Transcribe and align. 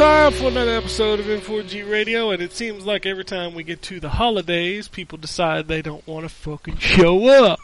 time 0.00 0.32
for 0.32 0.48
another 0.48 0.78
episode 0.78 1.20
of 1.20 1.26
N4G 1.26 1.86
Radio, 1.86 2.30
and 2.30 2.40
it 2.40 2.52
seems 2.52 2.86
like 2.86 3.04
every 3.04 3.22
time 3.22 3.52
we 3.52 3.62
get 3.62 3.82
to 3.82 4.00
the 4.00 4.08
holidays, 4.08 4.88
people 4.88 5.18
decide 5.18 5.68
they 5.68 5.82
don't 5.82 6.06
want 6.06 6.24
to 6.24 6.30
fucking 6.30 6.78
show 6.78 7.28
up. 7.28 7.60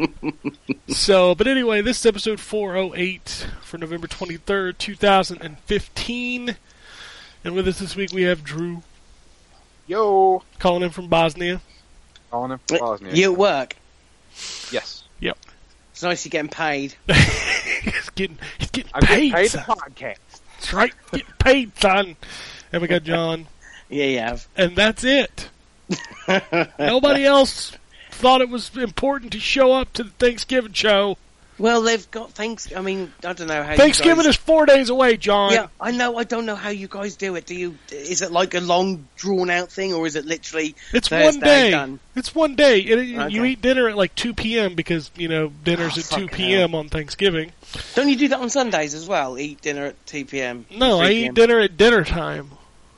so, 0.88 1.34
but 1.34 1.46
anyway, 1.46 1.82
this 1.82 2.00
is 2.00 2.06
episode 2.06 2.40
408 2.40 3.46
for 3.60 3.76
November 3.76 4.06
23rd, 4.06 4.78
2015. 4.78 6.56
And 7.44 7.54
with 7.54 7.68
us 7.68 7.78
this 7.78 7.94
week 7.94 8.14
we 8.14 8.22
have 8.22 8.42
Drew, 8.42 8.82
Yo, 9.86 10.42
calling 10.58 10.82
in 10.82 10.88
from 10.88 11.08
Bosnia. 11.08 11.60
calling 12.30 12.52
in 12.52 12.58
from 12.66 12.78
Bosnia. 12.78 13.12
You 13.12 13.32
at 13.32 13.38
work. 13.38 13.76
Yes, 14.72 15.04
Yep. 15.20 15.36
It's 15.92 16.02
nice 16.02 16.24
you're 16.24 16.30
getting 16.30 16.48
paid. 16.48 16.94
he's 17.06 18.08
getting, 18.14 18.38
he's 18.58 18.70
getting 18.70 18.90
I'm 18.94 19.00
getting 19.02 19.30
paid, 19.30 19.32
paid 19.32 19.50
to 19.50 19.58
podcast. 19.58 20.16
That's 20.64 20.72
right, 20.72 20.92
getting 21.12 21.26
paid, 21.38 21.78
son. 21.78 22.16
And 22.72 22.80
we 22.80 22.88
got 22.88 23.04
John. 23.04 23.46
Yeah, 23.90 24.06
yeah. 24.06 24.38
and 24.56 24.74
that's 24.74 25.04
it. 25.04 25.50
Nobody 26.78 27.24
else 27.26 27.72
thought 28.12 28.40
it 28.40 28.48
was 28.48 28.74
important 28.76 29.32
to 29.32 29.38
show 29.40 29.72
up 29.72 29.92
to 29.92 30.04
the 30.04 30.10
Thanksgiving 30.10 30.72
show. 30.72 31.18
Well, 31.58 31.82
they've 31.82 32.10
got 32.10 32.32
thanks. 32.32 32.74
I 32.74 32.80
mean, 32.80 33.12
I 33.22 33.34
don't 33.34 33.46
know 33.46 33.62
how. 33.62 33.76
Thanksgiving 33.76 34.24
you 34.24 34.30
guys, 34.30 34.30
is 34.30 34.36
four 34.36 34.66
days 34.66 34.88
away, 34.88 35.16
John. 35.18 35.52
Yeah, 35.52 35.66
I 35.80 35.92
know. 35.92 36.16
I 36.16 36.24
don't 36.24 36.46
know 36.46 36.56
how 36.56 36.70
you 36.70 36.88
guys 36.88 37.14
do 37.14 37.36
it. 37.36 37.46
Do 37.46 37.54
you? 37.54 37.78
Is 37.92 38.22
it 38.22 38.32
like 38.32 38.54
a 38.54 38.60
long, 38.60 39.06
drawn 39.16 39.50
out 39.50 39.70
thing, 39.70 39.92
or 39.92 40.04
is 40.06 40.16
it 40.16 40.24
literally? 40.24 40.74
it's 40.92 41.08
Thursday 41.08 41.24
one 41.24 41.40
day. 41.40 41.70
done? 41.70 42.00
It's 42.16 42.34
one 42.34 42.56
day. 42.56 42.80
It- 42.80 43.30
You 43.32 43.44
eat 43.44 43.60
dinner 43.62 43.88
at 43.88 43.96
like 43.96 44.16
two 44.16 44.34
p.m. 44.34 44.74
because 44.74 45.12
you 45.14 45.28
know 45.28 45.52
dinner's 45.62 45.96
Oh, 45.96 46.00
at 46.16 46.20
two 46.20 46.26
p.m. 46.26 46.74
on 46.74 46.88
Thanksgiving. 46.88 47.52
Don't 47.94 48.08
you 48.08 48.16
do 48.16 48.28
that 48.28 48.40
on 48.40 48.50
Sundays 48.50 48.94
as 48.94 49.06
well? 49.06 49.38
Eat 49.38 49.60
dinner 49.60 49.86
at 49.86 50.06
two 50.06 50.24
p.m. 50.24 50.66
No, 50.70 51.00
I 51.00 51.10
eat 51.10 51.34
dinner 51.34 51.60
at 51.60 51.76
dinner 51.76 52.04
time. 52.04 52.50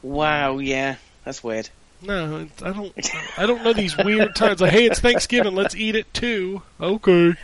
Wow, 0.02 0.58
yeah, 0.58 0.96
that's 1.24 1.42
weird. 1.42 1.68
No, 2.02 2.46
I 2.62 2.72
don't. 2.72 2.92
I 3.38 3.46
don't 3.46 3.64
know 3.64 3.72
these 3.72 3.96
weird 3.96 4.36
times. 4.36 4.60
Like, 4.60 4.72
hey, 4.72 4.86
it's 4.86 5.00
Thanksgiving. 5.00 5.54
Let's 5.54 5.74
eat 5.74 5.96
at 5.96 6.12
two. 6.12 6.62
Okay. 6.80 7.34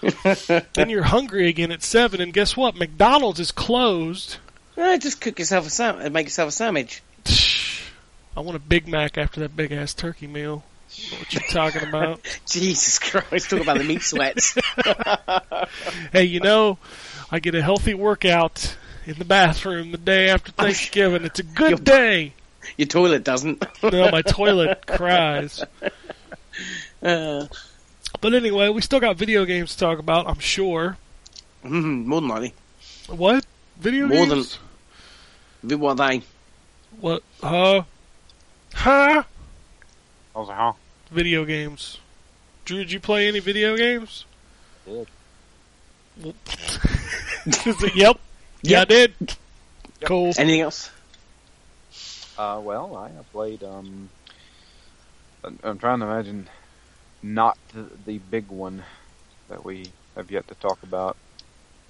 then 0.72 0.88
you're 0.88 1.02
hungry 1.02 1.48
again 1.48 1.70
at 1.70 1.82
seven, 1.82 2.20
and 2.20 2.32
guess 2.32 2.56
what? 2.56 2.74
McDonald's 2.74 3.38
is 3.40 3.52
closed. 3.52 4.38
Eh, 4.76 4.96
just 4.96 5.20
cook 5.20 5.38
yourself 5.38 5.66
a 5.66 5.70
sam- 5.70 6.12
make 6.12 6.26
yourself 6.26 6.48
a 6.48 6.52
sandwich. 6.52 7.02
I 8.36 8.40
want 8.40 8.56
a 8.56 8.60
Big 8.60 8.88
Mac 8.88 9.18
after 9.18 9.40
that 9.40 9.54
big 9.54 9.72
ass 9.72 9.92
turkey 9.92 10.26
meal. 10.26 10.64
What 11.18 11.32
you 11.34 11.40
talking 11.50 11.88
about? 11.88 12.20
Jesus 12.46 12.98
Christ! 12.98 13.50
Talk 13.50 13.60
about 13.60 13.78
the 13.78 13.84
meat 13.84 14.02
sweats. 14.02 14.56
hey, 16.12 16.24
you 16.24 16.40
know, 16.40 16.78
I 17.30 17.38
get 17.40 17.54
a 17.54 17.62
healthy 17.62 17.94
workout 17.94 18.76
in 19.06 19.14
the 19.18 19.24
bathroom 19.24 19.92
the 19.92 19.98
day 19.98 20.28
after 20.28 20.52
Thanksgiving. 20.52 21.24
It's 21.24 21.38
a 21.38 21.42
good 21.44 21.70
Your- 21.70 21.78
day. 21.78 22.32
Your 22.76 22.86
toilet 22.88 23.24
doesn't. 23.24 23.64
No, 23.82 24.10
my 24.10 24.22
toilet 24.22 24.86
cries. 24.86 25.64
Uh, 27.02 27.46
But 28.20 28.34
anyway, 28.34 28.68
we 28.68 28.82
still 28.82 29.00
got 29.00 29.16
video 29.16 29.44
games 29.46 29.72
to 29.72 29.78
talk 29.78 29.98
about. 29.98 30.26
I'm 30.28 30.38
sure. 30.40 30.98
mm, 31.64 32.04
more 32.04 32.20
than 32.20 32.28
likely. 32.28 32.52
What 33.08 33.46
video 33.78 34.06
More 34.06 34.26
than- 34.26 34.36
games? 34.38 34.58
What 35.62 36.00
are 36.00 36.08
they? 36.08 36.22
What? 37.00 37.22
Huh? 37.42 37.82
Huh? 38.74 39.22
I 40.34 40.38
was 40.38 40.48
like, 40.48 40.56
huh? 40.56 40.72
Video 41.10 41.44
games. 41.44 41.98
Drew, 42.64 42.78
did 42.78 42.92
you 42.92 43.00
play 43.00 43.26
any 43.28 43.40
video 43.40 43.76
games? 43.76 44.24
Did. 44.86 45.08
Well, 46.22 46.34
Is 47.46 47.84
yep. 47.94 48.18
Yeah, 48.62 48.82
I 48.82 48.84
did. 48.84 49.14
Cool. 50.04 50.32
Anything 50.38 50.60
else? 50.60 50.90
Uh, 52.38 52.60
well, 52.62 52.96
I 52.96 53.08
have 53.10 53.30
played. 53.32 53.62
Um, 53.62 54.08
I'm- 55.44 55.58
I'm 55.62 55.78
trying 55.78 56.00
to 56.00 56.06
imagine 56.06 56.48
not 57.22 57.58
the, 57.74 57.86
the 58.06 58.18
big 58.18 58.48
one 58.48 58.82
that 59.48 59.64
we 59.64 59.86
have 60.16 60.30
yet 60.30 60.46
to 60.48 60.54
talk 60.54 60.82
about. 60.82 61.16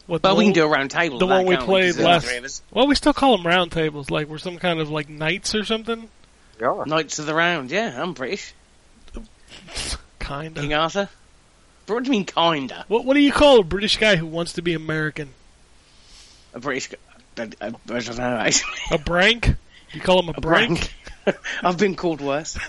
What, 0.07 0.23
Well, 0.23 0.35
the 0.35 0.39
we 0.39 0.45
can 0.47 0.53
do 0.55 0.65
a 0.65 0.69
round 0.69 0.91
table. 0.91 1.19
the 1.19 1.27
one 1.27 1.47
we 1.47 1.55
can't 1.55 1.67
played 1.67 1.87
'Cause 1.89 1.97
there's 1.97 2.07
last- 2.07 2.27
three 2.27 2.37
of 2.39 2.45
us. 2.45 2.63
Well, 2.73 2.87
we 2.87 2.95
still 2.95 3.13
call 3.13 3.37
them 3.37 3.47
round 3.47 3.71
tables. 3.73 4.11
Like 4.11 4.29
we're 4.29 4.39
some 4.39 4.59
kind 4.59 4.81
of 4.81 4.91
like 4.91 5.09
knights 5.09 5.55
or 5.55 5.65
something. 5.65 6.09
We 6.61 6.67
are. 6.67 6.85
Knights 6.87 7.19
of 7.19 7.27
the 7.27 7.35
Round. 7.35 7.71
Yeah, 7.71 8.01
I'm 8.01 8.13
British. 8.13 8.53
Kinda. 10.21 10.61
King 10.61 10.75
Arthur. 10.75 11.09
But 11.87 11.95
what 11.95 12.05
do 12.05 12.09
you 12.09 12.13
mean, 12.13 12.27
kinda? 12.27 12.85
What 12.89 13.05
What 13.05 13.15
do 13.15 13.21
you 13.21 13.33
call 13.33 13.61
a 13.61 13.65
British 13.65 13.97
guy 13.97 14.17
who 14.17 14.27
wants 14.27 14.53
to 14.55 14.63
be 14.63 14.75
American? 14.75 15.31
A 16.55 16.61
British. 16.61 16.91
g- 16.91 16.97
I, 17.39 17.43
I, 17.61 17.67
I 17.69 17.71
don't 18.01 18.19
know. 18.19 18.37
Actually, 18.37 18.73
A 18.93 18.99
brank? 18.99 19.55
You 19.93 20.01
call 20.01 20.21
him 20.23 20.29
a, 20.29 20.35
a 20.37 20.41
brank? 20.41 20.93
brank. 21.25 21.39
I've 21.63 21.79
been 21.79 21.97
called 21.97 22.21
worse. 22.21 22.59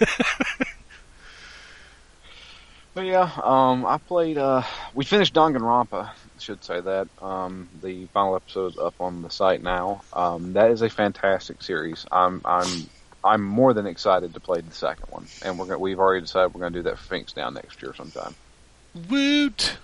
But 2.94 3.06
yeah, 3.06 3.30
um, 3.42 3.86
I 3.86 3.98
played. 4.00 4.38
Uh, 4.38 4.64
we 4.94 5.06
finished 5.06 5.34
Danganronpa. 5.34 6.08
I 6.08 6.12
should 6.40 6.62
say 6.62 6.82
that. 6.82 7.08
Um, 7.22 7.70
the 7.82 8.06
final 8.08 8.36
episode's 8.36 8.78
up 8.78 8.96
on 9.00 9.22
the 9.22 9.30
site 9.30 9.64
now. 9.64 10.02
Um, 10.12 10.52
that 10.54 10.72
is 10.72 10.82
a 10.82 10.90
fantastic 10.90 11.64
series. 11.64 12.06
I'm 12.12 12.42
I'm 12.44 12.68
I'm 13.24 13.44
more 13.44 13.74
than 13.74 13.86
excited 13.86 14.34
to 14.34 14.40
play 14.40 14.62
the 14.62 14.74
second 14.74 15.08
one, 15.10 15.28
and 15.44 15.60
we're 15.60 15.66
gonna, 15.66 15.80
we've 15.80 16.00
already 16.00 16.22
decided 16.22 16.54
we're 16.54 16.62
going 16.62 16.74
to 16.74 16.80
do 16.80 16.84
that 16.84 16.98
for 16.98 17.04
Phoenix 17.04 17.34
Down 17.34 17.54
next 17.54 17.82
year 17.82 17.94
sometime. 17.94 18.36
Woot! 19.10 19.78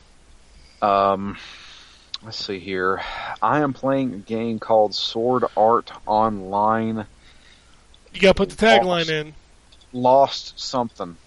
Um, 0.82 1.38
let's 2.24 2.44
see 2.44 2.60
here. 2.60 3.02
I 3.42 3.62
am 3.62 3.74
playing 3.74 4.14
a 4.14 4.18
game 4.18 4.60
called 4.60 4.94
Sword 4.94 5.46
Art 5.56 5.92
Online. 6.06 7.06
You 8.14 8.22
gotta 8.22 8.34
put 8.34 8.50
the 8.50 8.56
tagline 8.56 9.10
in. 9.10 9.34
Lost 9.94 10.60
something. 10.60 11.18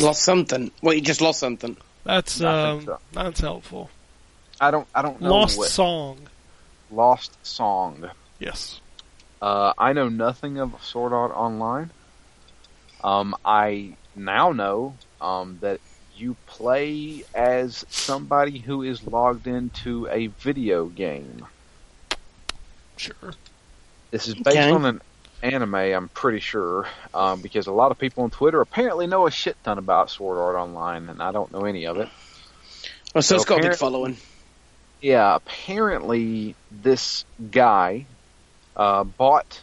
lost 0.00 0.22
something. 0.22 0.70
Well, 0.82 0.94
you 0.94 1.00
just 1.00 1.20
lost 1.20 1.40
something. 1.40 1.76
That's 2.04 2.40
um, 2.40 2.84
so. 2.84 2.98
that's 3.12 3.40
helpful. 3.40 3.90
I 4.60 4.70
don't 4.70 4.86
I 4.94 5.02
don't 5.02 5.20
know 5.20 5.30
Lost 5.30 5.58
what 5.58 5.68
song. 5.68 6.18
Lost 6.90 7.36
Song. 7.44 8.10
Yes. 8.38 8.80
Uh, 9.44 9.74
I 9.76 9.92
know 9.92 10.08
nothing 10.08 10.56
of 10.56 10.72
Sword 10.82 11.12
Art 11.12 11.30
Online. 11.32 11.90
Um, 13.02 13.36
I 13.44 13.94
now 14.16 14.52
know 14.52 14.94
um, 15.20 15.58
that 15.60 15.80
you 16.16 16.34
play 16.46 17.24
as 17.34 17.84
somebody 17.90 18.56
who 18.56 18.80
is 18.80 19.06
logged 19.06 19.46
into 19.46 20.08
a 20.08 20.28
video 20.28 20.86
game. 20.86 21.44
Sure. 22.96 23.34
This 24.10 24.28
is 24.28 24.34
based 24.34 24.56
Okay. 24.56 24.70
on 24.70 24.86
an 24.86 25.02
anime, 25.42 25.74
I'm 25.74 26.08
pretty 26.08 26.40
sure, 26.40 26.88
um, 27.12 27.42
because 27.42 27.66
a 27.66 27.72
lot 27.72 27.90
of 27.90 27.98
people 27.98 28.24
on 28.24 28.30
Twitter 28.30 28.62
apparently 28.62 29.06
know 29.06 29.26
a 29.26 29.30
shit 29.30 29.62
ton 29.62 29.76
about 29.76 30.08
Sword 30.08 30.38
Art 30.38 30.56
Online, 30.56 31.10
and 31.10 31.22
I 31.22 31.32
don't 31.32 31.52
know 31.52 31.66
any 31.66 31.84
of 31.84 31.98
it. 31.98 32.08
Oh, 33.14 33.20
so, 33.20 33.36
it's 33.36 33.44
got 33.44 33.58
a 33.58 33.68
big 33.68 33.76
following. 33.76 34.16
Yeah, 35.02 35.34
apparently 35.34 36.54
this 36.70 37.26
guy 37.50 38.06
uh, 38.76 39.04
bought 39.04 39.60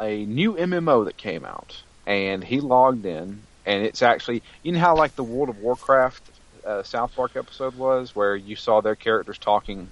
a 0.00 0.24
new 0.26 0.54
MMO 0.54 1.04
that 1.04 1.16
came 1.16 1.44
out, 1.44 1.82
and 2.06 2.42
he 2.42 2.60
logged 2.60 3.06
in, 3.06 3.42
and 3.66 3.84
it's 3.84 4.02
actually 4.02 4.42
you 4.62 4.72
know 4.72 4.78
how 4.78 4.96
like 4.96 5.14
the 5.16 5.22
World 5.22 5.48
of 5.48 5.58
Warcraft 5.58 6.22
uh, 6.66 6.82
South 6.82 7.14
Park 7.14 7.32
episode 7.36 7.74
was, 7.76 8.14
where 8.14 8.36
you 8.36 8.56
saw 8.56 8.80
their 8.80 8.96
characters 8.96 9.38
talking 9.38 9.88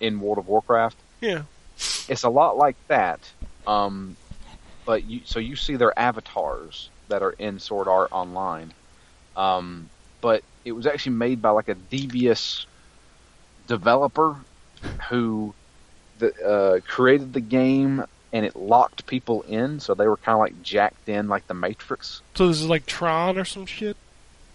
in 0.00 0.20
World 0.20 0.38
of 0.38 0.48
Warcraft. 0.48 0.96
Yeah. 1.20 1.42
It's 2.08 2.22
a 2.22 2.30
lot 2.30 2.56
like 2.56 2.76
that, 2.88 3.30
um, 3.66 4.16
but 4.84 5.04
you 5.04 5.20
so 5.24 5.38
you 5.38 5.56
see 5.56 5.76
their 5.76 5.96
avatars 5.98 6.90
that 7.08 7.22
are 7.22 7.32
in 7.32 7.58
Sword 7.58 7.88
Art 7.88 8.10
Online. 8.12 8.72
Um, 9.34 9.88
but 10.20 10.42
it 10.64 10.72
was 10.72 10.86
actually 10.86 11.16
made 11.16 11.42
by 11.42 11.50
like 11.50 11.68
a 11.68 11.74
devious 11.74 12.66
developer 13.66 14.36
who 15.08 15.54
the, 16.18 16.34
uh, 16.46 16.80
created 16.86 17.32
the 17.32 17.40
game 17.40 18.04
and 18.32 18.44
it 18.44 18.56
locked 18.56 19.06
people 19.06 19.42
in, 19.42 19.80
so 19.80 19.94
they 19.94 20.06
were 20.08 20.16
kind 20.16 20.34
of 20.34 20.40
like 20.40 20.62
jacked 20.62 21.08
in, 21.08 21.28
like 21.28 21.46
the 21.46 21.54
Matrix, 21.54 22.20
So 22.34 22.48
this 22.48 22.58
is 22.60 22.66
like 22.66 22.84
Tron 22.86 23.38
or 23.38 23.44
some 23.44 23.66
shit. 23.66 23.96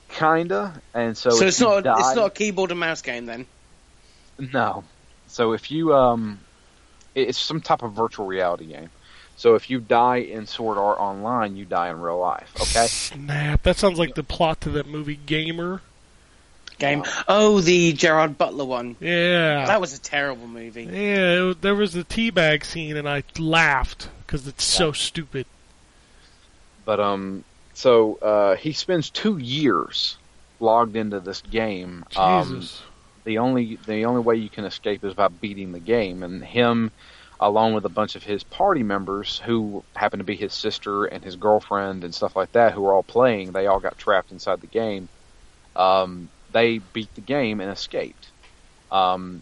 kinda. 0.09 0.79
And 0.93 1.17
so, 1.17 1.29
So 1.31 1.45
it's 1.47 1.59
not 1.61 1.79
a, 1.79 1.81
died- 1.81 1.99
it's 1.99 2.15
not 2.15 2.25
a 2.27 2.29
keyboard 2.31 2.71
and 2.71 2.79
mouse 2.79 3.01
game 3.01 3.25
then. 3.25 3.45
No. 4.37 4.83
So 5.27 5.53
if 5.53 5.71
you 5.71 5.93
um, 5.95 6.39
it's 7.15 7.37
some 7.39 7.61
type 7.61 7.83
of 7.83 7.93
virtual 7.93 8.25
reality 8.25 8.65
game. 8.65 8.89
So 9.37 9.55
if 9.55 9.69
you 9.69 9.79
die 9.79 10.17
in 10.17 10.45
Sword 10.45 10.77
Art 10.77 10.99
Online, 10.99 11.55
you 11.55 11.65
die 11.65 11.89
in 11.89 11.99
real 11.99 12.19
life. 12.19 12.51
Okay. 12.61 12.85
Snap. 12.87 13.63
That 13.63 13.75
sounds 13.77 13.97
like 13.97 14.13
the 14.15 14.23
plot 14.23 14.61
to 14.61 14.69
that 14.71 14.85
movie 14.87 15.15
Gamer. 15.25 15.81
Game. 16.81 17.03
Oh, 17.27 17.61
the 17.61 17.93
Gerard 17.93 18.37
Butler 18.37 18.65
one. 18.65 18.95
Yeah. 18.99 19.65
That 19.67 19.79
was 19.79 19.93
a 19.93 20.01
terrible 20.01 20.47
movie. 20.47 20.83
Yeah, 20.83 21.51
it, 21.51 21.61
there 21.61 21.75
was 21.75 21.93
the 21.93 22.03
teabag 22.03 22.65
scene, 22.65 22.97
and 22.97 23.07
I 23.07 23.23
laughed 23.37 24.09
because 24.25 24.47
it's 24.47 24.63
so 24.63 24.91
stupid. 24.91 25.45
But 26.83 26.99
um, 26.99 27.43
so 27.73 28.15
uh, 28.15 28.55
he 28.55 28.73
spends 28.73 29.09
two 29.09 29.37
years 29.37 30.17
logged 30.59 30.95
into 30.95 31.19
this 31.19 31.41
game. 31.41 32.03
Um, 32.15 32.67
the 33.23 33.37
only 33.37 33.77
the 33.85 34.05
only 34.05 34.21
way 34.21 34.35
you 34.35 34.49
can 34.49 34.65
escape 34.65 35.03
is 35.03 35.13
by 35.13 35.27
beating 35.27 35.71
the 35.71 35.79
game, 35.79 36.23
and 36.23 36.43
him, 36.43 36.91
along 37.39 37.73
with 37.73 37.85
a 37.85 37.89
bunch 37.89 38.15
of 38.15 38.23
his 38.23 38.43
party 38.43 38.83
members 38.83 39.39
who 39.45 39.83
happen 39.95 40.19
to 40.19 40.25
be 40.25 40.35
his 40.35 40.53
sister 40.53 41.05
and 41.05 41.23
his 41.23 41.35
girlfriend 41.35 42.03
and 42.03 42.15
stuff 42.15 42.35
like 42.35 42.51
that, 42.53 42.73
who 42.73 42.85
are 42.85 42.93
all 42.93 43.03
playing. 43.03 43.51
They 43.51 43.67
all 43.67 43.79
got 43.79 43.97
trapped 43.97 44.31
inside 44.31 44.61
the 44.61 44.67
game. 44.67 45.09
Um, 45.75 46.29
they 46.51 46.79
beat 46.79 47.13
the 47.15 47.21
game 47.21 47.59
and 47.61 47.71
escaped. 47.71 48.27
Um, 48.91 49.41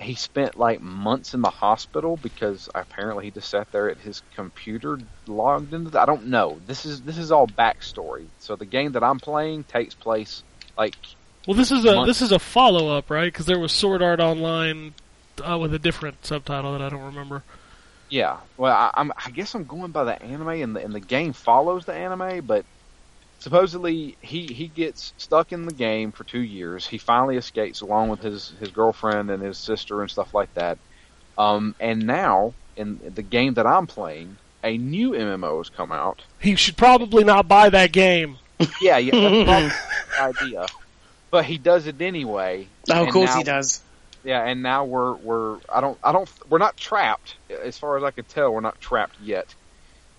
he 0.00 0.14
spent 0.14 0.58
like 0.58 0.80
months 0.80 1.34
in 1.34 1.42
the 1.42 1.50
hospital 1.50 2.16
because 2.16 2.68
apparently 2.74 3.26
he 3.26 3.30
just 3.30 3.50
sat 3.50 3.70
there 3.70 3.90
at 3.90 3.98
his 3.98 4.22
computer 4.34 4.98
logged 5.26 5.74
into. 5.74 5.90
The, 5.90 6.00
I 6.00 6.06
don't 6.06 6.28
know. 6.28 6.58
This 6.66 6.86
is 6.86 7.02
this 7.02 7.18
is 7.18 7.30
all 7.30 7.46
backstory. 7.46 8.24
So 8.38 8.56
the 8.56 8.64
game 8.64 8.92
that 8.92 9.04
I'm 9.04 9.20
playing 9.20 9.64
takes 9.64 9.94
place 9.94 10.42
like 10.78 10.94
Well, 11.46 11.56
this 11.56 11.70
is 11.70 11.84
a 11.84 11.94
Month- 11.94 12.06
this 12.06 12.22
is 12.22 12.32
a 12.32 12.38
follow 12.38 12.96
up, 12.96 13.10
right? 13.10 13.30
Because 13.30 13.46
there 13.46 13.58
was 13.58 13.72
Sword 13.72 14.02
Art 14.02 14.20
Online 14.20 14.94
uh, 15.46 15.58
with 15.58 15.74
a 15.74 15.78
different 15.78 16.24
subtitle 16.24 16.72
that 16.72 16.82
I 16.82 16.88
don't 16.88 17.04
remember. 17.04 17.42
Yeah, 18.08 18.38
well, 18.56 18.74
I, 18.74 18.90
I'm. 18.94 19.12
I 19.24 19.30
guess 19.30 19.54
I'm 19.54 19.64
going 19.64 19.92
by 19.92 20.02
the 20.04 20.20
anime, 20.20 20.48
and 20.48 20.74
the 20.74 20.82
and 20.82 20.92
the 20.92 21.00
game 21.00 21.32
follows 21.32 21.84
the 21.84 21.94
anime. 21.94 22.44
But 22.44 22.64
supposedly, 23.40 24.16
he 24.20 24.46
he 24.46 24.68
gets 24.68 25.12
stuck 25.16 25.52
in 25.52 25.66
the 25.66 25.74
game 25.74 26.12
for 26.12 26.24
two 26.24 26.40
years. 26.40 26.86
He 26.86 26.98
finally 26.98 27.36
escapes 27.36 27.80
along 27.80 28.08
with 28.10 28.20
his 28.20 28.52
his 28.60 28.70
girlfriend 28.70 29.30
and 29.30 29.42
his 29.42 29.58
sister 29.58 30.00
and 30.02 30.10
stuff 30.10 30.32
like 30.32 30.52
that. 30.54 30.78
Um, 31.36 31.74
and 31.80 32.06
now 32.06 32.54
in 32.76 33.00
the 33.14 33.22
game 33.22 33.54
that 33.54 33.66
I'm 33.66 33.86
playing, 33.86 34.36
a 34.62 34.76
new 34.78 35.10
MMO 35.12 35.58
has 35.58 35.68
come 35.68 35.90
out. 35.90 36.22
He 36.38 36.54
should 36.54 36.76
probably 36.76 37.24
not 37.24 37.48
buy 37.48 37.70
that 37.70 37.92
game. 37.92 38.38
Yeah, 38.80 38.98
yeah, 38.98 39.44
that's 39.44 39.74
idea. 40.20 40.66
But 41.30 41.46
he 41.46 41.58
does 41.58 41.86
it 41.86 42.00
anyway. 42.00 42.68
Oh, 42.90 43.04
of 43.04 43.12
course 43.12 43.30
now- 43.30 43.38
he 43.38 43.44
does. 43.44 43.80
Yeah, 44.22 44.44
and 44.44 44.62
now 44.62 44.84
we're 44.84 45.14
we're 45.14 45.60
I 45.72 45.80
don't 45.80 45.98
I 46.04 46.12
don't 46.12 46.30
we're 46.50 46.58
not 46.58 46.76
trapped 46.76 47.36
as 47.62 47.78
far 47.78 47.96
as 47.96 48.02
I 48.02 48.10
can 48.10 48.24
tell. 48.26 48.52
We're 48.52 48.60
not 48.60 48.78
trapped 48.78 49.18
yet. 49.22 49.54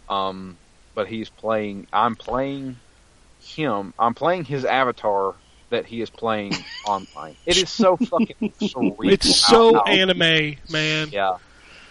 Um, 0.10 0.58
but 0.96 1.08
he's 1.08 1.30
playing. 1.30 1.86
I'm 1.94 2.16
playing 2.16 2.78
him. 3.56 3.94
I'm 4.00 4.14
playing 4.14 4.46
his 4.46 4.66
avatar 4.66 5.36
that 5.70 5.86
he 5.86 6.02
is 6.02 6.10
playing 6.10 6.54
online. 6.88 7.36
It 7.46 7.58
is 7.58 7.70
so 7.70 7.98
fucking 7.98 8.52
surreal. 8.62 9.12
It's 9.12 9.36
so 9.36 9.74
how- 9.74 9.84
how- 9.86 9.92
anime, 9.92 10.56
man. 10.70 11.10
Yeah, 11.12 11.38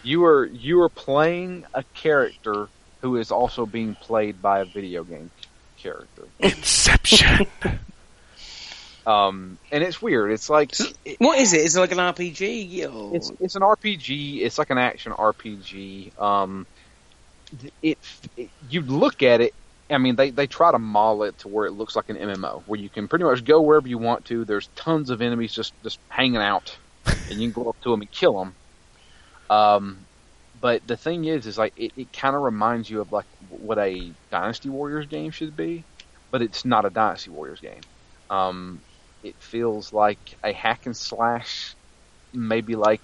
you 0.02 0.24
are 0.24 0.46
you 0.46 0.80
are 0.82 0.88
playing 0.88 1.64
a 1.74 1.82
character 1.94 2.68
who 3.02 3.16
is 3.16 3.30
also 3.30 3.64
being 3.66 3.94
played 3.94 4.42
by 4.42 4.60
a 4.60 4.64
video 4.64 5.04
game 5.04 5.30
character. 5.78 6.24
Inception. 6.38 7.46
Um, 9.06 9.58
and 9.72 9.82
it's 9.82 10.00
weird. 10.00 10.30
It's 10.30 10.50
like 10.50 10.78
it- 10.78 11.16
What 11.18 11.38
is 11.38 11.52
it? 11.54 11.62
Is 11.62 11.74
it 11.74 11.80
like 11.80 11.90
an 11.90 11.98
RPG? 11.98 12.94
Or... 12.94 13.16
It's 13.16 13.32
it's 13.40 13.56
an 13.56 13.62
RPG. 13.62 14.42
It's 14.42 14.58
like 14.58 14.68
an 14.70 14.76
action 14.78 15.12
RPG. 15.12 16.20
Um, 16.20 16.66
it, 17.82 17.98
it 18.36 18.50
you 18.68 18.82
look 18.82 19.22
at 19.22 19.40
it. 19.40 19.54
I 19.90 19.98
mean, 19.98 20.16
they 20.16 20.30
they 20.30 20.46
try 20.46 20.70
to 20.70 20.78
model 20.78 21.24
it 21.24 21.38
to 21.40 21.48
where 21.48 21.66
it 21.66 21.72
looks 21.72 21.96
like 21.96 22.08
an 22.08 22.16
MMO, 22.16 22.62
where 22.66 22.78
you 22.78 22.88
can 22.88 23.08
pretty 23.08 23.24
much 23.24 23.44
go 23.44 23.60
wherever 23.60 23.88
you 23.88 23.98
want 23.98 24.24
to. 24.26 24.44
There's 24.44 24.68
tons 24.76 25.10
of 25.10 25.20
enemies 25.20 25.52
just 25.52 25.72
just 25.82 25.98
hanging 26.08 26.36
out, 26.36 26.76
and 27.04 27.40
you 27.40 27.50
can 27.50 27.62
go 27.62 27.70
up 27.70 27.80
to 27.82 27.90
them 27.90 28.00
and 28.00 28.10
kill 28.10 28.38
them. 28.38 28.54
Um, 29.50 29.98
but 30.60 30.86
the 30.86 30.96
thing 30.96 31.24
is, 31.24 31.46
is 31.46 31.58
like 31.58 31.72
it, 31.76 31.92
it 31.96 32.12
kind 32.12 32.36
of 32.36 32.42
reminds 32.42 32.88
you 32.88 33.00
of 33.00 33.12
like 33.12 33.26
what 33.48 33.78
a 33.78 34.12
Dynasty 34.30 34.68
Warriors 34.68 35.06
game 35.06 35.32
should 35.32 35.56
be, 35.56 35.84
but 36.30 36.40
it's 36.40 36.64
not 36.64 36.84
a 36.84 36.90
Dynasty 36.90 37.30
Warriors 37.30 37.60
game. 37.60 37.80
Um, 38.30 38.80
it 39.22 39.34
feels 39.36 39.92
like 39.92 40.36
a 40.44 40.52
hack 40.52 40.86
and 40.86 40.96
slash 40.96 41.74
maybe 42.32 42.76
like 42.76 43.00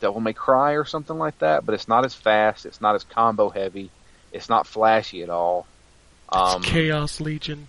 Devil 0.00 0.20
May 0.20 0.32
Cry 0.32 0.72
or 0.72 0.84
something 0.84 1.18
like 1.18 1.38
that, 1.40 1.66
but 1.66 1.74
it's 1.74 1.88
not 1.88 2.04
as 2.04 2.14
fast. 2.14 2.64
It's 2.66 2.80
not 2.80 2.94
as 2.94 3.04
combo 3.04 3.50
heavy. 3.50 3.90
It's 4.32 4.48
not 4.48 4.66
flashy 4.66 5.22
at 5.22 5.30
all. 5.30 5.66
Um, 6.30 6.62
Chaos 6.62 7.20
Legion. 7.20 7.68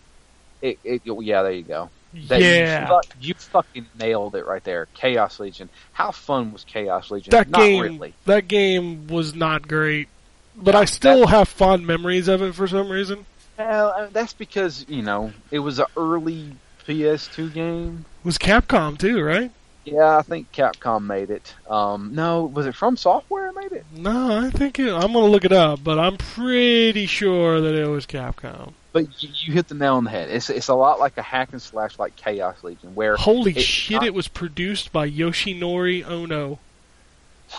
it, 0.61 0.79
it, 0.83 1.01
yeah, 1.05 1.43
there 1.43 1.51
you 1.51 1.63
go. 1.63 1.89
That- 2.27 2.41
yeah. 2.41 2.89
you, 3.19 3.27
you 3.27 3.33
fucking 3.33 3.87
nailed 3.99 4.35
it 4.35 4.45
right 4.45 4.63
there. 4.63 4.87
Chaos 4.93 5.39
Legion. 5.39 5.69
How 5.93 6.11
fun 6.11 6.53
was 6.53 6.63
Chaos 6.63 7.11
Legion? 7.11 7.31
that 7.31 7.49
not 7.49 7.59
game 7.59 7.81
really. 7.81 8.13
that 8.25 8.47
game 8.47 9.07
was 9.07 9.35
not 9.35 9.67
great, 9.67 10.07
but 10.55 10.75
I 10.75 10.85
still 10.85 11.21
that- 11.21 11.29
have 11.29 11.49
fond 11.49 11.85
memories 11.85 12.27
of 12.27 12.41
it 12.41 12.55
for 12.55 12.67
some 12.67 12.89
reason. 12.89 13.25
Well, 13.57 13.89
uh, 13.95 14.07
that's 14.11 14.33
because 14.33 14.85
you 14.89 15.01
know 15.01 15.31
it 15.51 15.59
was 15.59 15.79
an 15.79 15.85
early 15.95 16.51
PS2 16.87 17.53
game. 17.53 18.05
It 18.21 18.25
was 18.25 18.37
Capcom 18.37 18.97
too, 18.97 19.21
right? 19.21 19.51
Yeah, 19.85 20.17
I 20.17 20.21
think 20.23 20.51
Capcom 20.51 21.05
made 21.05 21.29
it. 21.29 21.53
Um, 21.69 22.15
no, 22.15 22.45
was 22.45 22.65
it 22.65 22.75
FromSoftware 22.75 23.53
made 23.55 23.71
it? 23.71 23.85
No, 23.95 24.39
I 24.45 24.49
think 24.49 24.79
it, 24.79 24.91
I'm 24.91 25.13
gonna 25.13 25.27
look 25.27 25.45
it 25.45 25.51
up, 25.51 25.83
but 25.83 25.99
I'm 25.99 26.17
pretty 26.17 27.05
sure 27.05 27.61
that 27.61 27.75
it 27.75 27.87
was 27.87 28.05
Capcom. 28.05 28.73
But 28.93 29.21
you, 29.21 29.29
you 29.33 29.53
hit 29.53 29.67
the 29.67 29.75
nail 29.75 29.95
on 29.95 30.03
the 30.05 30.09
head. 30.09 30.29
It's 30.29 30.49
it's 30.49 30.67
a 30.69 30.75
lot 30.75 30.99
like 30.99 31.17
a 31.17 31.21
hack 31.21 31.49
and 31.51 31.61
slash 31.61 31.99
like 31.99 32.15
Chaos 32.15 32.63
Legion, 32.63 32.95
where 32.95 33.15
Holy 33.15 33.51
It's 33.51 33.61
shit! 33.61 34.03
It 34.03 34.13
was 34.13 34.27
produced 34.27 34.91
by 34.91 35.09
Yoshinori 35.09 36.05
Ono. 36.05 36.59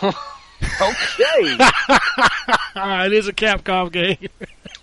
okay, 0.03 0.15
it 3.05 3.13
is 3.13 3.27
a 3.27 3.33
Capcom 3.33 3.91
game. 3.91 4.17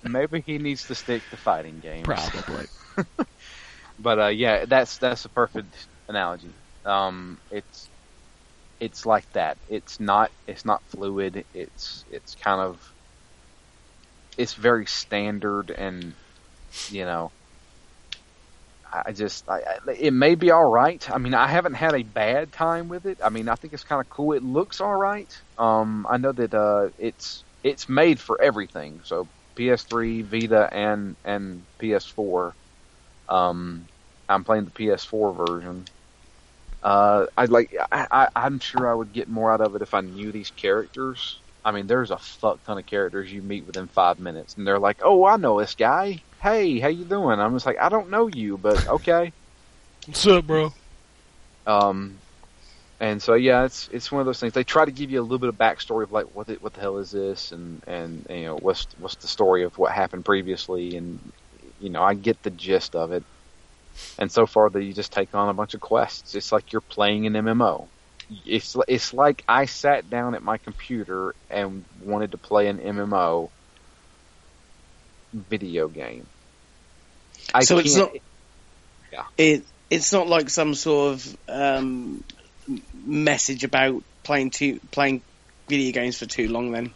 maybe 0.03 0.41
he 0.41 0.59
needs 0.59 0.87
to 0.87 0.95
stick 0.95 1.23
to 1.31 1.37
fighting 1.37 1.81
games. 1.81 2.05
Probably. 2.05 2.67
But 3.99 4.19
uh, 4.19 4.27
yeah, 4.27 4.65
that's 4.65 4.99
that's 4.99 5.25
a 5.25 5.29
perfect 5.29 5.73
analogy. 6.09 6.51
Um, 6.85 7.39
it's 7.51 7.89
it's 8.81 9.07
like 9.07 9.31
that. 9.33 9.57
It's 9.69 10.01
not 10.01 10.31
it's 10.47 10.65
not 10.65 10.83
fluid. 10.91 11.45
It's 11.55 12.05
it's 12.11 12.35
kind 12.35 12.61
of 12.61 12.95
it's 14.37 14.55
very 14.55 14.87
standard, 14.87 15.71
and 15.71 16.15
you 16.91 17.05
know, 17.05 17.31
I 18.93 19.13
just 19.13 19.49
I, 19.49 19.61
I, 19.87 19.93
it 19.93 20.13
may 20.13 20.35
be 20.35 20.51
all 20.51 20.69
right. 20.71 21.09
I 21.11 21.19
mean, 21.19 21.35
I 21.35 21.49
haven't 21.49 21.75
had 21.75 21.95
a 21.95 22.03
bad 22.03 22.53
time 22.53 22.89
with 22.89 23.07
it. 23.07 23.19
I 23.25 23.31
mean, 23.31 23.49
I 23.49 23.55
think 23.57 23.73
it's 23.75 23.85
kind 23.85 24.01
of 24.01 24.09
cool. 24.09 24.33
It 24.33 24.43
looks 24.43 24.81
all 24.81 24.95
right. 24.95 25.31
Um, 25.59 26.07
I 26.09 26.17
know 26.19 26.33
that 26.33 26.55
uh, 26.55 26.91
it's 26.99 27.45
it's 27.63 27.89
made 27.89 28.21
for 28.21 28.41
everything. 28.41 29.01
So 29.05 29.29
PS3, 29.57 30.23
Vita, 30.25 30.69
and 30.73 31.17
and 31.25 31.67
PS4. 31.81 32.55
Um, 33.29 33.89
I'm 34.29 34.45
playing 34.45 34.67
the 34.67 34.71
PS4 34.71 35.35
version. 35.47 35.87
Uh, 36.85 37.27
I'd 37.39 37.51
like. 37.51 37.77
I, 37.93 38.09
I, 38.13 38.29
I'm 38.37 38.61
sure 38.61 38.91
I 38.91 38.95
would 38.95 39.13
get 39.13 39.29
more 39.29 39.53
out 39.53 39.63
of 39.63 39.77
it 39.77 39.83
if 39.83 39.95
I 39.95 40.03
knew 40.03 40.33
these 40.33 40.53
characters. 40.53 41.43
I 41.65 41.73
mean, 41.73 41.89
there's 41.89 42.13
a 42.13 42.19
fuck 42.19 42.65
ton 42.65 42.79
of 42.79 42.87
characters 42.87 43.33
you 43.33 43.43
meet 43.43 43.67
within 43.67 43.89
five 43.89 44.21
minutes, 44.21 44.57
and 44.57 44.67
they're 44.67 44.81
like, 44.81 45.01
"Oh, 45.05 45.27
I 45.27 45.39
know 45.39 45.61
this 45.61 45.77
guy. 45.77 46.25
Hey, 46.43 46.81
how 46.81 46.89
you 46.89 47.07
doing?" 47.07 47.41
I'm 47.41 47.55
just 47.55 47.67
like, 47.67 47.79
"I 47.83 47.91
don't 47.91 48.11
know 48.11 48.29
you, 48.29 48.59
but 48.59 48.87
okay." 48.89 49.35
What's 50.07 50.27
up, 50.27 50.47
bro? 50.47 50.73
Um, 51.67 52.23
and 53.01 53.23
so 53.23 53.35
yeah, 53.35 53.65
it's 53.67 53.89
it's 53.93 54.13
one 54.13 54.21
of 54.21 54.27
those 54.27 54.41
things. 54.41 54.55
They 54.55 54.65
try 54.65 54.87
to 54.87 54.93
give 54.93 55.11
you 55.11 55.21
a 55.21 55.25
little 55.25 55.39
bit 55.41 55.51
of 55.51 55.57
backstory 55.57 56.05
of 56.05 56.13
like 56.13 56.27
what 56.27 56.49
the, 56.49 56.55
what 56.57 56.75
the 56.75 56.83
hell 56.83 56.99
is 56.99 57.13
this, 57.13 57.53
and 57.53 57.83
and 57.87 58.27
you 58.31 58.47
know 58.47 58.57
what's 58.59 58.89
what's 58.99 59.17
the 59.19 59.29
story 59.29 59.65
of 59.65 59.77
what 59.79 59.93
happened 59.93 60.25
previously, 60.25 60.97
and 60.97 61.21
you 61.79 61.91
know 61.91 62.03
I 62.03 62.15
get 62.15 62.43
the 62.43 62.51
gist 62.53 62.97
of 62.97 63.13
it. 63.13 63.25
And 64.19 64.31
so 64.31 64.47
far, 64.47 64.71
that 64.71 64.83
you 64.83 64.93
just 64.93 65.13
take 65.13 65.35
on 65.35 65.49
a 65.49 65.55
bunch 65.55 65.75
of 65.75 65.81
quests. 65.81 66.35
It's 66.35 66.51
like 66.53 66.73
you're 66.73 66.81
playing 66.81 67.27
an 67.27 67.35
MMO. 67.35 67.87
It's 68.47 68.77
it's 68.89 69.13
like 69.13 69.45
I 69.47 69.67
sat 69.67 70.09
down 70.09 70.35
at 70.35 70.43
my 70.43 70.57
computer 70.59 71.35
and 71.51 71.85
wanted 72.03 72.33
to 72.33 72.39
play 72.39 72.69
an 72.69 72.79
MMO 72.79 73.51
video 75.33 75.89
game. 75.89 76.27
I 77.53 77.65
So 77.65 77.79
it's 77.79 77.95
can't- 77.97 78.23
Yeah. 79.13 79.25
It 79.37 79.65
it's 79.91 80.13
not 80.13 80.27
like 80.27 80.49
some 80.49 80.75
sort 80.75 81.13
of 81.15 81.37
um, 81.49 82.25
message 83.05 83.63
about 83.65 84.03
playing 84.23 84.51
too 84.51 84.81
playing 84.91 85.21
video 85.69 85.93
games 85.93 86.19
for 86.19 86.27
too 86.27 86.49
long. 86.49 86.73
Then 86.73 86.91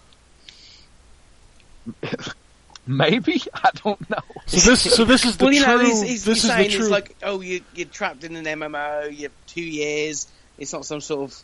Maybe 2.96 3.42
I 3.52 3.70
don't 3.84 4.08
know. 4.08 4.16
So 4.46 4.70
this, 4.70 4.80
so 4.94 5.04
this 5.04 5.26
is 5.26 5.36
the 5.36 5.44
well, 5.44 5.52
you 5.52 5.62
true. 5.62 5.76
know, 5.76 5.84
he's, 5.84 6.00
he's, 6.00 6.24
this 6.24 6.42
he's 6.42 6.44
is 6.44 6.50
saying 6.50 6.70
the 6.70 6.76
true. 6.76 6.84
it's 6.84 6.90
like, 6.90 7.16
oh, 7.22 7.42
you, 7.42 7.60
you're 7.74 7.86
trapped 7.86 8.24
in 8.24 8.34
an 8.34 8.46
MMO. 8.46 9.14
You 9.14 9.24
have 9.24 9.32
two 9.46 9.62
years. 9.62 10.26
It's 10.56 10.72
not 10.72 10.86
some 10.86 11.02
sort 11.02 11.30
of 11.30 11.42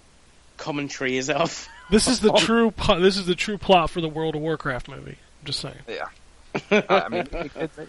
commentary, 0.56 1.18
is 1.18 1.28
it? 1.28 1.68
This 1.90 2.08
is 2.08 2.20
the 2.20 2.32
true. 2.32 2.72
This 2.98 3.18
is 3.18 3.26
the 3.26 3.34
true 3.34 3.58
plot 3.58 3.90
for 3.90 4.00
the 4.00 4.08
World 4.08 4.36
of 4.36 4.40
Warcraft 4.40 4.88
movie. 4.88 5.18
I'm 5.40 5.44
just 5.44 5.60
saying. 5.60 5.74
Yeah. 5.86 6.06
I 6.70 6.84
I 6.88 7.08
mean, 7.10 7.20
it 7.30 7.52
could 7.52 7.76
be. 7.76 7.82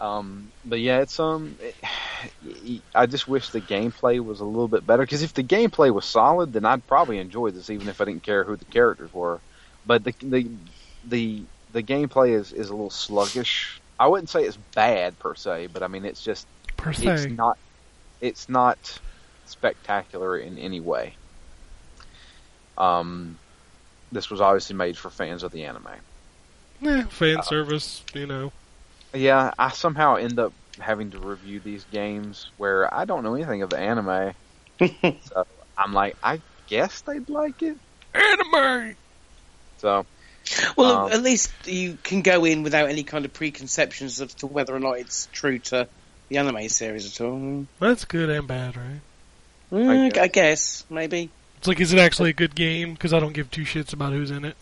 Um, 0.00 0.50
but 0.64 0.80
yeah, 0.80 0.98
it's 0.98 1.20
um, 1.20 1.56
it, 1.60 2.82
I 2.92 3.06
just 3.06 3.28
wish 3.28 3.50
the 3.50 3.60
gameplay 3.60 4.18
was 4.18 4.40
a 4.40 4.44
little 4.44 4.66
bit 4.66 4.84
better. 4.84 5.04
Because 5.04 5.22
if 5.22 5.32
the 5.32 5.44
gameplay 5.44 5.94
was 5.94 6.04
solid, 6.04 6.52
then 6.52 6.64
I'd 6.64 6.84
probably 6.88 7.18
enjoy 7.18 7.52
this, 7.52 7.70
even 7.70 7.88
if 7.88 8.00
I 8.00 8.04
didn't 8.06 8.24
care 8.24 8.42
who 8.42 8.56
the 8.56 8.64
characters 8.64 9.14
were. 9.14 9.38
But 9.86 10.02
the 10.02 10.12
the 10.20 10.50
the 11.04 11.44
the 11.72 11.82
gameplay 11.82 12.38
is 12.38 12.52
is 12.52 12.68
a 12.68 12.72
little 12.72 12.90
sluggish. 12.90 13.80
I 13.98 14.06
wouldn't 14.06 14.30
say 14.30 14.44
it's 14.44 14.58
bad 14.74 15.18
per 15.18 15.34
se, 15.34 15.68
but 15.72 15.82
I 15.82 15.88
mean 15.88 16.04
it's 16.04 16.22
just 16.22 16.46
Per 16.76 16.90
it's 16.90 17.26
not 17.26 17.56
it's 18.20 18.48
not 18.48 19.00
spectacular 19.46 20.38
in 20.38 20.58
any 20.58 20.80
way. 20.80 21.14
Um, 22.78 23.38
this 24.10 24.30
was 24.30 24.40
obviously 24.40 24.76
made 24.76 24.96
for 24.96 25.10
fans 25.10 25.42
of 25.42 25.52
the 25.52 25.64
anime. 25.64 25.88
Eh, 26.84 27.04
fan 27.04 27.42
service, 27.42 28.02
you 28.14 28.26
know. 28.26 28.52
Yeah, 29.14 29.52
I 29.58 29.70
somehow 29.70 30.16
end 30.16 30.38
up 30.38 30.52
having 30.78 31.10
to 31.10 31.18
review 31.18 31.60
these 31.60 31.84
games 31.84 32.50
where 32.56 32.92
I 32.92 33.04
don't 33.04 33.22
know 33.22 33.34
anything 33.34 33.62
of 33.62 33.70
the 33.70 33.78
anime. 33.78 34.32
so 34.80 35.44
I'm 35.76 35.92
like, 35.92 36.16
I 36.22 36.40
guess 36.66 37.02
they'd 37.02 37.28
like 37.28 37.62
it. 37.62 37.76
Anime. 38.14 38.96
So 39.78 40.06
Well, 40.76 41.06
Um, 41.06 41.12
at 41.12 41.22
least 41.22 41.50
you 41.64 41.98
can 42.02 42.22
go 42.22 42.44
in 42.44 42.62
without 42.62 42.88
any 42.88 43.02
kind 43.04 43.24
of 43.24 43.32
preconceptions 43.32 44.20
as 44.20 44.34
to 44.34 44.46
whether 44.46 44.74
or 44.74 44.80
not 44.80 44.98
it's 44.98 45.28
true 45.32 45.58
to 45.58 45.88
the 46.28 46.36
anime 46.38 46.68
series 46.68 47.06
at 47.14 47.24
all. 47.24 47.32
Mm, 47.38 47.66
That's 47.78 48.04
good 48.04 48.30
and 48.30 48.46
bad, 48.46 48.76
right? 48.76 49.00
I, 49.74 50.08
guess. 50.10 50.30
guess 50.32 50.84
maybe. 50.90 51.30
It's 51.58 51.68
like, 51.68 51.80
is 51.80 51.92
it 51.92 51.98
actually 51.98 52.30
a 52.30 52.34
good 52.34 52.54
game? 52.54 52.92
Because 52.92 53.12
I 53.12 53.20
don't 53.20 53.32
give 53.32 53.50
two 53.50 53.62
shits 53.62 53.92
about 53.92 54.12
who's 54.12 54.30
in 54.30 54.44
it. 54.44 54.56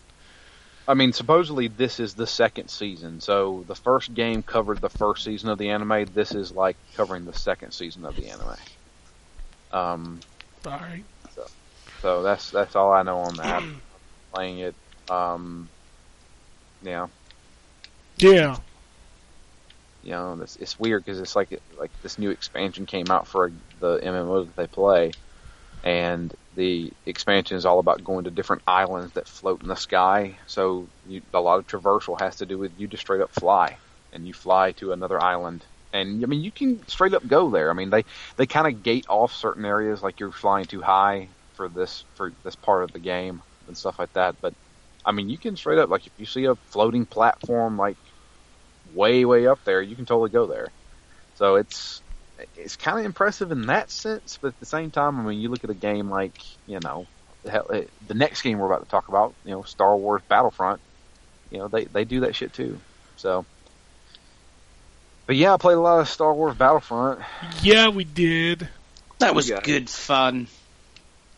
I 0.87 0.93
mean, 0.93 1.13
supposedly 1.13 1.67
this 1.67 1.99
is 1.99 2.13
the 2.15 2.27
second 2.27 2.69
season. 2.69 3.21
So 3.21 3.63
the 3.67 3.75
first 3.75 4.13
game 4.13 4.41
covered 4.43 4.81
the 4.81 4.89
first 4.89 5.23
season 5.23 5.49
of 5.49 5.57
the 5.57 5.69
anime. 5.69 6.05
This 6.13 6.33
is 6.33 6.51
like 6.51 6.75
covering 6.95 7.25
the 7.25 7.33
second 7.33 7.71
season 7.71 8.05
of 8.05 8.15
the 8.15 8.29
anime. 8.29 8.55
Um, 9.71 10.19
All 10.65 10.71
right. 10.73 11.03
so 12.01 12.23
that's 12.23 12.49
that's 12.51 12.75
all 12.75 12.91
I 12.91 13.03
know 13.03 13.19
on 13.19 13.35
that. 13.35 13.63
Playing 14.33 14.59
it, 14.59 14.75
um, 15.09 15.69
yeah, 16.81 17.07
Yeah. 18.17 18.57
you 20.01 20.11
know, 20.11 20.39
it's, 20.41 20.55
it's 20.55 20.79
weird 20.79 21.03
because 21.05 21.19
it's 21.19 21.35
like 21.35 21.61
like 21.77 21.91
this 22.01 22.17
new 22.17 22.31
expansion 22.31 22.85
came 22.85 23.11
out 23.11 23.27
for 23.27 23.51
the 23.79 23.99
MMO 23.99 24.45
that 24.47 24.55
they 24.55 24.67
play, 24.67 25.15
and 25.83 26.33
the 26.53 26.91
expansion 27.05 27.57
is 27.57 27.65
all 27.65 27.79
about 27.79 28.03
going 28.03 28.25
to 28.25 28.31
different 28.31 28.63
islands 28.67 29.13
that 29.13 29.27
float 29.27 29.61
in 29.61 29.67
the 29.69 29.75
sky. 29.75 30.39
So 30.47 30.89
you, 31.05 31.21
a 31.33 31.41
lot 31.41 31.59
of 31.59 31.67
traversal 31.67 32.19
has 32.19 32.37
to 32.37 32.45
do 32.47 32.57
with 32.59 32.73
you 32.77 32.87
just 32.87 33.01
straight 33.01 33.21
up 33.21 33.33
fly, 33.33 33.79
and 34.13 34.27
you 34.27 34.33
fly 34.33 34.73
to 34.73 34.91
another 34.93 35.21
island. 35.21 35.65
And 35.93 36.23
I 36.23 36.27
mean, 36.27 36.41
you 36.43 36.51
can 36.51 36.87
straight 36.87 37.13
up 37.13 37.27
go 37.27 37.51
there. 37.51 37.69
I 37.71 37.73
mean, 37.73 37.89
they 37.91 38.05
they 38.37 38.47
kind 38.47 38.67
of 38.67 38.83
gate 38.83 39.05
off 39.09 39.33
certain 39.33 39.65
areas, 39.65 40.01
like 40.03 40.19
you're 40.19 40.31
flying 40.31 40.65
too 40.67 40.81
high 40.81 41.29
for 41.55 41.69
this 41.69 42.05
for 42.15 42.33
this 42.43 42.55
part 42.55 42.83
of 42.83 42.93
the 42.93 42.99
game 42.99 43.43
and 43.67 43.77
stuff 43.77 43.99
like 43.99 44.13
that. 44.13 44.35
But 44.41 44.53
I 45.05 45.11
mean, 45.11 45.29
you 45.29 45.37
can 45.37 45.55
straight 45.55 45.79
up 45.79 45.89
like 45.89 46.05
if 46.07 46.13
you 46.17 46.25
see 46.25 46.45
a 46.45 46.55
floating 46.71 47.05
platform 47.05 47.77
like 47.77 47.97
way 48.85 49.25
way 49.25 49.47
up 49.47 49.59
there, 49.65 49.81
you 49.81 49.95
can 49.95 50.05
totally 50.05 50.29
go 50.29 50.47
there. 50.47 50.67
So 51.35 51.55
it's 51.55 52.01
it's 52.55 52.75
kind 52.75 52.99
of 52.99 53.05
impressive 53.05 53.51
in 53.51 53.67
that 53.67 53.91
sense, 53.91 54.37
but 54.41 54.49
at 54.49 54.59
the 54.59 54.65
same 54.65 54.91
time, 54.91 55.19
I 55.19 55.23
mean, 55.23 55.39
you 55.39 55.49
look 55.49 55.63
at 55.63 55.69
a 55.69 55.75
game 55.75 56.09
like 56.09 56.33
you 56.65 56.79
know 56.79 57.05
eh, 57.45 57.85
the 58.07 58.13
next 58.13 58.41
game 58.41 58.57
we're 58.57 58.71
about 58.71 58.83
to 58.83 58.89
talk 58.89 59.07
about, 59.09 59.35
you 59.43 59.51
know, 59.51 59.63
Star 59.63 59.95
Wars 59.97 60.21
Battlefront. 60.29 60.81
You 61.49 61.59
know, 61.59 61.67
they 61.67 61.85
they 61.85 62.05
do 62.05 62.21
that 62.21 62.35
shit 62.35 62.53
too. 62.53 62.81
So. 63.15 63.45
But 65.27 65.35
yeah, 65.37 65.53
I 65.53 65.57
played 65.57 65.77
a 65.77 65.81
lot 65.81 66.01
of 66.01 66.09
Star 66.09 66.33
Wars 66.33 66.55
Battlefront. 66.55 67.21
Yeah, 67.61 67.89
we 67.89 68.03
did. 68.03 68.67
That 69.19 69.35
was 69.35 69.49
Yeah. 69.49 69.61
good 69.61 69.89
fun. 69.89 70.47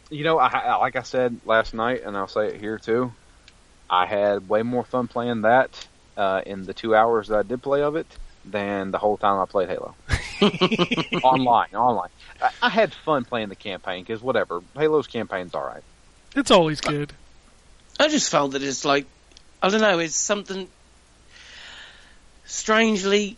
You 0.09 0.23
know, 0.23 0.39
I, 0.39 0.47
I 0.47 0.75
like 0.77 0.95
I 0.95 1.01
said 1.03 1.41
last 1.43 1.73
night, 1.73 2.01
and 2.03 2.15
I'll 2.15 2.27
say 2.27 2.47
it 2.47 2.59
here 2.59 2.79
too. 2.79 3.11
I 3.93 4.07
had 4.07 4.49
way 4.49 4.63
more 4.63 4.83
fun 4.83 5.07
playing 5.07 5.41
that 5.41 5.87
uh, 6.17 6.41
in 6.45 6.65
the 6.65 6.73
two 6.73 6.95
hours 6.95 7.27
that 7.27 7.37
I 7.37 7.43
did 7.43 7.61
play 7.61 7.83
of 7.83 7.95
it 7.95 8.07
than 8.43 8.89
the 8.89 8.97
whole 8.97 9.17
time 9.17 9.39
I 9.39 9.45
played 9.45 9.69
Halo. 9.69 9.93
online, 11.23 11.75
online. 11.75 12.09
I, 12.41 12.49
I 12.63 12.69
had 12.69 12.91
fun 12.93 13.23
playing 13.23 13.49
the 13.49 13.55
campaign 13.55 14.03
because 14.03 14.21
whatever, 14.21 14.61
Halo's 14.75 15.05
campaign's 15.05 15.53
all 15.53 15.63
right. 15.63 15.83
It's 16.35 16.49
always 16.49 16.81
good. 16.81 17.13
I 17.99 18.07
just 18.07 18.31
found 18.31 18.53
that 18.53 18.63
it's 18.63 18.83
like 18.83 19.05
I 19.61 19.69
don't 19.69 19.81
know, 19.81 19.99
it's 19.99 20.15
something 20.15 20.67
strangely 22.45 23.37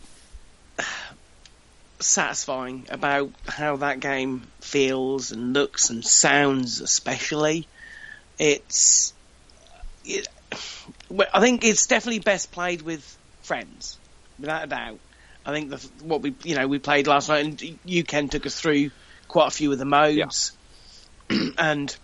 satisfying 2.00 2.86
about 2.90 3.30
how 3.46 3.76
that 3.76 4.00
game 4.00 4.46
feels 4.60 5.32
and 5.32 5.52
looks 5.52 5.90
and 5.90 6.02
sounds, 6.02 6.80
especially. 6.80 7.68
It's, 8.38 9.12
it, 10.04 10.26
well, 10.26 10.35
I 10.52 11.40
think 11.40 11.64
it's 11.64 11.86
definitely 11.86 12.20
best 12.20 12.52
played 12.52 12.82
with 12.82 13.18
friends, 13.42 13.98
without 14.38 14.64
a 14.64 14.66
doubt. 14.66 14.98
I 15.44 15.52
think 15.52 15.70
the, 15.70 15.76
what 16.04 16.22
we, 16.22 16.34
you 16.42 16.56
know, 16.56 16.66
we 16.66 16.78
played 16.78 17.06
last 17.06 17.28
night, 17.28 17.44
and 17.44 17.78
you 17.84 18.04
Ken 18.04 18.28
took 18.28 18.46
us 18.46 18.58
through 18.58 18.90
quite 19.28 19.48
a 19.48 19.50
few 19.50 19.72
of 19.72 19.78
the 19.78 19.84
modes, 19.84 20.52
and 21.30 21.96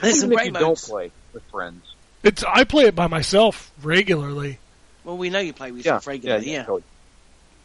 there's 0.00 0.20
some 0.20 0.32
Even 0.32 0.32
if 0.32 0.36
great 0.36 0.46
you 0.46 0.52
don't 0.52 0.78
play 0.78 1.10
with 1.32 1.42
friends, 1.50 1.94
It's 2.22 2.44
I 2.44 2.64
play 2.64 2.84
it 2.84 2.94
by 2.94 3.06
myself 3.06 3.72
regularly. 3.82 4.58
Well, 5.04 5.16
we 5.16 5.30
know 5.30 5.38
you 5.38 5.52
play 5.52 5.70
with 5.70 5.84
yeah, 5.84 5.92
yourself 5.92 6.06
regularly, 6.08 6.52
yeah. 6.52 6.62
totally. 6.64 6.82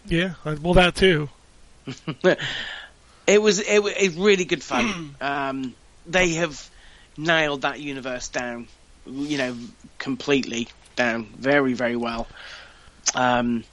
Yeah, 0.05 0.33
well 0.61 0.75
that 0.75 0.95
too. 0.95 1.29
It 3.27 3.41
was 3.41 3.59
it, 3.59 3.81
wa- 3.81 3.91
it's 3.95 4.15
really 4.15 4.45
good 4.45 4.63
fun. 4.63 5.15
um, 5.21 5.75
they 6.07 6.33
have 6.33 6.69
nailed 7.17 7.61
that 7.61 7.79
universe 7.79 8.29
down, 8.29 8.67
you 9.05 9.37
know, 9.37 9.55
completely 9.97 10.67
down, 10.95 11.25
very 11.25 11.73
very 11.73 11.95
well. 11.95 12.27
Um, 13.15 13.63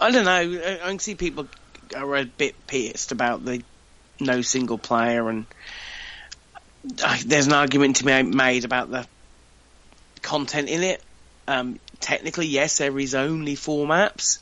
I 0.00 0.10
don't 0.10 0.24
know. 0.24 0.60
I, 0.64 0.80
I 0.82 0.88
can 0.88 0.98
see 0.98 1.14
people 1.14 1.48
are 1.96 2.16
a 2.16 2.24
bit 2.24 2.54
pissed 2.66 3.12
about 3.12 3.44
the 3.44 3.62
no 4.20 4.42
single 4.42 4.78
player, 4.78 5.28
and 5.28 5.46
uh, 7.02 7.18
there's 7.26 7.46
an 7.46 7.52
argument 7.52 7.96
to 7.96 8.04
be 8.04 8.22
made 8.22 8.64
about 8.64 8.90
the 8.90 9.06
content 10.22 10.68
in 10.68 10.82
it. 10.82 11.02
Um, 11.46 11.78
technically, 12.00 12.46
yes, 12.46 12.78
there 12.78 12.98
is 12.98 13.14
only 13.14 13.54
four 13.54 13.86
maps. 13.86 14.38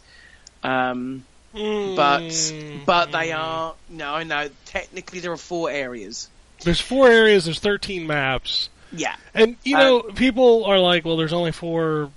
Um, 0.62 1.24
but 1.54 2.22
Mm. 2.22 2.84
but 2.84 3.12
they 3.12 3.32
are 3.32 3.74
no, 3.88 4.14
I 4.14 4.24
know. 4.24 4.50
Technically, 4.66 5.20
there 5.20 5.32
are 5.32 5.38
four 5.38 5.70
areas. 5.70 6.28
There's 6.62 6.80
four 6.80 7.08
areas. 7.08 7.44
There's 7.46 7.60
13 7.60 8.06
maps, 8.06 8.68
Yeah, 8.92 9.16
and 9.34 9.56
you 9.64 9.76
Uh, 9.76 9.80
know 9.80 10.02
people 10.02 10.64
are 10.64 10.78
like, 10.78 11.04
"Well, 11.04 11.16
there's 11.16 11.32
only 11.32 11.52
four 11.52 12.10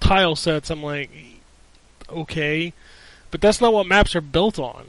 tile 0.00 0.36
sets." 0.36 0.70
I'm 0.70 0.82
like, 0.82 1.10
okay, 2.08 2.72
but 3.30 3.40
that's 3.40 3.60
not 3.60 3.72
what 3.72 3.86
maps 3.86 4.14
are 4.16 4.20
built 4.20 4.58
on. 4.58 4.86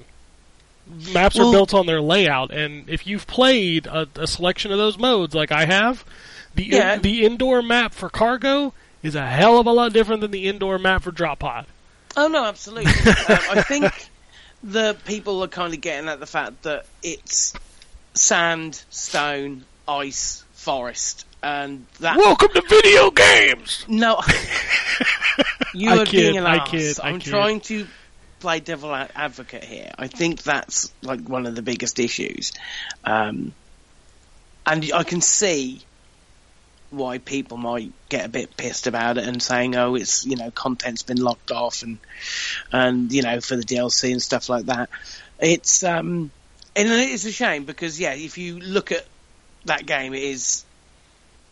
Maps 1.13 1.35
Well- 1.37 1.49
are 1.49 1.51
built 1.51 1.73
on 1.73 1.85
their 1.85 2.01
layout, 2.01 2.51
and 2.51 2.89
if 2.89 3.05
you've 3.05 3.27
played 3.27 3.85
a, 3.87 4.07
a 4.15 4.25
selection 4.27 4.71
of 4.71 4.77
those 4.77 4.97
modes, 4.97 5.35
like 5.35 5.51
I 5.51 5.65
have, 5.65 6.03
the 6.55 6.75
in- 6.77 7.01
the 7.01 7.25
indoor 7.25 7.61
map 7.61 7.93
for 7.93 8.09
cargo 8.09 8.73
is 9.03 9.13
a 9.15 9.25
hell 9.27 9.59
of 9.59 9.67
a 9.67 9.71
lot 9.71 9.93
different 9.93 10.21
than 10.21 10.31
the 10.31 10.47
indoor 10.47 10.79
map 10.79 11.03
for 11.03 11.11
drop 11.11 11.39
pod. 11.39 11.65
Oh 12.17 12.27
no, 12.27 12.43
absolutely. 12.45 12.91
um, 13.29 13.39
I 13.51 13.61
think 13.61 14.09
the 14.63 14.95
people 15.05 15.43
are 15.43 15.47
kind 15.47 15.73
of 15.73 15.81
getting 15.81 16.09
at 16.09 16.19
the 16.19 16.25
fact 16.25 16.63
that 16.63 16.85
it's 17.03 17.53
sand, 18.15 18.83
stone, 18.89 19.63
ice, 19.87 20.43
forest, 20.59 21.25
and 21.41 21.85
that. 22.01 22.17
Welcome 22.17 22.49
to 22.53 22.61
video 22.61 23.11
games. 23.11 23.85
No, 23.87 24.19
you 25.73 25.89
I 25.89 25.99
are 25.99 26.05
kid, 26.05 26.11
being 26.11 26.37
an 26.37 26.45
I 26.45 26.57
arse. 26.57 26.69
kid, 26.69 26.99
I 27.01 27.09
I'm 27.09 27.19
kid. 27.19 27.29
trying 27.29 27.61
to 27.61 27.87
play 28.39 28.59
devil 28.59 28.93
advocate 28.93 29.63
here. 29.63 29.89
I 29.97 30.07
think 30.07 30.43
that's 30.43 30.93
like 31.01 31.21
one 31.21 31.45
of 31.45 31.55
the 31.55 31.61
biggest 31.61 31.99
issues, 31.99 32.51
um, 33.05 33.53
and 34.65 34.91
I 34.93 35.03
can 35.03 35.21
see 35.21 35.81
why 36.91 37.19
people 37.19 37.55
might 37.55 37.91
get 38.09 38.25
a 38.25 38.29
bit 38.29 38.57
pissed 38.57 38.87
about 38.87 39.17
it 39.17 39.25
and 39.25 39.41
saying, 39.41 39.75
"Oh, 39.75 39.95
it's 39.95 40.25
you 40.25 40.35
know 40.35 40.51
content's 40.51 41.03
been 41.03 41.21
locked 41.21 41.51
off 41.51 41.83
and 41.83 41.99
and 42.71 43.11
you 43.13 43.21
know 43.21 43.39
for 43.39 43.55
the 43.55 43.63
DLC 43.63 44.11
and 44.11 44.21
stuff 44.21 44.49
like 44.49 44.65
that." 44.65 44.89
It's 45.39 45.85
um, 45.85 46.31
and 46.75 46.91
it's 46.91 47.23
a 47.23 47.31
shame 47.31 47.63
because 47.63 47.97
yeah, 47.97 48.13
if 48.13 48.37
you 48.37 48.59
look 48.59 48.91
at 48.91 49.05
that 49.65 49.85
game, 49.85 50.13
is 50.13 50.65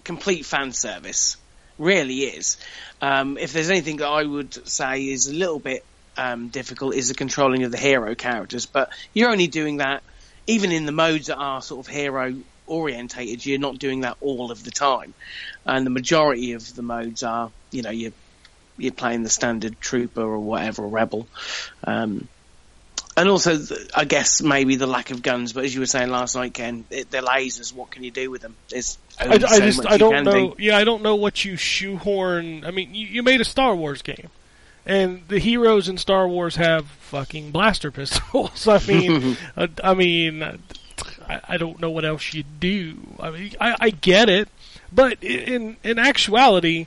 complete 0.04 0.46
fan 0.46 0.72
service. 0.72 1.38
Really 1.78 2.22
is. 2.22 2.58
Um, 3.02 3.38
if 3.38 3.54
there's 3.54 3.70
anything 3.70 3.98
that 3.98 4.08
I 4.08 4.24
would 4.24 4.68
say 4.68 5.08
is 5.08 5.28
a 5.28 5.34
little 5.34 5.60
bit 5.60 5.86
um, 6.18 6.48
difficult, 6.48 6.96
is 6.96 7.10
the 7.10 7.14
controlling 7.14 7.64
of 7.64 7.72
the 7.72 7.78
hero 7.78 8.16
characters. 8.16 8.66
But 8.66 8.90
you're 9.14 9.30
only 9.30 9.48
doing 9.48 9.78
that 9.78 10.02
even 10.48 10.72
in 10.72 10.86
the 10.86 10.92
modes 10.92 11.28
that 11.28 11.36
are 11.36 11.62
sort 11.62 11.86
of 11.86 11.94
hero 11.94 12.36
orientated. 12.66 13.46
You're 13.46 13.60
not 13.60 13.78
doing 13.78 14.02
that 14.02 14.18
all 14.22 14.52
of 14.52 14.64
the 14.64 14.72
time, 14.72 15.14
and 15.66 15.86
the 15.86 15.92
majority 15.92 16.54
of 16.54 16.74
the 16.76 16.82
modes 16.82 17.24
are, 17.24 17.52
you 17.72 17.82
know, 17.82 17.92
you're 17.92 18.14
you're 18.78 18.94
playing 18.94 19.24
the 19.24 19.30
standard 19.30 19.80
trooper 19.80 20.22
or 20.22 20.40
whatever, 20.40 20.84
rebel. 20.88 21.28
Um, 21.84 22.28
and 23.18 23.30
also, 23.30 23.60
I 23.96 24.06
guess 24.06 24.44
maybe 24.44 24.76
the 24.76 24.86
lack 24.86 25.10
of 25.10 25.24
guns. 25.24 25.52
But 25.52 25.66
as 25.66 25.74
you 25.74 25.80
were 25.82 25.88
saying 25.88 26.12
last 26.12 26.36
night, 26.36 26.54
Ken, 26.54 26.86
it, 26.92 27.10
they're 27.10 27.24
lasers. 27.24 27.74
What 27.74 27.90
can 27.90 28.04
you 28.04 28.12
do 28.12 28.30
with 28.30 28.44
them? 28.44 28.56
There's 28.70 29.00
I, 29.20 29.28
I 29.30 29.38
so 29.40 29.60
just 29.60 29.88
I 29.88 29.98
don't 29.98 30.24
know. 30.24 30.52
do. 30.52 30.56
Yeah, 30.60 30.78
I 30.78 30.84
don't 30.84 31.02
know 31.02 31.16
what 31.16 31.44
you 31.44 31.58
shoehorn. 31.58 32.64
I 32.64 32.70
mean, 32.70 32.94
you, 32.94 33.08
you 33.08 33.24
made 33.24 33.42
a 33.42 33.46
Star 33.46 33.76
Wars 33.76 34.04
game, 34.04 34.30
and 34.86 35.28
the 35.30 35.40
heroes 35.40 35.90
in 35.90 35.98
Star 35.98 36.28
Wars 36.28 36.58
have 36.58 36.86
fucking 36.86 37.50
blaster 37.50 37.90
pistols. 37.90 38.68
I 38.68 38.86
mean, 38.88 39.36
uh, 39.58 39.68
I 39.84 39.96
mean, 39.96 40.44
uh, 40.44 40.58
I, 41.28 41.42
I 41.50 41.58
don't 41.58 41.82
know 41.82 41.90
what 41.90 42.06
else 42.06 42.36
you 42.36 42.44
do. 42.44 42.98
I 43.20 43.32
mean, 43.32 43.52
I, 43.60 43.76
I 43.80 43.90
get 43.90 44.30
it, 44.30 44.48
but 44.94 45.24
in 45.24 45.78
in 45.84 45.98
actuality. 45.98 46.86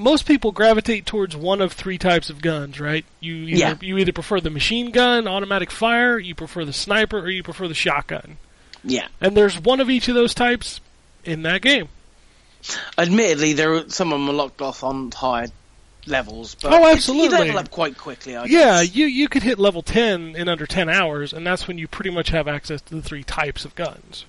Most 0.00 0.24
people 0.26 0.50
gravitate 0.50 1.04
towards 1.06 1.36
one 1.36 1.60
of 1.60 1.72
three 1.74 1.98
types 1.98 2.30
of 2.30 2.40
guns, 2.40 2.80
right? 2.80 3.04
You 3.20 3.34
either, 3.34 3.50
Yeah. 3.56 3.74
you 3.80 3.98
either 3.98 4.12
prefer 4.12 4.40
the 4.40 4.48
machine 4.50 4.90
gun, 4.92 5.28
automatic 5.28 5.70
fire, 5.70 6.18
you 6.18 6.34
prefer 6.34 6.64
the 6.64 6.72
sniper, 6.72 7.18
or 7.18 7.28
you 7.30 7.42
prefer 7.42 7.68
the 7.68 7.74
shotgun. 7.74 8.38
Yeah. 8.82 9.08
And 9.20 9.36
there's 9.36 9.60
one 9.60 9.78
of 9.78 9.90
each 9.90 10.08
of 10.08 10.14
those 10.14 10.32
types 10.34 10.80
in 11.24 11.42
that 11.42 11.60
game. 11.60 11.88
Admittedly, 12.98 13.52
there 13.52 13.74
are, 13.74 13.88
some 13.88 14.12
of 14.12 14.18
them 14.20 14.28
are 14.30 14.32
locked 14.32 14.60
off 14.62 14.82
on 14.84 15.10
higher 15.10 15.48
levels, 16.06 16.54
but 16.54 16.72
Oh, 16.72 16.86
absolutely. 16.90 17.36
you 17.38 17.44
level 17.44 17.58
up 17.58 17.70
quite 17.70 17.96
quickly. 17.98 18.36
I 18.36 18.44
Yeah, 18.46 18.82
guess. 18.82 18.94
you 18.94 19.06
you 19.06 19.28
could 19.28 19.42
hit 19.42 19.58
level 19.58 19.82
ten 19.82 20.34
in 20.36 20.48
under 20.48 20.66
ten 20.66 20.88
hours, 20.88 21.32
and 21.34 21.46
that's 21.46 21.68
when 21.68 21.76
you 21.78 21.86
pretty 21.88 22.10
much 22.10 22.30
have 22.30 22.48
access 22.48 22.80
to 22.82 22.94
the 22.94 23.02
three 23.02 23.22
types 23.22 23.64
of 23.66 23.74
guns. 23.74 24.24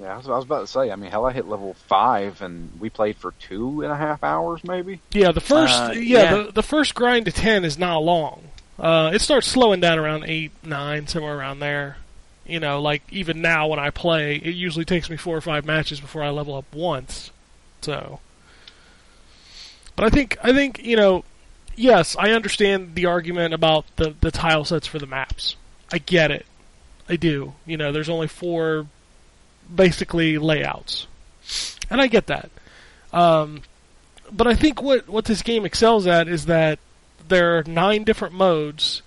Yeah, 0.00 0.14
I 0.14 0.16
was, 0.16 0.28
I 0.28 0.36
was 0.36 0.44
about 0.44 0.60
to 0.60 0.66
say. 0.66 0.90
I 0.90 0.96
mean, 0.96 1.10
hell, 1.10 1.26
I 1.26 1.32
hit 1.32 1.48
level 1.48 1.74
five, 1.88 2.40
and 2.40 2.70
we 2.80 2.88
played 2.88 3.16
for 3.16 3.32
two 3.40 3.82
and 3.82 3.92
a 3.92 3.96
half 3.96 4.22
hours, 4.22 4.62
maybe. 4.64 5.00
Yeah, 5.10 5.32
the 5.32 5.40
first 5.40 5.74
Uh, 5.74 5.92
yeah, 5.92 6.00
yeah. 6.00 6.34
The, 6.36 6.52
the 6.52 6.62
first 6.62 6.94
grind 6.94 7.26
to 7.26 7.32
ten 7.32 7.64
is 7.64 7.78
not 7.78 7.98
long. 7.98 8.44
Uh, 8.78 9.10
it 9.12 9.20
starts 9.20 9.48
slowing 9.48 9.80
down 9.80 9.98
around 9.98 10.24
eight, 10.24 10.52
nine, 10.62 11.06
somewhere 11.08 11.36
around 11.36 11.58
there. 11.58 11.96
You 12.46 12.60
know, 12.60 12.80
like 12.80 13.02
even 13.10 13.42
now 13.42 13.66
when 13.66 13.78
I 13.78 13.90
play, 13.90 14.36
it 14.36 14.54
usually 14.54 14.84
takes 14.84 15.10
me 15.10 15.16
four 15.16 15.36
or 15.36 15.40
five 15.40 15.64
matches 15.66 16.00
before 16.00 16.22
I 16.22 16.30
level 16.30 16.54
up 16.54 16.64
once. 16.72 17.30
So, 17.82 18.20
but 19.96 20.04
I 20.04 20.10
think 20.10 20.38
I 20.42 20.52
think 20.52 20.82
you 20.82 20.96
know, 20.96 21.24
yes, 21.74 22.16
I 22.18 22.30
understand 22.30 22.94
the 22.94 23.06
argument 23.06 23.52
about 23.52 23.84
the 23.96 24.14
the 24.20 24.30
tile 24.30 24.64
sets 24.64 24.86
for 24.86 24.98
the 24.98 25.06
maps. 25.06 25.56
I 25.92 25.98
get 25.98 26.30
it. 26.30 26.46
I 27.08 27.16
do. 27.16 27.54
You 27.66 27.76
know, 27.76 27.90
there's 27.92 28.08
only 28.08 28.28
four 28.28 28.86
basically 29.74 30.38
layouts, 30.38 31.06
and 31.90 32.00
I 32.00 32.06
get 32.06 32.26
that. 32.26 32.50
Um, 33.12 33.62
but 34.30 34.46
I 34.46 34.54
think 34.54 34.82
what 34.82 35.08
what 35.08 35.24
this 35.24 35.42
game 35.42 35.64
excels 35.64 36.06
at 36.06 36.28
is 36.28 36.46
that 36.46 36.78
there 37.28 37.58
are 37.58 37.64
nine 37.64 38.04
different 38.04 38.34
modes, 38.34 39.02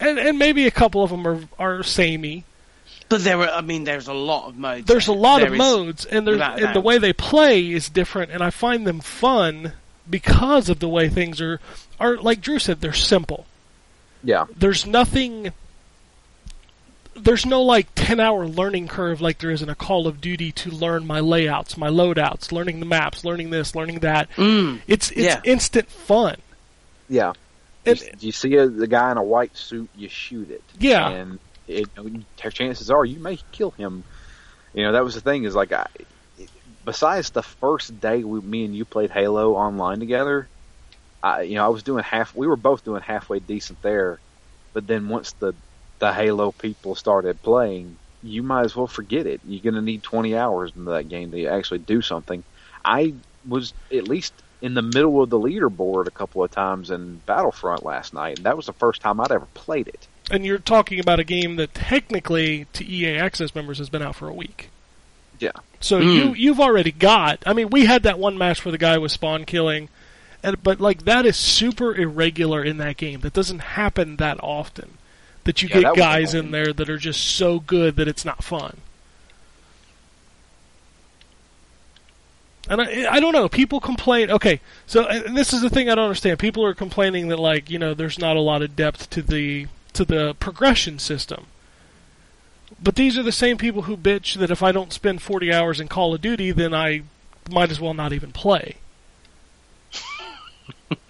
and 0.00 0.18
and 0.18 0.38
maybe 0.38 0.66
a 0.66 0.70
couple 0.70 1.02
of 1.02 1.10
them 1.10 1.26
are 1.26 1.40
are 1.58 1.82
samey. 1.82 2.44
But 3.08 3.22
there 3.22 3.38
are, 3.40 3.48
I 3.48 3.60
mean, 3.60 3.84
there's 3.84 4.08
a 4.08 4.12
lot 4.12 4.48
of 4.48 4.56
modes. 4.56 4.86
There's 4.86 5.06
a 5.06 5.12
lot 5.12 5.40
There 5.40 5.52
of 5.52 5.56
modes, 5.56 6.04
and 6.04 6.26
there's 6.26 6.40
and 6.40 6.74
the 6.74 6.80
way 6.80 6.98
they 6.98 7.12
play 7.12 7.70
is 7.70 7.88
different, 7.88 8.32
and 8.32 8.42
I 8.42 8.50
find 8.50 8.86
them 8.86 9.00
fun 9.00 9.72
because 10.08 10.68
of 10.68 10.78
the 10.80 10.88
way 10.88 11.08
things 11.08 11.40
are 11.40 11.60
are 12.00 12.16
like 12.16 12.40
Drew 12.40 12.58
said, 12.58 12.80
they're 12.80 12.92
simple. 12.92 13.46
Yeah, 14.24 14.46
There's 14.56 14.86
nothing. 14.86 15.52
There's 17.18 17.46
no 17.46 17.62
like 17.62 17.88
ten 17.94 18.20
hour 18.20 18.46
learning 18.46 18.88
curve 18.88 19.20
like 19.20 19.38
there 19.38 19.50
is 19.50 19.62
in 19.62 19.68
a 19.68 19.74
Call 19.74 20.06
of 20.06 20.20
Duty 20.20 20.52
to 20.52 20.70
learn 20.70 21.06
my 21.06 21.20
layouts, 21.20 21.76
my 21.76 21.88
loadouts, 21.88 22.52
learning 22.52 22.80
the 22.80 22.86
maps, 22.86 23.24
learning 23.24 23.50
this, 23.50 23.74
learning 23.74 24.00
that. 24.00 24.30
Mm. 24.32 24.80
It's 24.86 25.10
it's 25.10 25.20
Yeah. 25.20 25.40
instant 25.44 25.88
fun. 25.88 26.36
yeah. 27.08 27.32
You, 27.84 27.92
And- 27.92 28.22
you 28.22 28.32
see 28.32 28.56
a, 28.56 28.66
the 28.68 28.86
guy 28.88 29.10
in 29.12 29.16
a 29.16 29.22
white 29.22 29.56
suit, 29.56 29.88
you 29.96 30.08
shoot 30.08 30.50
it. 30.50 30.62
Yeah. 30.78 31.08
and 31.08 31.38
it, 31.68 31.88
chances 32.52 32.90
are 32.90 33.04
you 33.04 33.18
may 33.20 33.38
kill 33.52 33.70
him. 33.72 34.04
You 34.74 34.82
know 34.84 34.92
that 34.92 35.04
was 35.04 35.14
the 35.14 35.20
thing 35.20 35.44
is 35.44 35.54
like 35.54 35.72
I, 35.72 35.86
besides 36.84 37.30
the 37.30 37.42
first 37.42 37.98
day 38.00 38.22
we, 38.24 38.40
me 38.40 38.64
and 38.64 38.74
you 38.76 38.84
played 38.84 39.10
Halo 39.10 39.54
online 39.54 40.00
together, 40.00 40.48
I 41.22 41.42
you 41.42 41.54
know 41.56 41.64
I 41.64 41.68
was 41.68 41.82
doing 41.82 42.04
half. 42.04 42.34
We 42.36 42.46
were 42.46 42.56
both 42.56 42.84
doing 42.84 43.02
halfway 43.02 43.38
decent 43.38 43.80
there, 43.82 44.18
but 44.72 44.86
then 44.86 45.08
once 45.08 45.32
the 45.32 45.54
the 45.98 46.12
Halo 46.12 46.52
people 46.52 46.94
started 46.94 47.42
playing, 47.42 47.96
you 48.22 48.42
might 48.42 48.64
as 48.64 48.74
well 48.76 48.86
forget 48.86 49.26
it. 49.26 49.40
You're 49.46 49.62
gonna 49.62 49.82
need 49.82 50.02
20 50.02 50.36
hours 50.36 50.72
into 50.76 50.90
that 50.90 51.08
game 51.08 51.30
to 51.32 51.46
actually 51.46 51.78
do 51.78 52.02
something. 52.02 52.42
I 52.84 53.14
was 53.48 53.72
at 53.92 54.08
least 54.08 54.32
in 54.62 54.74
the 54.74 54.82
middle 54.82 55.22
of 55.22 55.30
the 55.30 55.38
leaderboard 55.38 56.06
a 56.06 56.10
couple 56.10 56.42
of 56.42 56.50
times 56.50 56.90
in 56.90 57.16
Battlefront 57.26 57.84
last 57.84 58.14
night, 58.14 58.38
and 58.38 58.46
that 58.46 58.56
was 58.56 58.66
the 58.66 58.72
first 58.72 59.00
time 59.02 59.20
I'd 59.20 59.30
ever 59.30 59.46
played 59.54 59.88
it. 59.88 60.06
And 60.30 60.44
you're 60.44 60.58
talking 60.58 60.98
about 60.98 61.20
a 61.20 61.24
game 61.24 61.56
that 61.56 61.74
technically 61.74 62.66
to 62.72 62.84
EA 62.84 63.16
Access 63.18 63.54
members 63.54 63.78
has 63.78 63.90
been 63.90 64.02
out 64.02 64.16
for 64.16 64.28
a 64.28 64.32
week. 64.34 64.70
Yeah. 65.38 65.50
So 65.80 66.00
Mm. 66.00 66.14
you 66.14 66.34
you've 66.34 66.60
already 66.60 66.90
got. 66.90 67.42
I 67.46 67.52
mean, 67.52 67.68
we 67.70 67.84
had 67.84 68.02
that 68.04 68.18
one 68.18 68.36
match 68.38 68.64
where 68.64 68.72
the 68.72 68.78
guy 68.78 68.96
was 68.98 69.12
spawn 69.12 69.44
killing, 69.44 69.88
and 70.42 70.60
but 70.62 70.80
like 70.80 71.04
that 71.04 71.26
is 71.26 71.36
super 71.36 71.94
irregular 71.94 72.64
in 72.64 72.78
that 72.78 72.96
game. 72.96 73.20
That 73.20 73.34
doesn't 73.34 73.60
happen 73.60 74.16
that 74.16 74.38
often. 74.42 74.95
That 75.46 75.62
you 75.62 75.68
Yeah, 75.68 75.80
get 75.80 75.90
was 75.92 75.98
guys 75.98 76.34
in 76.34 76.50
there 76.50 76.72
that 76.72 76.90
are 76.90 76.98
just 76.98 77.24
so 77.24 77.58
good 77.58 77.96
that 77.96 78.06
it's 78.06 78.24
not 78.24 78.44
fun. 78.44 78.78
And 82.68 82.80
I, 82.82 83.14
I 83.14 83.20
don't 83.20 83.32
know. 83.32 83.48
People 83.48 83.80
complain. 83.80 84.30
Okay, 84.30 84.60
so 84.86 85.06
and 85.06 85.36
this 85.36 85.52
is 85.52 85.62
the 85.62 85.70
thing 85.70 85.88
I 85.88 85.94
don't 85.94 86.04
understand. 86.04 86.38
People 86.38 86.64
are 86.64 86.74
complaining 86.74 87.28
that 87.28 87.38
like 87.38 87.70
you 87.70 87.78
know 87.78 87.94
there's 87.94 88.18
not 88.18 88.36
a 88.36 88.40
lot 88.40 88.60
of 88.62 88.76
depth 88.76 89.08
to 89.10 89.22
the 89.22 89.68
to 89.92 90.04
the 90.04 90.34
progression 90.34 90.98
system. 90.98 91.46
But 92.82 92.96
these 92.96 93.16
are 93.16 93.22
the 93.22 93.32
same 93.32 93.56
people 93.56 93.82
who 93.82 93.96
bitch 93.96 94.36
that 94.38 94.50
if 94.50 94.62
I 94.62 94.72
don't 94.72 94.92
spend 94.92 95.22
40 95.22 95.52
hours 95.52 95.80
in 95.80 95.88
Call 95.88 96.12
of 96.14 96.20
Duty, 96.20 96.50
then 96.50 96.74
I 96.74 97.02
might 97.48 97.70
as 97.70 97.80
well 97.80 97.94
not 97.94 98.12
even 98.12 98.32
play. 98.32 98.76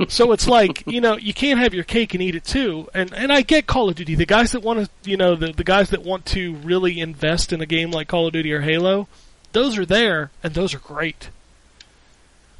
So 0.08 0.32
it's 0.32 0.46
like, 0.48 0.84
you 0.86 1.00
know, 1.00 1.16
you 1.16 1.34
can't 1.34 1.58
have 1.58 1.74
your 1.74 1.84
cake 1.84 2.14
and 2.14 2.22
eat 2.22 2.34
it 2.34 2.44
too. 2.44 2.88
And 2.94 3.12
and 3.12 3.32
I 3.32 3.42
get 3.42 3.66
Call 3.66 3.88
of 3.88 3.94
Duty. 3.96 4.14
The 4.14 4.26
guys 4.26 4.52
that 4.52 4.60
want 4.62 4.84
to, 4.84 5.10
you 5.10 5.16
know, 5.16 5.34
the 5.36 5.52
the 5.52 5.64
guys 5.64 5.90
that 5.90 6.02
want 6.02 6.26
to 6.26 6.54
really 6.56 7.00
invest 7.00 7.52
in 7.52 7.60
a 7.60 7.66
game 7.66 7.90
like 7.90 8.08
Call 8.08 8.26
of 8.26 8.32
Duty 8.32 8.52
or 8.52 8.62
Halo, 8.62 9.08
those 9.52 9.76
are 9.78 9.86
there 9.86 10.30
and 10.42 10.54
those 10.54 10.74
are 10.74 10.78
great. 10.78 11.30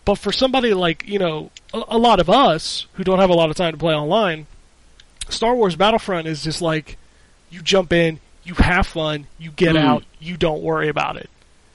But 0.05 0.17
for 0.17 0.31
somebody 0.33 0.73
like, 0.75 1.07
you 1.09 1.19
know, 1.19 1.51
a, 1.75 1.83
a 1.89 1.99
lot 1.99 2.21
of 2.21 2.31
us 2.31 2.87
who 2.95 3.05
don't 3.05 3.19
have 3.19 3.31
a 3.31 3.35
lot 3.35 3.51
of 3.51 3.57
time 3.57 3.73
to 3.73 3.79
play 3.79 3.95
online, 3.95 4.47
Star 5.29 5.55
Wars 5.55 5.75
Battlefront 5.77 6.27
is 6.29 6.45
just 6.45 6.63
like 6.63 6.97
you 7.51 7.61
jump 7.63 7.93
in, 7.93 8.21
you 8.45 8.55
have 8.55 8.87
fun, 8.87 9.27
you 9.39 9.51
get 9.51 9.75
Mm. 9.75 9.81
out, 9.81 10.05
you 10.21 10.37
don't 10.37 10.63
worry 10.63 10.89
about 10.89 11.17
it. 11.17 11.29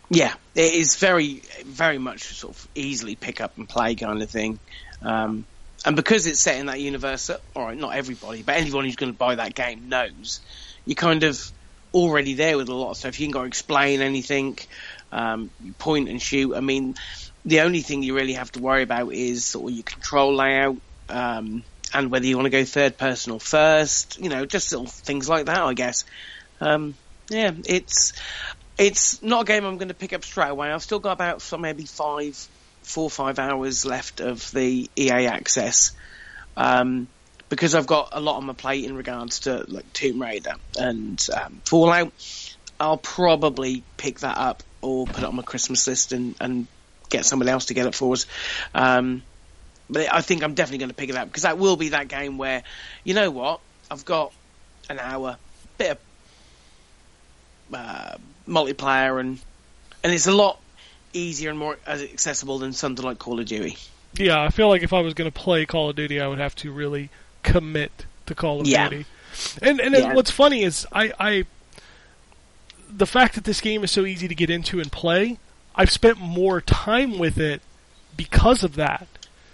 Yeah, 0.09 0.33
it 0.55 0.73
is 0.73 0.95
very, 0.97 1.41
very 1.65 1.97
much 1.97 2.23
sort 2.23 2.55
of 2.55 2.67
easily 2.75 3.15
pick 3.15 3.39
up 3.41 3.57
and 3.57 3.67
play 3.67 3.95
kind 3.95 4.21
of 4.21 4.29
thing. 4.29 4.59
Um, 5.01 5.45
and 5.85 5.95
because 5.95 6.27
it's 6.27 6.39
set 6.39 6.59
in 6.59 6.67
that 6.67 6.79
universe, 6.79 7.29
all 7.55 7.65
right, 7.65 7.77
not 7.77 7.95
everybody, 7.95 8.43
but 8.43 8.55
anyone 8.55 8.85
who's 8.85 8.95
going 8.95 9.11
to 9.11 9.17
buy 9.17 9.35
that 9.35 9.55
game 9.55 9.89
knows, 9.89 10.39
you're 10.85 10.95
kind 10.95 11.23
of 11.23 11.39
already 11.93 12.35
there 12.35 12.57
with 12.57 12.69
a 12.69 12.73
lot 12.73 12.91
of 12.91 12.97
stuff. 12.97 13.19
You 13.19 13.27
can 13.27 13.31
go 13.31 13.43
explain 13.43 14.01
anything, 14.01 14.57
um, 15.11 15.49
point 15.79 16.07
and 16.09 16.21
shoot. 16.21 16.55
I 16.55 16.59
mean, 16.59 16.95
the 17.45 17.61
only 17.61 17.81
thing 17.81 18.03
you 18.03 18.15
really 18.15 18.33
have 18.33 18.51
to 18.53 18.61
worry 18.61 18.83
about 18.83 19.11
is 19.11 19.45
sort 19.45 19.71
of 19.71 19.75
your 19.75 19.83
control 19.83 20.35
layout, 20.35 20.77
um, 21.09 21.63
and 21.93 22.11
whether 22.11 22.25
you 22.25 22.37
want 22.37 22.45
to 22.45 22.51
go 22.51 22.63
third 22.63 22.97
person 22.97 23.33
or 23.33 23.39
first, 23.39 24.19
you 24.19 24.29
know, 24.29 24.45
just 24.45 24.71
little 24.71 24.87
things 24.87 25.27
like 25.27 25.47
that, 25.47 25.61
I 25.61 25.73
guess. 25.73 26.05
Um, 26.61 26.93
yeah, 27.29 27.51
it's 27.65 28.13
it's 28.77 29.21
not 29.21 29.41
a 29.41 29.45
game 29.45 29.65
I'm 29.65 29.77
going 29.77 29.89
to 29.89 29.93
pick 29.93 30.13
up 30.13 30.23
straight 30.23 30.49
away. 30.49 30.71
I've 30.71 30.83
still 30.83 30.99
got 30.99 31.13
about 31.13 31.43
maybe 31.59 31.85
five, 31.85 32.47
four 32.83 33.05
or 33.05 33.09
five 33.09 33.39
hours 33.39 33.85
left 33.85 34.19
of 34.19 34.51
the 34.51 34.89
EA 34.95 35.27
access, 35.27 35.91
um, 36.57 37.07
because 37.49 37.75
I've 37.75 37.87
got 37.87 38.09
a 38.11 38.19
lot 38.19 38.37
on 38.37 38.45
my 38.45 38.53
plate 38.53 38.85
in 38.85 38.95
regards 38.95 39.41
to 39.41 39.65
like 39.67 39.91
Tomb 39.93 40.21
Raider 40.21 40.55
and 40.77 41.25
um, 41.35 41.61
Fallout. 41.65 42.13
I'll 42.79 42.97
probably 42.97 43.83
pick 43.97 44.21
that 44.21 44.37
up 44.37 44.63
or 44.81 45.05
put 45.05 45.19
it 45.19 45.25
on 45.25 45.35
my 45.35 45.43
Christmas 45.43 45.85
list 45.87 46.13
and, 46.13 46.35
and 46.39 46.67
get 47.09 47.25
somebody 47.25 47.51
else 47.51 47.65
to 47.65 47.73
get 47.73 47.85
it 47.85 47.93
for 47.93 48.13
us. 48.13 48.25
Um, 48.73 49.21
but 49.89 50.11
I 50.11 50.21
think 50.21 50.43
I'm 50.43 50.55
definitely 50.55 50.79
going 50.79 50.89
to 50.89 50.95
pick 50.95 51.09
it 51.09 51.15
up 51.15 51.27
because 51.27 51.43
that 51.43 51.57
will 51.57 51.75
be 51.75 51.89
that 51.89 52.07
game 52.07 52.37
where, 52.37 52.63
you 53.03 53.13
know 53.13 53.29
what, 53.29 53.59
I've 53.91 54.05
got 54.05 54.33
an 54.89 54.99
hour, 54.99 55.37
bit 55.77 55.91
of 55.91 55.97
uh, 57.73 58.17
multiplayer, 58.47 59.19
and 59.19 59.39
and 60.03 60.13
it's 60.13 60.27
a 60.27 60.31
lot 60.31 60.60
easier 61.13 61.49
and 61.49 61.59
more 61.59 61.77
uh, 61.87 61.91
accessible 61.91 62.59
than 62.59 62.73
something 62.73 63.03
like 63.05 63.19
Call 63.19 63.39
of 63.39 63.45
Duty. 63.45 63.77
Yeah, 64.15 64.41
I 64.41 64.49
feel 64.49 64.67
like 64.67 64.83
if 64.83 64.91
I 64.93 64.99
was 65.01 65.13
going 65.13 65.31
to 65.31 65.37
play 65.39 65.65
Call 65.65 65.89
of 65.89 65.95
Duty, 65.95 66.19
I 66.19 66.27
would 66.27 66.39
have 66.39 66.55
to 66.57 66.71
really 66.71 67.09
commit 67.43 68.05
to 68.25 68.35
Call 68.35 68.61
of 68.61 68.67
Yeah. 68.67 68.89
Duty. 68.89 69.05
And 69.61 69.79
and 69.79 69.95
Yeah. 69.95 70.13
what's 70.13 70.31
funny 70.31 70.63
is 70.63 70.85
I, 70.91 71.13
I 71.19 71.43
the 72.89 73.05
fact 73.07 73.35
that 73.35 73.45
this 73.45 73.61
game 73.61 73.83
is 73.83 73.91
so 73.91 74.05
easy 74.05 74.27
to 74.27 74.35
get 74.35 74.49
into 74.49 74.79
and 74.79 74.91
play, 74.91 75.37
I've 75.75 75.89
spent 75.91 76.19
more 76.19 76.59
time 76.59 77.17
with 77.17 77.37
it 77.39 77.61
because 78.17 78.63
of 78.63 78.75
that. 78.75 79.07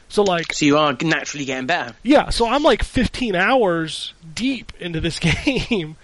So 0.09 0.23
like 0.23 0.53
So 0.53 0.65
you 0.65 0.77
are 0.77 0.95
naturally 1.01 1.45
getting 1.45 1.67
better. 1.67 1.93
yeah, 2.01 2.29
so 2.29 2.47
I'm 2.47 2.63
like 2.63 2.81
15 2.81 3.35
hours 3.35 4.13
deep 4.33 4.71
into 4.79 4.99
this 4.99 5.19
game, 5.69 5.97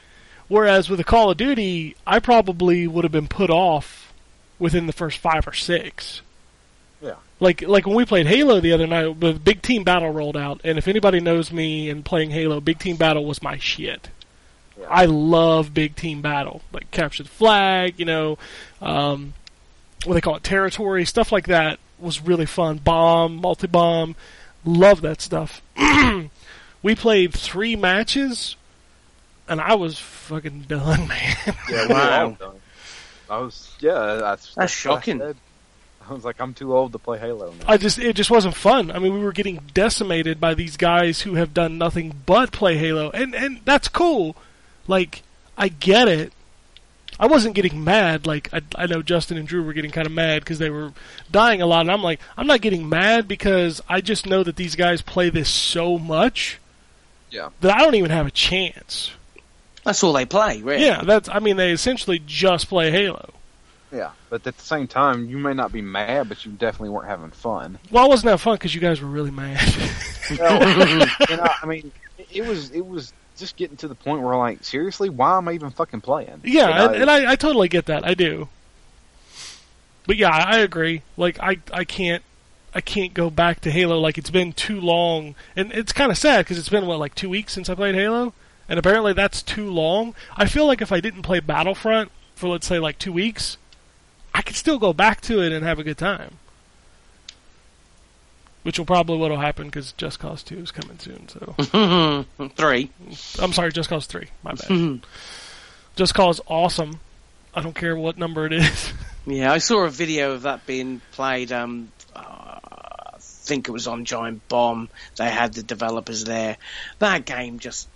whereas 0.48 0.90
with 0.90 1.00
a 1.00 1.04
Call 1.04 1.32
of 1.32 1.38
Duty, 1.38 1.96
I 2.06 2.20
probably 2.20 2.86
would 2.86 3.04
have 3.06 3.12
been 3.14 3.28
put 3.30 3.50
off 3.50 4.03
within 4.64 4.88
the 4.88 4.94
first 4.94 5.18
five 5.18 5.46
or 5.46 5.52
six. 5.52 6.22
Yeah. 7.02 7.16
Like 7.42 7.62
like 7.62 7.86
when 7.86 7.98
we 7.98 8.06
played 8.06 8.28
Halo 8.28 8.62
the 8.62 8.72
other 8.72 8.88
night, 8.88 9.20
the 9.20 9.34
Big 9.34 9.62
Team 9.62 9.84
Battle 9.84 10.10
rolled 10.10 10.38
out, 10.38 10.62
and 10.64 10.78
if 10.78 10.88
anybody 10.88 11.20
knows 11.20 11.52
me 11.52 11.90
and 11.90 12.06
playing 12.06 12.32
Halo, 12.32 12.62
Big 12.62 12.80
Team 12.80 12.96
Battle 12.96 13.26
was 13.26 13.44
my 13.44 13.58
shit. 13.58 14.10
Yeah. 14.80 14.86
I 14.90 15.06
love 15.06 15.74
Big 15.74 15.98
Team 15.98 16.22
Battle, 16.22 16.62
like 16.72 16.90
capture 16.92 17.24
the 17.24 17.30
flag, 17.30 17.96
you 18.00 18.06
know, 18.06 18.38
um, 18.82 19.34
what 20.06 20.14
they 20.14 20.22
call 20.22 20.38
it, 20.38 20.44
territory, 20.44 21.04
stuff 21.04 21.34
like 21.34 21.48
that 21.48 21.78
was 22.00 22.22
really 22.22 22.46
fun. 22.46 22.78
Bomb, 22.78 23.36
multi 23.36 23.68
bomb, 23.68 24.16
love 24.64 25.02
that 25.02 25.20
stuff. 25.20 25.62
we 26.82 26.96
played 26.96 27.34
three 27.34 27.76
matches, 27.76 28.56
and 29.50 29.60
I 29.60 29.76
was 29.76 30.00
fucking 30.00 30.62
done, 30.70 31.08
man. 31.10 31.36
Yeah, 31.70 31.88
we 31.88 31.94
were 31.94 31.94
Wow. 31.94 32.54
All 33.34 33.40
done. 33.40 33.42
I 33.42 33.46
was 33.46 33.76
yeah. 33.80 34.16
That's, 34.20 34.56
what 34.56 34.64
I 34.64 34.66
shocking. 34.68 35.20
said. 35.20 35.36
I 36.10 36.14
was 36.14 36.26
like, 36.26 36.42
I'm 36.42 36.54
too 36.54 36.76
old 36.76 36.92
to 36.92 37.00
play 37.00 37.18
Halo 37.18 37.52
now. 37.52 37.66
I 37.68 37.78
just 37.78 37.98
it 37.98 38.16
just 38.16 38.30
wasn't 38.30 38.56
fun. 38.56 38.92
I 38.92 39.00
mean, 39.00 39.14
we 39.14 39.22
were 39.22 39.32
getting 39.32 39.62
decimated 39.74 40.40
by 40.42 40.54
these 40.54 40.76
guys 40.76 41.22
who 41.22 41.36
have 41.36 41.54
done 41.54 41.78
nothing 41.78 42.14
but 42.26 42.52
play 42.52 42.78
Halo, 42.78 43.10
and 43.12 43.34
and 43.34 43.62
that's 43.64 43.88
cool. 43.88 44.36
Like 44.88 45.24
I 45.58 45.70
get 45.70 46.08
it. 46.10 46.34
I 47.20 47.28
wasn't 47.28 47.56
getting 47.56 47.84
mad. 47.84 48.26
Like 48.28 48.54
I, 48.54 48.62
I 48.76 48.86
know 48.88 49.02
Justin 49.02 49.38
and 49.38 49.48
Drew 49.48 49.64
were 49.64 49.72
getting 49.72 49.92
kind 49.92 50.06
of 50.06 50.12
mad 50.12 50.42
because 50.42 50.60
they 50.60 50.70
were 50.70 50.92
dying 51.32 51.62
a 51.62 51.66
lot, 51.66 51.82
and 51.82 51.92
I'm 51.92 52.04
like, 52.04 52.20
I'm 52.36 52.48
not 52.48 52.60
getting 52.62 52.90
mad 52.90 53.28
because 53.28 53.82
I 53.88 54.02
just 54.02 54.26
know 54.26 54.44
that 54.44 54.56
these 54.58 54.76
guys 54.76 55.02
play 55.02 55.30
this 55.30 55.48
so 55.50 55.98
much 55.98 56.60
Yeah. 57.32 57.50
that 57.62 57.74
I 57.74 57.80
don't 57.80 57.96
even 57.96 58.12
have 58.12 58.28
a 58.28 58.32
chance. 58.32 59.12
That's 59.84 60.04
all 60.04 60.14
they 60.14 60.26
play, 60.26 60.62
really. 60.62 60.86
Yeah, 60.86 61.02
that's. 61.04 61.28
I 61.30 61.40
mean, 61.40 61.58
they 61.58 61.72
essentially 61.72 62.22
just 62.26 62.70
play 62.70 62.92
Halo. 62.92 63.34
Yeah, 63.92 64.12
but 64.30 64.48
at 64.48 64.58
the 64.58 64.64
same 64.64 64.88
time, 64.88 65.30
you 65.30 65.38
may 65.38 65.54
not 65.54 65.72
be 65.72 65.82
mad, 65.82 66.28
but 66.28 66.44
you 66.46 66.52
definitely 66.54 66.90
weren't 66.90 67.08
having 67.08 67.30
fun. 67.30 67.78
Well, 67.92 68.06
it 68.06 68.10
wasn't 68.10 68.32
that 68.32 68.40
fun 68.40 68.56
because 68.56 68.74
you 68.74 68.82
guys 68.82 69.00
were 69.02 69.08
really 69.10 69.32
mad. 69.32 69.60
Well, 70.40 70.62
you 71.30 71.36
know, 71.36 71.48
I 71.62 71.66
mean, 71.66 71.92
it 72.32 72.46
was 72.48 72.72
it 72.72 72.86
was 72.86 73.12
just 73.38 73.58
getting 73.58 73.76
to 73.78 73.90
the 73.90 73.94
point 73.96 74.22
where 74.22 74.38
like, 74.38 74.64
seriously, 74.64 75.10
why 75.10 75.38
am 75.38 75.50
I 75.50 75.52
even 75.52 75.70
fucking 75.70 76.00
playing? 76.00 76.40
Yeah, 76.46 76.70
You 76.70 76.74
know, 76.76 76.86
and, 76.94 77.02
and 77.02 77.12
I, 77.12 77.34
I 77.34 77.36
totally 77.36 77.68
get 77.68 77.88
that. 77.88 78.06
I 78.06 78.14
do. 78.14 78.48
But 80.08 80.16
yeah, 80.16 80.30
I 80.30 80.56
I 80.56 80.58
agree. 80.60 81.02
Like 81.18 81.40
I, 81.42 81.58
I 81.74 81.84
can't, 81.84 82.24
I 82.74 82.80
can't 82.80 83.14
go 83.14 83.30
back 83.30 83.60
to 83.62 83.70
Halo. 83.72 84.00
Like 84.00 84.18
it's 84.18 84.30
been 84.30 84.54
too 84.54 84.80
long, 84.80 85.36
and 85.58 85.74
it's 85.74 85.92
kind 85.92 86.10
of 86.10 86.18
sad 86.18 86.46
because 86.46 86.58
it's 86.58 86.70
been 86.70 86.86
what 86.88 87.00
like 87.00 87.16
two 87.16 87.30
weeks 87.30 87.52
since 87.52 87.70
I 87.70 87.76
played 87.76 87.96
Halo, 87.96 88.34
and 88.70 88.80
apparently 88.80 89.14
that's 89.14 89.42
too 89.42 89.70
long. 89.70 90.16
I 90.36 90.46
feel 90.48 90.66
like 90.68 90.82
if 90.82 90.92
I 90.92 91.00
didn't 91.00 91.24
play 91.24 91.40
Battlefront 91.40 92.12
for 92.36 92.48
let's 92.50 92.68
say 92.68 92.80
like 92.80 93.00
two 93.00 93.14
weeks, 93.14 93.58
I 94.34 94.42
could 94.42 94.56
still 94.56 94.80
go 94.80 94.94
back 94.94 95.22
to 95.22 95.42
it 95.42 95.52
and 95.52 95.66
have 95.66 95.80
a 95.80 95.84
good 95.84 95.98
time. 95.98 96.38
Which 98.64 98.80
will 98.80 98.86
probably 98.86 99.18
what'll 99.18 99.40
happen 99.40 99.66
because 99.68 99.92
Just 99.92 100.20
Cause 100.20 100.42
Two 100.42 100.60
is 100.60 100.72
coming 100.72 100.98
soon. 100.98 101.28
So 101.28 102.26
Three. 102.56 102.90
I'm 103.40 103.52
sorry, 103.52 103.72
Just 103.74 103.90
Cause 103.90 104.06
Three. 104.06 104.28
My 104.42 104.54
bad. 104.54 105.02
Just 105.96 106.14
Cause 106.16 106.40
awesome. 106.48 107.00
I 107.54 107.62
don't 107.62 107.76
care 107.76 107.96
what 107.96 108.18
number 108.18 108.46
it 108.46 108.54
is. 108.54 108.94
Yeah, 109.26 109.54
I 109.54 109.60
saw 109.60 109.86
a 109.86 109.90
video 109.90 110.34
of 110.34 110.42
that 110.42 110.66
being 110.66 111.00
played. 111.14 111.54
Um, 111.54 111.94
uh, 112.14 112.20
I 112.66 113.16
think 113.20 113.70
it 113.70 113.72
was 113.72 113.88
on 113.88 114.04
Giant 114.04 114.46
Bomb. 114.50 114.90
They 115.16 115.30
had 115.30 115.54
the 115.54 115.64
developers 115.64 116.26
there. 116.26 116.58
That 117.00 117.24
game 117.24 117.60
just 117.60 117.88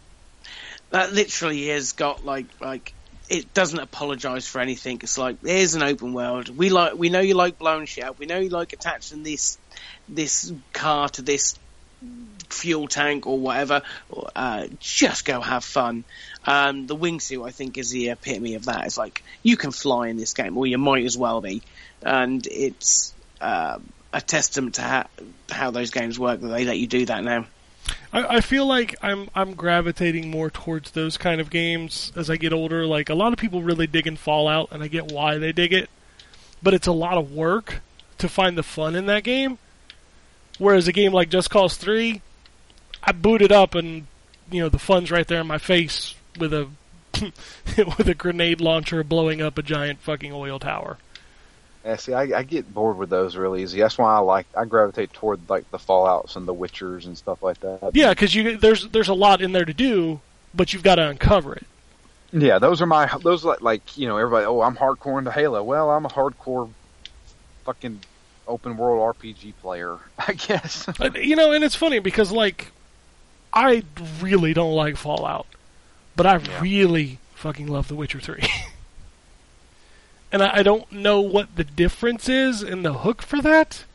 that 0.89 1.13
literally 1.13 1.67
has 1.67 1.93
got 1.93 2.25
like 2.25 2.45
like 2.59 2.93
it 3.29 3.53
doesn't 3.53 3.79
apologise 3.79 4.47
for 4.47 4.61
anything. 4.61 4.99
It's 5.03 5.17
like 5.17 5.37
here's 5.45 5.75
an 5.75 5.83
open 5.83 6.13
world. 6.13 6.55
We 6.55 6.69
like 6.69 6.95
we 6.95 7.09
know 7.09 7.19
you 7.19 7.33
like 7.33 7.57
blowing 7.57 7.85
shit 7.85 8.03
up. 8.03 8.19
We 8.19 8.25
know 8.25 8.39
you 8.39 8.49
like 8.49 8.73
attaching 8.73 9.23
this 9.23 9.57
this 10.07 10.51
car 10.73 11.09
to 11.09 11.21
this 11.21 11.57
fuel 12.49 12.87
tank 12.87 13.27
or 13.27 13.37
whatever. 13.37 13.81
Uh, 14.35 14.67
just 14.79 15.25
go 15.25 15.41
have 15.41 15.63
fun. 15.63 16.03
Um, 16.45 16.87
the 16.87 16.95
wingsuit, 16.95 17.45
I 17.45 17.51
think, 17.51 17.77
is 17.77 17.89
the 17.89 18.09
epitome 18.09 18.55
of 18.55 18.65
that. 18.65 18.85
It's 18.85 18.97
like 18.97 19.23
you 19.43 19.57
can 19.57 19.71
fly 19.71 20.07
in 20.07 20.17
this 20.17 20.33
game, 20.33 20.57
or 20.57 20.65
you 20.65 20.77
might 20.77 21.05
as 21.05 21.17
well 21.17 21.41
be, 21.41 21.61
and 22.01 22.45
it's 22.47 23.13
uh, 23.41 23.79
a 24.13 24.21
testament 24.21 24.75
to 24.75 24.81
how, 24.81 25.07
how 25.49 25.71
those 25.71 25.91
games 25.91 26.17
work 26.17 26.39
that 26.39 26.47
they 26.47 26.65
let 26.65 26.77
you 26.77 26.87
do 26.87 27.05
that 27.05 27.23
now. 27.23 27.45
I, 28.11 28.37
I 28.37 28.41
feel 28.41 28.65
like 28.65 28.95
I'm 29.01 29.29
I'm 29.35 29.53
gravitating 29.53 30.29
more 30.29 30.49
towards 30.49 30.91
those 30.91 31.17
kind 31.17 31.41
of 31.41 31.49
games 31.49 32.11
as 32.15 32.29
I 32.29 32.37
get 32.37 32.53
older. 32.53 32.85
Like 32.85 33.09
a 33.09 33.15
lot 33.15 33.33
of 33.33 33.39
people 33.39 33.61
really 33.61 33.87
dig 33.87 34.07
in 34.07 34.17
Fallout, 34.17 34.69
and 34.71 34.81
I 34.83 34.87
get 34.87 35.11
why 35.11 35.37
they 35.37 35.51
dig 35.51 35.73
it, 35.73 35.89
but 36.61 36.73
it's 36.73 36.87
a 36.87 36.91
lot 36.91 37.17
of 37.17 37.31
work 37.31 37.81
to 38.17 38.29
find 38.29 38.57
the 38.57 38.63
fun 38.63 38.95
in 38.95 39.05
that 39.07 39.23
game. 39.23 39.57
Whereas 40.57 40.87
a 40.87 40.91
game 40.91 41.13
like 41.13 41.29
Just 41.29 41.49
Cause 41.49 41.77
Three, 41.77 42.21
I 43.03 43.11
boot 43.11 43.41
it 43.41 43.51
up 43.51 43.75
and 43.75 44.07
you 44.51 44.61
know 44.61 44.69
the 44.69 44.79
fun's 44.79 45.11
right 45.11 45.27
there 45.27 45.41
in 45.41 45.47
my 45.47 45.57
face 45.57 46.15
with 46.39 46.53
a 46.53 46.69
with 47.77 48.07
a 48.07 48.15
grenade 48.15 48.61
launcher 48.61 49.03
blowing 49.03 49.41
up 49.41 49.57
a 49.57 49.63
giant 49.63 49.99
fucking 49.99 50.31
oil 50.31 50.59
tower. 50.59 50.97
Yeah, 51.87 51.95
see, 51.95 52.13
I, 52.13 52.39
I 52.39 52.43
get 52.43 52.73
bored 52.73 52.97
with 52.97 53.09
those 53.09 53.37
real 53.37 53.55
easy. 53.55 53.79
That's 53.79 53.97
why 53.97 54.13
I 54.15 54.19
like 54.19 54.45
I 54.57 54.65
gravitate 54.65 55.13
toward 55.13 55.49
like 55.49 55.71
the 55.71 55.79
Fallout's 55.79 56.35
and 56.35 56.45
the 56.45 56.53
Witchers 56.53 57.05
and 57.05 57.17
stuff 57.17 57.41
like 57.41 57.61
that. 57.61 57.91
Yeah, 57.93 58.09
because 58.09 58.35
you 58.35 58.57
there's 58.57 58.89
there's 58.89 59.07
a 59.07 59.13
lot 59.13 59.41
in 59.41 59.53
there 59.53 59.63
to 59.63 59.73
do, 59.73 60.19
but 60.53 60.73
you've 60.73 60.83
got 60.83 60.95
to 60.95 61.07
uncover 61.07 61.55
it. 61.55 61.65
yeah. 62.33 62.59
Those 62.59 62.81
are 62.81 62.85
my 62.85 63.09
those 63.23 63.45
like 63.45 63.61
like 63.61 63.97
you 63.97 64.05
know 64.05 64.17
everybody. 64.17 64.45
Oh, 64.45 64.59
I'm 64.61 64.75
hardcore 64.75 65.17
into 65.17 65.31
Halo. 65.31 65.63
Well, 65.63 65.89
I'm 65.89 66.05
a 66.05 66.09
hardcore 66.09 66.69
fucking 67.63 68.01
open 68.49 68.75
world 68.75 69.15
RPG 69.17 69.53
player, 69.61 69.97
I 70.19 70.33
guess. 70.33 70.89
Uh, 70.99 71.09
You 71.15 71.37
know, 71.37 71.53
and 71.53 71.63
it's 71.63 71.75
funny 71.75 71.99
because 71.99 72.33
like 72.33 72.67
I 73.53 73.83
really 74.19 74.53
don't 74.53 74.73
like 74.75 74.97
Fallout, 74.97 75.47
but 76.17 76.25
I 76.25 76.35
Yeah. 76.37 76.59
really 76.61 77.19
fucking 77.35 77.67
love 77.67 77.87
The 77.87 77.95
Witcher 77.95 78.19
Three. 78.19 78.43
and 80.31 80.43
I, 80.43 80.57
I 80.57 80.63
don't 80.63 80.91
know 80.91 81.21
what 81.21 81.55
the 81.55 81.63
difference 81.63 82.27
is 82.27 82.61
in 82.63 82.83
the 82.83 82.93
hook 82.93 83.21
for 83.21 83.41
that. 83.41 83.85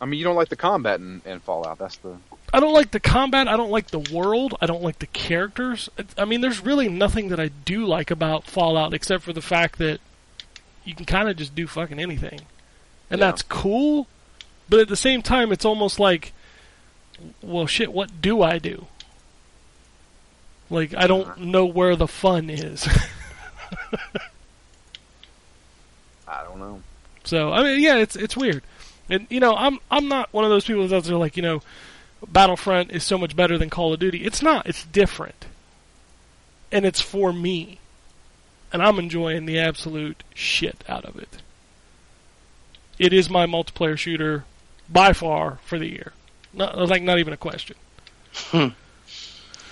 I 0.00 0.04
mean, 0.04 0.18
you 0.18 0.24
don't 0.24 0.36
like 0.36 0.48
the 0.48 0.56
combat 0.56 0.98
in, 1.00 1.22
in 1.24 1.40
Fallout. 1.40 1.78
That's 1.78 1.96
the 1.98 2.16
I 2.52 2.60
don't 2.60 2.74
like 2.74 2.90
the 2.90 3.00
combat. 3.00 3.48
I 3.48 3.56
don't 3.56 3.70
like 3.70 3.88
the 3.88 4.00
world. 4.12 4.54
I 4.60 4.66
don't 4.66 4.82
like 4.82 4.98
the 4.98 5.06
characters. 5.06 5.88
I 6.18 6.24
mean, 6.24 6.40
there's 6.40 6.60
really 6.60 6.88
nothing 6.88 7.28
that 7.28 7.40
I 7.40 7.48
do 7.48 7.86
like 7.86 8.10
about 8.10 8.44
Fallout 8.44 8.92
except 8.92 9.22
for 9.22 9.32
the 9.32 9.40
fact 9.40 9.78
that 9.78 10.00
you 10.84 10.94
can 10.94 11.06
kind 11.06 11.28
of 11.28 11.36
just 11.36 11.54
do 11.54 11.66
fucking 11.66 11.98
anything, 11.98 12.40
and 13.10 13.20
Yeah. 13.20 13.26
that's 13.26 13.42
cool. 13.42 14.08
But 14.68 14.80
at 14.80 14.88
the 14.88 14.96
same 14.96 15.22
time, 15.22 15.52
it's 15.52 15.64
almost 15.64 16.00
like, 16.00 16.32
well, 17.40 17.66
shit. 17.66 17.92
What 17.92 18.20
do 18.20 18.42
I 18.42 18.58
do? 18.58 18.86
Like, 20.68 20.94
I 20.96 21.06
don't 21.06 21.28
uh-huh. 21.28 21.44
know 21.44 21.66
where 21.66 21.94
the 21.94 22.08
fun 22.08 22.50
is. 22.50 22.88
So 27.24 27.52
I 27.52 27.62
mean, 27.62 27.80
yeah, 27.80 27.96
it's 27.96 28.16
it's 28.16 28.36
weird, 28.36 28.62
and 29.08 29.26
you 29.30 29.40
know, 29.40 29.54
I'm 29.54 29.78
I'm 29.90 30.08
not 30.08 30.32
one 30.32 30.44
of 30.44 30.50
those 30.50 30.64
people 30.64 30.86
that 30.88 31.08
are 31.08 31.16
like, 31.16 31.36
you 31.36 31.42
know, 31.42 31.62
Battlefront 32.26 32.90
is 32.90 33.04
so 33.04 33.18
much 33.18 33.36
better 33.36 33.58
than 33.58 33.70
Call 33.70 33.92
of 33.92 34.00
Duty. 34.00 34.24
It's 34.24 34.42
not. 34.42 34.66
It's 34.66 34.84
different, 34.84 35.46
and 36.70 36.84
it's 36.84 37.00
for 37.00 37.32
me, 37.32 37.78
and 38.72 38.82
I'm 38.82 38.98
enjoying 38.98 39.46
the 39.46 39.58
absolute 39.58 40.22
shit 40.34 40.84
out 40.88 41.04
of 41.04 41.16
it. 41.16 41.38
It 42.98 43.12
is 43.12 43.30
my 43.30 43.46
multiplayer 43.46 43.96
shooter 43.96 44.44
by 44.88 45.12
far 45.12 45.58
for 45.64 45.78
the 45.78 45.88
year. 45.88 46.12
Not 46.52 46.76
like 46.88 47.02
not 47.02 47.18
even 47.18 47.32
a 47.32 47.38
question. 47.38 47.76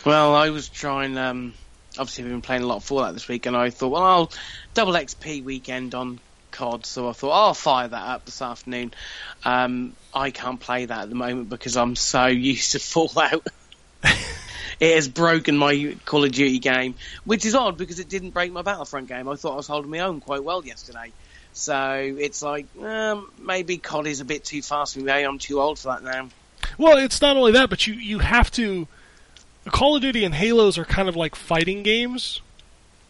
Well, 0.04 0.34
I 0.34 0.50
was 0.50 0.68
trying. 0.68 1.18
Um, 1.18 1.54
obviously, 1.98 2.24
we've 2.24 2.32
been 2.32 2.42
playing 2.42 2.62
a 2.62 2.66
lot 2.66 2.76
of 2.76 2.84
Fallout 2.84 3.12
this 3.14 3.28
week, 3.28 3.46
and 3.46 3.56
I 3.56 3.70
thought, 3.70 3.90
well, 3.90 4.02
I'll 4.02 4.32
double 4.72 4.94
XP 4.94 5.44
weekend 5.44 5.94
on 5.94 6.20
COD, 6.50 6.86
so 6.86 7.08
I 7.08 7.12
thought 7.12 7.30
I'll 7.30 7.54
fire 7.54 7.88
that 7.88 8.08
up 8.08 8.24
this 8.24 8.42
afternoon. 8.42 8.92
Um, 9.44 9.94
I 10.14 10.30
can't 10.30 10.60
play 10.60 10.84
that 10.84 11.02
at 11.02 11.08
the 11.08 11.14
moment 11.14 11.48
because 11.48 11.76
I'm 11.76 11.96
so 11.96 12.26
used 12.52 12.72
to 12.72 12.78
Fallout. 12.78 13.46
it 14.80 14.94
has 14.94 15.08
broken 15.08 15.56
my 15.56 15.96
Call 16.04 16.24
of 16.24 16.32
Duty 16.32 16.58
game, 16.58 16.94
which 17.24 17.44
is 17.44 17.54
odd 17.54 17.76
because 17.76 17.98
it 17.98 18.08
didn't 18.08 18.30
break 18.30 18.52
my 18.52 18.62
Battlefront 18.62 19.08
game. 19.08 19.28
I 19.28 19.36
thought 19.36 19.52
I 19.52 19.56
was 19.56 19.66
holding 19.66 19.90
my 19.90 20.00
own 20.00 20.20
quite 20.20 20.42
well 20.42 20.64
yesterday. 20.64 21.12
So 21.52 22.14
it's 22.18 22.42
like 22.42 22.66
um, 22.80 23.30
maybe 23.38 23.78
COD 23.78 24.06
is 24.06 24.20
a 24.20 24.24
bit 24.24 24.44
too 24.44 24.62
fast 24.62 24.94
for 24.94 25.00
me. 25.00 25.12
I'm 25.12 25.38
too 25.38 25.60
old 25.60 25.78
for 25.78 25.88
that 25.88 26.02
now. 26.02 26.28
Well, 26.78 26.98
it's 26.98 27.20
not 27.20 27.36
only 27.36 27.52
that, 27.52 27.70
but 27.70 27.86
you 27.86 27.94
you 27.94 28.18
have 28.20 28.50
to. 28.52 28.86
Call 29.70 29.96
of 29.96 30.02
Duty 30.02 30.24
and 30.24 30.34
Halos 30.34 30.78
are 30.78 30.86
kind 30.86 31.08
of 31.08 31.16
like 31.16 31.34
fighting 31.34 31.82
games. 31.82 32.40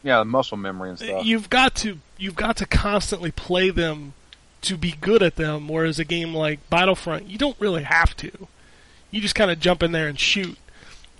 Yeah, 0.02 0.18
the 0.18 0.24
muscle 0.24 0.56
memory 0.56 0.90
and 0.90 0.98
stuff. 0.98 1.24
You've 1.24 1.50
got 1.50 1.74
to 1.76 1.98
you've 2.18 2.36
got 2.36 2.56
to 2.58 2.66
constantly 2.66 3.30
play 3.30 3.70
them 3.70 4.14
to 4.62 4.76
be 4.76 4.92
good 5.00 5.22
at 5.22 5.36
them. 5.36 5.68
Whereas 5.68 5.98
a 5.98 6.04
game 6.04 6.34
like 6.34 6.68
Battlefront, 6.70 7.28
you 7.28 7.38
don't 7.38 7.58
really 7.60 7.82
have 7.82 8.16
to. 8.18 8.48
You 9.10 9.20
just 9.20 9.34
kind 9.34 9.50
of 9.50 9.60
jump 9.60 9.82
in 9.82 9.92
there 9.92 10.08
and 10.08 10.18
shoot. 10.18 10.56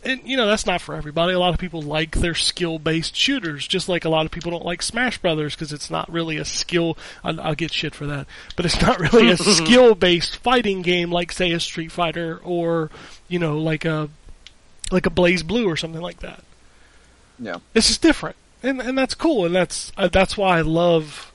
And 0.03 0.23
you 0.25 0.35
know 0.35 0.47
that's 0.47 0.65
not 0.65 0.81
for 0.81 0.95
everybody. 0.95 1.35
A 1.35 1.39
lot 1.39 1.53
of 1.53 1.61
people 1.61 1.83
like 1.83 2.17
their 2.17 2.35
skill-based 2.35 3.15
shooters, 3.15 3.67
just 3.67 3.87
like 3.87 4.07
a 4.07 4.09
lot 4.09 4.25
of 4.25 4.33
people 4.33 4.51
don't 4.51 4.65
like 4.65 4.81
Smash 4.81 5.19
Brothers 5.19 5.55
because 5.55 5.75
it's 5.75 5.91
not 5.91 6.11
really 6.11 6.39
a 6.39 6.45
skill. 6.47 6.97
I'll, 7.23 7.39
I'll 7.39 7.55
get 7.55 7.71
shit 7.71 7.95
for 7.95 8.07
that, 8.07 8.27
but 8.57 8.65
it's 8.65 8.81
not 8.81 8.99
really 8.99 9.31
a 9.31 9.37
skill-based 9.37 10.37
fighting 10.39 10.81
game 10.81 11.11
like, 11.13 11.33
say, 11.33 11.53
a 11.53 11.61
Street 11.61 11.93
Fighter 11.93 12.41
or 12.43 12.91
you 13.29 13.39
know, 13.39 13.59
like 13.59 13.85
a 13.85 14.09
like 14.91 15.05
a 15.05 15.11
BlazBlue 15.11 15.67
or 15.67 15.77
something 15.77 16.01
like 16.01 16.21
that. 16.21 16.45
Yeah. 17.39 17.57
It's 17.75 17.89
just 17.89 18.03
different, 18.03 18.37
and 18.63 18.81
and 18.81 18.97
that's 18.97 19.15
cool, 19.15 19.47
and 19.47 19.55
that's 19.55 19.93
uh, 19.97 20.09
that's 20.09 20.37
why 20.37 20.59
I 20.59 20.63
love 20.63 21.33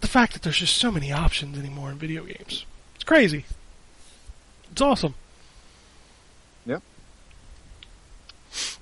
the 0.00 0.08
fact 0.08 0.32
that 0.32 0.42
there's 0.42 0.58
just 0.58 0.76
so 0.76 0.90
many 0.90 1.12
options 1.12 1.58
anymore 1.58 1.90
in 1.90 1.98
video 1.98 2.24
games. 2.24 2.64
It's 2.94 3.04
crazy. 3.04 3.44
It's 4.70 4.80
awesome. 4.80 5.14
Yep. 6.66 6.82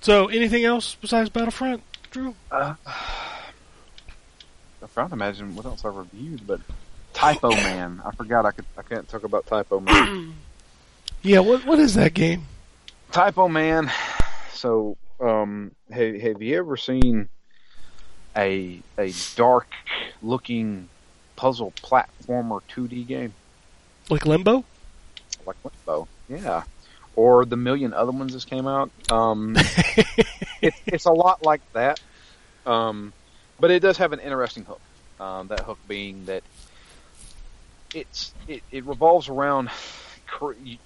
So, 0.01 0.27
anything 0.27 0.64
else 0.64 0.96
besides 1.01 1.31
Battlefront, 1.31 1.83
Drew? 2.11 2.35
Uh, 2.51 2.75
I'm 2.87 4.88
trying 4.92 5.09
to 5.09 5.14
imagine 5.14 5.57
what 5.57 5.64
else 5.64 5.85
I 5.85 5.88
reviewed, 5.88 6.46
but 6.46 6.61
Typo 7.12 7.51
Man. 7.51 8.01
I 8.05 8.11
forgot 8.12 8.46
I 8.46 8.53
could. 8.53 8.66
I 8.77 8.83
can't 8.83 9.09
talk 9.09 9.25
about 9.25 9.46
Typoman. 9.46 10.33
Yeah, 11.22 11.40
what 11.40 11.64
what 11.64 11.79
is 11.79 11.94
that 11.94 12.14
game? 12.14 12.44
Typoman. 13.11 13.90
So, 14.53 14.96
um, 15.20 15.72
have, 15.90 16.14
have 16.20 16.42
you 16.42 16.59
ever 16.59 16.76
seen 16.76 17.29
a 18.37 18.81
a 18.98 19.12
dark 19.35 19.68
looking 20.22 20.88
puzzle 21.37 21.72
platformer 21.83 22.61
2D 22.74 23.07
game 23.07 23.33
Like 24.11 24.26
Limbo? 24.26 24.64
like 25.46 25.57
Limbo? 25.64 26.09
Yeah. 26.29 26.64
Or 27.14 27.44
the 27.44 27.57
million 27.57 27.94
other 27.94 28.12
ones 28.12 28.35
that 28.35 28.44
came 28.46 28.66
out. 28.66 28.90
Um, 29.11 29.55
it, 30.61 30.74
it's 30.87 31.07
a 31.07 31.12
lot 31.12 31.42
like 31.44 31.61
that. 31.72 32.00
Um, 32.66 33.12
but 33.59 33.70
it 33.70 33.81
does 33.81 33.96
have 33.98 34.12
an 34.12 34.20
interesting 34.20 34.64
hook. 34.64 34.81
Um, 35.18 35.48
that 35.48 35.61
hook 35.61 35.79
being 35.88 36.26
that 36.26 36.42
it's 37.94 38.35
it, 38.48 38.62
it 38.70 38.85
revolves 38.85 39.29
around. 39.29 39.70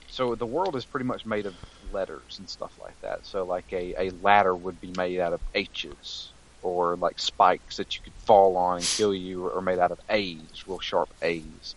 So 0.09 0.37
the 0.37 0.47
world 0.47 0.77
is 0.77 0.85
pretty 0.85 1.07
much 1.07 1.27
made 1.27 1.47
of 1.47 1.55
letters 1.91 2.37
and 2.39 2.49
stuff 2.49 2.75
like 2.79 2.97
that. 3.03 3.27
So 3.27 3.45
like 3.47 3.73
a, 3.73 3.95
a 3.99 4.11
ladder 4.11 4.57
would 4.57 4.81
be 4.81 4.93
made 4.93 5.21
out 5.21 5.33
of 5.35 5.43
H's, 5.55 6.35
or 6.63 6.97
like 6.97 7.19
spikes 7.21 7.77
that 7.77 7.95
you 7.97 8.03
could 8.05 8.17
fall 8.27 8.57
on 8.57 8.79
and 8.79 8.91
kill 8.91 9.15
you, 9.15 9.45
or 9.47 9.63
made 9.63 9.79
out 9.79 9.93
of 9.93 10.01
A's, 10.11 10.65
real 10.67 10.81
sharp 10.81 11.13
A's. 11.23 11.77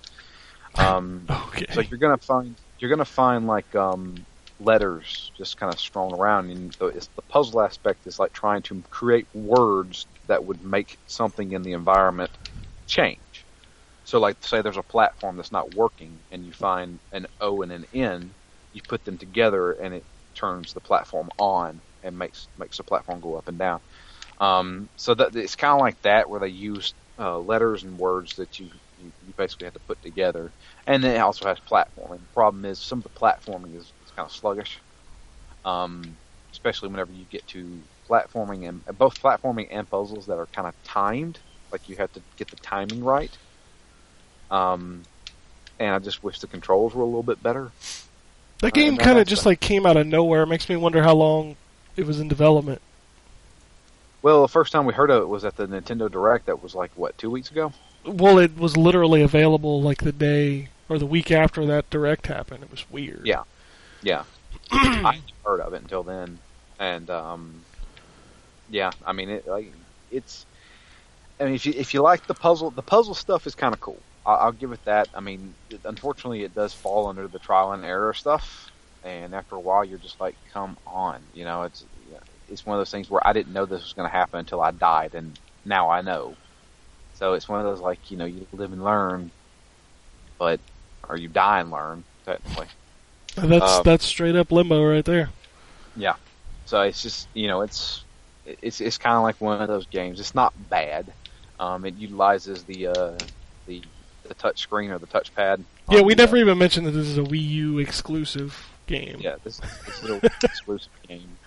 Um, 0.76 1.30
Okay. 1.48 1.66
so 1.70 1.82
you're 1.82 2.00
gonna 2.00 2.18
find 2.20 2.58
you're 2.80 2.90
gonna 2.90 3.06
find 3.06 3.48
like 3.48 3.76
um, 3.76 4.26
letters 4.60 5.32
just 5.38 5.58
kind 5.58 5.72
of 5.72 5.80
strewn 5.80 6.14
around, 6.14 6.50
and 6.52 6.74
the, 6.80 6.88
it's, 6.88 7.10
the 7.16 7.22
puzzle 7.24 7.62
aspect 7.62 8.08
is 8.08 8.20
like 8.20 8.34
trying 8.34 8.62
to 8.64 8.84
create 8.90 9.28
words 9.34 10.08
that 10.28 10.44
would 10.44 10.62
make 10.64 10.98
something 11.08 11.52
in 11.54 11.64
the 11.64 11.74
environment 11.74 12.32
change. 12.88 13.48
So, 14.04 14.20
like, 14.20 14.38
say 14.42 14.62
there's 14.62 14.78
a 14.78 14.84
platform 14.84 15.38
that's 15.38 15.52
not 15.52 15.72
working, 15.74 16.24
and 16.32 16.46
you 16.46 16.54
find 16.54 17.00
an 17.12 17.28
O 17.40 17.62
and 17.62 17.72
an 17.72 17.86
N, 17.94 18.36
you 18.74 18.82
put 18.84 19.06
them 19.06 19.20
together, 19.20 19.74
and 19.74 19.96
it 19.96 20.08
turns 20.36 20.74
the 20.74 20.82
platform 20.82 21.30
on 21.40 21.82
and 22.04 22.18
makes 22.18 22.50
makes 22.58 22.78
the 22.78 22.86
platform 22.86 23.22
go 23.22 23.38
up 23.38 23.50
and 23.50 23.60
down. 23.60 23.82
Um, 24.40 24.90
so 24.98 25.16
that 25.16 25.36
it's 25.36 25.56
kind 25.56 25.74
of 25.74 25.80
like 25.82 26.02
that, 26.04 26.30
where 26.30 26.40
they 26.40 26.50
use 26.50 26.96
uh, 27.20 27.40
letters 27.40 27.84
and 27.84 27.98
words 27.98 28.36
that 28.38 28.60
you, 28.60 28.72
you 28.98 29.14
you 29.22 29.34
basically 29.38 29.66
have 29.66 29.76
to 29.76 29.82
put 29.82 30.02
together, 30.02 30.54
and 30.88 31.04
then 31.04 31.16
it 31.16 31.20
also 31.20 31.48
has 31.48 31.60
platforming. 31.62 32.22
The 32.22 32.30
problem 32.34 32.66
is 32.66 32.82
some 32.82 33.00
of 33.00 33.04
the 33.06 33.12
platforming 33.12 33.78
is, 33.78 33.94
is 34.04 34.12
kind 34.12 34.26
of 34.28 34.34
sluggish, 34.34 34.82
um, 35.66 36.18
especially 36.54 36.90
whenever 36.90 37.14
you 37.14 37.26
get 37.28 37.48
to 37.48 37.84
platforming 38.10 38.68
and 38.68 38.86
both 38.98 39.20
platforming 39.22 39.68
and 39.72 39.90
puzzles 39.90 40.28
that 40.28 40.38
are 40.38 40.50
kind 40.54 40.68
of 40.68 40.76
timed. 40.84 41.42
Like 41.72 41.90
you 41.90 41.98
have 41.98 42.12
to 42.14 42.24
get 42.38 42.50
the 42.52 42.58
timing 42.58 43.04
right. 43.04 43.38
Um, 44.50 45.08
and 45.80 45.94
I 45.96 46.00
just 46.00 46.24
wish 46.24 46.40
the 46.40 46.48
controls 46.48 46.96
were 46.96 47.04
a 47.04 47.08
little 47.08 47.24
bit 47.24 47.42
better. 47.44 47.74
That 48.64 48.74
game 48.74 48.98
kind 48.98 49.20
of 49.20 49.28
just 49.28 49.46
like 49.46 49.60
came 49.60 49.86
out 49.86 49.98
of 49.98 50.08
nowhere. 50.08 50.44
It 50.44 50.48
makes 50.48 50.68
me 50.68 50.76
wonder 50.76 51.04
how 51.04 51.14
long 51.14 51.56
it 51.96 52.06
was 52.06 52.20
in 52.20 52.28
development. 52.28 52.82
Well, 54.22 54.42
the 54.42 54.48
first 54.48 54.72
time 54.72 54.86
we 54.86 54.94
heard 54.94 55.10
of 55.10 55.22
it 55.22 55.28
was 55.28 55.46
at 55.46 55.58
the 55.58 55.68
Nintendo 55.68 56.12
Direct. 56.12 56.46
That 56.46 56.64
was 56.64 56.74
like 56.74 56.92
what 56.96 57.18
two 57.18 57.30
weeks 57.30 57.52
ago. 57.52 57.74
Well, 58.06 58.40
it 58.40 58.58
was 58.58 58.76
literally 58.76 59.22
available 59.22 59.82
like 59.82 60.04
the 60.04 60.12
day 60.12 60.70
or 60.90 60.98
the 60.98 61.06
week 61.06 61.32
after 61.32 61.66
that 61.66 61.90
direct 61.90 62.28
happened. 62.28 62.64
It 62.64 62.72
was 62.72 62.90
weird. 62.92 63.26
Yeah. 63.26 63.44
Yeah, 64.04 64.24
I 64.72 65.14
hadn't 65.16 65.32
heard 65.46 65.62
of 65.62 65.74
it 65.74 65.82
until 65.82 66.04
then, 66.04 66.38
and 66.78 67.10
um, 67.10 67.62
yeah, 68.70 68.92
I 69.06 69.14
mean 69.14 69.30
it 69.30 69.48
like 69.48 69.72
it's. 70.12 70.46
I 71.40 71.46
mean, 71.46 71.56
if 71.56 71.66
you 71.66 71.74
if 71.76 71.94
you 71.94 72.02
like 72.02 72.28
the 72.28 72.34
puzzle, 72.34 72.70
the 72.70 72.82
puzzle 72.82 73.16
stuff 73.16 73.48
is 73.48 73.56
kind 73.56 73.74
of 73.74 73.80
cool. 73.80 74.00
I'll, 74.26 74.38
I'll 74.38 74.52
give 74.52 74.72
it 74.72 74.84
that. 74.86 75.10
I 75.14 75.20
mean, 75.20 75.54
unfortunately, 75.86 76.44
it 76.44 76.56
does 76.56 76.74
fall 76.74 77.08
under 77.08 77.28
the 77.28 77.40
trial 77.40 77.72
and 77.74 77.84
error 77.86 78.14
stuff, 78.14 78.72
and 79.04 79.34
after 79.36 79.56
a 79.56 79.60
while, 79.60 79.84
you're 79.84 79.98
just 80.00 80.20
like, 80.20 80.36
come 80.52 80.78
on, 80.86 81.22
you 81.34 81.46
know, 81.46 81.64
it's 81.64 81.86
it's 82.50 82.66
one 82.66 82.76
of 82.76 82.80
those 82.80 82.92
things 82.92 83.10
where 83.10 83.26
I 83.26 83.34
didn't 83.34 83.54
know 83.54 83.66
this 83.66 83.84
was 83.84 83.94
going 83.94 84.08
to 84.08 84.16
happen 84.16 84.40
until 84.40 84.62
I 84.62 84.72
died, 84.72 85.16
and 85.16 85.38
now 85.66 85.90
I 85.90 86.02
know. 86.02 86.36
So 87.16 87.34
it's 87.34 87.48
one 87.48 87.60
of 87.60 87.66
those 87.66 87.80
like 87.80 88.12
you 88.12 88.18
know 88.18 88.26
you 88.26 88.46
live 88.54 88.74
and 88.74 88.84
learn, 88.84 89.32
but 90.38 90.60
or 91.08 91.18
you 91.18 91.28
die 91.28 91.60
and 91.62 91.72
learn 91.72 92.04
technically. 92.26 92.68
And 93.38 93.52
That's 93.52 93.72
Um, 93.72 93.84
that's 93.84 94.06
straight 94.06 94.36
up 94.36 94.52
limbo 94.52 94.84
right 94.84 95.06
there. 95.06 95.30
Yeah. 95.96 96.16
So 96.66 96.82
it's 96.82 97.02
just 97.02 97.28
you 97.34 97.48
know 97.48 97.62
it's 97.62 98.04
it's 98.46 98.82
it's 98.82 98.98
kind 98.98 99.16
of 99.16 99.24
like 99.24 99.40
one 99.42 99.62
of 99.62 99.68
those 99.68 99.86
games. 99.88 100.20
It's 100.20 100.36
not 100.36 100.54
bad. 100.70 101.12
Um, 101.60 101.86
it 101.86 101.96
utilizes 101.96 102.64
the 102.64 102.88
uh, 102.88 103.18
the 104.24 104.34
touch 104.34 104.60
screen 104.60 104.92
or 104.92 105.00
the 105.00 105.08
touchpad. 105.08 105.64
Yeah, 105.90 106.02
we 106.02 106.14
the, 106.14 106.24
never 106.24 106.38
even 106.38 106.58
mentioned 106.58 106.88
that 106.88 106.92
this 106.92 107.08
is 107.08 107.18
a 107.18 107.24
Wii 107.24 107.50
U 107.50 107.80
exclusive 107.80 108.70
game. 108.88 109.18
Yeah, 109.20 109.36
this 109.44 109.60
is 109.60 109.86
this 109.86 110.04
little 110.04 110.20
exclusive 110.44 110.92
game. 111.08 111.38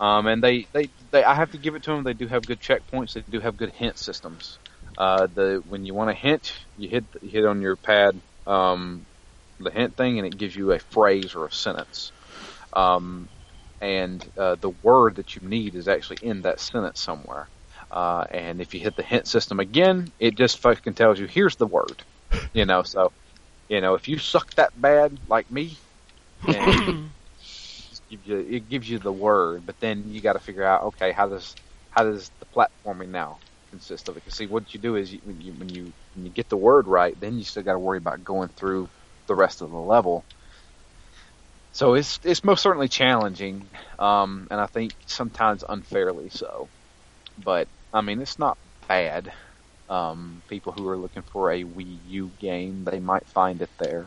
Um, 0.00 0.26
and 0.26 0.42
they, 0.42 0.66
they, 0.72 0.90
they, 1.10 1.24
I 1.24 1.34
have 1.34 1.52
to 1.52 1.58
give 1.58 1.74
it 1.74 1.82
to 1.84 1.90
them. 1.90 2.04
They 2.04 2.12
do 2.12 2.26
have 2.26 2.46
good 2.46 2.60
checkpoints. 2.60 3.14
They 3.14 3.22
do 3.22 3.40
have 3.40 3.56
good 3.56 3.70
hint 3.70 3.98
systems. 3.98 4.58
Uh, 4.98 5.26
the 5.26 5.62
when 5.68 5.84
you 5.84 5.94
want 5.94 6.10
a 6.10 6.14
hint, 6.14 6.54
you 6.78 6.88
hit 6.88 7.04
you 7.20 7.28
hit 7.28 7.44
on 7.44 7.60
your 7.60 7.76
pad 7.76 8.18
um, 8.46 9.04
the 9.60 9.70
hint 9.70 9.96
thing, 9.96 10.18
and 10.18 10.26
it 10.26 10.36
gives 10.36 10.56
you 10.56 10.72
a 10.72 10.78
phrase 10.78 11.34
or 11.34 11.46
a 11.46 11.52
sentence. 11.52 12.12
Um, 12.72 13.28
and 13.80 14.26
uh, 14.38 14.56
the 14.56 14.70
word 14.70 15.16
that 15.16 15.36
you 15.36 15.46
need 15.46 15.74
is 15.74 15.86
actually 15.88 16.18
in 16.22 16.42
that 16.42 16.60
sentence 16.60 17.00
somewhere. 17.00 17.46
Uh, 17.90 18.24
and 18.30 18.60
if 18.60 18.74
you 18.74 18.80
hit 18.80 18.96
the 18.96 19.02
hint 19.04 19.28
system 19.28 19.60
again, 19.60 20.12
it 20.18 20.36
just 20.36 20.60
fucking 20.60 20.94
tells 20.94 21.20
you 21.20 21.26
here's 21.26 21.56
the 21.56 21.66
word. 21.68 22.04
You 22.54 22.66
know, 22.66 22.82
so 22.84 23.12
you 23.68 23.80
know 23.82 23.94
if 23.94 24.08
you 24.08 24.18
suck 24.18 24.54
that 24.56 24.70
bad 24.74 25.18
like 25.28 25.50
me, 25.50 25.80
and 26.48 26.98
just 27.88 28.02
give 28.10 28.24
you 28.26 28.38
it 28.38 28.68
gives 28.68 28.88
you 28.90 28.98
the 29.00 29.12
word, 29.12 29.66
but 29.66 29.80
then 29.80 30.10
you 30.10 30.22
got 30.22 30.34
to 30.34 30.40
figure 30.40 30.64
out 30.64 30.84
okay 30.84 31.12
how 31.12 31.28
does 31.28 31.56
how 31.90 32.04
does 32.04 32.30
the 32.40 32.46
platforming 32.46 33.10
now 33.10 33.40
consist 33.70 34.08
of 34.08 34.16
it? 34.16 34.24
Because 34.24 34.36
see, 34.36 34.46
what 34.46 34.74
you 34.74 34.80
do 34.80 34.96
is 34.96 35.12
you, 35.12 35.20
when 35.24 35.40
you 35.40 35.54
when 35.54 35.72
you 35.72 35.94
when 36.14 36.26
you 36.26 36.32
get 36.32 36.48
the 36.50 36.56
word 36.58 36.88
right, 36.88 37.18
then 37.20 37.38
you 37.38 37.44
still 37.44 37.62
got 37.64 37.74
to 37.74 37.78
worry 37.78 37.98
about 37.98 38.24
going 38.24 38.50
through 38.50 38.90
the 39.28 39.36
rest 39.36 39.62
of 39.62 39.70
the 39.70 39.76
level. 39.78 40.26
So 41.72 41.94
it's 41.94 42.20
it's 42.24 42.44
most 42.44 42.62
certainly 42.62 42.88
challenging, 42.88 43.70
um, 43.98 44.48
and 44.50 44.60
I 44.60 44.66
think 44.66 44.94
sometimes 45.06 45.64
unfairly 45.68 46.30
so. 46.30 46.70
But 47.38 47.68
I 47.96 48.00
mean, 48.02 48.20
it's 48.20 48.38
not 48.38 48.58
bad. 48.88 49.32
Um, 49.88 50.42
people 50.48 50.72
who 50.72 50.86
are 50.88 50.96
looking 50.96 51.22
for 51.22 51.50
a 51.50 51.62
Wii 51.64 51.96
U 52.08 52.30
game, 52.38 52.84
they 52.84 53.00
might 53.00 53.26
find 53.26 53.62
it 53.62 53.70
there. 53.78 54.06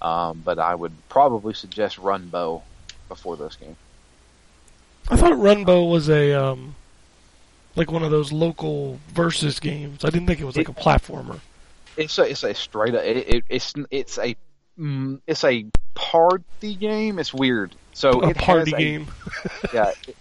Um, 0.00 0.40
but 0.44 0.58
I 0.58 0.74
would 0.74 0.92
probably 1.08 1.52
suggest 1.54 1.96
Runbow 1.98 2.62
before 3.08 3.36
this 3.36 3.56
game. 3.56 3.76
I 5.08 5.16
thought 5.16 5.32
Runbow 5.32 5.90
was 5.90 6.08
a 6.08 6.32
um, 6.32 6.74
like 7.76 7.90
one 7.90 8.02
of 8.02 8.10
those 8.10 8.32
local 8.32 8.98
versus 9.08 9.60
games. 9.60 10.04
I 10.04 10.10
didn't 10.10 10.26
think 10.26 10.40
it 10.40 10.44
was 10.44 10.56
like 10.56 10.68
a 10.68 10.72
platformer. 10.74 11.40
It's 11.96 12.18
a 12.18 12.22
it's 12.30 12.42
a 12.42 12.54
straight 12.54 12.94
up 12.94 13.04
it, 13.04 13.16
it, 13.16 13.44
it's 13.48 13.72
it's 13.90 14.18
a 14.18 14.36
mm, 14.78 15.20
it's 15.26 15.44
a 15.44 15.66
party 15.94 16.74
game. 16.74 17.18
It's 17.18 17.32
weird. 17.32 17.74
So 17.92 18.22
A 18.22 18.28
it 18.30 18.38
party 18.38 18.70
has 18.72 18.80
a- 18.80 18.82
game. 18.82 19.06
yeah, 19.72 19.92
it, 20.08 20.16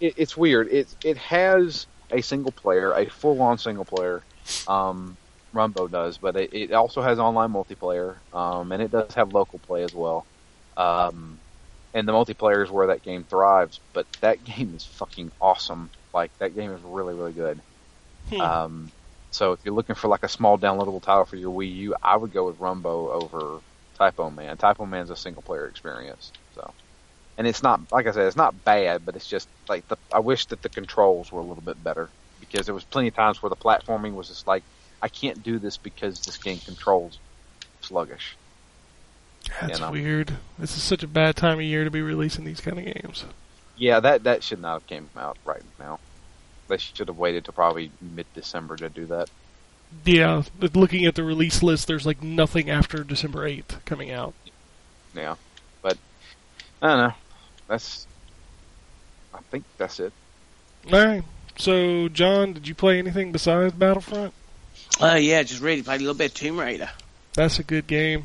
it, 0.00 0.14
it's 0.16 0.36
weird. 0.36 0.68
It 0.68 0.94
it 1.04 1.16
has 1.16 1.86
a 2.10 2.22
single 2.22 2.52
player, 2.52 2.92
a 2.92 3.06
full 3.06 3.40
on 3.42 3.58
single 3.58 3.84
player. 3.84 4.22
Um, 4.68 5.16
Runbow 5.54 5.90
does, 5.90 6.18
but 6.18 6.36
it, 6.36 6.52
it 6.52 6.72
also 6.72 7.02
has 7.02 7.18
online 7.18 7.52
multiplayer, 7.52 8.16
um, 8.32 8.72
and 8.72 8.82
it 8.82 8.90
does 8.90 9.14
have 9.14 9.32
local 9.32 9.58
play 9.60 9.82
as 9.82 9.94
well. 9.94 10.26
Um, 10.76 11.38
and 11.94 12.06
the 12.06 12.12
multiplayer 12.12 12.62
is 12.62 12.70
where 12.70 12.88
that 12.88 13.02
game 13.02 13.24
thrives. 13.24 13.80
But 13.92 14.06
that 14.20 14.44
game 14.56 14.74
is 14.76 14.84
fucking 14.84 15.32
awesome. 15.40 15.90
Like 16.12 16.36
that 16.38 16.54
game 16.54 16.70
is 16.72 16.80
really 16.82 17.14
really 17.14 17.32
good. 17.32 17.60
Hmm. 18.30 18.40
Um, 18.40 18.92
so 19.30 19.52
if 19.52 19.60
you're 19.64 19.74
looking 19.74 19.94
for 19.94 20.08
like 20.08 20.22
a 20.22 20.28
small 20.28 20.58
downloadable 20.58 21.02
title 21.02 21.24
for 21.24 21.36
your 21.36 21.54
Wii 21.54 21.74
U, 21.76 21.94
I 22.02 22.16
would 22.16 22.32
go 22.32 22.46
with 22.46 22.58
Runbow 22.58 23.22
over 23.22 23.60
Typoman. 23.98 24.58
Typo 24.58 24.86
Man's 24.86 25.10
a 25.10 25.16
single 25.16 25.42
player 25.42 25.66
experience. 25.66 26.32
And 27.38 27.46
it's 27.46 27.62
not 27.62 27.92
like 27.92 28.06
I 28.06 28.12
said, 28.12 28.26
it's 28.26 28.36
not 28.36 28.64
bad, 28.64 29.04
but 29.04 29.16
it's 29.16 29.26
just 29.26 29.48
like 29.68 29.86
the. 29.88 29.96
I 30.12 30.20
wish 30.20 30.46
that 30.46 30.62
the 30.62 30.68
controls 30.68 31.30
were 31.30 31.40
a 31.40 31.44
little 31.44 31.62
bit 31.62 31.82
better 31.82 32.08
because 32.40 32.66
there 32.66 32.74
was 32.74 32.84
plenty 32.84 33.08
of 33.08 33.14
times 33.14 33.42
where 33.42 33.50
the 33.50 33.56
platforming 33.56 34.14
was 34.14 34.28
just 34.28 34.46
like, 34.46 34.62
I 35.02 35.08
can't 35.08 35.42
do 35.42 35.58
this 35.58 35.76
because 35.76 36.20
this 36.20 36.38
game 36.38 36.58
controls 36.58 37.18
sluggish. 37.82 38.36
That's 39.60 39.78
you 39.78 39.84
know. 39.84 39.92
weird. 39.92 40.32
This 40.58 40.76
is 40.76 40.82
such 40.82 41.02
a 41.02 41.08
bad 41.08 41.36
time 41.36 41.58
of 41.58 41.64
year 41.64 41.84
to 41.84 41.90
be 41.90 42.02
releasing 42.02 42.44
these 42.44 42.60
kind 42.60 42.78
of 42.78 42.84
games. 42.84 43.24
Yeah, 43.76 44.00
that 44.00 44.24
that 44.24 44.42
should 44.42 44.60
not 44.60 44.74
have 44.74 44.86
came 44.86 45.10
out 45.16 45.36
right 45.44 45.62
now. 45.78 45.98
They 46.68 46.78
should 46.78 47.08
have 47.08 47.18
waited 47.18 47.44
till 47.44 47.54
probably 47.54 47.90
mid 48.00 48.26
December 48.34 48.76
to 48.76 48.88
do 48.88 49.06
that. 49.06 49.28
Yeah, 50.04 50.42
but 50.58 50.74
looking 50.74 51.04
at 51.04 51.14
the 51.14 51.22
release 51.22 51.62
list, 51.62 51.86
there's 51.86 52.06
like 52.06 52.22
nothing 52.22 52.68
after 52.70 53.04
December 53.04 53.48
8th 53.48 53.84
coming 53.84 54.10
out. 54.10 54.34
Yeah, 55.14 55.36
but 55.82 55.96
I 56.82 56.88
don't 56.88 56.98
know. 56.98 57.14
That's. 57.68 58.06
I 59.34 59.38
think 59.50 59.64
that's 59.76 60.00
it. 60.00 60.12
Alright. 60.92 61.24
So, 61.58 62.08
John, 62.08 62.52
did 62.52 62.68
you 62.68 62.74
play 62.74 62.98
anything 62.98 63.32
besides 63.32 63.74
Battlefront? 63.74 64.32
Uh, 65.00 65.18
yeah, 65.20 65.42
just 65.42 65.62
really 65.62 65.82
played 65.82 66.00
a 66.00 66.04
little 66.04 66.14
bit 66.14 66.30
of 66.30 66.34
Tomb 66.34 66.58
Raider. 66.58 66.90
That's 67.34 67.58
a 67.58 67.62
good 67.62 67.86
game. 67.86 68.24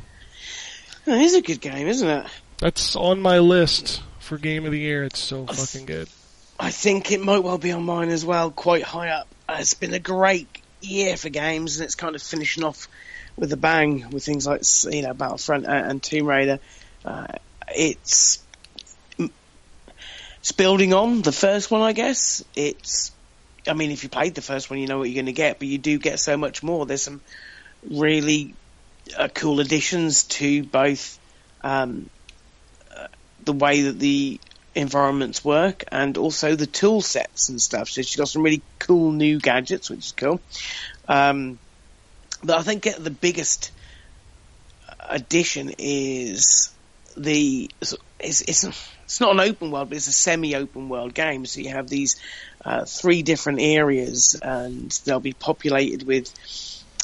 It 1.05 1.21
is 1.21 1.33
a 1.33 1.41
good 1.41 1.59
game, 1.59 1.87
isn't 1.87 2.07
it? 2.07 2.25
That's 2.59 2.95
on 2.95 3.21
my 3.21 3.39
list 3.39 4.01
for 4.19 4.37
Game 4.37 4.65
of 4.65 4.71
the 4.71 4.79
Year. 4.79 5.03
It's 5.03 5.19
so 5.19 5.45
fucking 5.45 5.85
good. 5.85 6.07
I 6.59 6.69
think 6.69 7.11
it 7.11 7.19
might 7.21 7.39
well 7.39 7.57
be 7.57 7.71
on 7.71 7.83
mine 7.83 8.09
as 8.09 8.23
well, 8.23 8.51
quite 8.51 8.83
high 8.83 9.09
up. 9.09 9.27
Uh, 9.49 9.57
it's 9.59 9.73
been 9.73 9.93
a 9.93 9.99
great 9.99 10.47
year 10.81 11.17
for 11.17 11.29
games, 11.29 11.77
and 11.77 11.85
it's 11.85 11.95
kind 11.95 12.15
of 12.15 12.21
finishing 12.21 12.63
off 12.63 12.87
with 13.35 13.51
a 13.51 13.57
bang 13.57 14.09
with 14.11 14.23
things 14.23 14.45
like 14.45 14.61
you 14.93 15.01
know 15.01 15.13
Battlefront 15.13 15.65
and, 15.65 15.91
and 15.91 16.03
Tomb 16.03 16.27
Raider. 16.27 16.59
Uh, 17.03 17.27
it's 17.69 18.43
it's 20.41 20.51
building 20.51 20.93
on 20.93 21.21
the 21.21 21.31
first 21.31 21.69
one, 21.69 21.81
I 21.81 21.93
guess. 21.93 22.43
It's, 22.55 23.11
I 23.67 23.73
mean, 23.73 23.91
if 23.91 24.01
you 24.01 24.09
played 24.09 24.33
the 24.33 24.41
first 24.41 24.71
one, 24.71 24.79
you 24.79 24.87
know 24.87 24.97
what 24.97 25.07
you're 25.07 25.21
going 25.21 25.27
to 25.27 25.33
get, 25.33 25.59
but 25.59 25.67
you 25.67 25.77
do 25.77 25.99
get 25.99 26.19
so 26.19 26.35
much 26.35 26.63
more. 26.63 26.87
There's 26.87 27.03
some 27.03 27.21
really 27.87 28.55
uh, 29.15 29.27
cool 29.27 29.59
additions 29.59 30.23
to 30.23 30.63
both 30.63 31.19
um, 31.63 32.09
uh, 32.95 33.07
the 33.45 33.53
way 33.53 33.81
that 33.83 33.99
the 33.99 34.39
environments 34.73 35.45
work 35.45 35.83
and 35.91 36.17
also 36.17 36.55
the 36.55 36.65
tool 36.65 37.01
sets 37.01 37.49
and 37.49 37.61
stuff. 37.61 37.89
So 37.89 38.01
she's 38.01 38.15
got 38.15 38.27
some 38.27 38.41
really 38.41 38.63
cool 38.79 39.11
new 39.11 39.37
gadgets, 39.37 39.91
which 39.91 40.07
is 40.07 40.11
cool. 40.11 40.41
Um, 41.07 41.59
but 42.43 42.57
I 42.57 42.63
think 42.63 42.83
the 42.97 43.11
biggest 43.11 43.71
addition 45.07 45.73
is 45.77 46.73
the 47.15 47.69
it's, 48.19 48.41
it's 48.41 48.63
it's 49.11 49.19
not 49.19 49.33
an 49.33 49.41
open 49.41 49.71
world, 49.71 49.89
but 49.89 49.97
it's 49.97 50.07
a 50.07 50.13
semi-open 50.13 50.87
world 50.87 51.13
game. 51.13 51.45
So 51.45 51.59
you 51.59 51.71
have 51.71 51.89
these 51.89 52.15
uh, 52.63 52.85
three 52.85 53.23
different 53.23 53.59
areas, 53.59 54.39
and 54.41 54.89
they'll 55.03 55.19
be 55.19 55.33
populated 55.33 56.03
with 56.03 56.31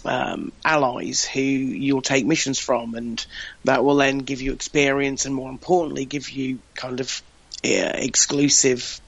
um, 0.06 0.54
allies 0.64 1.26
who 1.26 1.42
you'll 1.42 2.02
take 2.02 2.26
missions 2.26 2.60
from, 2.60 2.96
and 2.96 3.26
that 3.66 3.84
will 3.84 3.98
then 3.98 4.20
give 4.20 4.40
you 4.40 4.54
experience, 4.54 5.26
and 5.26 5.36
more 5.36 5.50
importantly, 5.50 6.06
give 6.06 6.30
you 6.30 6.60
kind 6.76 7.02
of 7.02 7.22
uh, 7.66 7.92
exclusive 7.96 9.02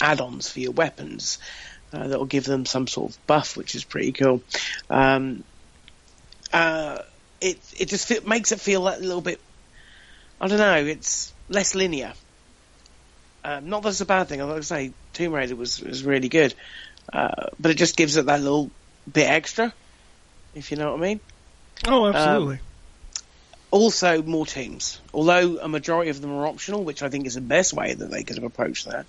add-ons 0.00 0.48
for 0.48 0.60
your 0.60 0.70
weapons 0.70 1.40
uh, 1.92 2.06
that 2.06 2.16
will 2.16 2.26
give 2.26 2.44
them 2.44 2.64
some 2.64 2.86
sort 2.86 3.10
of 3.10 3.26
buff, 3.26 3.56
which 3.56 3.74
is 3.74 3.82
pretty 3.82 4.12
cool. 4.12 4.40
Um, 4.88 5.42
uh, 6.52 6.98
it 7.40 7.58
it 7.76 7.88
just 7.88 8.24
makes 8.24 8.52
it 8.52 8.60
feel 8.60 8.86
a 8.86 8.94
little 9.00 9.20
bit. 9.20 9.40
I 10.40 10.46
don't 10.46 10.58
know. 10.58 10.76
It's 10.76 11.32
less 11.48 11.74
linear. 11.74 12.12
Um, 13.46 13.68
not 13.68 13.82
that 13.84 13.90
it's 13.90 14.00
a 14.00 14.06
bad 14.06 14.26
thing. 14.26 14.40
I 14.40 14.44
was 14.44 14.52
like 14.54 14.60
to 14.62 14.66
say 14.66 14.92
Tomb 15.12 15.32
Raider 15.32 15.54
was 15.54 15.80
was 15.80 16.02
really 16.02 16.28
good, 16.28 16.52
uh, 17.12 17.46
but 17.60 17.70
it 17.70 17.74
just 17.74 17.96
gives 17.96 18.16
it 18.16 18.26
that 18.26 18.40
little 18.40 18.72
bit 19.10 19.30
extra, 19.30 19.72
if 20.54 20.72
you 20.72 20.76
know 20.76 20.90
what 20.90 20.98
I 20.98 21.02
mean. 21.02 21.20
Oh, 21.86 22.06
absolutely. 22.06 22.58
Also, 23.70 24.22
more 24.22 24.46
teams. 24.46 25.00
Although 25.14 25.58
a 25.60 25.68
majority 25.68 26.10
of 26.10 26.20
them 26.20 26.32
are 26.32 26.46
optional, 26.46 26.82
which 26.82 27.02
I 27.04 27.08
think 27.08 27.26
is 27.26 27.34
the 27.34 27.40
best 27.40 27.72
way 27.72 27.94
that 27.94 28.10
they 28.10 28.24
could 28.24 28.36
have 28.36 28.44
approached 28.44 28.86
that. 28.86 29.06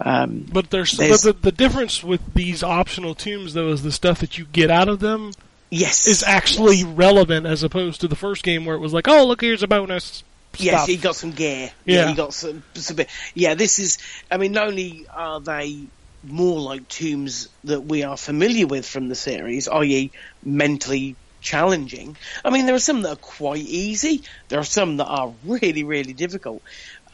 Um, 0.00 0.46
but 0.52 0.70
there's, 0.70 0.92
there's- 0.92 1.24
but 1.24 1.36
the, 1.42 1.50
the 1.50 1.56
difference 1.56 2.04
with 2.04 2.34
these 2.34 2.62
optional 2.62 3.14
tombs, 3.14 3.54
though, 3.54 3.68
is 3.70 3.82
the 3.82 3.92
stuff 3.92 4.20
that 4.20 4.38
you 4.38 4.44
get 4.52 4.70
out 4.70 4.88
of 4.88 5.00
them 5.00 5.32
yes, 5.70 6.06
is 6.06 6.22
actually 6.22 6.84
relevant 6.84 7.46
as 7.46 7.62
opposed 7.62 8.00
to 8.02 8.08
the 8.08 8.16
first 8.16 8.42
game 8.42 8.64
where 8.64 8.76
it 8.76 8.80
was 8.80 8.92
like, 8.92 9.08
oh, 9.08 9.24
look, 9.26 9.40
here's 9.40 9.62
a 9.62 9.66
bonus. 9.68 10.22
Yes, 10.60 10.74
stuff. 10.74 10.88
he 10.88 10.96
got 10.96 11.16
some 11.16 11.32
gear. 11.32 11.70
Yeah. 11.84 12.08
he 12.08 12.14
got 12.14 12.34
some, 12.34 12.62
some. 12.74 12.96
bit- 12.96 13.10
Yeah, 13.34 13.54
this 13.54 13.78
is. 13.78 13.98
I 14.30 14.36
mean, 14.36 14.52
not 14.52 14.68
only 14.68 15.06
are 15.12 15.40
they 15.40 15.86
more 16.22 16.60
like 16.60 16.88
tombs 16.88 17.48
that 17.64 17.82
we 17.82 18.02
are 18.02 18.16
familiar 18.16 18.66
with 18.66 18.86
from 18.86 19.08
the 19.08 19.14
series, 19.14 19.68
i.e., 19.68 20.10
mentally 20.44 21.16
challenging. 21.40 22.16
I 22.44 22.50
mean, 22.50 22.66
there 22.66 22.74
are 22.74 22.80
some 22.80 23.02
that 23.02 23.10
are 23.10 23.16
quite 23.16 23.64
easy. 23.64 24.22
There 24.48 24.58
are 24.58 24.64
some 24.64 24.96
that 24.96 25.06
are 25.06 25.32
really, 25.44 25.84
really 25.84 26.12
difficult. 26.12 26.62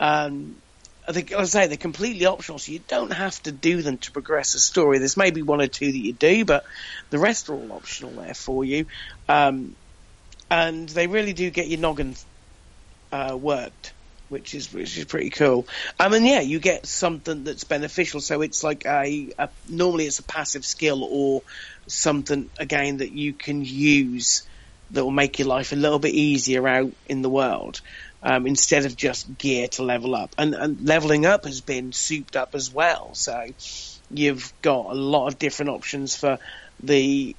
Um, 0.01 0.57
I 1.07 1.13
think, 1.13 1.33
as 1.33 1.55
I 1.55 1.63
say, 1.63 1.67
they're 1.67 1.77
completely 1.77 2.27
optional, 2.27 2.59
so 2.59 2.73
you 2.73 2.81
don't 2.87 3.13
have 3.13 3.43
to 3.43 3.53
do 3.53 3.83
them 3.83 3.99
to 3.99 4.13
progress 4.13 4.55
a 4.55 4.61
story. 4.61 4.99
There's 4.99 5.17
maybe 5.17 5.43
one 5.43 5.61
or 5.61 5.67
two 5.67 5.91
that 5.91 5.99
you 5.99 6.13
do, 6.13 6.45
but 6.45 6.65
the 7.11 7.19
rest 7.19 7.49
are 7.49 7.55
all 7.55 7.73
optional 7.73 8.13
there 8.13 8.35
for 8.35 8.65
you. 8.65 8.87
Um, 9.29 9.75
and 10.51 10.89
they 10.89 11.07
really 11.07 11.33
do 11.33 11.51
get 11.51 11.69
your 11.69 11.81
noggin 11.81 12.15
uh, 13.13 13.37
worked, 13.37 13.93
which 14.29 14.55
is 14.55 14.73
which 14.73 14.97
is 14.97 15.05
pretty 15.05 15.31
cool. 15.31 15.67
Um, 16.01 16.15
and 16.15 16.27
yeah, 16.27 16.41
you 16.41 16.59
get 16.59 16.87
something 16.87 17.45
that's 17.45 17.65
beneficial. 17.65 18.21
So 18.21 18.41
it's 18.41 18.65
like 18.65 18.87
a, 18.87 19.33
a 19.39 19.49
normally 19.69 20.07
it's 20.07 20.19
a 20.19 20.25
passive 20.25 20.65
skill 20.65 21.05
or 21.05 21.43
something 21.87 22.49
again 22.59 22.97
that 22.99 23.13
you 23.13 23.35
can 23.35 23.65
use 23.65 24.43
that 24.91 25.05
will 25.05 25.11
make 25.11 25.39
your 25.39 25.49
life 25.49 25.73
a 25.73 25.77
little 25.77 25.99
bit 25.99 26.15
easier 26.15 26.67
out 26.67 26.93
in 27.07 27.23
the 27.23 27.31
world. 27.31 27.81
Um, 28.25 28.47
instead 28.47 28.85
of 28.85 28.95
just 28.95 29.37
gear 29.37 29.67
to 29.67 29.83
level 29.83 30.15
up, 30.15 30.33
and, 30.39 30.55
and 30.55 30.87
leveling 30.87 31.27
up 31.27 31.45
has 31.45 31.61
been 31.61 31.91
souped 31.91 32.37
up 32.37 32.55
as 32.55 32.73
well. 32.73 33.15
So 33.15 33.49
you've 34.13 34.53
got 34.63 34.87
a 34.87 34.95
lot 34.95 35.27
of 35.27 35.41
different 35.41 35.71
options 35.71 36.15
for 36.15 36.39
the 36.81 37.35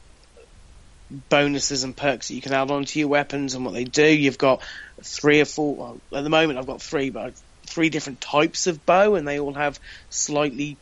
bonuses 1.29 1.83
and 1.83 1.95
perks 1.95 2.27
that 2.27 2.35
you 2.35 2.41
can 2.41 2.53
add 2.53 2.71
onto 2.71 2.99
your 2.99 3.07
weapons 3.07 3.53
and 3.53 3.63
what 3.65 3.73
they 3.73 3.83
do. 3.83 4.05
You've 4.05 4.37
got 4.37 4.61
three 5.03 5.41
or 5.41 5.45
four. 5.45 5.75
Well, 5.75 6.01
at 6.13 6.23
the 6.23 6.29
moment, 6.29 6.59
I've 6.59 6.67
got 6.67 6.81
three, 6.81 7.09
but 7.09 7.33
three 7.65 7.89
different 7.89 8.21
types 8.21 8.67
of 8.67 8.85
bow, 8.85 9.15
and 9.15 9.27
they 9.27 9.39
all 9.39 9.53
have 9.53 9.79
slightly 10.09 10.77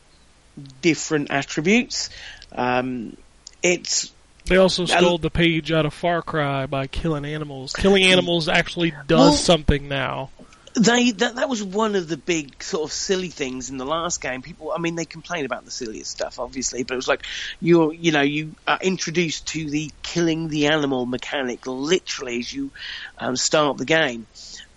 different 0.81 1.31
attributes. 1.31 2.10
Um, 2.51 3.17
it's 3.63 4.12
They 4.45 4.57
also 4.57 4.86
stole 4.86 5.17
the 5.17 5.29
page 5.29 5.72
out 5.72 5.86
of 5.86 5.93
Far 5.93 6.22
Cry 6.22 6.65
by 6.65 6.88
killing 6.88 7.26
animals. 7.26 7.74
Killing 7.74 8.03
animals 8.11 8.49
actually 8.49 8.91
does 9.07 9.19
Well- 9.19 9.34
something 9.34 9.88
now. 9.88 10.30
They 10.76 11.11
that 11.11 11.36
that 11.36 11.49
was 11.49 11.63
one 11.63 11.95
of 11.95 12.07
the 12.07 12.17
big 12.17 12.61
sort 12.63 12.89
of 12.89 12.93
silly 12.93 13.30
things 13.30 13.69
in 13.69 13.78
the 13.78 13.86
last 13.86 14.22
game. 14.22 14.41
People, 14.41 14.72
I 14.76 14.80
mean, 14.80 14.95
they 14.95 15.05
complain 15.05 15.45
about 15.45 15.65
the 15.65 15.72
silliest 15.72 16.11
stuff, 16.11 16.39
obviously, 16.39 16.84
but 16.84 16.93
it 16.93 16.97
was 16.97 17.07
like 17.07 17.26
you're, 17.59 17.93
you 17.93 18.11
know, 18.11 18.22
you 18.22 18.55
are 18.67 18.80
introduced 18.82 19.47
to 19.49 19.69
the 19.69 19.91
killing 20.01 20.47
the 20.47 20.67
animal 20.67 21.05
mechanic 21.05 21.67
literally 21.67 22.39
as 22.39 22.53
you 22.53 22.72
um, 23.17 23.36
start 23.36 23.78
the 23.78 23.86
game, 23.86 24.28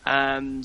and 0.05 0.64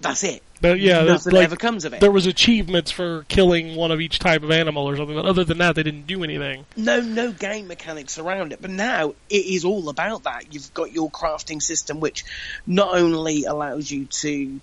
that's 0.00 0.24
it. 0.24 0.42
But 0.60 0.78
yeah, 0.80 1.02
nothing 1.04 1.32
like, 1.32 1.44
ever 1.44 1.56
comes 1.56 1.84
of 1.86 1.94
it. 1.94 2.00
there 2.00 2.10
was 2.10 2.26
achievements 2.26 2.90
for 2.90 3.24
killing 3.28 3.76
one 3.76 3.90
of 3.90 4.00
each 4.00 4.18
type 4.18 4.42
of 4.42 4.50
animal 4.50 4.88
or 4.88 4.96
something, 4.96 5.16
but 5.16 5.24
other 5.24 5.44
than 5.44 5.58
that, 5.58 5.74
they 5.74 5.82
didn't 5.82 6.06
do 6.06 6.22
anything. 6.22 6.66
no 6.76 7.00
no 7.00 7.32
game 7.32 7.66
mechanics 7.68 8.18
around 8.18 8.52
it. 8.52 8.60
But 8.60 8.70
now 8.70 9.14
it 9.30 9.46
is 9.46 9.64
all 9.64 9.88
about 9.88 10.24
that. 10.24 10.52
You've 10.52 10.72
got 10.74 10.92
your 10.92 11.10
crafting 11.10 11.62
system, 11.62 12.00
which 12.00 12.24
not 12.66 12.94
only 12.94 13.44
allows 13.44 13.90
you 13.90 14.04
to 14.06 14.60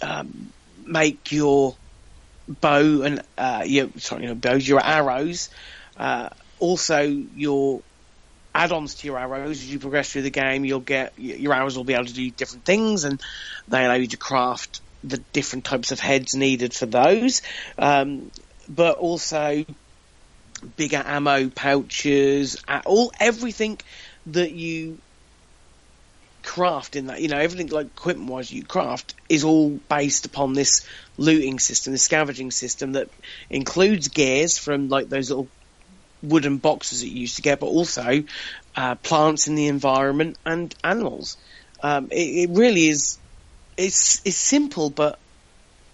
um, 0.00 0.52
make 0.86 1.32
your 1.32 1.74
bow 2.48 3.02
and 3.02 3.22
uh, 3.36 3.64
your 3.66 3.88
sorry, 3.98 4.26
your 4.26 4.34
bows, 4.34 4.66
your 4.66 4.84
arrows. 4.84 5.50
Uh, 5.96 6.28
also, 6.60 7.02
your 7.02 7.82
add-ons 8.54 8.96
to 8.96 9.06
your 9.06 9.18
arrows 9.18 9.62
as 9.62 9.72
you 9.72 9.78
progress 9.78 10.12
through 10.12 10.22
the 10.22 10.30
game. 10.30 10.64
You'll 10.64 10.80
get 10.80 11.14
your 11.18 11.52
arrows 11.52 11.76
will 11.76 11.84
be 11.84 11.94
able 11.94 12.04
to 12.04 12.14
do 12.14 12.30
different 12.30 12.64
things, 12.64 13.02
and 13.02 13.20
they 13.66 13.84
allow 13.84 13.94
you 13.94 14.06
to 14.08 14.16
craft 14.16 14.80
the 15.04 15.18
different 15.32 15.64
types 15.64 15.92
of 15.92 16.00
heads 16.00 16.34
needed 16.34 16.74
for 16.74 16.86
those. 16.86 17.42
Um, 17.78 18.30
but 18.68 18.98
also 18.98 19.64
bigger 20.76 21.02
ammo 21.04 21.48
pouches, 21.48 22.62
all 22.86 23.12
everything 23.18 23.78
that 24.26 24.52
you 24.52 24.98
craft 26.42 26.96
in 26.96 27.06
that, 27.06 27.20
you 27.20 27.28
know, 27.28 27.38
everything 27.38 27.68
like 27.68 27.86
equipment 27.86 28.30
wise 28.30 28.52
you 28.52 28.64
craft 28.64 29.14
is 29.28 29.44
all 29.44 29.70
based 29.88 30.26
upon 30.26 30.52
this 30.54 30.86
looting 31.16 31.58
system, 31.58 31.92
this 31.92 32.02
scavenging 32.02 32.50
system 32.50 32.92
that 32.92 33.08
includes 33.50 34.08
gears 34.08 34.58
from 34.58 34.88
like 34.88 35.08
those 35.08 35.30
little 35.30 35.48
wooden 36.22 36.58
boxes 36.58 37.00
that 37.00 37.08
you 37.08 37.20
used 37.20 37.36
to 37.36 37.42
get, 37.42 37.60
but 37.60 37.66
also 37.66 38.22
uh, 38.76 38.94
plants 38.96 39.48
in 39.48 39.54
the 39.54 39.66
environment 39.66 40.36
and 40.44 40.74
animals. 40.84 41.36
Um, 41.82 42.08
it, 42.10 42.48
it 42.48 42.50
really 42.50 42.88
is. 42.88 43.18
It's 43.76 44.20
it's 44.24 44.36
simple, 44.36 44.90
but 44.90 45.18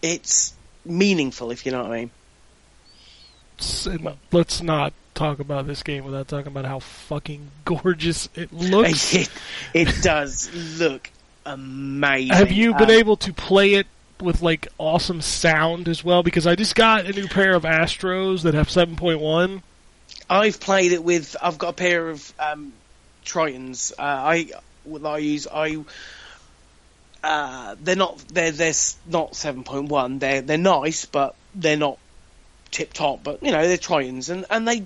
it's 0.03 0.55
meaningful. 0.85 1.51
If 1.51 1.64
you 1.66 1.72
know 1.72 1.83
what 1.83 1.93
I 1.93 1.97
mean. 2.01 2.11
Let's 4.33 4.62
not 4.62 4.93
talk 5.14 5.41
about 5.41 5.66
this 5.66 5.83
game 5.83 6.05
without 6.05 6.29
talking 6.29 6.47
about 6.53 6.64
how 6.64 6.79
fucking 6.79 7.51
gorgeous 7.64 8.29
it 8.35 8.53
looks. 8.53 9.14
It, 9.14 9.31
it 9.74 10.03
does 10.03 10.79
look 10.79 11.11
amazing. 11.45 12.35
Have 12.35 12.53
you 12.53 12.72
been 12.74 12.91
Um, 12.91 12.97
able 12.97 13.16
to 13.18 13.33
play 13.33 13.74
it 13.74 13.87
with 14.20 14.43
like 14.43 14.68
awesome 14.79 15.20
sound 15.20 15.89
as 15.89 16.05
well? 16.05 16.22
Because 16.22 16.47
I 16.47 16.55
just 16.55 16.74
got 16.76 17.07
a 17.07 17.12
new 17.12 17.26
pair 17.26 17.55
of 17.55 17.64
Astros 17.64 18.43
that 18.43 18.55
have 18.55 18.68
7.1. 18.68 19.62
I've 20.31 20.61
played 20.61 20.93
it 20.93 21.03
with. 21.03 21.37
I've 21.43 21.59
got 21.59 21.70
a 21.70 21.72
pair 21.72 22.09
of 22.11 22.33
um, 22.39 22.72
Tritons. 23.24 23.93
Uh, 23.99 24.03
I 24.03 24.51
what 24.85 25.05
I 25.05 25.18
use. 25.18 25.47
I 25.53 25.79
uh, 27.23 27.77
they're 27.81 27.97
not. 27.97 28.19
They're 28.29 28.53
they're 28.53 28.75
not 29.07 29.35
seven 29.35 29.64
point 29.64 29.89
one. 29.89 30.19
They're 30.19 30.43
they're 30.43 30.59
nice, 30.59 31.05
but 31.05 31.35
they're 31.55 31.77
not 31.77 31.99
tip 32.71 32.93
top. 32.93 33.23
But 33.23 33.43
you 33.43 33.51
know 33.51 33.66
they're 33.66 33.77
Tritons, 33.77 34.31
and 34.31 34.47
and 34.51 34.66
they 34.69 34.85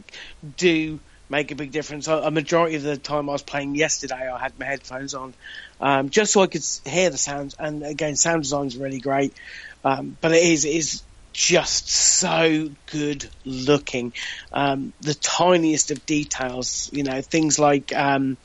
do 0.57 1.01
make 1.29 1.51
a 1.51 1.55
big 1.55 1.73
difference. 1.73 2.09
A, 2.09 2.31
majority 2.31 2.77
of 2.77 2.83
the 2.83 2.97
time 2.97 3.29
I 3.31 3.33
was 3.33 3.43
playing 3.43 3.75
yesterday, 3.75 4.31
I 4.31 4.39
had 4.39 4.59
my 4.59 4.67
headphones 4.67 5.15
on, 5.15 5.33
um, 5.81 6.11
just 6.11 6.35
so 6.35 6.43
I 6.43 6.47
could 6.47 6.65
hear 6.85 7.09
the 7.09 7.17
sounds. 7.17 7.57
And 7.59 7.83
again, 7.83 8.17
sound 8.17 8.43
design's 8.43 8.77
really 8.77 9.01
great. 9.01 9.35
Um, 9.83 10.17
but 10.21 10.33
it 10.33 10.43
is 10.43 10.65
it 10.65 10.75
is 10.75 11.03
just 11.33 11.89
so 11.91 12.71
good 12.91 13.29
looking. 13.45 14.13
Um, 14.53 14.93
the 15.01 15.15
tiniest 15.15 15.91
of 15.91 16.05
details, 16.07 16.91
you 16.93 17.03
know, 17.03 17.21
things 17.23 17.59
like 17.59 17.95
um, 17.95 18.37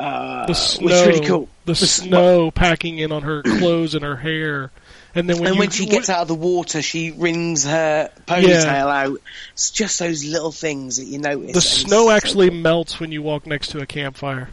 uh, 0.00 0.46
The 0.46 0.54
snow, 0.54 0.86
is 0.88 1.06
really 1.06 1.26
cool. 1.26 1.48
the 1.66 1.72
s- 1.72 1.90
snow 1.90 2.50
packing 2.50 2.98
in 2.98 3.12
on 3.12 3.22
her 3.22 3.42
clothes 3.58 3.94
and 3.94 4.04
her 4.04 4.16
hair, 4.16 4.70
and 5.14 5.28
then 5.28 5.38
when 5.38 5.46
and 5.48 5.54
you, 5.56 5.60
when 5.60 5.70
she 5.70 5.86
gets 5.86 6.08
out 6.08 6.22
of 6.22 6.28
the 6.28 6.34
water, 6.34 6.82
she 6.82 7.10
wrings 7.10 7.64
her 7.64 8.10
ponytail 8.26 8.90
out. 8.90 9.20
It's 9.52 9.70
just 9.70 9.98
those 9.98 10.24
little 10.24 10.52
things 10.52 10.96
that 10.98 11.04
you 11.04 11.18
notice. 11.18 11.52
the 11.52 11.60
snow 11.60 12.06
so 12.06 12.10
actually 12.10 12.50
melts 12.50 12.98
when 13.00 13.10
you 13.12 13.20
walk 13.22 13.46
next 13.46 13.68
to 13.72 13.80
a 13.80 13.86
campfire. 13.86 14.50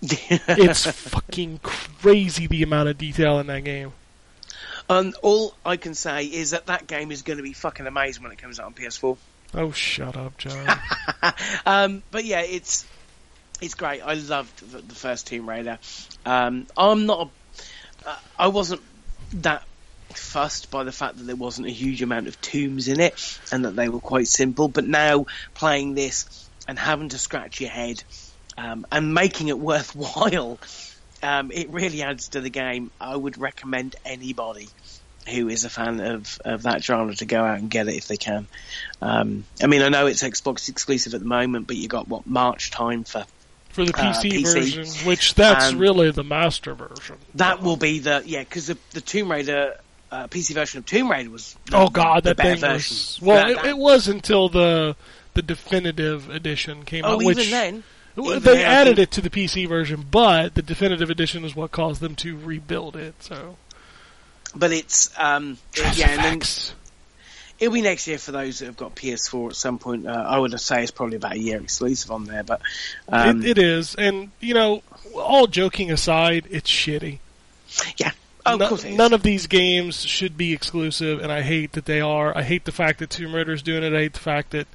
It's 0.30 0.86
fucking 0.86 1.58
crazy 1.62 2.46
the 2.46 2.62
amount 2.62 2.88
of 2.88 2.98
detail 2.98 3.40
in 3.40 3.48
that 3.48 3.64
game. 3.64 3.92
And 4.88 5.14
all 5.22 5.54
I 5.66 5.76
can 5.76 5.94
say 5.94 6.24
is 6.26 6.50
that 6.52 6.66
that 6.66 6.86
game 6.86 7.10
is 7.10 7.22
going 7.22 7.36
to 7.38 7.42
be 7.42 7.52
fucking 7.52 7.86
amazing 7.86 8.22
when 8.22 8.32
it 8.32 8.38
comes 8.38 8.58
out 8.60 8.66
on 8.66 8.74
PS4. 8.74 9.16
Oh, 9.54 9.72
shut 9.72 10.16
up, 10.16 10.38
John. 10.38 10.78
um, 11.66 12.02
but 12.10 12.24
yeah, 12.24 12.40
it's 12.42 12.86
it's 13.60 13.74
great. 13.74 14.02
I 14.02 14.14
loved 14.14 14.70
the, 14.70 14.78
the 14.78 14.94
first 14.94 15.26
Tomb 15.26 15.48
Raider. 15.48 15.78
Um, 16.24 16.66
I'm 16.76 17.06
not. 17.06 17.30
A, 18.04 18.08
uh, 18.08 18.16
I 18.38 18.48
wasn't 18.48 18.82
that 19.34 19.62
fussed 20.10 20.70
by 20.70 20.84
the 20.84 20.92
fact 20.92 21.18
that 21.18 21.24
there 21.24 21.36
wasn't 21.36 21.66
a 21.66 21.70
huge 21.70 22.02
amount 22.02 22.28
of 22.28 22.40
tombs 22.40 22.88
in 22.88 23.00
it 23.00 23.38
and 23.52 23.64
that 23.64 23.76
they 23.76 23.88
were 23.88 24.00
quite 24.00 24.28
simple. 24.28 24.68
But 24.68 24.86
now 24.86 25.26
playing 25.54 25.94
this 25.94 26.48
and 26.66 26.78
having 26.78 27.10
to 27.10 27.18
scratch 27.18 27.60
your 27.60 27.70
head 27.70 28.02
um, 28.56 28.86
and 28.90 29.12
making 29.12 29.48
it 29.48 29.58
worthwhile, 29.58 30.58
um, 31.22 31.50
it 31.52 31.70
really 31.70 32.02
adds 32.02 32.28
to 32.28 32.40
the 32.40 32.50
game. 32.50 32.90
I 33.00 33.16
would 33.16 33.38
recommend 33.38 33.96
anybody 34.04 34.68
who 35.28 35.48
is 35.48 35.64
a 35.64 35.70
fan 35.70 36.00
of, 36.00 36.40
of 36.44 36.62
that 36.62 36.82
genre 36.82 37.14
to 37.14 37.26
go 37.26 37.44
out 37.44 37.58
and 37.58 37.70
get 37.70 37.86
it 37.86 37.94
if 37.94 38.08
they 38.08 38.16
can. 38.16 38.46
Um, 39.02 39.44
I 39.62 39.66
mean, 39.66 39.82
I 39.82 39.90
know 39.90 40.06
it's 40.06 40.22
Xbox 40.22 40.70
exclusive 40.70 41.12
at 41.12 41.20
the 41.20 41.26
moment, 41.26 41.66
but 41.66 41.76
you 41.76 41.86
got 41.86 42.08
what 42.08 42.26
March 42.26 42.70
time 42.70 43.04
for 43.04 43.26
For 43.78 43.84
the 43.92 43.96
Uh, 43.96 44.12
PC, 44.12 44.30
PC. 44.32 44.54
version, 44.54 45.06
which 45.06 45.34
that's 45.34 45.66
Um, 45.72 45.78
really 45.78 46.10
the 46.10 46.24
master 46.24 46.74
version. 46.74 47.16
that. 47.36 47.62
Will 47.62 47.76
be 47.76 48.00
the 48.00 48.22
yeah, 48.26 48.40
because 48.40 48.66
the, 48.66 48.76
the 48.92 49.00
Tomb 49.00 49.30
Raider 49.30 49.76
uh, 50.10 50.26
PC 50.26 50.54
version 50.54 50.78
of 50.78 50.86
Tomb 50.86 51.10
Raider 51.10 51.30
was 51.30 51.54
the, 51.66 51.76
Oh 51.76 51.88
god, 51.88 52.24
the 52.24 52.34
that 52.34 52.42
thing 52.42 52.56
version. 52.58 52.74
was. 52.74 53.18
Well, 53.22 53.36
That- 53.36 53.50
it, 53.50 53.56
that- 53.56 53.66
it 53.66 53.78
was 53.78 54.08
until 54.08 54.48
the 54.48 54.96
the 55.34 55.42
definitive 55.42 56.28
edition 56.28 56.84
came 56.84 57.04
oh, 57.04 57.10
out, 57.14 57.22
even 57.22 57.26
which 57.36 57.50
then, 57.50 57.84
even 58.18 58.42
they 58.42 58.56
then, 58.56 58.64
added 58.66 58.96
think- 58.96 59.08
it 59.08 59.10
to 59.12 59.20
the 59.20 59.30
PC 59.30 59.68
version, 59.68 60.04
but 60.10 60.54
the 60.56 60.62
definitive 60.62 61.10
edition 61.10 61.44
is 61.44 61.54
what 61.54 61.70
caused 61.70 62.00
them 62.00 62.16
to 62.16 62.36
rebuild 62.36 62.96
it. 62.96 63.14
So 63.22 63.56
but 64.56 64.72
it's 64.72 65.10
um, 65.18 65.58
yeah, 65.94 66.10
and 66.10 66.24
then. 66.24 66.40
It'll 67.58 67.74
be 67.74 67.82
next 67.82 68.06
year 68.06 68.18
for 68.18 68.32
those 68.32 68.58
that 68.60 68.66
have 68.66 68.76
got 68.76 68.94
PS4 68.94 69.50
at 69.50 69.56
some 69.56 69.78
point. 69.78 70.06
Uh, 70.06 70.10
I 70.12 70.38
would 70.38 70.58
say 70.60 70.82
it's 70.82 70.90
probably 70.90 71.16
about 71.16 71.32
a 71.34 71.38
year 71.38 71.60
exclusive 71.60 72.10
on 72.10 72.24
there, 72.24 72.42
but 72.42 72.60
um, 73.08 73.42
it, 73.42 73.50
it 73.50 73.58
is, 73.58 73.94
and 73.94 74.30
you 74.40 74.54
know, 74.54 74.82
all 75.14 75.46
joking 75.46 75.90
aside, 75.90 76.46
it's 76.50 76.70
shitty. 76.70 77.18
yeah, 77.96 78.12
oh, 78.46 78.56
No- 78.56 78.68
of 78.70 78.84
none 78.84 79.12
of 79.12 79.22
these 79.22 79.46
games 79.46 80.04
should 80.04 80.36
be 80.36 80.52
exclusive, 80.52 81.20
and 81.20 81.30
I 81.32 81.42
hate 81.42 81.72
that 81.72 81.84
they 81.86 82.00
are. 82.00 82.36
I 82.36 82.42
hate 82.42 82.64
the 82.64 82.72
fact 82.72 82.98
that 83.00 83.10
Tomb 83.10 83.34
Raider's 83.34 83.62
doing 83.62 83.82
it. 83.82 83.92
I 83.94 84.00
hate 84.00 84.12
the 84.14 84.20
fact 84.20 84.50
that 84.50 84.66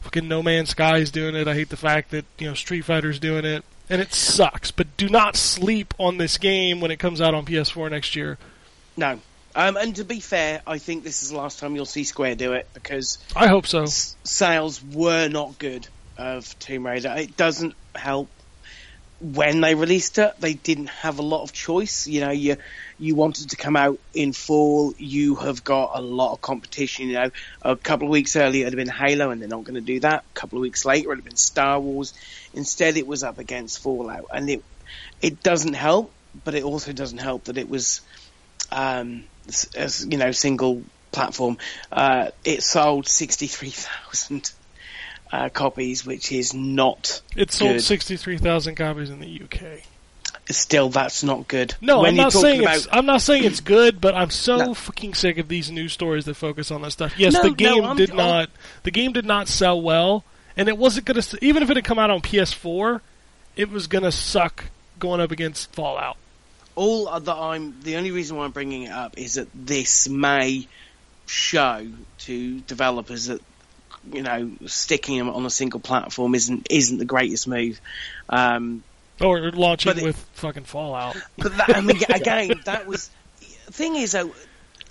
fucking 0.00 0.26
No 0.28 0.42
Man's 0.42 0.70
Sky 0.70 0.98
is 0.98 1.10
doing 1.10 1.34
it. 1.34 1.46
I 1.46 1.54
hate 1.54 1.68
the 1.68 1.76
fact 1.76 2.10
that 2.10 2.24
you 2.38 2.46
know 2.48 2.54
Street 2.54 2.82
Fighter's 2.82 3.18
doing 3.18 3.44
it, 3.44 3.64
and 3.88 4.00
it 4.00 4.12
sucks. 4.14 4.70
But 4.70 4.96
do 4.96 5.08
not 5.08 5.36
sleep 5.36 5.94
on 5.98 6.16
this 6.18 6.38
game 6.38 6.80
when 6.80 6.90
it 6.90 6.98
comes 6.98 7.20
out 7.20 7.34
on 7.34 7.44
PS4 7.44 7.90
next 7.90 8.16
year. 8.16 8.38
no. 8.96 9.20
Um, 9.54 9.76
and 9.76 9.96
to 9.96 10.04
be 10.04 10.20
fair, 10.20 10.62
I 10.66 10.78
think 10.78 11.02
this 11.04 11.22
is 11.22 11.30
the 11.30 11.36
last 11.36 11.58
time 11.58 11.74
you'll 11.74 11.86
see 11.86 12.04
Square 12.04 12.36
do 12.36 12.52
it 12.52 12.68
because 12.74 13.18
I 13.34 13.48
hope 13.48 13.66
so. 13.66 13.82
s- 13.82 14.16
sales 14.24 14.82
were 14.82 15.28
not 15.28 15.58
good 15.58 15.88
of 16.16 16.56
Tomb 16.58 16.86
Raider. 16.86 17.14
It 17.18 17.36
doesn't 17.36 17.74
help 17.94 18.28
when 19.20 19.60
they 19.60 19.74
released 19.74 20.18
it. 20.18 20.32
They 20.40 20.54
didn't 20.54 20.88
have 20.88 21.18
a 21.18 21.22
lot 21.22 21.42
of 21.42 21.52
choice. 21.52 22.06
You 22.06 22.20
know, 22.20 22.30
you 22.30 22.56
you 22.98 23.14
wanted 23.14 23.50
to 23.50 23.56
come 23.56 23.76
out 23.76 23.98
in 24.14 24.32
fall. 24.32 24.94
You 24.98 25.34
have 25.36 25.62
got 25.64 25.92
a 25.94 26.00
lot 26.00 26.32
of 26.32 26.40
competition. 26.40 27.08
You 27.08 27.14
know, 27.14 27.30
a 27.62 27.76
couple 27.76 28.06
of 28.06 28.10
weeks 28.12 28.36
earlier 28.36 28.66
it'd 28.66 28.78
have 28.78 28.86
been 28.86 28.94
Halo, 28.94 29.30
and 29.30 29.40
they're 29.40 29.48
not 29.48 29.64
going 29.64 29.74
to 29.74 29.80
do 29.80 30.00
that. 30.00 30.24
A 30.30 30.34
couple 30.38 30.58
of 30.58 30.62
weeks 30.62 30.84
later 30.84 31.08
it'd 31.12 31.18
have 31.18 31.28
been 31.28 31.36
Star 31.36 31.78
Wars. 31.80 32.14
Instead, 32.54 32.96
it 32.96 33.06
was 33.06 33.22
up 33.22 33.38
against 33.38 33.82
Fallout, 33.82 34.26
and 34.32 34.48
it 34.48 34.62
it 35.20 35.42
doesn't 35.42 35.74
help. 35.74 36.12
But 36.44 36.54
it 36.54 36.62
also 36.62 36.92
doesn't 36.92 37.18
help 37.18 37.44
that 37.44 37.58
it 37.58 37.68
was, 37.68 38.02
um, 38.70 39.24
as 39.76 40.06
you 40.08 40.16
know, 40.18 40.30
single 40.32 40.82
platform. 41.12 41.58
Uh, 41.90 42.30
it 42.44 42.62
sold 42.62 43.06
sixty 43.08 43.46
three 43.46 43.70
thousand 43.70 44.52
uh, 45.32 45.48
copies, 45.48 46.04
which 46.04 46.32
is 46.32 46.54
not 46.54 47.22
It 47.36 47.52
sold 47.52 47.80
63,000 47.80 48.74
copies 48.74 49.10
in 49.10 49.20
the 49.20 49.42
UK. 49.44 49.82
still 50.50 50.88
that's 50.88 51.22
not 51.22 51.46
good. 51.46 51.72
No, 51.80 52.00
when 52.00 52.10
I'm 52.10 52.16
not 52.16 52.32
saying 52.32 52.62
about 52.62 52.76
it's. 52.76 52.88
I'm 52.90 53.06
not 53.06 53.22
saying 53.22 53.44
it's 53.44 53.60
good, 53.60 54.00
but 54.00 54.14
I'm 54.16 54.30
so 54.30 54.56
No. 54.56 54.74
fucking 54.74 55.14
sick 55.14 55.38
of 55.38 55.46
these 55.46 55.70
news 55.70 55.92
stories 55.92 56.24
that 56.24 56.34
focus 56.34 56.70
on 56.72 56.82
this 56.82 56.94
stuff. 56.94 57.14
Yes, 57.16 57.34
No, 57.34 57.42
the 57.42 57.50
game 57.50 57.84
I'm- 57.84 57.96
did 57.96 58.10
I'm- 58.10 58.16
not. 58.16 58.50
The 58.82 58.90
game 58.90 59.12
did 59.12 59.24
not 59.24 59.46
sell 59.46 59.80
well, 59.80 60.24
and 60.56 60.68
it 60.68 60.76
wasn't 60.76 61.06
gonna. 61.06 61.22
Even 61.40 61.62
if 61.62 61.70
it 61.70 61.76
had 61.76 61.84
come 61.84 61.98
out 62.00 62.10
on 62.10 62.20
PS4, 62.20 63.00
it 63.56 63.70
was 63.70 63.86
gonna 63.86 64.10
suck 64.12 64.64
going 64.98 65.20
up 65.20 65.30
against 65.30 65.72
Fallout. 65.72 66.16
All 66.80 67.20
that 67.20 67.36
I'm 67.36 67.78
the 67.82 67.96
only 67.96 68.10
reason 68.10 68.36
why 68.38 68.44
I'm 68.46 68.52
bringing 68.52 68.84
it 68.84 68.90
up 68.90 69.18
is 69.18 69.34
that 69.34 69.48
this 69.54 70.08
may 70.08 70.66
show 71.26 71.86
to 72.20 72.60
developers 72.60 73.26
that 73.26 73.40
you 74.12 74.22
know 74.22 74.50
sticking 74.66 75.18
them 75.18 75.28
on 75.28 75.44
a 75.44 75.50
single 75.50 75.78
platform 75.80 76.34
isn't 76.34 76.66
isn't 76.70 76.96
the 76.98 77.04
greatest 77.04 77.46
move. 77.46 77.80
Um, 78.30 78.82
Or 79.20 79.50
launching 79.52 79.98
it- 79.98 80.02
with 80.02 80.16
fucking 80.34 80.64
Fallout. 80.64 81.16
but 81.36 81.54
that, 81.58 81.76
I 81.76 81.80
mean, 81.82 82.00
again, 82.08 82.62
that 82.64 82.86
was 82.86 83.10
the 83.66 83.72
thing 83.72 83.96
is 83.96 84.12
though, 84.12 84.32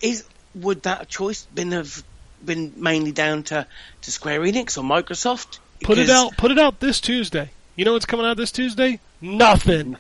is 0.04 0.26
would 0.54 0.84
that 0.84 1.10
choice 1.10 1.46
been 1.56 1.72
have 1.72 2.04
been 2.46 2.74
mainly 2.78 3.12
down 3.12 3.44
to, 3.44 3.66
to 4.04 4.12
Square 4.12 4.42
Enix 4.42 4.78
or 4.78 4.84
Microsoft? 4.84 5.58
Put 5.84 5.98
it 5.98 6.10
out. 6.10 6.38
Put 6.38 6.52
it 6.52 6.60
out 6.60 6.80
this 6.80 7.02
Tuesday. 7.02 7.50
You 7.76 7.86
know 7.86 7.94
what's 7.94 8.06
coming 8.06 8.26
out 8.28 8.38
this 8.38 8.52
Tuesday? 8.52 9.00
Nothing. 9.22 9.98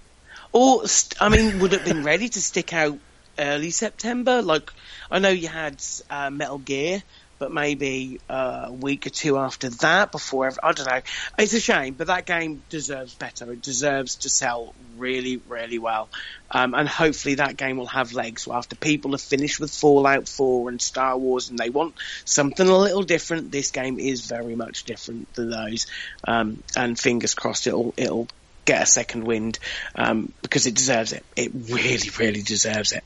Or, 0.51 0.87
st- 0.87 1.21
I 1.21 1.29
mean, 1.29 1.59
would 1.59 1.73
it 1.73 1.81
have 1.81 1.87
been 1.87 2.03
ready 2.03 2.29
to 2.29 2.41
stick 2.41 2.73
out 2.73 2.97
early 3.39 3.71
September. 3.71 4.41
Like 4.41 4.71
I 5.09 5.19
know 5.19 5.29
you 5.29 5.47
had 5.47 5.81
uh, 6.09 6.29
Metal 6.29 6.57
Gear, 6.57 7.01
but 7.39 7.51
maybe 7.53 8.19
uh, 8.29 8.65
a 8.67 8.73
week 8.73 9.07
or 9.07 9.09
two 9.09 9.37
after 9.37 9.69
that. 9.69 10.11
Before 10.11 10.51
I 10.61 10.73
don't 10.73 10.85
know. 10.85 11.01
It's 11.37 11.53
a 11.53 11.59
shame, 11.59 11.93
but 11.93 12.07
that 12.07 12.25
game 12.25 12.61
deserves 12.69 13.15
better. 13.15 13.51
It 13.53 13.61
deserves 13.61 14.17
to 14.17 14.29
sell 14.29 14.75
really, 14.97 15.37
really 15.47 15.79
well, 15.79 16.09
um, 16.51 16.73
and 16.75 16.87
hopefully 16.87 17.35
that 17.35 17.55
game 17.55 17.77
will 17.77 17.87
have 17.87 18.13
legs. 18.13 18.43
So 18.43 18.53
after 18.53 18.75
people 18.75 19.11
have 19.11 19.21
finished 19.21 19.59
with 19.59 19.71
Fallout 19.71 20.27
4 20.27 20.69
and 20.69 20.81
Star 20.81 21.17
Wars, 21.17 21.49
and 21.49 21.57
they 21.57 21.69
want 21.69 21.95
something 22.25 22.67
a 22.67 22.77
little 22.77 23.03
different, 23.03 23.51
this 23.51 23.71
game 23.71 23.99
is 23.99 24.25
very 24.25 24.55
much 24.55 24.83
different 24.83 25.33
than 25.35 25.49
those. 25.49 25.87
Um, 26.27 26.61
and 26.75 26.99
fingers 26.99 27.33
crossed, 27.33 27.67
it'll 27.67 27.93
it'll 27.95 28.27
get 28.69 28.83
a 28.83 28.85
second 28.85 29.23
wind 29.23 29.57
um, 29.95 30.31
because 30.41 30.65
it 30.67 30.75
deserves 30.75 31.11
it. 31.13 31.25
It 31.35 31.51
really, 31.53 32.09
really 32.19 32.41
deserves 32.41 32.91
it. 32.91 33.03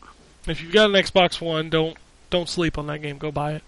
If 0.48 0.62
you've 0.62 0.74
got 0.74 0.90
an 0.90 0.96
Xbox 0.96 1.40
One, 1.40 1.70
don't 1.70 1.98
don't 2.30 2.50
sleep 2.50 2.78
on 2.78 2.88
that 2.88 3.00
game. 3.00 3.18
Go 3.18 3.32
buy 3.32 3.54
it. 3.54 3.64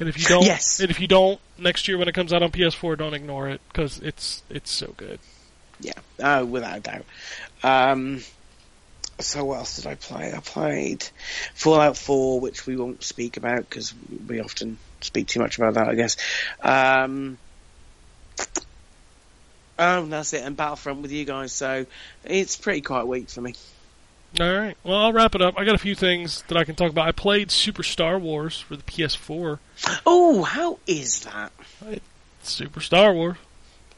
And 0.00 0.08
if 0.08 0.18
you 0.18 0.24
don't, 0.26 0.44
Yes. 0.44 0.80
and 0.80 0.90
if 0.90 1.00
you 1.00 1.08
don't 1.08 1.40
next 1.56 1.88
year 1.88 1.96
when 1.98 2.08
it 2.08 2.14
comes 2.14 2.32
out 2.32 2.42
on 2.42 2.50
PS4, 2.50 2.98
don't 2.98 3.14
ignore 3.14 3.48
it 3.48 3.60
because 3.68 3.98
it's 4.00 4.42
it's 4.50 4.70
so 4.70 4.92
good. 4.96 5.18
Yeah, 5.80 5.92
oh, 6.20 6.44
without 6.44 6.76
a 6.76 6.80
doubt. 6.80 7.04
Um, 7.62 8.22
so 9.20 9.44
what 9.46 9.58
else 9.58 9.76
did 9.76 9.86
I 9.86 9.94
play? 9.94 10.32
I 10.32 10.40
played 10.40 11.04
Fallout 11.54 11.96
4, 11.96 12.40
which 12.40 12.66
we 12.66 12.76
won't 12.76 13.02
speak 13.02 13.36
about 13.36 13.60
because 13.68 13.94
we 14.28 14.40
often 14.40 14.76
speak 15.00 15.28
too 15.28 15.40
much 15.40 15.56
about 15.56 15.74
that, 15.74 15.88
I 15.88 15.94
guess. 15.94 16.16
Um, 16.60 17.38
oh, 19.78 20.06
that's 20.06 20.32
it. 20.32 20.42
And 20.44 20.56
Battlefront 20.56 21.02
with 21.02 21.12
you 21.12 21.24
guys, 21.24 21.52
so 21.52 21.86
it's 22.24 22.56
pretty 22.56 22.80
quite 22.80 23.06
weak 23.06 23.30
for 23.30 23.40
me. 23.40 23.54
All 24.38 24.58
right. 24.58 24.76
Well, 24.84 24.96
I'll 24.96 25.12
wrap 25.12 25.34
it 25.34 25.42
up. 25.42 25.58
I 25.58 25.64
got 25.64 25.74
a 25.74 25.78
few 25.78 25.94
things 25.94 26.42
that 26.48 26.58
I 26.58 26.64
can 26.64 26.74
talk 26.74 26.90
about. 26.90 27.08
I 27.08 27.12
played 27.12 27.50
Super 27.50 27.82
Star 27.82 28.18
Wars 28.18 28.60
for 28.60 28.76
the 28.76 28.82
PS4. 28.82 29.58
Oh, 30.04 30.42
how 30.42 30.78
is 30.86 31.20
that? 31.20 31.52
Super 32.42 32.80
Star 32.80 33.12
Wars. 33.14 33.36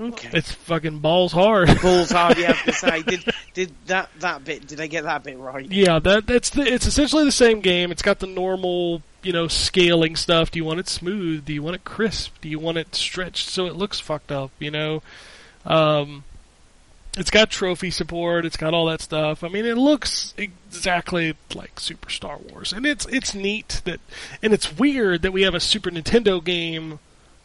Okay. 0.00 0.30
It's 0.32 0.52
fucking 0.52 1.00
balls 1.00 1.32
hard. 1.32 1.68
Balls 1.82 2.10
hard, 2.10 2.38
you 2.38 2.46
have 2.46 2.64
to 2.64 2.72
say. 2.72 3.02
Did 3.06 3.24
did 3.52 3.72
that 3.86 4.08
that 4.20 4.44
bit? 4.44 4.66
Did 4.66 4.80
I 4.80 4.86
get 4.86 5.04
that 5.04 5.24
bit 5.24 5.36
right? 5.36 5.70
Yeah, 5.70 5.98
that 5.98 6.26
that's 6.26 6.48
the, 6.50 6.62
it's 6.62 6.86
essentially 6.86 7.24
the 7.24 7.32
same 7.32 7.60
game. 7.60 7.92
It's 7.92 8.00
got 8.00 8.18
the 8.18 8.26
normal, 8.26 9.02
you 9.22 9.34
know, 9.34 9.46
scaling 9.46 10.16
stuff. 10.16 10.50
Do 10.50 10.58
you 10.58 10.64
want 10.64 10.80
it 10.80 10.88
smooth? 10.88 11.44
Do 11.44 11.52
you 11.52 11.62
want 11.62 11.76
it 11.76 11.84
crisp? 11.84 12.40
Do 12.40 12.48
you 12.48 12.58
want 12.58 12.78
it 12.78 12.94
stretched 12.94 13.50
so 13.50 13.66
it 13.66 13.76
looks 13.76 14.00
fucked 14.00 14.32
up? 14.32 14.52
You 14.58 14.70
know, 14.70 15.02
um, 15.64 16.24
it's 17.16 17.30
got 17.30 17.50
trophy 17.50 17.90
support. 17.90 18.44
It's 18.44 18.56
got 18.56 18.74
all 18.74 18.86
that 18.86 19.00
stuff. 19.00 19.42
I 19.42 19.48
mean, 19.48 19.66
it 19.66 19.76
looks 19.76 20.34
exactly 20.36 21.34
like 21.54 21.80
Super 21.80 22.10
Star 22.10 22.38
Wars, 22.38 22.72
and 22.72 22.86
it's 22.86 23.06
it's 23.06 23.34
neat 23.34 23.82
that, 23.84 24.00
and 24.42 24.52
it's 24.52 24.76
weird 24.78 25.22
that 25.22 25.32
we 25.32 25.42
have 25.42 25.54
a 25.54 25.60
Super 25.60 25.90
Nintendo 25.90 26.42
game 26.42 26.98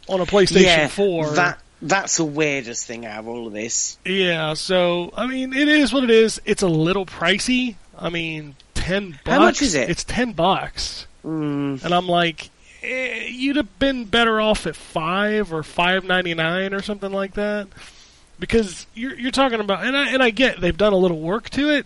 on 0.07 0.21
a 0.21 0.25
PlayStation 0.25 0.63
yeah, 0.63 0.87
Four. 0.87 1.31
That 1.31 1.59
that's 1.81 2.17
the 2.17 2.25
weirdest 2.25 2.85
thing 2.85 3.05
out 3.05 3.19
of 3.19 3.27
all 3.27 3.47
of 3.47 3.53
this. 3.53 3.97
Yeah, 4.05 4.53
so 4.53 5.11
I 5.15 5.25
mean, 5.27 5.53
it 5.53 5.67
is 5.67 5.91
what 5.91 6.03
it 6.03 6.11
is. 6.11 6.41
It's 6.45 6.61
a 6.61 6.67
little 6.67 7.05
pricey. 7.05 7.75
I 7.97 8.09
mean, 8.09 8.55
ten 8.73 9.11
bucks. 9.11 9.21
How 9.25 9.39
much 9.39 9.61
is 9.61 9.75
it? 9.75 9.89
It's 9.89 10.03
ten 10.03 10.33
bucks, 10.33 11.07
Mm, 11.25 11.83
and 11.83 11.93
I'm 11.93 12.07
like, 12.07 12.51
eh, 12.83 13.25
you'd 13.29 13.55
have 13.55 13.79
been 13.79 14.05
better 14.05 14.39
off 14.39 14.67
at 14.67 14.75
five 14.75 15.51
or 15.51 15.63
five 15.63 16.03
ninety 16.03 16.35
nine 16.35 16.73
or 16.73 16.83
something 16.83 17.11
like 17.11 17.33
that, 17.33 17.67
because 18.39 18.85
you're 18.93 19.15
you're 19.15 19.31
talking 19.31 19.59
about, 19.59 19.83
and 19.85 19.95
I 19.95 20.09
and 20.09 20.21
I 20.23 20.29
get 20.29 20.59
they've 20.61 20.75
done 20.77 20.93
a 20.93 20.97
little 20.97 21.19
work 21.19 21.49
to 21.51 21.69
it, 21.69 21.85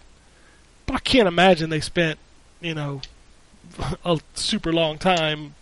but 0.86 0.96
I 0.96 1.00
can't 1.00 1.28
imagine 1.28 1.70
they 1.70 1.80
spent, 1.82 2.20
you 2.62 2.74
know, 2.76 3.02
a 4.06 4.20
super 4.34 4.72
long 4.74 4.98
time 4.98 5.54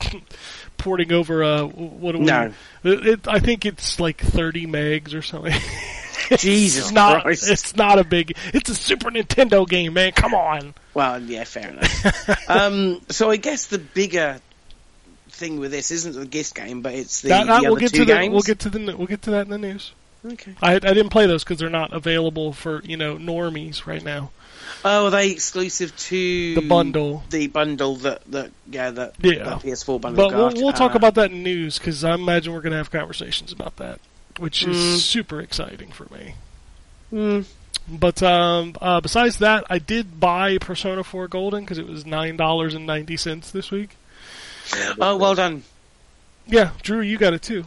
porting 0.78 1.12
over 1.12 1.42
a 1.42 1.66
what 1.66 2.12
do 2.12 2.18
we? 2.18 2.24
No. 2.26 2.52
It, 2.82 3.06
it, 3.06 3.28
I 3.28 3.38
think 3.38 3.64
it's 3.64 3.98
like 3.98 4.20
30 4.20 4.66
megs 4.66 5.14
or 5.14 5.22
something. 5.22 5.54
Jesus 6.38 6.84
it's 6.86 6.92
not. 6.92 7.22
Christ. 7.22 7.48
It's 7.50 7.76
not 7.76 7.98
a 7.98 8.04
big. 8.04 8.36
It's 8.54 8.70
a 8.70 8.74
Super 8.74 9.10
Nintendo 9.10 9.68
game, 9.68 9.92
man. 9.92 10.12
Come 10.12 10.32
on. 10.34 10.74
Well, 10.94 11.20
yeah, 11.22 11.44
fair 11.44 11.68
enough. 11.70 12.48
um, 12.50 13.02
so 13.10 13.30
I 13.30 13.36
guess 13.36 13.66
the 13.66 13.78
bigger 13.78 14.40
thing 15.28 15.58
with 15.58 15.70
this 15.70 15.90
isn't 15.90 16.14
the 16.14 16.24
GIS 16.24 16.52
game, 16.52 16.80
but 16.80 16.94
it's 16.94 17.20
the, 17.22 17.28
That- 17.30 17.46
that- 17.46 17.56
the 17.60 17.62
we'll 17.64 17.72
other 17.72 17.80
get 17.80 17.90
two 17.90 17.98
to 17.98 18.04
the. 18.06 18.12
games. 18.14 18.32
We'll 18.32 18.42
get 18.42 18.58
to 18.60 18.70
the. 18.70 18.96
We'll 18.96 19.06
get 19.06 19.22
to 19.22 19.32
that 19.32 19.42
in 19.42 19.50
the 19.50 19.58
news. 19.58 19.92
Okay. 20.24 20.54
I 20.62 20.74
I 20.76 20.78
didn't 20.78 21.10
play 21.10 21.26
those 21.26 21.44
because 21.44 21.58
they're 21.58 21.68
not 21.70 21.92
available 21.92 22.52
for 22.52 22.82
you 22.84 22.96
know 22.96 23.16
normies 23.16 23.86
right 23.86 24.02
now. 24.02 24.30
Oh, 24.84 25.06
are 25.06 25.10
they 25.10 25.30
exclusive 25.30 25.94
to 25.96 26.54
The 26.54 26.66
bundle. 26.68 27.22
The 27.30 27.46
bundle 27.48 27.96
that 27.96 28.22
that 28.30 28.50
yeah 28.70 28.90
that, 28.90 29.14
Yeah. 29.22 29.44
that 29.44 29.60
PS4 29.60 30.00
bundle. 30.00 30.28
But 30.30 30.36
we'll, 30.36 30.62
we'll 30.64 30.72
talk 30.72 30.92
Uh, 30.94 30.96
about 30.96 31.14
that 31.16 31.30
in 31.30 31.42
news 31.42 31.78
because 31.78 32.02
I 32.04 32.14
imagine 32.14 32.52
we're 32.54 32.60
going 32.62 32.72
to 32.72 32.76
have 32.78 32.90
conversations 32.90 33.52
about 33.52 33.76
that, 33.76 34.00
which 34.38 34.62
is 34.62 34.76
Mm. 34.76 34.96
super 34.98 35.40
exciting 35.40 35.90
for 35.90 36.06
me. 36.14 36.34
mm, 37.12 37.44
But 37.88 38.22
um, 38.22 38.74
uh, 38.80 39.00
besides 39.00 39.38
that, 39.38 39.64
I 39.68 39.78
did 39.78 40.18
buy 40.20 40.56
Persona 40.58 41.04
4 41.04 41.28
Golden 41.28 41.64
because 41.64 41.76
it 41.78 41.86
was 41.86 42.06
nine 42.06 42.36
dollars 42.38 42.72
and 42.74 42.86
ninety 42.86 43.16
cents 43.18 43.50
this 43.50 43.70
week. 43.70 43.90
Oh, 44.98 45.16
well 45.18 45.34
done. 45.34 45.64
Yeah, 46.46 46.70
Drew, 46.82 47.00
you 47.00 47.18
got 47.18 47.34
it 47.34 47.42
too. 47.42 47.66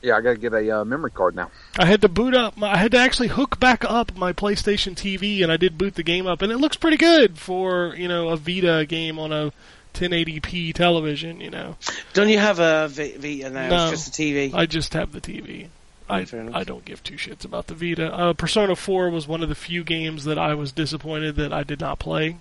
Yeah, 0.00 0.16
I 0.16 0.20
got 0.20 0.30
to 0.30 0.38
get 0.38 0.52
a 0.52 0.80
uh, 0.80 0.84
memory 0.84 1.10
card 1.10 1.34
now. 1.34 1.50
I 1.76 1.86
had 1.86 2.00
to 2.02 2.08
boot 2.08 2.34
up. 2.34 2.56
My, 2.56 2.72
I 2.72 2.76
had 2.76 2.92
to 2.92 2.98
actually 2.98 3.28
hook 3.28 3.58
back 3.58 3.84
up 3.84 4.16
my 4.16 4.32
PlayStation 4.32 4.94
TV, 4.94 5.42
and 5.42 5.50
I 5.50 5.56
did 5.56 5.76
boot 5.76 5.96
the 5.96 6.02
game 6.02 6.26
up, 6.26 6.40
and 6.42 6.52
it 6.52 6.58
looks 6.58 6.76
pretty 6.76 6.96
good 6.96 7.38
for 7.38 7.94
you 7.96 8.08
know 8.08 8.28
a 8.28 8.36
Vita 8.36 8.86
game 8.88 9.18
on 9.18 9.32
a 9.32 9.52
1080p 9.94 10.72
television. 10.74 11.40
You 11.40 11.50
know, 11.50 11.76
Don't 12.12 12.28
you 12.28 12.38
have 12.38 12.60
a 12.60 12.88
V- 12.88 13.16
Vita 13.16 13.50
now? 13.50 13.68
No. 13.68 13.92
It's 13.92 14.04
just 14.04 14.18
a 14.18 14.22
TV. 14.22 14.54
I 14.54 14.66
just 14.66 14.94
have 14.94 15.12
the 15.12 15.20
TV. 15.20 15.68
I 16.08 16.26
I 16.54 16.64
don't 16.64 16.84
give 16.84 17.02
two 17.02 17.16
shits 17.16 17.44
about 17.44 17.66
the 17.66 17.74
Vita. 17.74 18.12
Uh, 18.12 18.32
Persona 18.32 18.74
4 18.76 19.10
was 19.10 19.28
one 19.28 19.42
of 19.42 19.48
the 19.48 19.54
few 19.54 19.84
games 19.84 20.24
that 20.24 20.38
I 20.38 20.54
was 20.54 20.72
disappointed 20.72 21.36
that 21.36 21.52
I 21.52 21.64
did 21.64 21.80
not 21.80 21.98
play. 21.98 22.36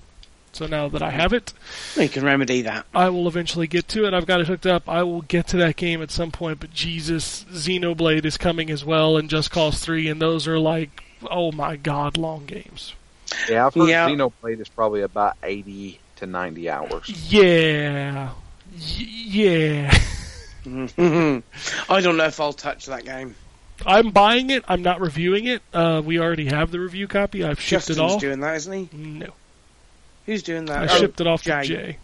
So 0.58 0.66
now 0.66 0.90
that 0.90 1.04
I 1.04 1.12
have 1.12 1.34
it, 1.34 1.54
you 1.96 2.10
can 2.10 2.26
remedy 2.26 2.64
that. 2.64 2.88
I 2.92 3.10
will 3.10 3.28
eventually 3.28 3.68
get 3.68 3.88
to 3.90 4.08
it. 4.08 4.16
I've 4.16 4.26
got 4.26 4.42
it 4.42 4.48
hooked 4.48 4.66
up. 4.66 4.90
I 4.90 5.04
will 5.04 5.22
get 5.22 5.46
to 5.50 5.58
that 5.58 5.76
game 5.76 6.02
at 6.02 6.10
some 6.10 6.32
point. 6.32 6.60
But 6.60 6.74
Jesus, 6.74 7.46
Xenoblade 7.52 8.26
is 8.26 8.38
coming 8.38 8.72
as 8.72 8.84
well, 8.84 9.18
and 9.18 9.30
Just 9.30 9.52
Cause 9.52 9.80
3, 9.80 10.08
and 10.10 10.20
those 10.20 10.48
are 10.48 10.58
like, 10.58 11.04
oh 11.30 11.52
my 11.52 11.76
god, 11.76 12.18
long 12.18 12.48
games. 12.48 12.96
Yeah, 13.48 13.68
I've 13.68 13.76
heard 13.76 13.88
Yeah. 13.88 14.10
Xenoblade 14.10 14.60
is 14.60 14.68
probably 14.68 15.02
about 15.02 15.36
80 15.44 16.00
to 16.16 16.26
90 16.26 16.70
hours. 16.72 17.32
Yeah. 17.32 18.32
Y- 18.74 18.80
yeah. 19.08 19.92
I 20.66 22.02
don't 22.02 22.18
know 22.18 22.26
if 22.26 22.40
I'll 22.40 22.52
touch 22.52 22.88
that 22.88 23.06
game. 23.06 23.36
I'm 23.86 24.10
buying 24.10 24.50
it. 24.50 24.64
I'm 24.68 24.82
not 24.82 25.02
reviewing 25.02 25.46
it. 25.46 25.62
Uh, 25.72 26.02
we 26.04 26.20
already 26.20 26.48
have 26.48 26.72
the 26.72 26.80
review 26.80 27.08
copy. 27.08 27.44
I've 27.44 27.60
shipped 27.60 27.88
Justin's 27.88 28.00
it 28.00 28.02
off. 28.02 28.22
doing 28.22 28.40
that, 28.40 28.56
isn't 28.56 28.74
he? 28.74 28.98
No. 28.98 29.28
Who's 30.28 30.44
doing 30.44 30.70
I 30.70 30.86
that? 30.86 30.92
Oh, 30.92 30.98
shipped 31.00 31.20
it 31.22 31.26
off 31.28 31.42
Jay. 31.42 31.62
to 31.64 31.68
Jay. 31.68 31.98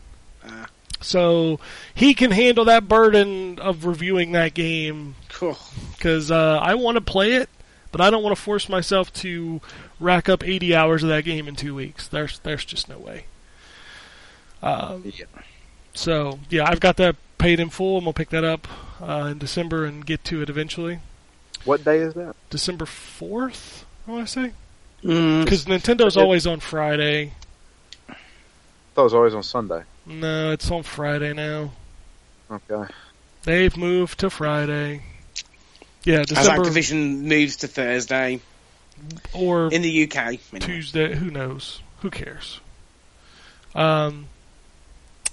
Ah. 0.45 0.67
So 1.01 1.59
he 1.93 2.13
can 2.15 2.31
handle 2.31 2.65
that 2.65 2.87
burden 2.87 3.59
of 3.59 3.85
reviewing 3.85 4.31
that 4.31 4.53
game 4.55 5.15
Cool. 5.29 5.57
because 5.95 6.31
uh, 6.31 6.59
I 6.61 6.75
want 6.75 6.95
to 6.95 7.01
play 7.01 7.33
it, 7.33 7.49
but 7.91 7.99
I 8.01 8.09
don't 8.09 8.23
want 8.23 8.35
to 8.35 8.41
force 8.41 8.67
myself 8.69 9.11
to 9.15 9.59
rack 9.99 10.29
up 10.29 10.43
80 10.43 10.73
hours 10.73 11.03
of 11.03 11.09
that 11.09 11.25
game 11.25 11.47
in 11.47 11.55
two 11.57 11.75
weeks. 11.75 12.07
There's 12.07 12.39
there's 12.39 12.63
just 12.65 12.87
no 12.89 12.97
way. 12.97 13.25
Um, 14.61 15.03
Yeah. 15.15 15.25
so 15.93 16.39
yeah, 16.49 16.65
I've 16.69 16.79
got 16.79 16.97
that 16.97 17.15
paid 17.37 17.59
in 17.59 17.69
full. 17.69 17.97
I'm 17.97 18.05
gonna 18.05 18.13
pick 18.13 18.29
that 18.29 18.45
up 18.45 18.67
uh, 19.01 19.27
in 19.31 19.37
December 19.39 19.83
and 19.85 20.05
get 20.05 20.23
to 20.25 20.41
it 20.41 20.49
eventually. 20.49 20.99
What 21.65 21.83
day 21.83 21.97
is 21.99 22.13
that? 22.15 22.35
December 22.49 22.85
4th, 22.85 23.83
I 24.07 24.11
want 24.11 24.27
to 24.27 24.31
say, 24.33 24.51
Mm, 25.03 25.43
because 25.43 25.65
Nintendo's 25.65 26.15
always 26.15 26.47
on 26.47 26.61
Friday. 26.61 27.33
I 28.93 28.95
thought 28.95 29.01
it 29.01 29.05
was 29.05 29.13
always 29.15 29.33
on 29.33 29.41
Sunday. 29.41 29.83
No, 30.05 30.51
it's 30.51 30.69
on 30.69 30.83
Friday 30.83 31.33
now. 31.33 31.71
Okay. 32.51 32.93
They've 33.41 33.75
moved 33.75 34.19
to 34.19 34.29
Friday. 34.29 35.01
Yeah, 36.03 36.19
as 36.19 36.27
December 36.27 36.63
Activision 36.69 37.21
moves 37.21 37.55
to 37.57 37.67
Thursday 37.67 38.39
or 39.33 39.73
in 39.73 39.81
the 39.81 40.03
UK. 40.03 40.17
anyway. 40.17 40.59
Tuesday. 40.59 41.15
Who 41.15 41.31
knows? 41.31 41.81
Who 42.01 42.11
cares? 42.11 42.59
Um, 43.73 44.27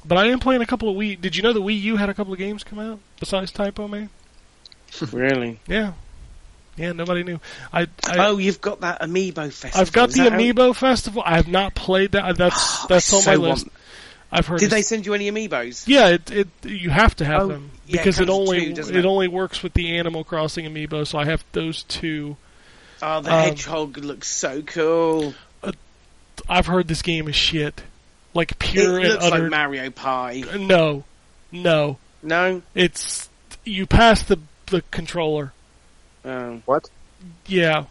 but 0.07 0.17
I 0.17 0.29
am 0.29 0.39
playing 0.39 0.63
a 0.63 0.67
couple 0.67 0.89
of 0.89 0.97
Wii. 0.97 1.21
Did 1.21 1.37
you 1.37 1.43
know 1.43 1.53
the 1.53 1.61
Wii 1.61 1.79
U 1.83 1.97
had 1.97 2.09
a 2.09 2.15
couple 2.15 2.33
of 2.33 2.39
games 2.39 2.65
come 2.65 2.79
out 2.79 2.99
besides 3.19 3.53
Typoman? 3.53 4.09
Really? 5.13 5.61
Yeah, 5.69 5.93
yeah. 6.81 6.93
Nobody 6.93 7.23
knew. 7.23 7.41
I, 7.73 7.83
I 8.05 8.27
oh, 8.27 8.39
you've 8.39 8.61
got 8.61 8.81
that 8.81 9.01
Amiibo 9.03 9.53
festival. 9.53 9.81
I've 9.81 9.93
got 9.93 10.09
Is 10.11 10.15
the? 10.17 10.23
Amiibo 10.23 10.75
Festival. 10.75 11.23
I 11.25 11.37
have 11.37 11.49
not 11.49 11.75
played 11.75 12.13
that. 12.13 12.37
That's 12.37 12.87
that's 12.87 13.13
I 13.13 13.17
on 13.35 13.41
my 13.41 13.49
list. 13.49 13.65
want- 13.67 13.73
I've 14.33 14.47
heard. 14.47 14.61
Did 14.61 14.71
they 14.71 14.83
send 14.83 15.07
you 15.07 15.15
any 15.15 15.29
Amiibos? 15.31 15.89
Yeah, 15.89 16.09
it, 16.11 16.31
it 16.31 16.49
you 16.65 16.89
have 16.91 17.17
to 17.17 17.25
have 17.25 17.43
Oh, 17.43 17.49
them 17.49 17.71
yeah, 17.87 17.97
it 17.97 18.05
because 18.05 18.21
it, 18.21 18.27
comes 18.27 18.31
only 18.39 18.73
two, 18.75 18.81
it 18.83 18.97
it? 18.97 19.05
only 19.05 19.27
works 19.29 19.63
with 19.63 19.73
the 19.75 19.99
Animal 19.99 20.23
Crossing 20.23 20.67
amiibo. 20.67 21.05
So 21.07 21.19
I 21.19 21.25
have 21.25 21.45
those 21.53 21.83
two. 21.83 22.37
Oh, 23.03 23.21
the 23.21 23.33
Um, 23.35 23.41
hedgehog 23.45 23.97
looks 23.99 24.29
so 24.29 24.63
cool. 24.63 25.35
I've 26.49 26.67
heard 26.67 26.89
this 26.89 27.03
game 27.03 27.29
is 27.29 27.37
shit. 27.37 27.83
like 28.35 28.59
pure 28.59 28.99
it 29.01 29.05
and 29.05 29.13
looks 29.15 29.25
utter. 29.25 29.43
like 29.43 29.51
Mario 29.51 29.91
Party. 29.91 30.43
no, 30.59 31.05
no, 31.53 31.99
No. 32.23 32.63
it's 32.75 33.29
you 33.65 33.87
pass 33.87 34.23
the 34.23 34.39
the 34.67 34.83
controller. 34.93 35.53
Oh. 36.25 36.61
What? 36.67 36.89
Yeah. 37.47 37.85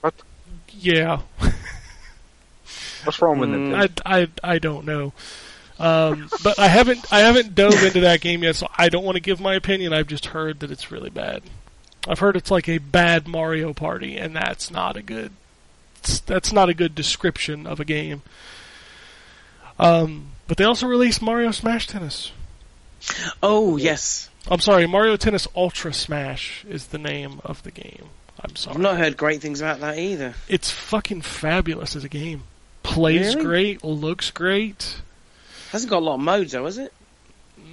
What? 0.00 0.14
Yeah. 0.78 1.20
What's 3.04 3.20
wrong 3.20 3.38
with 3.38 3.50
Mm. 3.50 3.72
Nintendo? 3.72 4.00
I, 4.04 4.20
I, 4.22 4.28
I 4.54 4.58
don't 4.58 4.86
know. 4.86 5.12
Um, 5.78 6.28
but 6.44 6.58
I 6.58 6.68
haven't 6.68 7.12
I 7.12 7.18
haven't 7.20 7.54
dove 7.56 7.82
into 7.82 8.00
that 8.00 8.20
game 8.20 8.44
yet, 8.44 8.54
so 8.56 8.68
I 8.78 8.88
don't 8.88 9.04
want 9.04 9.16
to 9.16 9.20
give 9.20 9.40
my 9.40 9.54
opinion. 9.54 9.92
I've 9.92 10.06
just 10.06 10.26
heard 10.26 10.60
that 10.60 10.70
it's 10.70 10.92
really 10.92 11.10
bad. 11.10 11.42
I've 12.06 12.20
heard 12.20 12.36
it's 12.36 12.50
like 12.50 12.68
a 12.68 12.78
bad 12.78 13.26
Mario 13.26 13.72
Party, 13.72 14.16
and 14.16 14.36
that's 14.36 14.70
not 14.70 14.96
a 14.96 15.02
good 15.02 15.32
that's 16.26 16.52
not 16.52 16.68
a 16.68 16.74
good 16.74 16.94
description 16.94 17.66
of 17.66 17.80
a 17.80 17.84
game. 17.84 18.22
Um, 19.78 20.28
but 20.46 20.58
they 20.58 20.64
also 20.64 20.86
released 20.86 21.20
Mario 21.20 21.50
Smash 21.50 21.86
Tennis. 21.88 22.30
Oh 23.42 23.76
yes. 23.76 24.28
I'm 24.50 24.60
sorry, 24.60 24.86
Mario 24.86 25.16
Tennis 25.16 25.48
Ultra 25.56 25.92
Smash 25.92 26.64
is 26.68 26.88
the 26.88 26.98
name 26.98 27.40
of 27.44 27.62
the 27.62 27.70
game. 27.70 28.08
I'm 28.42 28.54
sorry. 28.56 28.74
I've 28.76 28.82
not 28.82 28.98
heard 28.98 29.16
great 29.16 29.40
things 29.40 29.60
about 29.60 29.80
that 29.80 29.98
either. 29.98 30.34
It's 30.48 30.70
fucking 30.70 31.22
fabulous 31.22 31.96
as 31.96 32.04
a 32.04 32.08
game. 32.08 32.42
Plays 32.82 33.34
Really? 33.34 33.42
great, 33.46 33.84
looks 33.84 34.30
great. 34.30 35.00
Hasn't 35.70 35.90
got 35.90 35.98
a 36.00 36.04
lot 36.04 36.14
of 36.14 36.20
modes 36.20 36.52
though, 36.52 36.66
has 36.66 36.76
it? 36.78 36.92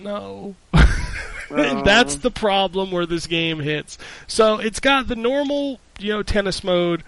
No. 0.02 0.56
Oh. 0.74 1.08
That's 1.84 2.16
the 2.16 2.32
problem 2.32 2.92
where 2.92 3.06
this 3.06 3.28
game 3.28 3.60
hits. 3.60 3.98
So 4.28 4.60
it's 4.60 4.80
got 4.80 5.10
the 5.10 5.18
normal, 5.18 5.80
you 6.00 6.14
know, 6.14 6.24
tennis 6.24 6.64
mode. 6.64 7.04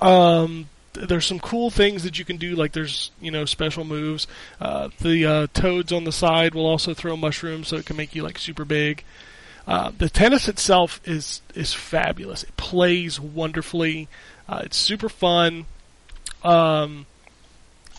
Um, 0.00 0.70
there's 0.94 1.26
some 1.26 1.40
cool 1.40 1.70
things 1.70 2.02
that 2.04 2.18
you 2.18 2.24
can 2.24 2.36
do, 2.36 2.54
like 2.54 2.72
there's, 2.72 3.10
you 3.20 3.30
know, 3.30 3.44
special 3.44 3.84
moves. 3.84 4.26
Uh, 4.60 4.88
the 5.00 5.26
uh, 5.26 5.46
toads 5.52 5.92
on 5.92 6.04
the 6.04 6.12
side 6.12 6.54
will 6.54 6.66
also 6.66 6.94
throw 6.94 7.16
mushrooms, 7.16 7.68
so 7.68 7.76
it 7.76 7.86
can 7.86 7.96
make 7.96 8.14
you 8.14 8.22
like 8.22 8.38
super 8.38 8.64
big. 8.64 9.04
Uh, 9.66 9.92
the 9.96 10.08
tennis 10.08 10.48
itself 10.48 11.00
is 11.04 11.40
is 11.54 11.72
fabulous. 11.72 12.42
It 12.42 12.56
plays 12.56 13.18
wonderfully. 13.18 14.08
Uh, 14.48 14.62
it's 14.64 14.76
super 14.76 15.08
fun. 15.08 15.66
Um, 16.42 17.06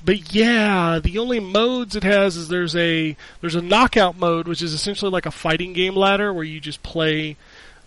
but 0.04 0.34
yeah, 0.34 1.00
the 1.02 1.18
only 1.18 1.40
modes 1.40 1.96
it 1.96 2.04
has 2.04 2.38
is 2.38 2.50
there's 2.50 2.76
a 2.76 3.18
there's 3.42 3.56
a 3.56 3.62
knockout 3.62 4.18
mode, 4.18 4.48
which 4.48 4.62
is 4.62 4.74
essentially 4.74 5.12
like 5.12 5.26
a 5.26 5.32
fighting 5.32 5.74
game 5.74 5.96
ladder 5.96 6.32
where 6.34 6.44
you 6.44 6.60
just 6.60 6.84
play 6.84 7.36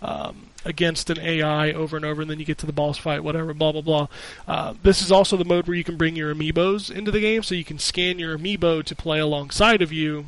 um, 0.01 0.48
against 0.65 1.09
an 1.09 1.19
AI 1.19 1.71
over 1.71 1.95
and 1.95 2.05
over, 2.05 2.21
and 2.21 2.29
then 2.29 2.39
you 2.39 2.45
get 2.45 2.57
to 2.59 2.65
the 2.65 2.73
boss 2.73 2.97
fight, 2.97 3.23
whatever, 3.23 3.53
blah 3.53 3.71
blah 3.71 3.81
blah. 3.81 4.07
Uh, 4.47 4.73
this 4.83 5.01
is 5.01 5.11
also 5.11 5.37
the 5.37 5.45
mode 5.45 5.67
where 5.67 5.77
you 5.77 5.83
can 5.83 5.97
bring 5.97 6.15
your 6.15 6.33
amiibos 6.33 6.91
into 6.91 7.11
the 7.11 7.21
game, 7.21 7.43
so 7.43 7.55
you 7.55 7.63
can 7.63 7.79
scan 7.79 8.19
your 8.19 8.37
amiibo 8.37 8.83
to 8.83 8.95
play 8.95 9.19
alongside 9.19 9.81
of 9.81 9.91
you. 9.91 10.25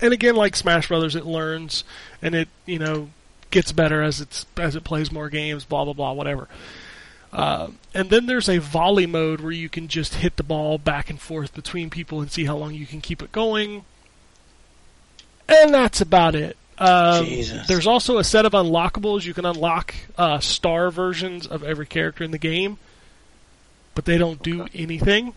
And 0.00 0.12
again, 0.12 0.36
like 0.36 0.56
Smash 0.56 0.88
Brothers, 0.88 1.16
it 1.16 1.24
learns 1.24 1.84
and 2.20 2.34
it 2.34 2.48
you 2.66 2.78
know 2.78 3.10
gets 3.50 3.72
better 3.72 4.02
as 4.02 4.20
it's 4.20 4.46
as 4.56 4.76
it 4.76 4.84
plays 4.84 5.12
more 5.12 5.28
games, 5.28 5.64
blah 5.64 5.84
blah 5.84 5.94
blah, 5.94 6.12
whatever. 6.12 6.48
Uh, 7.32 7.68
and 7.94 8.10
then 8.10 8.26
there's 8.26 8.48
a 8.48 8.58
volley 8.58 9.06
mode 9.06 9.40
where 9.40 9.52
you 9.52 9.68
can 9.68 9.88
just 9.88 10.16
hit 10.16 10.36
the 10.36 10.42
ball 10.42 10.76
back 10.76 11.08
and 11.08 11.18
forth 11.18 11.54
between 11.54 11.88
people 11.88 12.20
and 12.20 12.30
see 12.30 12.44
how 12.44 12.56
long 12.56 12.74
you 12.74 12.84
can 12.84 13.00
keep 13.00 13.22
it 13.22 13.32
going. 13.32 13.84
And 15.48 15.72
that's 15.72 16.00
about 16.00 16.34
it. 16.34 16.56
Um, 16.82 17.26
Jesus. 17.26 17.68
there's 17.68 17.86
also 17.86 18.18
a 18.18 18.24
set 18.24 18.44
of 18.44 18.52
unlockables. 18.52 19.24
You 19.24 19.34
can 19.34 19.44
unlock 19.44 19.94
uh, 20.18 20.40
star 20.40 20.90
versions 20.90 21.46
of 21.46 21.62
every 21.62 21.86
character 21.86 22.24
in 22.24 22.32
the 22.32 22.38
game, 22.38 22.78
but 23.94 24.04
they 24.04 24.18
don't 24.18 24.42
do 24.42 24.66
anything. 24.74 25.34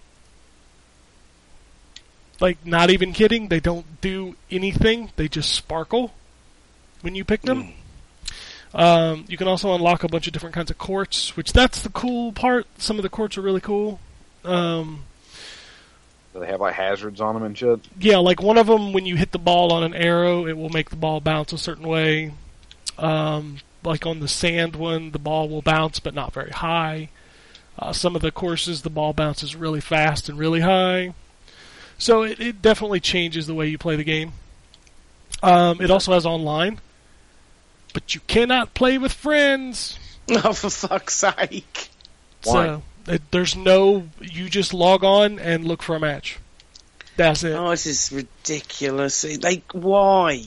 Like, 2.39 2.65
not 2.65 2.89
even 2.89 3.13
kidding, 3.13 3.47
they 3.49 3.59
don't 3.59 4.01
do 4.01 4.35
anything. 4.49 5.11
They 5.17 5.27
just 5.27 5.53
sparkle 5.53 6.13
when 7.01 7.13
you 7.13 7.23
pick 7.23 7.43
them. 7.43 7.73
Um, 8.73 9.25
you 9.27 9.37
can 9.37 9.47
also 9.47 9.73
unlock 9.73 10.03
a 10.03 10.09
bunch 10.09 10.25
of 10.27 10.33
different 10.33 10.55
kinds 10.55 10.71
of 10.71 10.77
courts, 10.77 11.37
which 11.37 11.53
that's 11.53 11.81
the 11.83 11.89
cool 11.89 12.33
part. 12.33 12.65
Some 12.79 12.97
of 12.97 13.03
the 13.03 13.09
courts 13.09 13.37
are 13.37 13.41
really 13.41 13.61
cool. 13.61 13.99
Um, 14.43 15.05
Do 16.35 16.41
they 16.41 16.47
have 16.47 16.59
like 16.59 16.75
hazards 16.75 17.21
on 17.21 17.33
them 17.33 17.43
and 17.43 17.57
shit? 17.57 17.79
yeah, 17.97 18.17
like 18.17 18.41
one 18.43 18.57
of 18.57 18.67
them, 18.67 18.91
when 18.91 19.05
you 19.05 19.15
hit 19.15 19.31
the 19.31 19.39
ball 19.39 19.71
on 19.71 19.83
an 19.83 19.93
arrow, 19.93 20.45
it 20.45 20.57
will 20.57 20.67
make 20.67 20.89
the 20.89 20.97
ball 20.97 21.21
bounce 21.21 21.53
a 21.53 21.57
certain 21.57 21.87
way. 21.87 22.33
Um, 22.97 23.59
like 23.85 24.05
on 24.05 24.19
the 24.19 24.27
sand 24.27 24.75
one, 24.75 25.11
the 25.11 25.19
ball 25.19 25.47
will 25.47 25.61
bounce, 25.61 26.01
but 26.01 26.13
not 26.13 26.33
very 26.33 26.51
high. 26.51 27.07
Uh, 27.79 27.93
some 27.93 28.17
of 28.17 28.21
the 28.21 28.33
courses, 28.33 28.81
the 28.81 28.89
ball 28.89 29.13
bounces 29.13 29.55
really 29.55 29.79
fast 29.79 30.27
and 30.27 30.37
really 30.37 30.59
high. 30.59 31.13
So 31.97 32.23
it, 32.23 32.41
it 32.41 32.61
definitely 32.61 32.99
changes 32.99 33.47
the 33.47 33.53
way 33.53 33.69
you 33.69 33.77
play 33.77 33.95
the 33.95 34.03
game. 34.03 34.33
Um, 35.41 35.79
it 35.79 35.89
also 35.89 36.11
has 36.11 36.25
online, 36.25 36.81
but 37.93 38.13
you 38.13 38.19
cannot 38.27 38.73
play 38.73 38.97
with 38.97 39.13
friends. 39.13 39.99
Oh, 40.27 40.53
for 40.53 40.71
fuck's 40.71 41.13
sake! 41.13 41.89
Why? 42.43 42.65
So 42.65 42.81
it, 43.07 43.21
there's 43.31 43.55
no. 43.55 44.07
You 44.21 44.49
just 44.49 44.73
log 44.73 45.03
on 45.03 45.39
and 45.39 45.65
look 45.65 45.81
for 45.83 45.95
a 45.95 45.99
match. 45.99 46.39
That's 47.17 47.43
it. 47.43 47.53
Oh, 47.53 47.69
this 47.71 47.85
is 47.85 48.11
ridiculous. 48.11 49.23
Like, 49.41 49.63
why? 49.71 50.43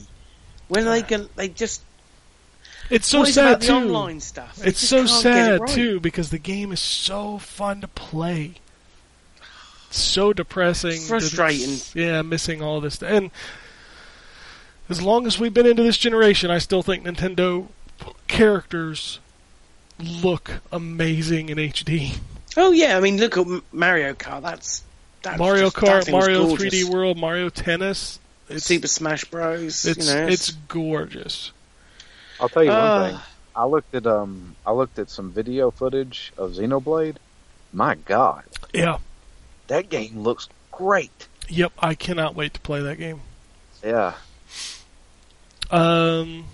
When 0.69 0.87
are 0.87 0.91
they 0.91 1.03
going? 1.03 1.29
They 1.37 1.49
just. 1.49 1.83
It's 2.91 3.07
so 3.07 3.25
sad 3.25 3.61
too. 3.61 3.73
online 3.73 4.21
stuff? 4.21 4.57
They 4.57 4.69
It's 4.69 4.81
so 4.81 4.99
can't 5.05 5.11
it 5.11 5.23
sad 5.23 5.61
right. 5.61 5.69
too 5.71 6.01
because 6.01 6.31
the 6.31 6.39
game 6.39 6.73
is 6.73 6.81
so 6.81 7.39
fun 7.39 7.81
to 7.83 7.89
play. 7.89 8.55
It's 9.89 9.99
so 9.99 10.33
depressing. 10.33 11.01
that 11.01 11.07
Frustrating. 11.09 11.63
it's- 11.65 11.95
Yeah, 11.95 12.23
missing 12.23 12.63
all 12.63 12.81
this. 12.81 13.03
And 13.03 13.31
as 14.89 15.03
long 15.03 15.27
as 15.27 15.39
we've 15.39 15.53
been 15.53 15.67
into 15.67 15.83
this 15.83 15.99
generation, 15.99 16.51
I 16.51 16.59
still 16.59 16.83
think 16.83 17.05
Nintendo 17.05 17.69
characters 18.27 19.19
look 19.99 20.61
amazing 20.73 21.49
in 21.51 21.59
HD. 21.59 22.19
Oh 22.59 22.73
yeah, 22.73 22.97
I 22.97 23.01
mean, 23.01 23.17
look 23.19 23.39
at 23.39 23.47
Mario 23.73 24.15
Kart. 24.15 24.43
That's, 24.43 24.83
that's 25.23 25.39
Mario 25.39 25.65
just- 25.71 25.77
Kart, 25.77 26.05
thing 26.05 26.15
was 26.15 26.25
Mario 26.27 26.47
gorgeous. 26.49 26.75
3D 26.75 26.85
World, 26.93 27.17
Mario 27.17 27.49
Tennis. 27.49 28.19
It's 28.49 28.65
Super 28.65 28.89
Smash 28.89 29.25
Bros. 29.27 29.85
it's 29.85 30.09
you 30.09 30.15
know, 30.15 30.27
it's 30.27 30.51
gorgeous. 30.69 31.53
I'll 32.41 32.49
tell 32.49 32.65
you 32.65 32.71
one 32.71 32.79
Uh. 32.79 33.09
thing. 33.11 33.21
I 33.57 33.65
looked 33.67 33.95
at 33.95 34.07
um 34.07 34.55
I 34.67 34.73
looked 34.73 34.99
at 34.99 35.11
some 35.11 35.33
video 35.33 35.71
footage 35.71 36.33
of 36.39 36.53
Xenoblade. 36.53 37.17
My 37.73 37.95
God, 37.97 38.45
Yeah. 38.73 38.99
that 39.67 39.89
game 39.91 40.21
looks 40.21 40.49
great. 40.73 41.29
Yep. 41.49 41.73
I 41.81 41.95
cannot 41.95 42.35
wait 42.35 42.55
to 42.55 42.61
play 42.61 42.81
that 42.83 42.97
game. 42.97 43.21
Yeah. 43.85 44.15
Um, 45.71 46.45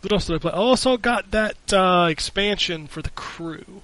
what 0.00 0.12
else 0.12 0.26
did 0.26 0.36
I 0.36 0.38
play? 0.38 0.52
I 0.52 0.56
also 0.56 0.96
got 0.96 1.30
that 1.30 1.72
uh, 1.72 2.08
expansion 2.10 2.86
for 2.88 3.02
the 3.02 3.10
crew, 3.10 3.82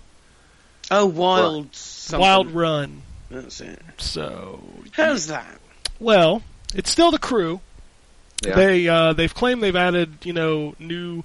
oh 0.90 1.06
Wild 1.06 1.74
something. 1.74 2.20
Wild 2.20 2.50
Run. 2.50 3.02
That's 3.30 3.60
it. 3.60 3.80
So, 3.98 4.62
How's 4.92 5.26
that? 5.28 5.58
well, 5.98 6.42
it's 6.74 6.90
still 6.90 7.10
the 7.10 7.18
crew. 7.18 7.60
Yeah. 8.44 8.54
They 8.54 8.88
uh, 8.88 9.12
they've 9.14 9.34
claimed 9.34 9.62
they've 9.62 9.74
added 9.74 10.18
you 10.24 10.32
know 10.32 10.74
new 10.78 11.22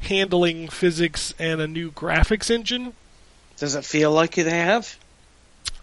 handling 0.00 0.68
physics 0.68 1.34
and 1.38 1.60
a 1.60 1.66
new 1.68 1.90
graphics 1.90 2.50
engine. 2.50 2.94
Does 3.58 3.74
it 3.74 3.84
feel 3.84 4.10
like 4.10 4.34
they 4.34 4.48
have? 4.50 4.96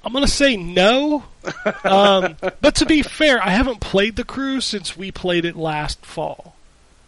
I'm 0.03 0.13
gonna 0.13 0.27
say 0.27 0.55
no, 0.57 1.23
um, 1.83 2.35
but 2.61 2.75
to 2.75 2.85
be 2.85 3.03
fair, 3.03 3.41
I 3.43 3.49
haven't 3.49 3.81
played 3.81 4.15
the 4.15 4.23
crew 4.23 4.61
since 4.61 4.95
we 4.97 5.11
played 5.11 5.45
it 5.45 5.55
last 5.55 6.05
fall. 6.05 6.55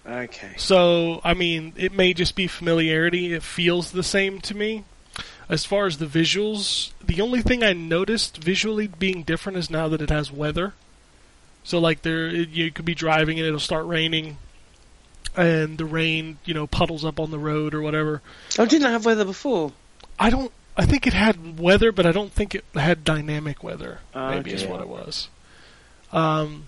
Okay. 0.05 0.53
So, 0.57 1.21
I 1.23 1.33
mean, 1.33 1.73
it 1.77 1.93
may 1.93 2.13
just 2.13 2.35
be 2.35 2.47
familiarity. 2.47 3.33
It 3.33 3.43
feels 3.43 3.91
the 3.91 4.03
same 4.03 4.41
to 4.41 4.55
me. 4.55 4.83
As 5.51 5.65
far 5.65 5.85
as 5.85 5.97
the 5.97 6.05
visuals, 6.05 6.91
the 7.03 7.19
only 7.19 7.41
thing 7.41 7.61
I 7.61 7.73
noticed 7.73 8.37
visually 8.37 8.87
being 8.87 9.23
different 9.23 9.57
is 9.57 9.69
now 9.69 9.89
that 9.89 10.01
it 10.01 10.09
has 10.09 10.31
weather. 10.31 10.73
So, 11.65 11.77
like, 11.77 12.03
there 12.03 12.27
it, 12.27 12.49
you 12.49 12.71
could 12.71 12.85
be 12.85 12.95
driving 12.95 13.37
and 13.37 13.45
it'll 13.45 13.59
start 13.59 13.85
raining, 13.85 14.37
and 15.35 15.77
the 15.77 15.83
rain, 15.83 16.37
you 16.45 16.53
know, 16.53 16.67
puddles 16.67 17.03
up 17.03 17.19
on 17.19 17.31
the 17.31 17.37
road 17.37 17.73
or 17.73 17.81
whatever. 17.81 18.21
Oh, 18.57 18.65
didn't 18.65 18.87
I 18.87 18.91
have 18.91 19.05
weather 19.05 19.25
before? 19.25 19.73
I 20.17 20.29
don't. 20.29 20.53
I 20.77 20.85
think 20.85 21.05
it 21.05 21.11
had 21.11 21.59
weather, 21.59 21.91
but 21.91 22.05
I 22.05 22.13
don't 22.13 22.31
think 22.31 22.55
it 22.55 22.63
had 22.73 23.03
dynamic 23.03 23.61
weather. 23.61 23.99
Ah, 24.15 24.29
maybe 24.31 24.53
is 24.53 24.65
what 24.65 24.79
it 24.79 24.87
was. 24.87 25.27
Um, 26.13 26.67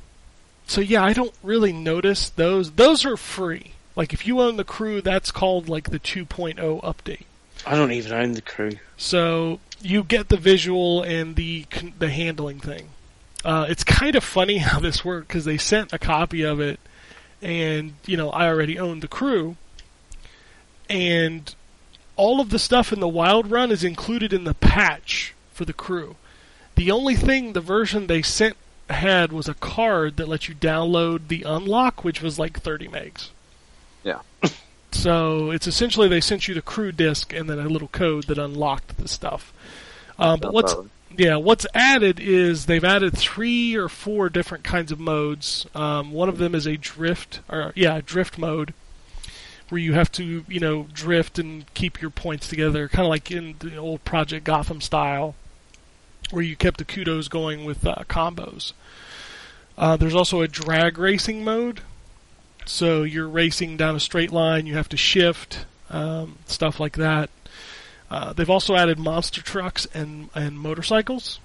so 0.68 0.82
yeah, 0.82 1.06
I 1.06 1.14
don't 1.14 1.34
really 1.42 1.72
notice 1.72 2.30
those. 2.30 2.74
Those 2.74 3.06
are 3.06 3.16
free. 3.16 3.76
Like 3.96 4.12
if 4.12 4.28
you 4.28 4.42
own 4.42 4.58
the 4.58 4.66
crew, 4.66 5.02
that's 5.02 5.32
called 5.32 5.70
like 5.70 5.90
the 5.90 6.00
2.0 6.00 6.58
update. 6.84 7.24
I 7.66 7.76
don't 7.76 7.92
even 7.92 8.14
own 8.14 8.34
the 8.34 8.42
crew. 8.42 8.72
So 8.98 9.60
you 9.82 10.04
get 10.04 10.30
the 10.30 10.38
visual 10.38 11.04
and 11.04 11.36
the 11.36 11.66
the 12.00 12.10
handling 12.10 12.60
thing. 12.60 12.90
Uh, 13.46 13.66
it's 13.70 13.84
kind 13.84 14.16
of 14.16 14.24
funny 14.24 14.58
how 14.70 14.80
this 14.80 15.04
worked 15.04 15.28
because 15.28 15.46
they 15.46 15.58
sent 15.58 15.94
a 15.94 16.00
copy 16.00 16.44
of 16.44 16.60
it, 16.60 16.80
and 17.42 17.94
you 18.06 18.18
know 18.18 18.30
I 18.30 18.48
already 18.48 18.80
owned 18.80 19.02
the 19.02 19.08
crew, 19.08 19.58
and 20.90 21.54
all 22.16 22.40
of 22.40 22.50
the 22.50 22.60
stuff 22.60 22.94
in 22.94 23.00
the 23.00 23.08
Wild 23.08 23.50
Run 23.50 23.72
is 23.72 23.84
included 23.84 24.34
in 24.34 24.44
the 24.44 24.54
patch 24.54 25.34
for 25.52 25.66
the 25.66 25.74
crew. 25.74 26.16
The 26.76 26.92
only 26.92 27.16
thing, 27.16 27.54
the 27.54 27.62
version 27.62 28.08
they 28.08 28.22
sent 28.22 28.58
had 28.90 29.32
was 29.32 29.48
a 29.48 29.54
card 29.54 30.18
that 30.18 30.28
let 30.28 30.48
you 30.48 30.56
download 30.56 31.28
the 31.28 31.44
unlock, 31.44 32.04
which 32.04 32.22
was 32.22 32.38
like 32.40 32.60
30 32.60 32.88
megs. 32.88 33.30
Yeah. 34.04 34.20
So 34.94 35.52
it's 35.52 35.68
essentially 35.68 36.08
they 36.08 36.22
sent 36.22 36.48
you 36.48 36.54
the 36.54 36.62
crew 36.62 36.92
disk 36.92 37.34
and 37.34 37.50
then 37.50 37.60
a 37.60 37.68
little 37.68 37.88
code 37.88 38.26
that 38.26 38.38
unlocked 38.38 38.98
the 38.98 39.08
stuff. 39.08 39.54
Um, 40.20 40.40
but 40.40 40.54
what's 40.54 40.76
yeah, 41.18 41.36
what's 41.36 41.66
added 41.74 42.20
is 42.20 42.66
they've 42.66 42.84
added 42.84 43.18
three 43.18 43.76
or 43.76 43.88
four 43.88 44.30
different 44.30 44.64
kinds 44.64 44.92
of 44.92 45.00
modes. 45.00 45.68
Um, 45.76 46.12
one 46.12 46.30
of 46.30 46.38
them 46.38 46.56
is 46.56 46.66
a 46.66 46.78
drift, 46.78 47.42
or 47.50 47.72
yeah, 47.76 48.02
drift 48.04 48.38
mode, 48.38 48.74
where 49.70 49.82
you 49.82 49.94
have 49.94 50.12
to 50.14 50.46
you 50.48 50.60
know 50.60 50.88
drift 50.94 51.38
and 51.38 51.72
keep 51.74 52.02
your 52.02 52.12
points 52.12 52.48
together, 52.48 52.88
kind 52.88 53.06
of 53.06 53.10
like 53.10 53.32
in 53.32 53.56
the 53.60 53.76
old 53.76 54.04
Project 54.04 54.46
Gotham 54.46 54.82
style, 54.82 55.36
where 56.32 56.44
you 56.44 56.56
kept 56.56 56.78
the 56.78 56.86
kudos 56.86 57.28
going 57.28 57.66
with 57.66 57.86
uh, 57.86 58.04
combos. 58.08 58.74
Uh, 59.78 59.98
there's 59.98 60.16
also 60.16 60.42
a 60.42 60.48
drag 60.48 60.98
racing 60.98 61.44
mode, 61.44 61.82
so 62.66 63.04
you're 63.04 63.28
racing 63.28 63.78
down 63.78 63.96
a 63.96 64.00
straight 64.00 64.32
line, 64.32 64.66
you 64.66 64.76
have 64.76 64.90
to 64.90 64.98
shift, 64.98 65.66
um, 65.90 66.38
stuff 66.46 66.80
like 66.80 66.98
that. 66.98 67.30
Uh, 68.10 68.34
they've 68.34 68.50
also 68.50 68.76
added 68.76 69.00
monster 69.00 69.42
trucks 69.42 69.88
and 69.94 70.30
and 70.36 70.60
motorcycles. 70.60 71.40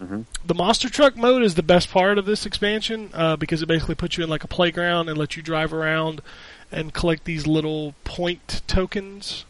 Mhm. 0.00 0.24
The 0.46 0.54
monster 0.54 0.88
truck 0.88 1.16
mode 1.16 1.42
is 1.42 1.56
the 1.56 1.62
best 1.62 1.90
part 1.90 2.16
of 2.16 2.24
this 2.24 2.46
expansion 2.46 3.10
uh, 3.12 3.36
because 3.36 3.60
it 3.60 3.66
basically 3.66 3.96
puts 3.96 4.16
you 4.16 4.24
in 4.24 4.30
like 4.30 4.44
a 4.44 4.48
playground 4.48 5.08
and 5.08 5.18
lets 5.18 5.36
you 5.36 5.42
drive 5.42 5.72
around 5.74 6.22
and 6.72 6.94
collect 6.94 7.24
these 7.24 7.46
little 7.46 7.94
point 8.04 8.62
tokens. 8.66 9.44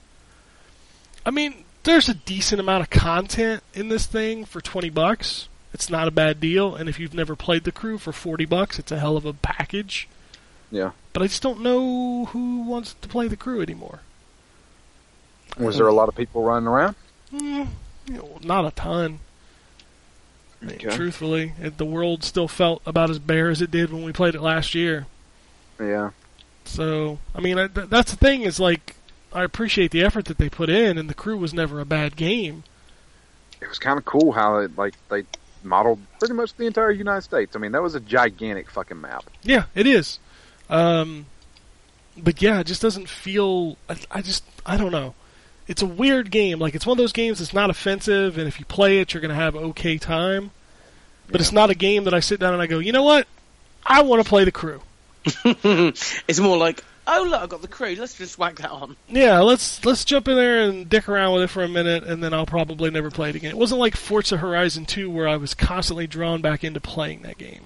I 1.25 1.31
mean, 1.31 1.65
there's 1.85 2.09
a 2.09 2.15
decent 2.15 2.61
amount 2.61 2.83
of 2.83 2.91
content 2.91 3.63
in 3.75 3.89
this 3.89 4.07
thing 4.07 4.45
for 4.45 4.61
twenty 4.61 4.91
bucks. 4.91 5.49
It's 5.73 5.89
not 5.89 6.09
a 6.09 6.11
bad 6.11 6.41
deal, 6.41 6.75
and 6.75 6.89
if 6.89 6.99
you've 6.99 7.15
never 7.15 7.37
played 7.37 7.65
the 7.65 7.71
crew 7.73 7.97
for 7.99 8.13
forty 8.13 8.45
bucks, 8.45 8.79
it's 8.79 8.91
a 8.91 8.99
hell 8.99 9.17
of 9.17 9.25
a 9.25 9.33
package. 9.35 10.09
Yeah. 10.71 10.93
But 11.13 11.23
I 11.23 11.27
just 11.27 11.43
don't 11.43 11.61
know 11.61 12.27
who 12.27 12.63
wants 12.63 12.95
to 12.95 13.09
play 13.09 13.29
the 13.29 13.37
crew 13.37 13.61
anymore. 13.61 14.01
Was 15.59 15.77
there 15.77 15.89
a 15.89 15.93
lot 15.93 16.09
of 16.09 16.15
people 16.15 16.43
running 16.43 16.69
around? 16.69 16.95
Mm, 17.33 17.69
you 18.07 18.15
know, 18.15 18.39
not 18.43 18.65
a 18.65 18.71
ton. 18.71 19.19
I 20.63 20.67
mean, 20.67 20.79
Truthfully, 20.79 21.55
it, 21.61 21.79
the 21.79 21.85
world 21.85 22.23
still 22.23 22.49
felt 22.49 22.83
about 22.87 23.11
as 23.11 23.19
bare 23.19 23.49
as 23.49 23.63
it 23.63 23.71
did 23.71 23.93
when 23.93 24.05
we 24.05 24.13
played 24.13 24.35
it 24.35 24.43
last 24.43 24.75
year. 24.75 25.07
Yeah. 25.81 26.11
So, 26.65 27.19
I 27.35 27.41
mean, 27.41 27.59
I, 27.59 27.67
th- 27.67 27.89
that's 27.89 28.11
the 28.11 28.17
thing 28.17 28.43
is 28.43 28.61
like, 28.61 28.97
I 29.33 29.43
appreciate 29.43 29.91
the 29.91 30.03
effort 30.03 30.27
that 30.27 30.39
they 30.39 30.49
put 30.49 30.69
in, 30.69 30.99
and 30.99 31.09
the 31.09 31.15
crew 31.15 31.37
was 31.39 31.55
never 31.55 31.81
a 31.81 31.87
bad 31.87 32.17
game. 32.17 32.65
It 33.61 33.69
was 33.69 33.79
kind 33.79 33.99
of 33.99 34.05
cool 34.05 34.33
how 34.33 34.59
it, 34.59 34.77
like 34.77 34.95
they 35.09 35.25
modeled 35.63 36.01
pretty 36.19 36.35
much 36.35 36.55
the 36.55 36.67
entire 36.67 36.91
United 36.91 37.23
States. 37.23 37.57
I 37.57 37.59
mean, 37.59 37.73
that 37.73 37.83
was 37.83 37.95
a 37.95 38.01
gigantic 38.01 38.71
fucking 38.71 39.01
map. 39.01 39.25
Yeah, 39.43 39.65
it 39.75 39.87
is. 39.87 40.19
Um, 40.71 41.27
but 42.17 42.41
yeah, 42.41 42.61
it 42.61 42.67
just 42.67 42.81
doesn't 42.81 43.09
feel. 43.09 43.77
I, 43.89 43.97
I 44.11 44.23
just, 44.23 44.45
I 44.65 44.77
don't 44.77 44.93
know. 44.93 45.15
It's 45.69 45.83
a 45.83 45.87
weird 45.87 46.31
game. 46.31 46.59
Like 46.59 46.75
it's 46.75 46.87
one 46.87 46.95
of 46.95 46.99
those 46.99 47.13
games 47.13 47.41
that's 47.41 47.53
not 47.53 47.69
offensive, 47.69 48.39
and 48.39 48.49
if 48.49 48.59
you 48.59 48.65
play 48.65 49.01
it, 49.01 49.13
you're 49.13 49.21
gonna 49.21 49.35
have 49.35 49.55
okay 49.55 49.99
time. 49.99 50.53
But 51.31 51.41
it's 51.41 51.53
not 51.53 51.71
a 51.71 51.75
game 51.75 52.05
that 52.05 52.15
I 52.15 52.21
sit 52.21 52.41
down 52.41 52.55
and 52.55 52.63
I 52.63 52.67
go, 52.67 52.79
you 52.79 52.93
know 52.93 53.05
what? 53.05 53.27
I 53.85 54.03
want 54.03 54.23
to 54.23 54.29
play 54.29 54.45
the 54.45 54.53
crew. 54.53 54.83
it's 55.55 56.41
more 56.41 56.57
like, 56.57 56.83
oh 57.07 57.27
look, 57.29 57.43
I've 57.43 57.49
got 57.49 57.63
the 57.63 57.69
crew. 57.69 57.95
Let's 57.97 58.15
just 58.15 58.39
whack 58.39 58.57
that 58.57 58.71
on. 58.71 58.97
Yeah, 59.09 59.41
let's 59.41 59.85
let's 59.85 60.05
jump 60.05 60.29
in 60.29 60.37
there 60.37 60.63
and 60.63 60.89
dick 60.89 61.09
around 61.09 61.35
with 61.35 61.45
it 61.45 61.51
for 61.51 61.63
a 61.63 61.69
minute, 61.69 62.05
and 62.05 62.23
then 62.23 62.35
I'll 62.35 62.47
probably 62.47 62.91
never 62.91 63.11
play 63.11 63.31
it 63.31 63.37
again. 63.37 63.51
It 63.51 63.57
wasn't 63.57 63.81
like 63.81 63.97
Forza 63.97 64.39
Horizon 64.39 64.87
2 64.87 65.11
where 65.11 65.29
I 65.29 65.37
was 65.37 65.55
constantly 65.55 66.07
drawn 66.07 66.41
back 66.41 66.65
into 66.65 66.81
playing 66.81 67.23
that 67.23 67.39
game. 67.39 67.63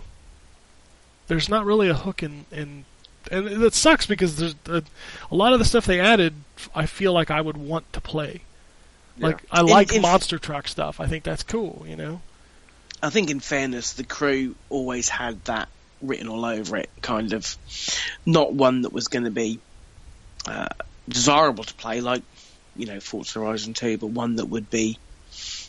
There's 1.27 1.49
not 1.49 1.65
really 1.65 1.89
a 1.89 1.95
hook 1.95 2.23
in, 2.23 2.45
in 2.53 2.85
and 3.31 3.47
that 3.47 3.75
sucks 3.75 4.07
because 4.07 4.37
there's 4.37 4.55
a, 4.67 4.83
a 5.31 5.35
lot 5.35 5.53
of 5.53 5.59
the 5.59 5.65
stuff 5.65 5.87
they 5.87 6.01
added. 6.01 6.35
I 6.75 6.87
feel 6.87 7.13
like 7.13 7.31
I 7.31 7.41
would 7.41 7.57
want 7.57 7.93
to 7.93 8.01
play. 8.01 8.43
Like 9.19 9.43
I 9.51 9.61
like 9.61 9.93
in- 9.93 10.03
monster 10.03 10.39
truck 10.39 10.69
stuff. 10.69 11.01
I 11.01 11.07
think 11.07 11.25
that's 11.25 11.43
cool. 11.43 11.85
You 11.87 11.97
know. 11.97 12.21
I 13.03 13.11
think, 13.11 13.31
in 13.31 13.41
fairness, 13.41 13.93
the 13.93 14.05
crew 14.05 14.55
always 14.71 15.11
had 15.11 15.45
that 15.45 15.69
written 16.01 16.29
all 16.29 16.45
over 16.45 16.77
it, 16.79 16.89
kind 17.03 17.33
of. 17.35 17.57
Not 18.25 18.55
one 18.55 18.83
that 18.83 18.93
was 18.93 19.09
going 19.09 19.25
to 19.25 19.31
be 19.31 19.61
uh, 20.47 20.69
desirable 21.09 21.65
to 21.65 21.75
play, 21.75 22.01
like 22.01 22.23
you 22.77 22.87
know 22.87 23.01
Forza 23.01 23.41
Horizon 23.41 23.75
2, 23.75 23.99
but 23.99 24.07
one 24.09 24.37
that 24.37 24.47
would 24.47 24.71
be. 24.71 24.99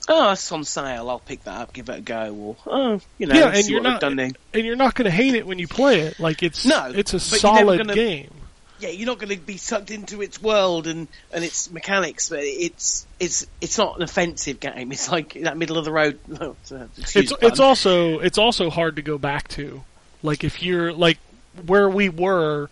Oh, 0.08 0.32
it's 0.32 0.52
on 0.52 0.64
sale. 0.64 1.10
I'll 1.10 1.20
pick 1.20 1.44
that 1.46 1.62
up, 1.62 1.74
give 1.74 1.90
it 1.90 1.98
a 1.98 2.02
go, 2.02 2.34
or 2.36 2.56
oh, 2.68 3.02
you 3.18 3.28
know, 3.28 3.36
Yeah, 3.36 3.52
and 3.56 3.68
you're 3.68 3.82
not- 3.82 4.02
done 4.02 4.16
there. 4.16 4.32
And 4.54 4.66
you're 4.66 4.76
not 4.76 4.94
going 4.96 5.06
to 5.06 5.12
hate 5.12 5.34
it 5.36 5.48
when 5.48 5.58
you 5.60 5.68
play 5.68 6.02
it. 6.02 6.20
Like 6.20 6.44
it's 6.44 6.66
No, 6.66 6.92
it's 6.94 7.14
a 7.14 7.18
but 7.18 7.42
you're 7.44 7.54
never 7.54 7.66
solid 7.66 7.78
gonna- 7.80 7.96
game. 7.96 8.32
yeah, 8.80 8.90
you're 8.90 9.08
not 9.08 9.18
going 9.18 9.36
to 9.36 9.44
be 9.44 9.58
sucked 9.58 9.90
into 9.90 10.22
its 10.22 10.40
world 10.42 10.86
and, 10.86 11.08
and 11.34 11.44
its 11.44 11.72
mechanics, 11.72 12.30
but 12.30 12.40
it's 12.42 13.08
it's 13.20 13.48
it's 13.62 13.78
not 13.80 13.96
an 13.98 14.04
offensive 14.04 14.60
game. 14.60 14.92
It's 14.92 15.10
like 15.12 15.34
that 15.42 15.58
middle 15.58 15.78
of 15.80 15.86
the 15.86 15.92
road. 15.92 16.20
excuse 16.30 16.72
oh, 16.72 16.88
it's 17.20 17.32
the 17.32 17.38
it's 17.48 17.60
also 17.60 18.20
it's 18.20 18.38
also 18.38 18.70
hard 18.70 18.98
to 18.98 19.02
go 19.02 19.18
back 19.18 19.48
to. 19.50 19.84
Like 20.22 20.44
if 20.44 20.62
you're 20.62 20.94
like 20.94 21.18
where 21.66 21.90
we 21.90 22.10
were, 22.10 22.70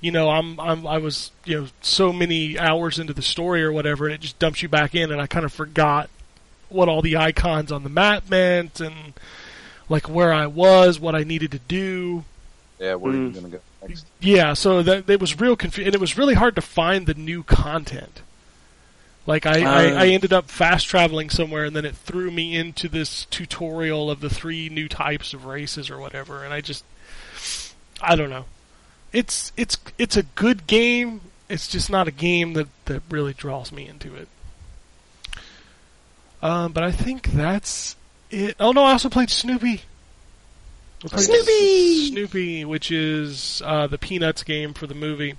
you 0.00 0.12
know, 0.12 0.28
I'm 0.30 0.60
I'm 0.60 0.86
I 0.86 0.98
was 0.98 1.30
you 1.44 1.62
know 1.62 1.66
so 1.80 2.12
many 2.12 2.58
hours 2.58 2.98
into 3.00 3.12
the 3.12 3.22
story 3.22 3.62
or 3.64 3.72
whatever, 3.72 4.06
and 4.06 4.14
it 4.14 4.20
just 4.20 4.38
dumps 4.38 4.62
you 4.62 4.68
back 4.68 4.94
in, 4.94 5.10
and 5.10 5.20
I 5.20 5.26
kind 5.26 5.44
of 5.44 5.52
forgot 5.52 6.10
what 6.70 6.88
all 6.88 7.02
the 7.02 7.16
icons 7.16 7.70
on 7.72 7.82
the 7.82 7.88
map 7.88 8.28
meant 8.30 8.80
and 8.80 9.14
like 9.88 10.08
where 10.08 10.32
I 10.32 10.46
was, 10.46 10.98
what 11.00 11.14
I 11.14 11.24
needed 11.24 11.50
to 11.52 11.58
do. 11.58 12.24
Yeah, 12.78 12.94
where 12.94 13.12
are 13.12 13.16
you 13.16 13.28
Mm. 13.30 13.34
gonna 13.34 13.48
go 13.48 13.60
next? 13.86 14.06
Yeah, 14.20 14.54
so 14.54 14.82
that 14.82 15.08
it 15.10 15.20
was 15.20 15.38
real 15.38 15.56
confusing, 15.56 15.88
and 15.88 15.94
it 15.94 16.00
was 16.00 16.16
really 16.16 16.34
hard 16.34 16.54
to 16.56 16.62
find 16.62 17.06
the 17.06 17.14
new 17.14 17.42
content. 17.42 18.22
Like 19.26 19.44
I, 19.46 19.60
I, 19.62 19.90
Uh. 19.92 20.02
I 20.04 20.06
ended 20.08 20.32
up 20.32 20.50
fast 20.50 20.86
traveling 20.86 21.28
somewhere, 21.28 21.64
and 21.64 21.76
then 21.76 21.84
it 21.84 21.94
threw 21.94 22.30
me 22.30 22.56
into 22.56 22.88
this 22.88 23.26
tutorial 23.26 24.10
of 24.10 24.20
the 24.20 24.30
three 24.30 24.68
new 24.70 24.88
types 24.88 25.34
of 25.34 25.44
races 25.44 25.90
or 25.90 25.98
whatever, 25.98 26.42
and 26.44 26.54
I 26.54 26.60
just, 26.62 26.84
I 28.00 28.16
don't 28.16 28.30
know. 28.30 28.46
It's 29.12 29.52
it's 29.56 29.76
it's 29.98 30.16
a 30.16 30.22
good 30.22 30.66
game. 30.66 31.20
It's 31.48 31.66
just 31.68 31.90
not 31.90 32.06
a 32.08 32.12
game 32.12 32.52
that 32.54 32.68
that 32.86 33.02
really 33.10 33.34
draws 33.34 33.72
me 33.72 33.86
into 33.88 34.14
it. 34.14 34.28
Um, 36.42 36.72
but 36.72 36.82
I 36.82 36.90
think 36.90 37.32
that's 37.32 37.96
it. 38.30 38.56
Oh 38.58 38.72
no, 38.72 38.84
I 38.84 38.92
also 38.92 39.08
played 39.08 39.30
Snoopy. 39.30 39.82
Played 41.00 41.24
Snoopy! 41.24 42.08
Snoopy, 42.08 42.64
which 42.64 42.90
is 42.90 43.62
uh, 43.64 43.86
the 43.86 43.98
Peanuts 43.98 44.42
game 44.42 44.74
for 44.74 44.86
the 44.86 44.94
movie. 44.94 45.36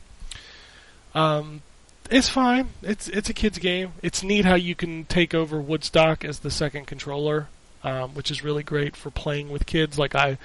Um, 1.13 1.61
it's 2.09 2.29
fine. 2.29 2.69
It's 2.81 3.07
it's 3.07 3.29
a 3.29 3.33
kids 3.33 3.57
game. 3.57 3.93
It's 4.01 4.23
neat 4.23 4.45
how 4.45 4.55
you 4.55 4.75
can 4.75 5.05
take 5.05 5.33
over 5.33 5.59
Woodstock 5.61 6.25
as 6.25 6.39
the 6.39 6.51
second 6.51 6.87
controller, 6.87 7.47
um, 7.83 8.15
which 8.15 8.31
is 8.31 8.43
really 8.43 8.63
great 8.63 8.95
for 8.95 9.11
playing 9.11 9.49
with 9.49 9.65
kids. 9.65 9.99
Like 9.99 10.15
I, 10.15 10.37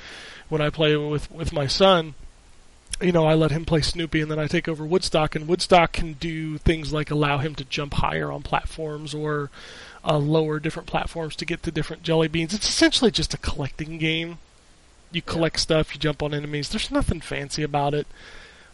when 0.49 0.61
I 0.61 0.71
play 0.71 0.97
with 0.97 1.31
with 1.31 1.53
my 1.53 1.67
son, 1.67 2.15
you 3.01 3.13
know, 3.13 3.27
I 3.27 3.35
let 3.35 3.51
him 3.51 3.65
play 3.65 3.81
Snoopy, 3.81 4.21
and 4.21 4.31
then 4.31 4.39
I 4.39 4.47
take 4.47 4.69
over 4.69 4.85
Woodstock, 4.85 5.35
and 5.35 5.49
Woodstock 5.49 5.93
can 5.93 6.15
do 6.15 6.57
things 6.59 6.93
like 6.93 7.11
allow 7.11 7.39
him 7.39 7.55
to 7.57 7.65
jump 7.65 7.95
higher 7.95 8.31
on 8.31 8.43
platforms 8.43 9.15
or 9.15 9.51
uh, 10.07 10.19
lower 10.19 10.61
different 10.61 10.87
platforms 10.89 11.35
to 11.37 11.45
get 11.45 11.63
to 11.65 11.71
different 11.71 12.03
jelly 12.03 12.29
beans. 12.29 12.55
It's 12.55 12.69
essentially 12.69 13.11
just 13.11 13.35
a 13.35 13.39
collecting 13.39 13.99
game. 13.99 14.39
You 15.13 15.23
collect 15.23 15.61
stuff, 15.61 15.95
you 15.95 16.01
jump 16.01 16.23
on 16.23 16.33
enemies. 16.35 16.69
There's 16.69 16.91
nothing 16.91 17.21
fancy 17.21 17.63
about 17.63 17.95
it. 17.95 18.07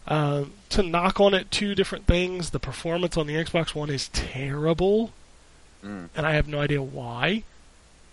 Uh, 0.07 0.45
to 0.69 0.83
knock 0.83 1.19
on 1.21 1.33
it 1.33 1.49
two 1.49 1.73
different 1.75 2.05
things, 2.07 2.49
the 2.49 2.59
performance 2.59 3.15
on 3.17 3.25
the 3.27 3.35
Xbox 3.35 3.73
One 3.73 3.89
is 3.89 4.09
terrible, 4.09 5.11
Mm. 5.83 6.09
and 6.15 6.25
I 6.25 6.33
have 6.33 6.47
no 6.47 6.59
idea 6.59 6.81
why. 6.81 7.43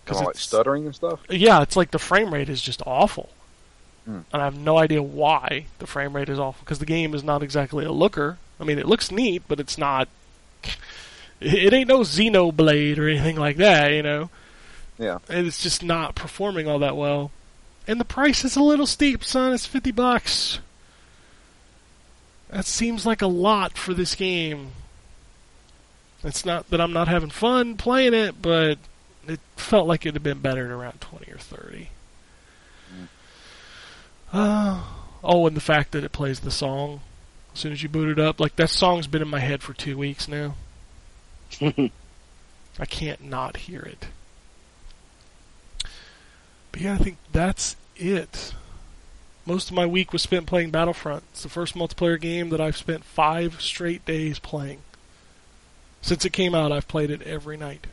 Of 0.07 0.17
like 0.17 0.29
it's- 0.29 0.41
stuttering 0.43 0.85
and 0.85 0.93
stuff. 0.95 1.19
yeah, 1.29 1.61
it's 1.61 1.75
like 1.77 1.91
the 1.91 1.99
frame 1.99 2.33
rate 2.33 2.49
is 2.49 2.61
just 2.61 2.81
awful. 2.85 3.29
Hmm. 4.05 4.21
And 4.33 4.41
I 4.41 4.45
have 4.45 4.57
no 4.57 4.77
idea 4.77 5.01
why 5.01 5.65
the 5.79 5.87
frame 5.87 6.13
rate 6.15 6.27
is 6.27 6.39
awful 6.39 6.61
because 6.65 6.79
the 6.79 6.85
game 6.87 7.13
is 7.13 7.23
not 7.23 7.43
exactly 7.43 7.85
a 7.85 7.91
looker. 7.91 8.37
I 8.59 8.63
mean, 8.63 8.77
it 8.79 8.87
looks 8.87 9.11
neat, 9.11 9.43
but 9.47 9.59
it's 9.59 9.77
not. 9.77 10.07
It 11.41 11.73
ain't 11.73 11.87
no 11.87 12.01
Xenoblade 12.01 12.97
or 12.99 13.09
anything 13.09 13.35
like 13.35 13.57
that, 13.57 13.91
you 13.91 14.03
know. 14.03 14.29
Yeah. 14.99 15.17
And 15.27 15.47
it's 15.47 15.61
just 15.61 15.83
not 15.83 16.13
performing 16.15 16.67
all 16.67 16.79
that 16.79 16.95
well. 16.95 17.31
And 17.87 17.99
the 17.99 18.05
price 18.05 18.45
is 18.45 18.55
a 18.55 18.61
little 18.61 18.85
steep, 18.85 19.23
son. 19.23 19.51
It's 19.51 19.65
fifty 19.65 19.91
bucks. 19.91 20.59
That 22.49 22.65
seems 22.65 23.05
like 23.05 23.21
a 23.21 23.27
lot 23.27 23.77
for 23.77 23.93
this 23.93 24.13
game. 24.13 24.73
It's 26.23 26.45
not 26.45 26.69
that 26.69 26.79
I'm 26.79 26.93
not 26.93 27.07
having 27.07 27.29
fun 27.29 27.77
playing 27.77 28.13
it, 28.13 28.41
but 28.41 28.77
it 29.27 29.39
felt 29.55 29.87
like 29.87 30.05
it'd 30.05 30.15
have 30.15 30.23
been 30.23 30.39
better 30.39 30.65
at 30.65 30.71
around 30.71 31.01
20 31.01 31.31
or 31.31 31.37
30. 31.37 31.89
Uh, 34.33 34.83
oh, 35.23 35.47
and 35.47 35.57
the 35.57 35.61
fact 35.61 35.91
that 35.91 36.03
it 36.03 36.11
plays 36.11 36.41
the 36.41 36.51
song 36.51 37.01
as 37.53 37.59
soon 37.59 37.71
as 37.71 37.81
you 37.81 37.89
boot 37.89 38.09
it 38.09 38.19
up. 38.19 38.39
Like, 38.39 38.55
that 38.57 38.69
song's 38.69 39.07
been 39.07 39.21
in 39.21 39.27
my 39.27 39.39
head 39.39 39.63
for 39.63 39.73
two 39.73 39.97
weeks 39.97 40.27
now. 40.27 40.55
I 42.79 42.85
can't 42.85 43.23
not 43.23 43.57
hear 43.57 43.81
it. 43.81 44.07
But 46.71 46.81
yeah, 46.81 46.93
I 46.93 46.97
think 46.97 47.17
that's 47.31 47.75
it. 47.95 48.53
Most 49.45 49.69
of 49.69 49.75
my 49.75 49.85
week 49.85 50.13
was 50.13 50.21
spent 50.21 50.45
playing 50.45 50.71
Battlefront. 50.71 51.23
It's 51.31 51.43
the 51.43 51.49
first 51.49 51.75
multiplayer 51.75 52.19
game 52.19 52.49
that 52.49 52.61
I've 52.61 52.77
spent 52.77 53.03
five 53.03 53.59
straight 53.61 54.05
days 54.05 54.39
playing. 54.39 54.79
Since 56.01 56.25
it 56.25 56.31
came 56.31 56.55
out, 56.55 56.71
I've 56.71 56.87
played 56.87 57.11
it 57.11 57.21
every 57.23 57.57
night. 57.57 57.87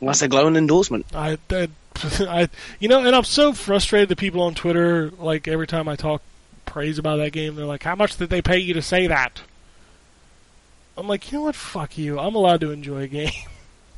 Well, 0.00 0.08
that's 0.08 0.22
a 0.22 0.28
glowing 0.28 0.56
endorsement. 0.56 1.06
I, 1.14 1.38
I, 1.50 1.68
I, 2.20 2.48
you 2.80 2.88
know, 2.88 3.04
and 3.04 3.14
I'm 3.14 3.24
so 3.24 3.52
frustrated 3.52 4.08
that 4.10 4.18
people 4.18 4.42
on 4.42 4.54
Twitter, 4.54 5.10
like 5.18 5.48
every 5.48 5.66
time 5.66 5.88
I 5.88 5.96
talk 5.96 6.22
praise 6.66 6.98
about 6.98 7.16
that 7.16 7.32
game, 7.32 7.54
they're 7.54 7.64
like, 7.64 7.84
"How 7.84 7.94
much 7.94 8.16
did 8.16 8.28
they 8.28 8.42
pay 8.42 8.58
you 8.58 8.74
to 8.74 8.82
say 8.82 9.06
that?" 9.06 9.40
I'm 10.96 11.08
like, 11.08 11.30
you 11.30 11.38
know 11.38 11.44
what? 11.44 11.54
Fuck 11.54 11.98
you. 11.98 12.18
I'm 12.18 12.34
allowed 12.34 12.60
to 12.62 12.70
enjoy 12.70 13.02
a 13.02 13.08
game. 13.08 13.32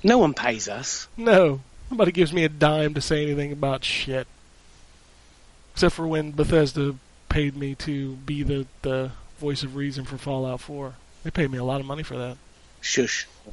No 0.00 0.18
one 0.18 0.32
pays 0.32 0.68
us. 0.68 1.08
no, 1.16 1.58
nobody 1.90 2.12
gives 2.12 2.32
me 2.32 2.44
a 2.44 2.48
dime 2.48 2.94
to 2.94 3.00
say 3.00 3.24
anything 3.24 3.50
about 3.50 3.82
shit, 3.82 4.28
except 5.72 5.96
for 5.96 6.06
when 6.06 6.30
Bethesda 6.30 6.94
paid 7.28 7.56
me 7.56 7.74
to 7.74 8.14
be 8.14 8.44
the 8.44 8.66
the 8.82 9.10
voice 9.40 9.64
of 9.64 9.74
reason 9.74 10.04
for 10.04 10.16
Fallout 10.16 10.60
4. 10.60 10.94
They 11.24 11.32
paid 11.32 11.50
me 11.50 11.58
a 11.58 11.64
lot 11.64 11.80
of 11.80 11.86
money 11.86 12.04
for 12.04 12.16
that. 12.16 12.36
Shush. 12.80 13.26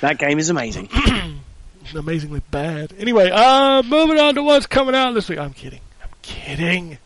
that 0.00 0.18
game 0.18 0.38
is 0.38 0.48
amazing. 0.48 0.88
amazingly 1.94 2.40
bad. 2.50 2.94
Anyway, 2.98 3.30
uh, 3.30 3.82
moving 3.82 4.18
on 4.18 4.34
to 4.34 4.42
what's 4.42 4.66
coming 4.66 4.94
out 4.94 5.12
this 5.12 5.28
week. 5.28 5.38
I'm 5.38 5.52
kidding. 5.52 5.80
I'm 6.02 6.10
kidding. 6.22 6.98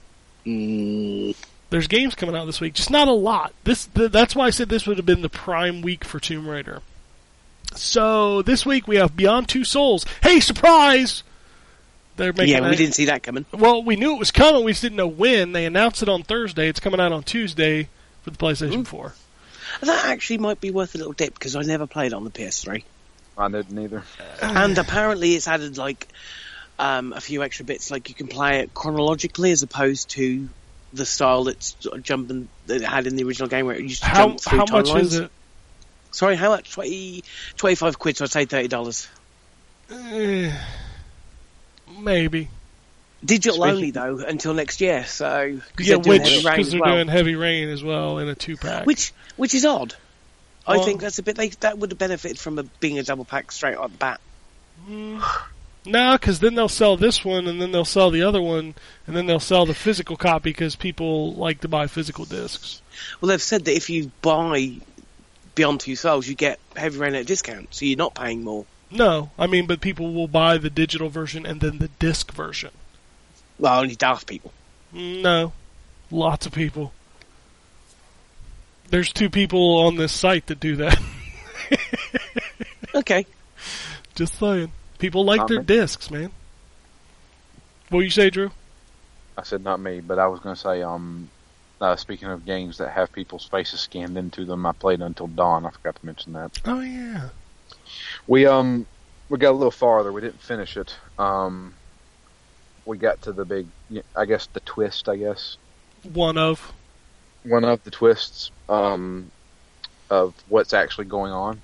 Mm, 0.46 1.34
There's 1.74 1.88
games 1.88 2.14
coming 2.14 2.36
out 2.36 2.44
this 2.44 2.60
week, 2.60 2.74
just 2.74 2.88
not 2.92 3.08
a 3.08 3.12
lot. 3.12 3.52
This 3.64 3.86
th- 3.86 4.12
that's 4.12 4.36
why 4.36 4.46
I 4.46 4.50
said 4.50 4.68
this 4.68 4.86
would 4.86 4.96
have 4.96 5.06
been 5.06 5.22
the 5.22 5.28
prime 5.28 5.82
week 5.82 6.04
for 6.04 6.20
Tomb 6.20 6.46
Raider. 6.46 6.82
So 7.74 8.42
this 8.42 8.64
week 8.64 8.86
we 8.86 8.94
have 8.94 9.16
Beyond 9.16 9.48
Two 9.48 9.64
Souls. 9.64 10.06
Hey, 10.22 10.38
surprise! 10.38 11.24
They're 12.14 12.32
making 12.32 12.54
yeah, 12.54 12.60
we 12.60 12.68
that- 12.68 12.76
didn't 12.76 12.94
see 12.94 13.06
that 13.06 13.24
coming. 13.24 13.44
Well, 13.52 13.82
we 13.82 13.96
knew 13.96 14.14
it 14.14 14.20
was 14.20 14.30
coming. 14.30 14.62
We 14.62 14.70
just 14.70 14.82
didn't 14.82 14.94
know 14.98 15.08
when. 15.08 15.50
They 15.50 15.66
announced 15.66 16.00
it 16.00 16.08
on 16.08 16.22
Thursday. 16.22 16.68
It's 16.68 16.78
coming 16.78 17.00
out 17.00 17.10
on 17.10 17.24
Tuesday 17.24 17.88
for 18.22 18.30
the 18.30 18.36
PlayStation 18.38 18.82
Ooh. 18.82 18.84
4. 18.84 19.12
That 19.80 20.04
actually 20.04 20.38
might 20.38 20.60
be 20.60 20.70
worth 20.70 20.94
a 20.94 20.98
little 20.98 21.12
dip 21.12 21.34
because 21.34 21.56
I 21.56 21.62
never 21.62 21.88
played 21.88 22.12
on 22.14 22.22
the 22.22 22.30
PS3. 22.30 22.84
I 23.36 23.48
didn't 23.48 23.76
either. 23.76 24.04
and 24.40 24.78
apparently 24.78 25.34
it's 25.34 25.48
added 25.48 25.76
like 25.76 26.06
um, 26.78 27.12
a 27.12 27.20
few 27.20 27.42
extra 27.42 27.64
bits, 27.64 27.90
like 27.90 28.10
you 28.10 28.14
can 28.14 28.28
play 28.28 28.60
it 28.60 28.74
chronologically 28.74 29.50
as 29.50 29.64
opposed 29.64 30.10
to 30.10 30.48
the 30.94 31.04
style 31.06 31.44
that's 31.44 31.76
sort 31.80 31.96
of 31.96 32.02
jumping 32.02 32.48
that 32.66 32.76
it 32.82 32.84
had 32.86 33.06
in 33.06 33.16
the 33.16 33.24
original 33.24 33.48
game 33.48 33.66
where 33.66 33.76
it 33.76 33.82
used 33.82 34.02
to 34.02 34.08
How 34.08 34.26
jump 34.28 34.40
through 34.40 34.58
how 34.58 34.64
much 34.70 34.86
timelines. 34.86 35.00
is 35.02 35.14
it? 35.16 35.30
Sorry, 36.12 36.36
how 36.36 36.50
much? 36.50 36.70
20, 36.72 37.24
25 37.56 37.98
quid, 37.98 38.16
so 38.16 38.24
I'd 38.24 38.30
say 38.30 38.44
thirty 38.44 38.68
dollars. 38.68 39.08
Eh, 39.90 40.52
maybe. 41.98 42.48
Digital 43.24 43.56
Speaking- 43.56 43.70
only 43.74 43.90
though 43.90 44.18
until 44.18 44.54
next 44.54 44.80
year. 44.80 45.04
So 45.06 45.58
'cause 45.76 45.86
Yeah, 45.86 45.96
which 45.96 46.22
because 46.44 46.70
they're 46.70 46.80
well. 46.80 46.94
doing 46.96 47.08
Heavy 47.08 47.34
Rain 47.36 47.68
as 47.70 47.82
well 47.82 48.18
in 48.18 48.28
a 48.28 48.34
two 48.34 48.56
pack. 48.56 48.86
which 48.86 49.12
which 49.36 49.54
is 49.54 49.64
odd. 49.64 49.94
I 50.66 50.78
think 50.82 51.00
that's 51.02 51.18
a 51.18 51.22
bit 51.22 51.36
like 51.36 51.60
that 51.60 51.76
would 51.78 51.90
have 51.90 51.98
benefited 51.98 52.38
from 52.38 52.58
a, 52.58 52.62
being 52.80 52.98
a 52.98 53.02
double 53.02 53.24
pack 53.26 53.52
straight 53.52 53.76
off 53.76 53.90
the 53.90 53.98
bat. 53.98 54.20
No, 55.86 56.12
because 56.12 56.40
then 56.40 56.54
they'll 56.54 56.68
sell 56.68 56.96
this 56.96 57.24
one, 57.24 57.46
and 57.46 57.60
then 57.60 57.72
they'll 57.72 57.84
sell 57.84 58.10
the 58.10 58.22
other 58.22 58.40
one, 58.40 58.74
and 59.06 59.14
then 59.14 59.26
they'll 59.26 59.38
sell 59.40 59.66
the 59.66 59.74
physical 59.74 60.16
copy 60.16 60.50
because 60.50 60.76
people 60.76 61.34
like 61.34 61.60
to 61.60 61.68
buy 61.68 61.86
physical 61.86 62.24
discs. 62.24 62.80
Well, 63.20 63.28
they've 63.28 63.42
said 63.42 63.66
that 63.66 63.76
if 63.76 63.90
you 63.90 64.10
buy 64.22 64.76
Beyond 65.54 65.80
Two 65.80 65.96
Souls, 65.96 66.26
you 66.26 66.34
get 66.34 66.58
Heavy 66.74 66.98
Rain 66.98 67.14
at 67.14 67.22
a 67.22 67.24
discount, 67.24 67.74
so 67.74 67.84
you're 67.84 67.98
not 67.98 68.14
paying 68.14 68.42
more. 68.42 68.64
No, 68.90 69.30
I 69.38 69.46
mean, 69.46 69.66
but 69.66 69.80
people 69.80 70.12
will 70.14 70.28
buy 70.28 70.56
the 70.56 70.70
digital 70.70 71.08
version 71.08 71.44
and 71.44 71.60
then 71.60 71.78
the 71.78 71.88
disc 71.88 72.32
version. 72.32 72.70
Well, 73.58 73.80
only 73.80 73.94
daft 73.94 74.26
people. 74.26 74.52
No, 74.92 75.52
lots 76.10 76.46
of 76.46 76.52
people. 76.52 76.92
There's 78.90 79.12
two 79.12 79.28
people 79.28 79.78
on 79.78 79.96
this 79.96 80.12
site 80.12 80.46
that 80.46 80.60
do 80.60 80.76
that. 80.76 80.98
Okay. 82.94 83.26
Just 84.14 84.38
saying, 84.38 84.70
people 85.04 85.22
like 85.26 85.36
Not 85.36 85.48
their 85.48 85.58
me. 85.58 85.64
discs, 85.66 86.10
man. 86.10 86.30
What 87.90 88.00
you 88.00 88.08
say, 88.10 88.30
Drew? 88.30 88.50
I 89.36 89.42
said 89.42 89.62
not 89.62 89.78
me, 89.78 90.00
but 90.00 90.18
I 90.18 90.26
was 90.28 90.40
going 90.40 90.54
to 90.54 90.60
say, 90.60 90.80
um, 90.82 91.28
uh, 91.78 91.94
speaking 91.96 92.28
of 92.28 92.46
games 92.46 92.78
that 92.78 92.88
have 92.90 93.12
people's 93.12 93.44
faces 93.44 93.80
scanned 93.80 94.16
into 94.16 94.46
them, 94.46 94.64
I 94.64 94.72
played 94.72 95.02
Until 95.02 95.26
Dawn. 95.26 95.66
I 95.66 95.70
forgot 95.70 95.96
to 95.96 96.06
mention 96.06 96.32
that. 96.32 96.58
Oh 96.64 96.80
yeah, 96.80 97.28
We 98.26 98.46
um 98.46 98.86
we 99.28 99.36
got 99.36 99.50
a 99.50 99.58
little 99.58 99.70
farther. 99.70 100.10
We 100.10 100.22
didn't 100.22 100.40
finish 100.40 100.76
it. 100.78 100.96
Um, 101.18 101.74
we 102.86 102.96
got 102.96 103.20
to 103.22 103.32
the 103.32 103.44
big, 103.44 103.66
I 104.16 104.24
guess 104.24 104.46
the 104.46 104.60
twist. 104.60 105.08
I 105.10 105.16
guess 105.16 105.58
one 106.14 106.38
of. 106.38 106.72
one 107.42 107.64
of 107.64 107.84
the 107.84 107.90
twists 107.90 108.50
um, 108.70 109.30
of 110.08 110.32
what's 110.48 110.72
actually 110.72 111.06
going 111.06 111.32
on. 111.32 111.60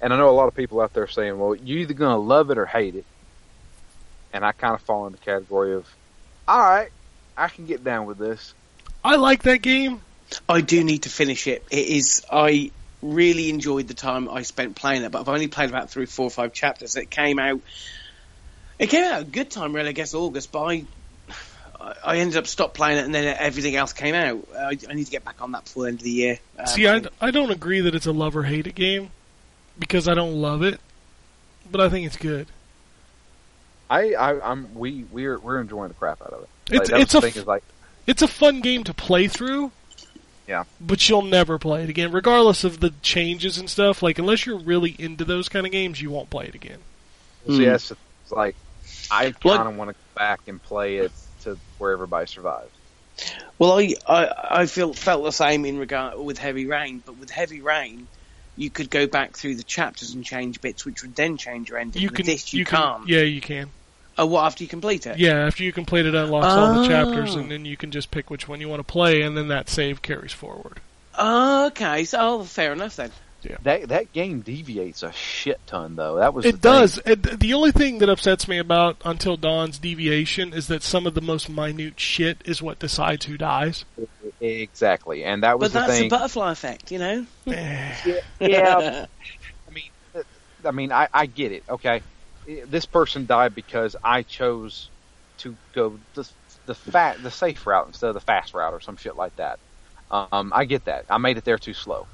And 0.00 0.12
I 0.12 0.16
know 0.16 0.28
a 0.28 0.32
lot 0.32 0.48
of 0.48 0.54
people 0.54 0.80
out 0.80 0.92
there 0.92 1.06
saying, 1.06 1.38
"Well, 1.38 1.54
you're 1.54 1.78
either 1.78 1.94
going 1.94 2.12
to 2.12 2.18
love 2.18 2.50
it 2.50 2.58
or 2.58 2.66
hate 2.66 2.94
it." 2.94 3.04
And 4.32 4.44
I 4.44 4.52
kind 4.52 4.74
of 4.74 4.80
fall 4.82 5.06
in 5.06 5.12
the 5.12 5.18
category 5.18 5.74
of, 5.74 5.86
"All 6.46 6.58
right, 6.58 6.90
I 7.36 7.48
can 7.48 7.66
get 7.66 7.84
down 7.84 8.06
with 8.06 8.18
this." 8.18 8.54
I 9.02 9.16
like 9.16 9.42
that 9.44 9.62
game. 9.62 10.00
I 10.48 10.60
do 10.60 10.82
need 10.82 11.02
to 11.02 11.10
finish 11.10 11.46
it. 11.46 11.64
It 11.70 11.86
is. 11.88 12.24
I 12.30 12.70
really 13.02 13.50
enjoyed 13.50 13.86
the 13.86 13.94
time 13.94 14.28
I 14.28 14.42
spent 14.42 14.76
playing 14.76 15.02
it, 15.02 15.12
but 15.12 15.20
I've 15.20 15.28
only 15.28 15.48
played 15.48 15.68
about 15.68 15.90
three, 15.90 16.06
four, 16.06 16.26
or 16.26 16.30
five 16.30 16.52
chapters. 16.52 16.96
It 16.96 17.10
came 17.10 17.38
out. 17.38 17.60
It 18.78 18.88
came 18.88 19.04
out 19.04 19.22
a 19.22 19.24
good 19.24 19.50
time, 19.50 19.74
really. 19.74 19.90
I 19.90 19.92
guess 19.92 20.14
August, 20.14 20.50
but 20.50 20.62
I, 20.64 20.84
I 22.04 22.16
ended 22.18 22.38
up 22.38 22.46
stopped 22.46 22.74
playing 22.74 22.98
it, 22.98 23.04
and 23.04 23.14
then 23.14 23.36
everything 23.38 23.76
else 23.76 23.92
came 23.92 24.14
out. 24.14 24.48
I, 24.56 24.76
I 24.88 24.94
need 24.94 25.04
to 25.04 25.10
get 25.10 25.24
back 25.24 25.40
on 25.42 25.52
that 25.52 25.64
before 25.64 25.84
the 25.84 25.88
end 25.90 25.98
of 25.98 26.04
the 26.04 26.10
year. 26.10 26.38
Um, 26.58 26.66
See, 26.66 26.88
I, 26.88 27.02
I 27.20 27.30
don't 27.30 27.50
agree 27.50 27.80
that 27.82 27.94
it's 27.94 28.06
a 28.06 28.12
love 28.12 28.36
or 28.36 28.44
hate 28.44 28.66
it 28.66 28.74
game 28.74 29.10
because 29.78 30.08
I 30.08 30.14
don't 30.14 30.34
love 30.40 30.62
it, 30.62 30.80
but 31.70 31.80
I 31.80 31.88
think 31.88 32.06
it's 32.06 32.16
good. 32.16 32.46
I, 33.90 34.14
I 34.14 34.50
I'm 34.50 34.74
we 34.74 35.04
we're 35.10 35.38
we're 35.38 35.60
enjoying 35.60 35.88
the 35.88 35.94
crap 35.94 36.22
out 36.22 36.32
of 36.32 36.42
it. 36.42 36.48
It's 36.70 36.90
like, 36.90 37.02
it's 37.02 37.14
a 37.14 37.20
thing 37.20 37.32
is 37.34 37.46
like 37.46 37.62
it's 38.06 38.22
a 38.22 38.28
fun 38.28 38.60
game 38.60 38.84
to 38.84 38.94
play 38.94 39.28
through. 39.28 39.70
Yeah. 40.48 40.64
But 40.80 41.08
you'll 41.08 41.22
never 41.22 41.58
play 41.58 41.84
it 41.84 41.88
again, 41.90 42.12
regardless 42.12 42.64
of 42.64 42.80
the 42.80 42.92
changes 43.02 43.56
and 43.58 43.68
stuff. 43.68 44.02
Like 44.02 44.18
unless 44.18 44.44
you're 44.46 44.58
really 44.58 44.94
into 44.98 45.24
those 45.24 45.48
kind 45.48 45.64
of 45.66 45.72
games, 45.72 46.00
you 46.00 46.10
won't 46.10 46.28
play 46.30 46.46
it 46.46 46.54
again. 46.54 46.78
See, 47.46 47.56
Hmm. 47.58 47.64
that's 47.64 47.88
the- 47.90 47.96
it's 48.22 48.32
like 48.32 48.56
I 49.10 49.34
What- 49.42 49.56
kind 49.56 49.68
of 49.68 49.76
want 49.76 49.90
to 49.90 49.94
go 49.94 50.00
back 50.16 50.40
and 50.46 50.62
play 50.62 50.96
it 50.96 51.12
to 51.42 51.58
where 51.78 51.92
everybody 51.92 52.26
survives. 52.26 52.70
Well, 53.58 53.78
I, 53.78 53.94
I 54.08 54.60
I 54.62 54.66
feel 54.66 54.92
felt 54.92 55.22
the 55.24 55.30
same 55.30 55.64
in 55.66 55.78
regard 55.78 56.18
with 56.18 56.38
Heavy 56.38 56.66
Rain, 56.66 57.02
but 57.04 57.16
with 57.18 57.30
Heavy 57.30 57.60
Rain, 57.60 58.08
you 58.56 58.70
could 58.70 58.90
go 58.90 59.06
back 59.06 59.36
through 59.36 59.56
the 59.56 59.62
chapters 59.62 60.14
and 60.14 60.24
change 60.24 60.60
bits, 60.60 60.84
which 60.84 61.02
would 61.02 61.16
then 61.16 61.36
change 61.36 61.68
your 61.68 61.78
ending. 61.78 62.02
You 62.02 62.10
can 62.10 62.26
this, 62.26 62.52
you, 62.52 62.64
can 62.64 62.76
can't. 62.78 63.08
yeah, 63.08 63.20
you 63.22 63.40
can. 63.40 63.70
Oh, 64.16 64.26
what 64.26 64.44
after 64.44 64.62
you 64.62 64.68
complete 64.68 65.06
it? 65.06 65.18
Yeah, 65.18 65.46
after 65.46 65.64
you 65.64 65.72
complete 65.72 66.06
it, 66.06 66.14
it 66.14 66.24
unlocks 66.24 66.46
all 66.46 66.82
the 66.82 66.88
chapters, 66.88 67.34
Oh. 67.34 67.40
and 67.40 67.50
then 67.50 67.64
you 67.64 67.76
can 67.76 67.90
just 67.90 68.10
pick 68.12 68.30
which 68.30 68.46
one 68.48 68.60
you 68.60 68.68
want 68.68 68.78
to 68.80 68.84
play, 68.84 69.22
and 69.22 69.36
then 69.36 69.48
that 69.48 69.68
save 69.68 70.02
carries 70.02 70.32
forward. 70.32 70.80
Oh, 71.18 71.66
okay, 71.66 72.04
so 72.04 72.18
oh, 72.20 72.44
fair 72.44 72.72
enough 72.72 72.96
then. 72.96 73.10
That 73.62 73.88
that 73.88 74.12
game 74.12 74.40
deviates 74.40 75.02
a 75.02 75.12
shit 75.12 75.60
ton 75.66 75.96
though. 75.96 76.16
That 76.16 76.34
was 76.34 76.44
It 76.44 76.60
does. 76.60 76.98
It, 77.04 77.40
the 77.40 77.54
only 77.54 77.72
thing 77.72 77.98
that 77.98 78.08
upsets 78.08 78.48
me 78.48 78.58
about 78.58 78.96
Until 79.04 79.36
Dawn's 79.36 79.78
deviation 79.78 80.52
is 80.52 80.68
that 80.68 80.82
some 80.82 81.06
of 81.06 81.14
the 81.14 81.20
most 81.20 81.48
minute 81.48 81.98
shit 82.00 82.38
is 82.44 82.62
what 82.62 82.78
decides 82.78 83.26
who 83.26 83.36
dies. 83.36 83.84
exactly, 84.40 85.24
and 85.24 85.42
that 85.42 85.58
was 85.58 85.72
But 85.72 85.80
the 85.80 85.86
that's 85.86 85.98
thing. 86.00 86.08
the 86.08 86.16
butterfly 86.16 86.52
effect, 86.52 86.90
you 86.92 86.98
know. 86.98 87.26
Eh. 87.46 88.20
yeah, 88.40 89.06
I 89.68 89.72
mean, 89.72 89.90
I 90.64 90.70
mean, 90.70 90.92
I, 90.92 91.08
I 91.12 91.26
get 91.26 91.52
it. 91.52 91.64
Okay, 91.68 92.02
this 92.46 92.86
person 92.86 93.26
died 93.26 93.54
because 93.54 93.96
I 94.02 94.22
chose 94.22 94.88
to 95.38 95.56
go 95.74 95.98
the 96.14 96.28
the 96.66 96.74
fat 96.74 97.22
the 97.22 97.30
safe 97.30 97.66
route 97.66 97.86
instead 97.86 98.08
of 98.08 98.14
the 98.14 98.20
fast 98.20 98.54
route 98.54 98.72
or 98.72 98.80
some 98.80 98.96
shit 98.96 99.16
like 99.16 99.36
that. 99.36 99.58
Um, 100.10 100.52
I 100.54 100.64
get 100.64 100.84
that. 100.84 101.06
I 101.10 101.18
made 101.18 101.38
it 101.38 101.44
there 101.44 101.58
too 101.58 101.74
slow. 101.74 102.06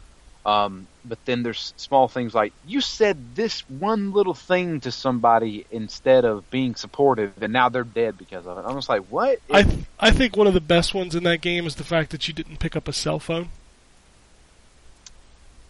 Um, 0.44 0.86
but 1.04 1.18
then 1.26 1.42
there's 1.42 1.74
small 1.76 2.08
things 2.08 2.34
like 2.34 2.52
you 2.66 2.80
said 2.80 3.34
this 3.34 3.60
one 3.68 4.12
little 4.12 4.32
thing 4.32 4.80
to 4.80 4.90
somebody 4.90 5.66
instead 5.70 6.24
of 6.24 6.48
being 6.50 6.74
supportive, 6.76 7.42
and 7.42 7.52
now 7.52 7.68
they're 7.68 7.84
dead 7.84 8.16
because 8.16 8.46
of 8.46 8.56
it. 8.56 8.64
I'm 8.66 8.74
just 8.74 8.88
like, 8.88 9.02
what? 9.10 9.38
I 9.50 9.62
th- 9.64 9.84
I 9.98 10.10
think 10.10 10.36
one 10.36 10.46
of 10.46 10.54
the 10.54 10.60
best 10.60 10.94
ones 10.94 11.14
in 11.14 11.24
that 11.24 11.42
game 11.42 11.66
is 11.66 11.74
the 11.74 11.84
fact 11.84 12.10
that 12.10 12.26
you 12.26 12.32
didn't 12.32 12.58
pick 12.58 12.74
up 12.74 12.88
a 12.88 12.92
cell 12.92 13.18
phone. 13.18 13.50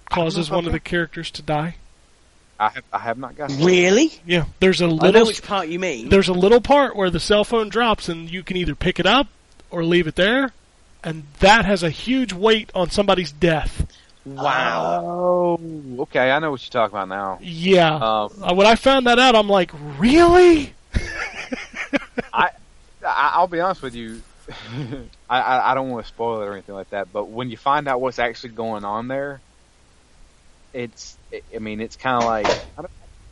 Causes 0.09 0.51
one 0.51 0.67
of 0.67 0.73
the 0.73 0.81
characters 0.81 1.31
to 1.33 1.43
die. 1.43 1.77
I 2.59 2.69
have 2.69 2.85
I 2.93 2.99
have 2.99 3.19
not 3.19 3.37
got. 3.37 3.51
Really? 3.51 4.13
Yeah, 4.27 4.45
there's 4.61 4.81
a 4.81 4.85
I 4.85 4.89
know 4.89 4.95
little 4.97 5.27
which 5.27 5.43
part 5.43 5.69
you 5.69 5.79
mean. 5.79 6.11
there's 6.11 6.29
a 6.29 6.33
little 6.33 6.61
part 6.61 6.95
where 6.95 7.09
the 7.11 7.21
cell 7.21 7.43
phone 7.45 7.69
drops 7.71 8.09
and 8.09 8.31
you 8.31 8.43
can 8.43 8.57
either 8.57 8.75
pick 8.75 9.01
it 9.01 9.07
up 9.07 9.29
or 9.71 9.83
leave 9.85 10.07
it 10.07 10.17
there, 10.17 10.53
and 11.03 11.25
that 11.39 11.65
has 11.65 11.83
a 11.83 11.91
huge 11.91 12.33
weight 12.33 12.71
on 12.75 12.91
somebody's 12.91 13.33
death. 13.33 13.87
Wow. 14.25 15.05
Oh, 15.59 15.97
okay. 16.03 16.31
I 16.31 16.39
know 16.39 16.51
what 16.53 16.63
you're 16.63 16.71
talking 16.83 16.97
about 16.97 17.09
now. 17.09 17.41
Yeah. 17.41 17.97
Um, 18.01 18.31
Uh, 18.43 18.55
when 18.55 18.67
I 18.67 18.75
found 18.77 19.07
that 19.07 19.19
out, 19.19 19.35
I'm 19.37 19.49
like, 19.49 19.71
really? 19.75 20.75
I, 22.33 22.51
I'll 23.05 23.49
be 23.49 23.61
honest 23.61 23.83
with 23.83 23.95
you. 23.95 24.25
I, 25.29 25.41
I, 25.41 25.73
I 25.73 25.75
don't 25.75 25.91
want 25.91 26.05
to 26.05 26.09
spoil 26.09 26.43
it 26.43 26.47
or 26.47 26.53
anything 26.55 26.75
like 26.75 26.91
that, 26.91 27.13
but 27.13 27.27
when 27.27 27.51
you 27.51 27.57
find 27.57 27.89
out 27.89 28.01
what's 28.01 28.19
actually 28.19 28.51
going 28.53 28.85
on 28.85 29.09
there, 29.09 29.43
it's. 30.73 31.19
I 31.55 31.59
mean, 31.59 31.81
it's 31.81 31.97
kind 31.97 32.17
of 32.19 32.25
like 32.25 32.53
I 32.79 32.83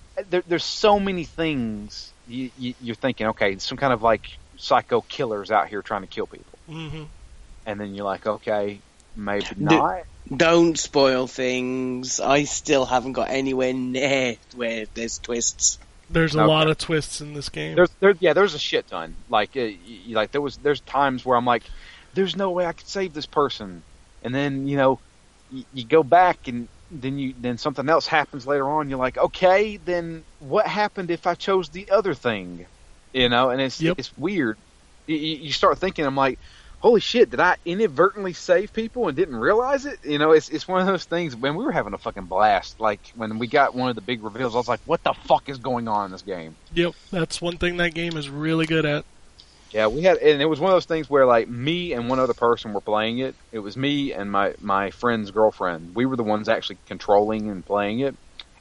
don't, 0.01 0.30
there, 0.30 0.43
there's 0.47 0.64
so 0.64 0.99
many 1.01 1.24
things 1.24 2.14
you, 2.26 2.51
you, 2.57 2.74
you're 2.78 2.97
thinking. 2.97 3.28
Okay, 3.28 3.59
some 3.59 3.78
kind 3.78 3.93
of 3.93 4.03
like 4.03 4.26
psycho 4.57 5.03
killers 5.03 5.51
out 5.51 5.68
here 5.68 5.82
trying 5.82 6.03
to 6.03 6.09
kill 6.09 6.26
people, 6.26 6.59
hmm 6.66 7.05
and 7.66 7.80
then 7.80 7.95
you're 7.95 8.05
like, 8.07 8.26
okay, 8.26 8.82
maybe 9.14 9.55
Do- 9.66 9.82
not. 9.82 10.05
Don't 10.35 10.79
spoil 10.79 11.26
things. 11.26 12.20
I 12.20 12.45
still 12.45 12.85
haven't 12.85 13.12
got 13.14 13.31
anywhere 13.31 13.72
near 13.72 14.37
where 14.55 14.87
there's 14.95 15.18
twists. 15.18 15.79
There's 16.11 16.35
a 16.35 16.41
Okay. 16.41 16.49
lot 16.49 16.68
of 16.68 16.79
twists 16.79 17.20
in 17.20 17.35
this 17.35 17.49
game. 17.49 17.76
There's, 17.76 17.91
there, 18.01 18.14
yeah, 18.20 18.33
there's 18.33 18.55
a 18.55 18.59
shit 18.59 18.87
ton. 18.89 19.14
Like, 19.29 19.51
uh, 19.57 19.61
y- 19.61 19.79
y- 20.09 20.14
like 20.14 20.31
there 20.31 20.41
was, 20.41 20.57
there's 20.57 20.81
times 20.81 21.24
where 21.24 21.37
I'm 21.37 21.45
like, 21.45 21.64
there's 22.14 22.37
no 22.37 22.51
way 22.51 22.66
I 22.66 22.72
could 22.72 22.89
save 22.89 23.12
this 23.12 23.26
person, 23.26 23.83
and 24.22 24.35
then 24.35 24.66
you 24.66 24.76
know, 24.76 24.99
you, 25.51 25.64
you 25.72 25.85
go 25.85 26.03
back 26.03 26.49
and 26.49 26.68
then 26.91 27.18
you, 27.18 27.35
then 27.39 27.59
something 27.59 27.87
else 27.89 28.07
happens 28.07 28.47
later 28.47 28.68
on. 28.68 28.89
You're 28.89 28.99
like, 28.99 29.18
okay, 29.18 29.76
then 29.76 30.24
what 30.39 30.66
happened 30.66 31.11
if 31.11 31.26
I 31.26 31.35
chose 31.35 31.68
the 31.68 31.91
other 31.91 32.14
thing? 32.14 32.66
You 33.12 33.29
know, 33.29 33.51
and 33.51 33.61
it's 33.61 33.81
Yep. 33.81 33.97
it's 33.99 34.16
weird. 34.16 34.57
You, 35.07 35.16
you 35.16 35.37
you 35.45 35.53
start 35.53 35.79
thinking, 35.79 36.07
I'm 36.07 36.16
like, 36.16 36.39
holy 36.81 37.01
shit, 37.01 37.31
did 37.31 37.41
I 37.41 37.57
inadvertently 37.64 38.33
save 38.33 38.72
people 38.72 39.09
and 39.09 39.16
didn't 39.16 39.37
realize 39.37 39.87
it? 39.87 39.99
You 40.05 40.18
know, 40.18 40.33
it's 40.33 40.49
it's 40.49 40.68
one 40.68 40.81
of 40.81 40.87
those 40.87 41.05
things. 41.05 41.35
When 41.35 41.57
we 41.57 41.64
were 41.64 41.72
having 41.72 41.95
a 41.95 41.99
fucking 41.99 42.26
blast, 42.26 42.81
like 42.81 43.01
when 43.14 43.39
we 43.39 43.47
got 43.47 43.74
one 43.74 43.89
of 43.89 43.95
the 43.95 44.03
big 44.03 44.22
reveals, 44.22 44.55
I 44.55 44.59
was 44.59 44.68
like, 44.68 44.81
what 44.87 45.03
the 45.03 45.12
fuck 45.12 45.49
is 45.49 45.59
going 45.59 45.89
on 45.89 46.07
in 46.07 46.12
this 46.12 46.22
game? 46.22 46.57
Yep, 46.74 46.95
that's 47.11 47.41
one 47.41 47.57
thing 47.57 47.79
that 47.79 47.95
game 47.95 48.16
is 48.16 48.29
really 48.29 48.66
good 48.66 48.87
at. 48.87 49.05
Yeah, 49.72 49.89
we 49.89 50.03
had, 50.03 50.16
and 50.18 50.41
it 50.41 50.47
was 50.47 50.61
one 50.61 50.70
of 50.70 50.76
those 50.76 50.87
things 50.87 51.11
where 51.11 51.26
like 51.26 51.47
me 51.47 51.93
and 51.93 52.09
one 52.09 52.18
other 52.18 52.33
person 52.33 52.72
were 52.72 52.81
playing 52.81 53.18
it. 53.18 53.35
It 53.53 53.59
was 53.59 53.76
me 53.76 54.12
and 54.12 54.31
my 54.31 54.55
my 54.61 54.91
friend's 54.91 55.31
girlfriend. 55.31 55.95
We 55.95 56.07
were 56.07 56.16
the 56.16 56.22
ones 56.22 56.49
actually 56.49 56.79
controlling 56.87 57.51
and 57.51 57.64
playing 57.64 58.01
it, 58.01 58.14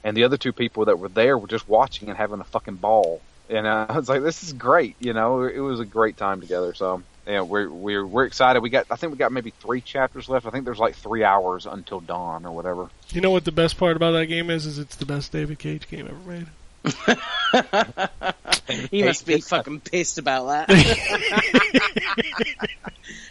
and 0.03 0.17
the 0.17 0.25
other 0.25 0.37
two 0.37 0.51
people 0.51 0.85
that 0.85 0.99
were 0.99 1.07
there 1.07 1.37
were 1.37 1.47
just 1.47 1.69
watching 1.69 2.09
and 2.09 2.17
having 2.17 2.41
a 2.41 2.45
fucking 2.45 2.75
ball. 2.75 3.21
And 3.49 3.65
I 3.65 3.95
was 3.95 4.09
like, 4.09 4.21
"This 4.21 4.43
is 4.43 4.51
great," 4.51 4.97
you 4.99 5.13
know. 5.13 5.43
It 5.43 5.59
was 5.59 5.79
a 5.79 5.85
great 5.85 6.17
time 6.17 6.41
together. 6.41 6.73
So 6.73 7.01
yeah, 7.27 7.41
we're 7.41 7.69
we're 7.69 8.05
we're 8.05 8.25
excited. 8.25 8.61
We 8.61 8.69
got, 8.69 8.85
I 8.89 8.95
think 8.95 9.11
we 9.11 9.17
got 9.17 9.31
maybe 9.31 9.51
three 9.59 9.81
chapters 9.81 10.29
left. 10.29 10.45
I 10.45 10.49
think 10.49 10.65
there's 10.65 10.79
like 10.79 10.95
three 10.95 11.23
hours 11.23 11.65
until 11.65 11.99
dawn 11.99 12.45
or 12.45 12.51
whatever. 12.51 12.89
You 13.09 13.21
know 13.21 13.31
what 13.31 13.45
the 13.45 13.51
best 13.51 13.77
part 13.77 13.95
about 13.97 14.11
that 14.11 14.27
game 14.27 14.49
is? 14.49 14.65
Is 14.65 14.79
it's 14.79 14.95
the 14.95 15.05
best 15.05 15.31
David 15.31 15.59
Cage 15.59 15.87
game 15.89 16.07
ever 16.07 16.29
made. 16.29 16.47
He 18.91 19.01
must 19.01 19.25
be 19.25 19.39
fucking 19.39 19.79
pissed 19.79 20.17
about 20.17 20.67
that. 20.67 20.69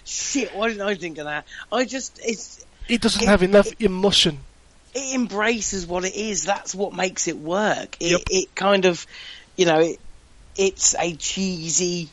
Shit, 0.05 0.55
why 0.55 0.69
didn't 0.69 0.87
I 0.87 0.95
think 0.95 1.19
of 1.19 1.27
that? 1.27 1.47
I 1.71 1.85
just, 1.85 2.19
it's, 2.25 2.65
It 2.89 3.03
doesn't 3.03 3.27
have 3.27 3.43
enough 3.43 3.69
emotion. 3.81 4.39
it 4.95 5.15
embraces 5.15 5.87
what 5.87 6.07
it 6.07 6.15
is. 6.15 6.45
That's 6.45 6.75
what 6.75 6.95
makes 6.95 7.29
it 7.29 7.37
work. 7.37 7.97
It, 8.01 8.13
Yep. 8.13 8.21
it 8.31 8.55
kind 8.55 8.87
of, 8.87 9.07
you 9.57 9.67
know, 9.67 9.81
it, 9.81 10.01
it's 10.57 10.95
a 10.99 11.15
cheesy 11.15 12.09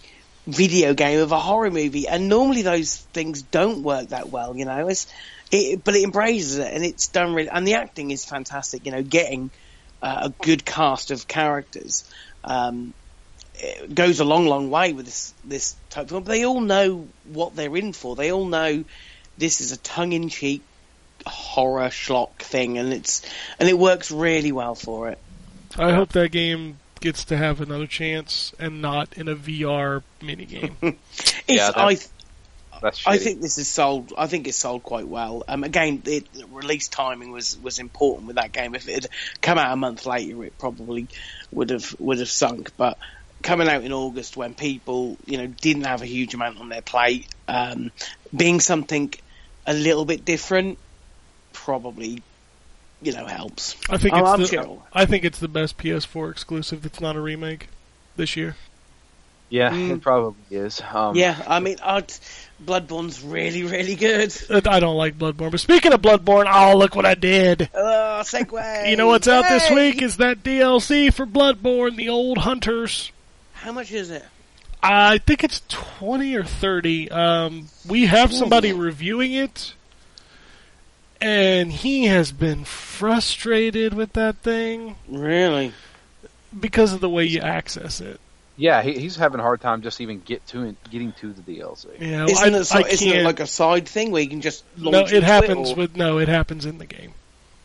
video 0.45 0.93
game 0.93 1.19
of 1.19 1.31
a 1.31 1.39
horror 1.39 1.71
movie, 1.71 2.07
and 2.07 2.29
normally 2.29 2.61
those 2.61 2.97
things 2.97 3.41
don't 3.43 3.83
work 3.83 4.09
that 4.09 4.29
well. 4.29 4.55
You 4.55 4.65
know, 4.65 4.87
it's, 4.87 5.07
it, 5.51 5.83
but 5.83 5.95
it 5.95 6.03
embraces 6.03 6.57
it, 6.57 6.73
and 6.73 6.83
it's 6.83 7.07
done 7.07 7.33
really. 7.33 7.49
And 7.49 7.67
the 7.67 7.75
acting 7.75 8.11
is 8.11 8.25
fantastic. 8.25 8.85
You 8.85 8.91
know, 8.91 9.03
getting 9.03 9.49
uh, 10.01 10.29
a 10.29 10.43
good 10.43 10.65
cast 10.65 11.11
of 11.11 11.27
characters. 11.27 12.03
Um, 12.43 12.93
it 13.55 13.93
goes 13.93 14.19
a 14.19 14.25
long, 14.25 14.47
long 14.47 14.69
way 14.69 14.93
with 14.93 15.05
this 15.05 15.33
this 15.45 15.75
type 15.89 16.05
of 16.05 16.09
film. 16.09 16.23
But 16.23 16.31
they 16.31 16.45
all 16.45 16.61
know 16.61 17.07
what 17.25 17.55
they're 17.55 17.75
in 17.77 17.93
for. 17.93 18.15
They 18.15 18.31
all 18.31 18.45
know 18.45 18.83
this 19.37 19.61
is 19.61 19.71
a 19.71 19.77
tongue-in-cheek 19.77 20.61
horror 21.25 21.87
schlock 21.89 22.33
thing, 22.39 22.77
and 22.77 22.91
it's 22.91 23.21
and 23.59 23.69
it 23.69 23.77
works 23.77 24.11
really 24.11 24.51
well 24.51 24.75
for 24.75 25.09
it. 25.09 25.19
I 25.77 25.91
hope 25.91 26.09
that 26.09 26.31
game 26.31 26.77
gets 27.03 27.25
to 27.25 27.35
have 27.35 27.59
another 27.59 27.85
chance 27.85 28.53
and 28.57 28.81
not 28.81 29.17
in 29.17 29.27
a 29.27 29.35
VR 29.35 30.01
minigame. 30.21 30.71
It's, 31.45 31.49
Yeah, 31.49 31.71
I 31.75 31.97
That's 32.81 33.05
I 33.05 33.17
think 33.17 33.41
this 33.41 33.57
is 33.57 33.67
sold. 33.67 34.13
I 34.17 34.27
think 34.27 34.47
it's 34.47 34.57
sold 34.57 34.83
quite 34.83 35.07
well. 35.07 35.43
Um, 35.45 35.65
again, 35.65 36.01
the 36.03 36.23
the 36.33 36.45
release 36.47 36.87
timing 36.87 37.31
was 37.31 37.57
was 37.61 37.79
important 37.79 38.27
with 38.27 38.37
that 38.37 38.53
game. 38.53 38.73
If 38.73 38.87
it 38.87 38.93
had 38.93 39.07
come 39.41 39.57
out 39.57 39.73
a 39.73 39.75
month 39.75 40.05
later, 40.05 40.45
it 40.45 40.57
probably 40.57 41.07
would 41.51 41.71
have 41.71 41.93
would 41.99 42.19
have 42.19 42.29
sunk. 42.29 42.71
But 42.77 42.97
coming 43.41 43.67
out 43.67 43.83
in 43.83 43.91
August, 43.91 44.37
when 44.37 44.53
people 44.53 45.17
you 45.25 45.37
know 45.37 45.47
didn't 45.47 45.83
have 45.83 46.01
a 46.01 46.05
huge 46.05 46.33
amount 46.33 46.61
on 46.61 46.69
their 46.69 46.81
plate, 46.81 47.27
um, 47.49 47.91
being 48.33 48.61
something 48.61 49.13
a 49.67 49.73
little 49.73 50.05
bit 50.05 50.23
different, 50.23 50.77
probably 51.51 52.23
you 53.03 53.13
know 53.13 53.25
helps. 53.25 53.75
I 53.89 53.97
think 53.97 54.13
Oh, 54.15 54.19
it's 54.19 54.29
I'm 54.29 54.39
the, 54.41 54.47
sure. 54.47 54.83
I 54.93 55.05
think 55.05 55.23
it's 55.23 55.39
the 55.39 55.47
best 55.47 55.77
PS4 55.77 56.31
exclusive 56.31 56.81
that's 56.81 57.01
not 57.01 57.15
a 57.15 57.21
remake 57.21 57.67
this 58.15 58.35
year. 58.35 58.55
yeah, 59.49 59.69
Mm. 59.71 59.91
it 59.91 60.01
probably 60.01 60.35
is. 60.57 60.81
Um, 60.93 61.15
Yeah, 61.15 61.41
I 61.47 61.59
mean, 61.59 61.77
I'd, 61.83 62.11
Bloodborne's 62.63 63.21
really 63.23 63.63
really 63.63 63.95
good. 63.95 64.33
I 64.67 64.79
don't 64.79 64.95
like 64.97 65.17
Bloodborne, 65.17 65.51
but 65.51 65.59
speaking 65.59 65.93
of 65.93 66.01
Bloodborne, 66.01 66.45
oh 66.51 66.77
look 66.77 66.95
what 66.95 67.05
I 67.05 67.13
did! 67.15 67.69
Oh, 67.73 68.21
segue. 68.23 68.89
You 68.89 68.95
know 68.95 69.07
what's 69.07 69.27
out 69.27 69.45
this 69.49 69.69
week 69.69 70.01
is 70.01 70.17
that 70.17 70.43
DLC 70.43 71.13
for 71.13 71.25
Bloodborne, 71.25 71.95
The 71.97 72.09
Old 72.09 72.39
Hunters. 72.39 73.11
How 73.53 73.71
much 73.71 73.91
is 73.91 74.09
it? 74.11 74.23
I 74.81 75.17
think 75.19 75.43
it's 75.43 75.61
twenty 75.69 76.35
or 76.35 76.43
thirty. 76.43 77.09
Um, 77.11 77.67
we 77.87 78.05
have 78.07 78.33
somebody 78.33 78.73
reviewing 78.73 79.33
it, 79.33 79.73
and 81.23 81.71
he 81.71 82.05
has 82.05 82.31
been 82.31 82.63
frustrated 82.65 83.93
with 83.93 84.13
that 84.13 84.37
thing 84.37 84.95
Really? 85.07 85.73
because 86.59 86.93
of 86.93 86.99
the 87.01 87.09
way 87.09 87.25
you 87.25 87.39
access 87.41 87.99
it. 88.01 88.19
yeah, 88.57 88.81
he, 88.83 88.93
he's 88.99 89.15
having 89.15 89.39
a 89.39 89.43
hard 89.43 89.61
time 89.61 89.81
just 89.81 89.99
even 90.01 90.19
get 90.21 90.45
to 90.47 90.63
it, 90.63 90.75
getting 90.91 91.11
to 91.13 91.33
the 91.33 91.41
DLC. 91.41 91.99
You 91.99 92.11
know, 92.11 92.25
Isn't, 92.25 92.53
I, 92.55 92.57
it, 92.59 92.63
so, 92.65 92.77
I 92.77 92.81
isn't 92.81 93.07
it 93.07 93.11
can't- 93.11 93.25
like 93.25 93.39
a 93.39 93.47
side 93.47 93.87
thing 93.87 94.11
where 94.11 94.21
you 94.21 94.29
can 94.29 94.41
just 94.41 94.63
launch 94.77 94.93
no, 94.93 94.99
into 95.01 95.15
it 95.17 95.23
happens 95.23 95.71
or- 95.71 95.75
with 95.75 95.95
no, 95.97 96.19
it 96.19 96.27
happens 96.27 96.65
in 96.65 96.77
the 96.77 96.85
game. 96.85 97.13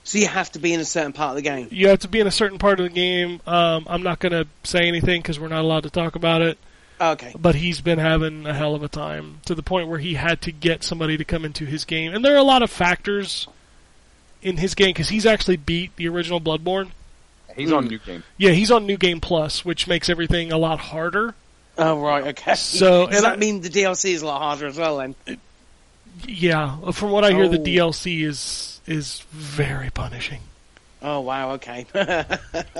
So 0.04 0.16
you 0.16 0.26
have 0.28 0.50
to 0.52 0.58
be 0.58 0.72
in 0.72 0.80
a 0.80 0.86
certain 0.86 1.12
part 1.12 1.30
of 1.30 1.36
the 1.36 1.42
game. 1.42 1.68
You 1.70 1.88
have 1.88 1.98
to 1.98 2.08
be 2.08 2.18
in 2.18 2.26
a 2.26 2.30
certain 2.30 2.56
part 2.58 2.80
of 2.80 2.84
the 2.84 2.90
game. 2.94 3.42
Um, 3.46 3.84
I'm 3.90 4.02
not 4.02 4.20
going 4.20 4.32
to 4.32 4.46
say 4.64 4.88
anything 4.88 5.20
because 5.20 5.38
we're 5.38 5.48
not 5.48 5.60
allowed 5.60 5.82
to 5.82 5.90
talk 5.90 6.16
about 6.16 6.40
it. 6.40 6.56
Okay. 7.00 7.32
but 7.38 7.54
he's 7.54 7.80
been 7.80 7.98
having 7.98 8.46
a 8.46 8.52
hell 8.54 8.74
of 8.74 8.82
a 8.82 8.88
time 8.88 9.40
to 9.46 9.54
the 9.54 9.62
point 9.62 9.88
where 9.88 9.98
he 9.98 10.14
had 10.14 10.40
to 10.42 10.52
get 10.52 10.82
somebody 10.82 11.16
to 11.16 11.24
come 11.24 11.44
into 11.44 11.64
his 11.64 11.84
game. 11.84 12.12
And 12.14 12.24
there 12.24 12.34
are 12.34 12.38
a 12.38 12.42
lot 12.42 12.62
of 12.62 12.70
factors 12.70 13.46
in 14.42 14.56
his 14.56 14.74
game 14.74 14.88
because 14.90 15.08
he's 15.08 15.26
actually 15.26 15.56
beat 15.56 15.94
the 15.96 16.08
original 16.08 16.40
Bloodborne. 16.40 16.90
He's 17.56 17.70
Mm. 17.70 17.76
on 17.78 17.86
New 17.88 17.98
Game. 17.98 18.22
Yeah, 18.36 18.50
he's 18.50 18.70
on 18.70 18.86
New 18.86 18.96
Game 18.96 19.20
Plus, 19.20 19.64
which 19.64 19.86
makes 19.88 20.08
everything 20.08 20.52
a 20.52 20.58
lot 20.58 20.78
harder. 20.78 21.34
Oh 21.76 22.00
right. 22.00 22.26
Okay. 22.28 22.54
So, 22.54 23.06
does 23.06 23.16
and 23.16 23.24
that 23.24 23.32
I- 23.34 23.36
mean 23.36 23.60
the 23.60 23.68
DLC 23.70 24.12
is 24.12 24.22
a 24.22 24.26
lot 24.26 24.40
harder 24.42 24.66
as 24.66 24.76
well? 24.76 24.98
Then. 24.98 25.14
Yeah, 26.26 26.90
from 26.92 27.10
what 27.10 27.24
I 27.24 27.32
hear, 27.32 27.48
the 27.48 27.58
Oh. 27.60 27.64
DLC 27.64 28.24
is 28.24 28.80
is 28.86 29.22
very 29.30 29.90
punishing. 29.90 30.40
Oh 31.02 31.20
wow. 31.20 31.52
Okay. 31.52 31.86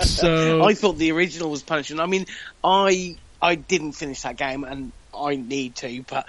So 0.03 0.65
I 0.65 0.75
thought 0.75 0.99
the 0.99 1.13
original 1.13 1.51
was 1.51 1.63
punishing. 1.63 2.01
I 2.01 2.07
mean, 2.07 2.27
I 2.65 3.17
I 3.41 3.55
didn't 3.55 3.93
finish 3.93 4.23
that 4.23 4.37
game, 4.37 4.65
and 4.65 4.93
I 5.17 5.37
need 5.37 5.77
to, 5.77 6.03
but 6.09 6.27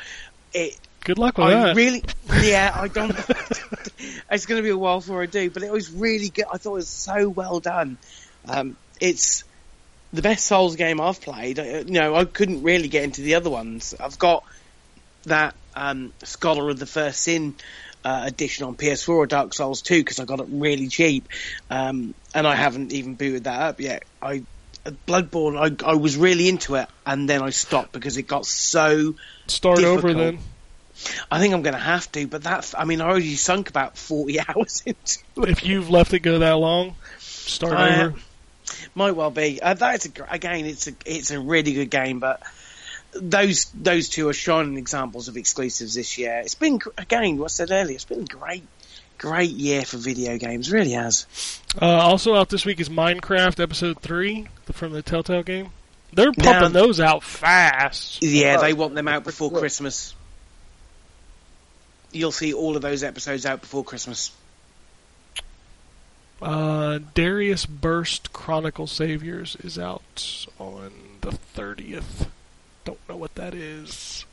it. 0.53 0.77
good 1.03 1.17
luck 1.17 1.37
with 1.37 1.47
I 1.47 1.51
that. 1.53 1.75
really, 1.75 2.03
yeah, 2.41 2.71
I 2.75 2.87
don't. 2.93 3.11
it's 4.31 4.45
going 4.45 4.59
to 4.59 4.63
be 4.63 4.69
a 4.69 4.77
while 4.77 4.99
before 4.99 5.21
I 5.21 5.25
do, 5.25 5.49
but 5.49 5.63
it 5.63 5.71
was 5.71 5.91
really 5.91 6.29
good. 6.29 6.45
I 6.51 6.57
thought 6.57 6.71
it 6.71 6.75
was 6.75 6.89
so 6.89 7.29
well 7.29 7.59
done. 7.59 7.97
Um, 8.47 8.77
it's 8.99 9.43
the 10.13 10.21
best 10.21 10.45
Souls 10.45 10.75
game 10.75 10.99
I've 11.01 11.21
played. 11.21 11.59
I, 11.59 11.79
you 11.79 11.85
know, 11.85 12.15
I 12.15 12.25
couldn't 12.25 12.63
really 12.63 12.87
get 12.87 13.03
into 13.03 13.21
the 13.21 13.35
other 13.35 13.49
ones. 13.49 13.95
I've 13.99 14.19
got 14.19 14.43
that 15.23 15.55
um, 15.75 16.13
Scholar 16.23 16.69
of 16.69 16.79
the 16.79 16.85
First 16.85 17.23
Sin 17.23 17.55
uh, 18.03 18.23
edition 18.25 18.65
on 18.65 18.75
PS4 18.75 19.09
or 19.09 19.27
Dark 19.27 19.53
Souls 19.53 19.81
2 19.81 19.99
because 19.99 20.19
I 20.19 20.25
got 20.25 20.39
it 20.39 20.47
really 20.49 20.87
cheap, 20.87 21.27
um, 21.69 22.13
and 22.33 22.47
I 22.47 22.55
haven't 22.55 22.93
even 22.93 23.15
booted 23.15 23.43
that 23.45 23.61
up 23.61 23.79
yet. 23.79 24.03
I 24.21 24.43
Bloodborne, 24.91 25.57
I, 25.57 25.89
I 25.91 25.95
was 25.95 26.17
really 26.17 26.49
into 26.49 26.75
it, 26.75 26.87
and 27.05 27.29
then 27.29 27.41
I 27.41 27.49
stopped 27.49 27.91
because 27.91 28.17
it 28.17 28.23
got 28.23 28.45
so 28.45 29.15
Start 29.47 29.83
over 29.83 30.13
then. 30.13 30.39
I 31.31 31.39
think 31.39 31.53
I'm 31.53 31.61
going 31.61 31.75
to 31.75 31.79
have 31.79 32.11
to, 32.13 32.27
but 32.27 32.43
that, 32.43 32.73
I 32.77 32.85
mean, 32.85 33.01
I 33.01 33.05
already 33.07 33.35
sunk 33.35 33.69
about 33.69 33.97
40 33.97 34.39
hours 34.47 34.83
into 34.85 35.19
it. 35.37 35.49
If 35.49 35.65
you've 35.65 35.89
left 35.89 36.13
it 36.13 36.19
go 36.19 36.39
that 36.39 36.57
long, 36.57 36.95
start 37.19 37.73
I- 37.73 38.03
over. 38.05 38.15
Might 38.93 39.11
well 39.11 39.31
be. 39.31 39.59
Uh, 39.59 39.73
that 39.73 40.05
is 40.05 40.11
a, 40.19 40.33
again, 40.33 40.65
it's 40.65 40.87
a, 40.87 40.93
it's 41.05 41.31
a 41.31 41.39
really 41.39 41.73
good 41.73 41.89
game, 41.89 42.19
but 42.19 42.41
those, 43.13 43.65
those 43.73 44.09
two 44.09 44.29
are 44.29 44.33
shining 44.33 44.77
examples 44.77 45.27
of 45.27 45.37
exclusives 45.37 45.95
this 45.95 46.17
year. 46.19 46.41
It's 46.43 46.53
been, 46.53 46.79
again, 46.97 47.37
what 47.37 47.45
I 47.45 47.47
said 47.47 47.71
earlier, 47.71 47.95
it's 47.95 48.05
been 48.05 48.25
great. 48.25 48.67
Great 49.19 49.51
year 49.51 49.83
for 49.85 49.97
video 49.97 50.37
games. 50.39 50.71
Really 50.71 50.91
has. 50.93 51.27
Uh, 51.79 51.85
also 51.85 52.33
out 52.35 52.49
this 52.49 52.65
week 52.65 52.79
is 52.79 52.89
Minecraft 52.89 53.59
Episode 53.61 53.99
Three 54.01 54.47
from 54.71 54.93
the 54.93 55.03
Telltale 55.03 55.43
game. 55.43 55.69
They're 56.13 56.31
pumping 56.31 56.73
Now- 56.73 56.81
those 56.81 56.99
out 56.99 57.23
fast. 57.23 58.23
Yeah, 58.23 58.55
Oh, 58.57 58.61
they 58.61 58.73
want 58.73 58.95
them 58.95 59.07
out 59.07 59.23
before 59.23 59.49
look. 59.51 59.59
Christmas. 59.59 60.15
You'll 62.11 62.31
see 62.31 62.53
all 62.53 62.75
of 62.75 62.81
those 62.81 63.03
episodes 63.03 63.45
out 63.45 63.61
before 63.61 63.83
Christmas. 63.83 64.31
Uh, 66.41 66.99
Darius 67.13 67.65
Burst 67.65 68.31
Chronicle 68.33 68.87
Saviors 68.87 69.57
is 69.63 69.77
out 69.77 70.47
on 70.57 70.91
the 71.21 71.31
30th. 71.55 72.27
Don't 72.85 72.97
know 73.09 73.17
what 73.17 73.35
that 73.35 73.53
is. 73.53 74.25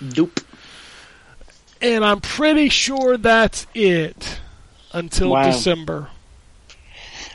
Nope. 0.00 0.40
And 1.80 2.04
I'm 2.04 2.20
pretty 2.20 2.68
sure 2.68 3.16
that's 3.16 3.66
it 3.74 4.38
until 4.92 5.30
Wow. 5.30 5.44
December. 5.44 6.08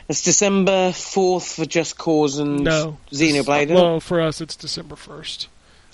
It's 0.08 0.22
December 0.22 0.90
4th 0.90 1.54
for 1.56 1.64
Just 1.64 1.96
Cause 1.96 2.38
and 2.38 2.64
No. 2.64 2.98
Xenoblade. 3.12 3.72
Well, 3.72 4.00
for 4.00 4.20
us, 4.20 4.40
it's 4.40 4.56
December 4.56 4.96
1st. 4.96 5.46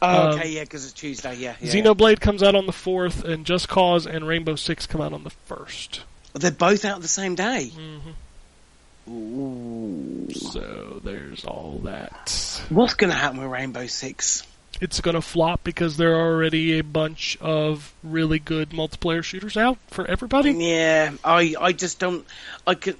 oh, 0.02 0.08
um, 0.08 0.28
okay, 0.40 0.48
yeah, 0.50 0.62
because 0.62 0.84
it's 0.84 0.94
Tuesday, 0.94 1.34
yeah. 1.36 1.54
yeah. 1.60 1.72
Xenoblade 1.72 2.20
comes 2.20 2.42
out 2.42 2.54
on 2.54 2.66
the 2.66 2.72
4th, 2.72 3.22
and 3.22 3.44
Just 3.44 3.68
Cause 3.68 4.06
and 4.06 4.26
Rainbow 4.26 4.56
Six 4.56 4.86
come 4.86 5.00
out 5.00 5.12
on 5.12 5.24
the 5.24 5.32
1st. 5.48 6.00
They're 6.34 6.50
both 6.50 6.84
out 6.84 7.00
the 7.02 7.08
same 7.08 7.34
day. 7.34 7.68
hmm 7.68 8.10
Ooh. 9.10 10.28
So 10.32 11.00
there's 11.02 11.44
all 11.44 11.80
that. 11.84 12.62
What's 12.68 12.94
going 12.94 13.10
to 13.10 13.16
happen 13.16 13.38
with 13.40 13.50
Rainbow 13.50 13.86
Six? 13.86 14.42
It's 14.80 15.00
going 15.00 15.14
to 15.14 15.22
flop 15.22 15.64
because 15.64 15.96
there 15.96 16.14
are 16.14 16.32
already 16.32 16.78
a 16.78 16.84
bunch 16.84 17.36
of 17.40 17.92
really 18.02 18.38
good 18.38 18.70
multiplayer 18.70 19.24
shooters 19.24 19.56
out 19.56 19.78
for 19.88 20.06
everybody. 20.06 20.52
Yeah, 20.52 21.12
I, 21.24 21.54
I 21.60 21.72
just 21.72 21.98
don't. 21.98 22.24
I 22.66 22.74
could. 22.74 22.96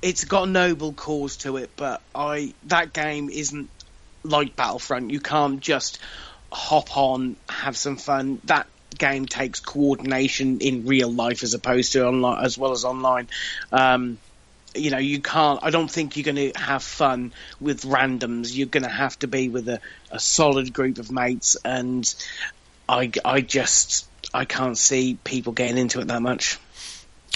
It's 0.00 0.24
got 0.24 0.44
a 0.44 0.50
noble 0.50 0.92
cause 0.92 1.38
to 1.38 1.56
it, 1.56 1.70
but 1.76 2.00
I 2.14 2.54
that 2.66 2.92
game 2.92 3.30
isn't 3.30 3.68
like 4.22 4.54
Battlefront. 4.54 5.10
You 5.10 5.20
can't 5.20 5.60
just 5.60 5.98
hop 6.52 6.96
on, 6.96 7.36
have 7.48 7.76
some 7.76 7.96
fun. 7.96 8.40
That 8.44 8.68
game 8.96 9.26
takes 9.26 9.60
coordination 9.60 10.60
in 10.60 10.86
real 10.86 11.10
life 11.12 11.42
as 11.42 11.54
opposed 11.54 11.92
to 11.92 12.06
online, 12.06 12.44
as 12.44 12.56
well 12.56 12.72
as 12.72 12.84
online. 12.84 13.28
Um, 13.72 14.18
you 14.80 14.90
know, 14.90 14.98
you 14.98 15.20
can't. 15.20 15.60
I 15.62 15.70
don't 15.70 15.90
think 15.90 16.16
you're 16.16 16.32
going 16.32 16.52
to 16.52 16.58
have 16.58 16.82
fun 16.82 17.32
with 17.60 17.82
randoms. 17.82 18.56
You're 18.56 18.66
going 18.66 18.84
to 18.84 18.88
have 18.88 19.18
to 19.20 19.26
be 19.26 19.48
with 19.48 19.68
a, 19.68 19.80
a 20.10 20.18
solid 20.18 20.72
group 20.72 20.98
of 20.98 21.10
mates, 21.10 21.56
and 21.64 22.12
I, 22.88 23.10
I 23.24 23.40
just, 23.40 24.08
I 24.32 24.44
can't 24.44 24.78
see 24.78 25.18
people 25.22 25.52
getting 25.52 25.78
into 25.78 26.00
it 26.00 26.08
that 26.08 26.22
much. 26.22 26.58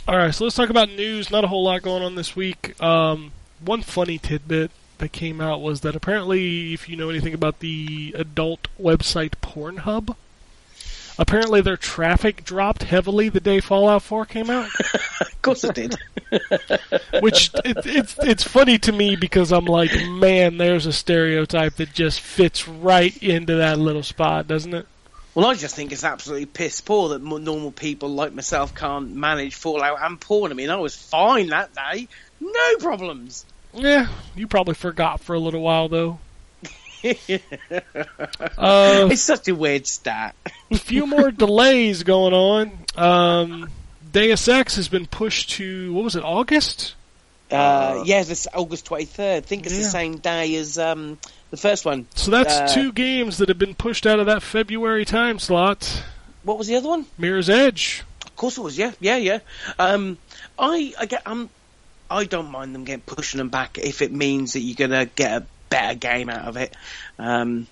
All 0.08 0.16
right, 0.16 0.34
so 0.34 0.44
let's 0.44 0.56
talk 0.56 0.70
about 0.70 0.88
news. 0.88 1.30
Not 1.30 1.44
a 1.44 1.46
whole 1.46 1.64
lot 1.64 1.82
going 1.82 2.02
on 2.02 2.16
this 2.16 2.34
week. 2.34 2.80
Um, 2.82 3.32
one 3.64 3.82
funny 3.82 4.18
tidbit 4.18 4.70
that 4.98 5.12
came 5.12 5.40
out 5.40 5.60
was 5.60 5.82
that 5.82 5.94
apparently, 5.94 6.72
if 6.72 6.88
you 6.88 6.96
know 6.96 7.10
anything 7.10 7.34
about 7.34 7.60
the 7.60 8.14
adult 8.16 8.68
website 8.80 9.34
Pornhub, 9.42 10.16
apparently 11.22 11.60
their 11.60 11.76
traffic 11.76 12.44
dropped 12.44 12.82
heavily 12.82 13.28
the 13.28 13.40
day 13.40 13.60
Fallout 13.60 14.02
4 14.02 14.26
came 14.26 14.50
out. 14.50 14.68
Of 15.20 15.42
course 15.42 15.64
it 15.64 15.74
did. 15.74 15.96
Which 17.20 17.50
it, 17.64 17.78
it's 17.84 18.16
it's 18.20 18.44
funny 18.44 18.78
to 18.78 18.92
me 18.92 19.16
because 19.16 19.50
I'm 19.50 19.64
like, 19.64 19.90
man, 20.06 20.56
there's 20.56 20.86
a 20.86 20.92
stereotype 20.92 21.74
that 21.76 21.92
just 21.92 22.20
fits 22.20 22.68
right 22.68 23.16
into 23.20 23.56
that 23.56 23.80
little 23.80 24.04
spot, 24.04 24.46
doesn't 24.46 24.72
it? 24.72 24.86
Well, 25.34 25.46
I 25.46 25.54
just 25.54 25.74
think 25.74 25.90
it's 25.90 26.04
absolutely 26.04 26.46
piss 26.46 26.80
poor 26.80 27.08
that 27.08 27.22
normal 27.22 27.72
people 27.72 28.10
like 28.10 28.32
myself 28.32 28.72
can't 28.72 29.16
manage 29.16 29.56
Fallout 29.56 29.98
and 30.00 30.20
porn. 30.20 30.52
I 30.52 30.54
mean, 30.54 30.70
I 30.70 30.76
was 30.76 30.94
fine 30.94 31.48
that 31.48 31.74
day, 31.74 32.06
no 32.40 32.76
problems. 32.78 33.44
Yeah, 33.74 34.06
you 34.36 34.46
probably 34.46 34.74
forgot 34.74 35.18
for 35.18 35.34
a 35.34 35.40
little 35.40 35.62
while 35.62 35.88
though. 35.88 36.20
Uh, 37.04 39.08
It's 39.10 39.22
such 39.22 39.48
a 39.48 39.54
weird 39.54 39.86
stat. 39.86 40.34
a 40.70 40.78
few 40.78 41.06
more 41.06 41.30
delays 41.30 42.02
going 42.02 42.34
on. 42.34 42.78
Um, 42.96 43.70
Deus 44.12 44.48
Ex 44.48 44.76
has 44.76 44.88
been 44.88 45.06
pushed 45.06 45.50
to 45.52 45.92
what 45.92 46.04
was 46.04 46.16
it, 46.16 46.24
August? 46.24 46.94
Uh, 47.50 48.02
yeah, 48.06 48.22
this 48.22 48.46
August 48.54 48.86
twenty 48.86 49.04
third. 49.04 49.38
I 49.38 49.40
think 49.40 49.66
it's 49.66 49.74
Yeah. 49.74 49.82
the 49.82 49.88
same 49.90 50.16
day 50.18 50.54
as 50.56 50.78
um, 50.78 51.18
the 51.50 51.56
first 51.56 51.84
one. 51.84 52.06
So 52.14 52.30
that's 52.30 52.54
Uh, 52.54 52.66
two 52.74 52.92
games 52.92 53.38
that 53.38 53.48
have 53.48 53.58
been 53.58 53.74
pushed 53.74 54.06
out 54.06 54.20
of 54.20 54.26
that 54.26 54.42
February 54.42 55.04
time 55.04 55.38
slot. 55.38 56.02
What 56.44 56.58
was 56.58 56.66
the 56.66 56.76
other 56.76 56.88
one? 56.88 57.06
Mirror's 57.18 57.50
Edge. 57.50 58.02
Of 58.24 58.36
course 58.36 58.56
it 58.56 58.62
was. 58.62 58.78
Yeah, 58.78 58.92
yeah, 59.00 59.16
yeah. 59.16 59.38
Um, 59.78 60.16
I, 60.58 60.92
I 60.98 61.06
get, 61.06 61.24
um, 61.26 61.50
I 62.10 62.24
don't 62.24 62.50
mind 62.50 62.74
them 62.74 62.84
getting 62.84 63.02
pushing 63.02 63.38
them 63.38 63.50
back 63.50 63.78
if 63.78 64.02
it 64.02 64.12
means 64.12 64.54
that 64.54 64.60
you're 64.60 64.74
gonna 64.88 65.04
get 65.06 65.42
a 65.42 65.46
better 65.72 65.94
game 65.94 66.28
out 66.28 66.46
of 66.46 66.56
it. 66.56 66.76
Um, 67.18 67.66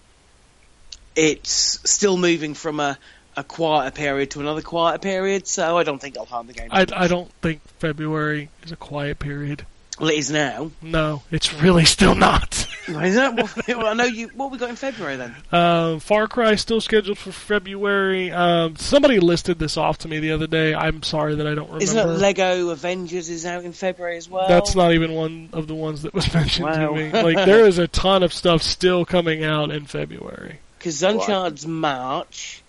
it's 1.14 1.80
still 1.90 2.16
moving 2.16 2.54
from 2.54 2.80
a, 2.80 2.98
a 3.36 3.44
quieter 3.44 3.90
period 3.90 4.30
to 4.32 4.40
another 4.40 4.62
quieter 4.62 4.98
period, 4.98 5.46
so 5.46 5.76
I 5.76 5.82
don't 5.82 6.00
think 6.00 6.16
it'll 6.16 6.26
harm 6.26 6.46
the 6.46 6.52
game. 6.52 6.68
I, 6.70 6.86
I 6.94 7.08
don't 7.08 7.30
think 7.42 7.60
February 7.78 8.48
is 8.62 8.72
a 8.72 8.76
quiet 8.76 9.18
period. 9.18 9.66
Well, 9.98 10.08
it 10.08 10.16
is 10.16 10.30
now. 10.30 10.70
No, 10.80 11.22
it's 11.30 11.52
really 11.54 11.84
still 11.84 12.14
not. 12.14 12.66
Is 12.98 13.14
that 13.14 13.34
what, 13.34 13.66
well, 13.68 13.86
I 13.86 13.94
know 13.94 14.04
you. 14.04 14.28
What 14.34 14.50
we 14.50 14.58
got 14.58 14.70
in 14.70 14.76
February 14.76 15.16
then? 15.16 15.34
Um, 15.52 16.00
Far 16.00 16.26
Cry 16.28 16.54
still 16.56 16.80
scheduled 16.80 17.18
for 17.18 17.32
February. 17.32 18.30
Um, 18.30 18.76
somebody 18.76 19.20
listed 19.20 19.58
this 19.58 19.76
off 19.76 19.98
to 19.98 20.08
me 20.08 20.18
the 20.18 20.32
other 20.32 20.46
day. 20.46 20.74
I'm 20.74 21.02
sorry 21.02 21.34
that 21.36 21.46
I 21.46 21.54
don't 21.54 21.66
remember. 21.66 21.82
Isn't 21.84 21.98
it 21.98 22.06
Lego 22.18 22.70
Avengers 22.70 23.28
is 23.28 23.44
out 23.46 23.64
in 23.64 23.72
February 23.72 24.16
as 24.16 24.28
well? 24.28 24.48
That's 24.48 24.74
not 24.74 24.92
even 24.92 25.12
one 25.12 25.50
of 25.52 25.66
the 25.66 25.74
ones 25.74 26.02
that 26.02 26.14
was 26.14 26.32
mentioned 26.34 26.66
Wow. 26.66 26.88
to 26.88 26.94
me. 26.94 27.10
Like 27.12 27.36
there 27.46 27.66
is 27.66 27.78
a 27.78 27.88
ton 27.88 28.22
of 28.22 28.32
stuff 28.32 28.62
still 28.62 29.04
coming 29.04 29.44
out 29.44 29.70
in 29.70 29.86
February. 29.86 30.58
because 30.78 31.02
Uncharted's 31.02 31.66
March. 31.66 32.62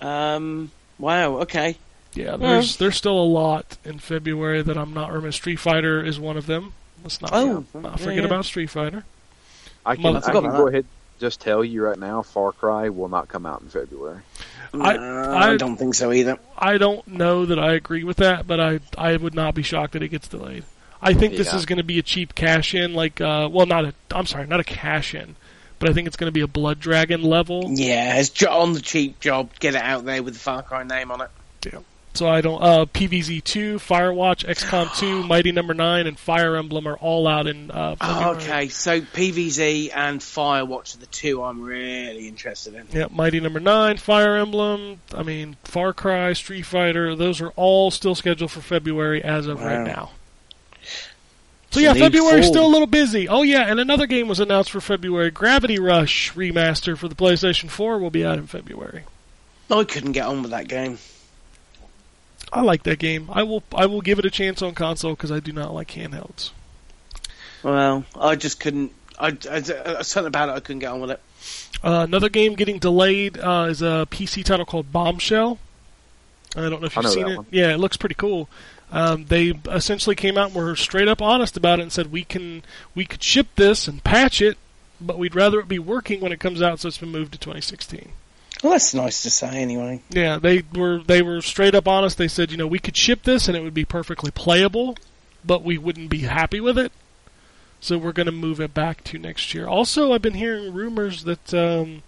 Um. 0.00 0.70
Wow. 0.98 1.38
Okay. 1.42 1.76
Yeah, 2.14 2.36
there's 2.36 2.76
there's 2.78 2.96
still 2.96 3.18
a 3.18 3.22
lot 3.24 3.76
in 3.84 3.98
February 3.98 4.62
that 4.62 4.76
I'm 4.76 4.92
not 4.94 5.08
remembering. 5.08 5.32
Street 5.32 5.56
Fighter 5.60 6.04
is 6.04 6.18
one 6.18 6.36
of 6.36 6.46
them. 6.46 6.72
Let's 7.04 7.20
not, 7.20 7.30
Oh, 7.32 7.64
not 7.74 7.84
yeah, 7.92 7.96
forget 7.96 8.14
yeah. 8.16 8.24
about 8.24 8.44
Street 8.44 8.70
Fighter. 8.70 9.04
I 9.88 9.94
can, 9.94 10.02
Mother- 10.02 10.18
I 10.28 10.32
can 10.32 10.42
go 10.50 10.68
ahead 10.68 10.80
and 10.80 11.20
just 11.20 11.40
tell 11.40 11.64
you 11.64 11.82
right 11.84 11.98
now, 11.98 12.22
Far 12.22 12.52
Cry 12.52 12.88
will 12.90 13.08
not 13.08 13.28
come 13.28 13.46
out 13.46 13.60
in 13.62 13.68
February. 13.68 14.20
I- 14.74 14.76
No, 14.96 15.32
I- 15.32 15.52
I 15.52 15.56
don't 15.56 15.76
think 15.76 15.94
so 15.94 16.12
either. 16.12 16.38
I 16.56 16.78
don't 16.78 17.06
know 17.08 17.46
that 17.46 17.58
I 17.58 17.72
agree 17.74 18.04
with 18.04 18.18
that, 18.18 18.46
but 18.46 18.60
I 18.60 18.80
I 18.96 19.16
would 19.16 19.34
not 19.34 19.54
be 19.54 19.62
shocked 19.62 19.94
that 19.94 20.02
it 20.02 20.08
gets 20.08 20.28
delayed. 20.28 20.64
I 21.00 21.14
think 21.14 21.36
this 21.36 21.54
is 21.54 21.64
going 21.64 21.78
to 21.78 21.84
be 21.84 21.98
a 21.98 22.02
cheap 22.02 22.34
cash 22.34 22.74
in, 22.74 22.92
like 22.92 23.20
uh, 23.20 23.48
well, 23.50 23.66
not 23.66 23.84
a 23.84 23.94
I'm 24.10 24.26
sorry, 24.26 24.46
not 24.46 24.60
a 24.60 24.64
cash 24.64 25.14
in, 25.14 25.36
but 25.78 25.88
I 25.88 25.92
think 25.92 26.06
it's 26.06 26.16
going 26.16 26.28
to 26.28 26.32
be 26.32 26.40
a 26.40 26.46
Blood 26.48 26.80
Dragon 26.80 27.22
level. 27.22 27.64
Yeah, 27.70 28.18
it's 28.18 28.42
on 28.42 28.72
the 28.72 28.80
cheap 28.80 29.20
job. 29.20 29.50
Get 29.60 29.74
it 29.74 29.82
out 29.82 30.04
there 30.04 30.22
with 30.22 30.34
the 30.34 30.40
Far 30.40 30.62
Cry 30.62 30.82
name 30.82 31.10
on 31.10 31.20
it. 31.22 31.30
So 32.18 32.28
I 32.28 32.40
don't. 32.40 32.60
Uh, 32.60 32.84
PVZ 32.86 33.44
two, 33.44 33.76
Firewatch, 33.76 34.44
XCOM 34.44 34.92
two, 34.98 35.22
Mighty 35.28 35.52
Number 35.52 35.72
nine, 35.72 36.08
and 36.08 36.18
Fire 36.18 36.56
Emblem 36.56 36.88
are 36.88 36.96
all 36.96 37.28
out 37.28 37.46
in. 37.46 37.70
Uh, 37.70 37.94
Oh, 38.00 38.06
February. 38.34 38.36
okay, 38.42 38.68
so 38.70 39.00
PVZ 39.00 39.92
and 39.94 40.20
Firewatch 40.20 40.96
are 40.96 40.98
the 40.98 41.06
two 41.06 41.44
I'm 41.44 41.62
really 41.62 42.26
interested 42.26 42.74
in. 42.74 42.88
Yeah, 42.92 43.06
Mighty 43.12 43.38
Number 43.38 43.60
Nine, 43.60 43.98
Fire 43.98 44.34
Emblem. 44.36 45.00
I 45.14 45.22
mean, 45.22 45.56
Far 45.62 45.92
Cry, 45.92 46.32
Street 46.32 46.62
Fighter. 46.64 47.14
Those 47.14 47.40
are 47.40 47.50
all 47.50 47.92
still 47.92 48.16
scheduled 48.16 48.50
for 48.50 48.62
February 48.62 49.22
as 49.22 49.46
of 49.46 49.60
right 49.62 49.86
now. 49.86 50.10
So 51.70 51.78
yeah, 51.78 51.94
February's 51.94 52.46
fall. 52.46 52.52
still 52.54 52.66
a 52.66 52.72
little 52.72 52.86
busy. 52.88 53.28
Oh 53.28 53.42
yeah, 53.42 53.62
and 53.70 53.78
another 53.78 54.08
game 54.08 54.26
was 54.26 54.40
announced 54.40 54.72
for 54.72 54.80
February. 54.80 55.30
Gravity 55.30 55.78
Rush 55.78 56.32
remaster 56.32 56.98
for 56.98 57.06
the 57.06 57.14
PlayStation 57.14 57.70
4 57.70 57.98
will 58.00 58.10
be 58.10 58.24
out 58.24 58.38
in 58.38 58.48
February. 58.48 59.04
I 59.70 59.84
couldn't 59.84 60.12
get 60.12 60.26
on 60.26 60.42
with 60.42 60.50
that 60.50 60.66
game. 60.66 60.98
I 62.52 62.62
like 62.62 62.82
that 62.84 62.98
game. 62.98 63.28
I 63.32 63.42
will. 63.42 63.62
I 63.74 63.86
will 63.86 64.00
give 64.00 64.18
it 64.18 64.24
a 64.24 64.30
chance 64.30 64.62
on 64.62 64.74
console 64.74 65.12
because 65.12 65.30
I 65.30 65.40
do 65.40 65.52
not 65.52 65.74
like 65.74 65.88
handhelds. 65.88 66.50
Well, 67.62 68.04
I 68.18 68.36
just 68.36 68.60
couldn't. 68.60 68.92
I, 69.18 69.36
I, 69.50 69.56
I 69.56 70.02
something 70.02 70.26
about 70.26 70.48
it. 70.48 70.52
I 70.52 70.60
couldn't 70.60 70.78
get 70.80 70.92
on 70.92 71.00
with 71.00 71.10
it. 71.10 71.20
Uh, 71.82 72.04
another 72.06 72.28
game 72.28 72.54
getting 72.54 72.78
delayed 72.78 73.38
uh, 73.38 73.66
is 73.68 73.82
a 73.82 74.06
PC 74.10 74.44
title 74.44 74.64
called 74.64 74.92
Bombshell. 74.92 75.58
I 76.56 76.68
don't 76.68 76.80
know 76.80 76.86
if 76.86 76.96
you've 76.96 77.04
know 77.04 77.10
seen 77.10 77.28
it. 77.28 77.36
one. 77.36 77.46
Yeah, 77.50 77.74
it 77.74 77.78
looks 77.78 77.96
pretty 77.96 78.14
cool. 78.14 78.48
Um, 78.90 79.26
they 79.26 79.50
essentially 79.70 80.16
came 80.16 80.38
out 80.38 80.48
and 80.48 80.56
were 80.56 80.74
straight 80.74 81.08
up 81.08 81.20
honest 81.20 81.56
about 81.56 81.78
it 81.78 81.82
and 81.82 81.92
said 81.92 82.10
we 82.10 82.24
can 82.24 82.62
we 82.94 83.04
could 83.04 83.22
ship 83.22 83.48
this 83.56 83.86
and 83.86 84.02
patch 84.02 84.40
it, 84.40 84.56
but 85.00 85.18
we'd 85.18 85.34
rather 85.34 85.60
it 85.60 85.68
be 85.68 85.78
working 85.78 86.20
when 86.20 86.32
it 86.32 86.40
comes 86.40 86.62
out, 86.62 86.80
so 86.80 86.88
it's 86.88 86.98
been 86.98 87.10
moved 87.10 87.32
to 87.32 87.38
2016. 87.38 88.12
Well, 88.62 88.72
that's 88.72 88.92
nice 88.92 89.22
to 89.22 89.30
say, 89.30 89.48
anyway. 89.48 90.02
Yeah, 90.10 90.38
they 90.38 90.64
were 90.74 90.98
they 90.98 91.22
were 91.22 91.40
straight 91.40 91.74
up 91.74 91.86
honest. 91.86 92.18
They 92.18 92.28
said, 92.28 92.50
you 92.50 92.56
know, 92.56 92.66
we 92.66 92.78
could 92.78 92.96
ship 92.96 93.22
this 93.22 93.46
and 93.46 93.56
it 93.56 93.62
would 93.62 93.74
be 93.74 93.84
perfectly 93.84 94.30
playable, 94.30 94.96
but 95.44 95.62
we 95.62 95.78
wouldn't 95.78 96.10
be 96.10 96.20
happy 96.20 96.60
with 96.60 96.78
it. 96.78 96.92
So 97.80 97.96
we're 97.96 98.12
going 98.12 98.26
to 98.26 98.32
move 98.32 98.60
it 98.60 98.74
back 98.74 99.04
to 99.04 99.18
next 99.18 99.54
year. 99.54 99.68
Also, 99.68 100.12
I've 100.12 100.22
been 100.22 100.34
hearing 100.34 100.74
rumors 100.74 101.24
that 101.24 101.54
um, 101.54 102.02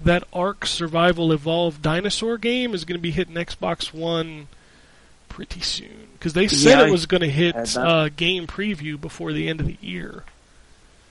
that 0.00 0.24
Ark 0.32 0.66
Survival 0.66 1.32
Evolved 1.32 1.80
dinosaur 1.80 2.36
game 2.36 2.74
is 2.74 2.84
going 2.84 2.98
to 2.98 3.02
be 3.02 3.10
hitting 3.10 3.34
Xbox 3.34 3.94
One 3.94 4.48
pretty 5.30 5.60
soon 5.60 6.08
because 6.12 6.34
they 6.34 6.46
said 6.46 6.78
Yeah, 6.78 6.86
it 6.86 6.90
was 6.90 7.06
going 7.06 7.22
to 7.22 7.30
hit 7.30 7.76
uh, 7.76 8.10
game 8.10 8.46
preview 8.46 9.00
before 9.00 9.32
the 9.32 9.48
end 9.48 9.60
of 9.60 9.66
the 9.66 9.78
year. 9.80 10.24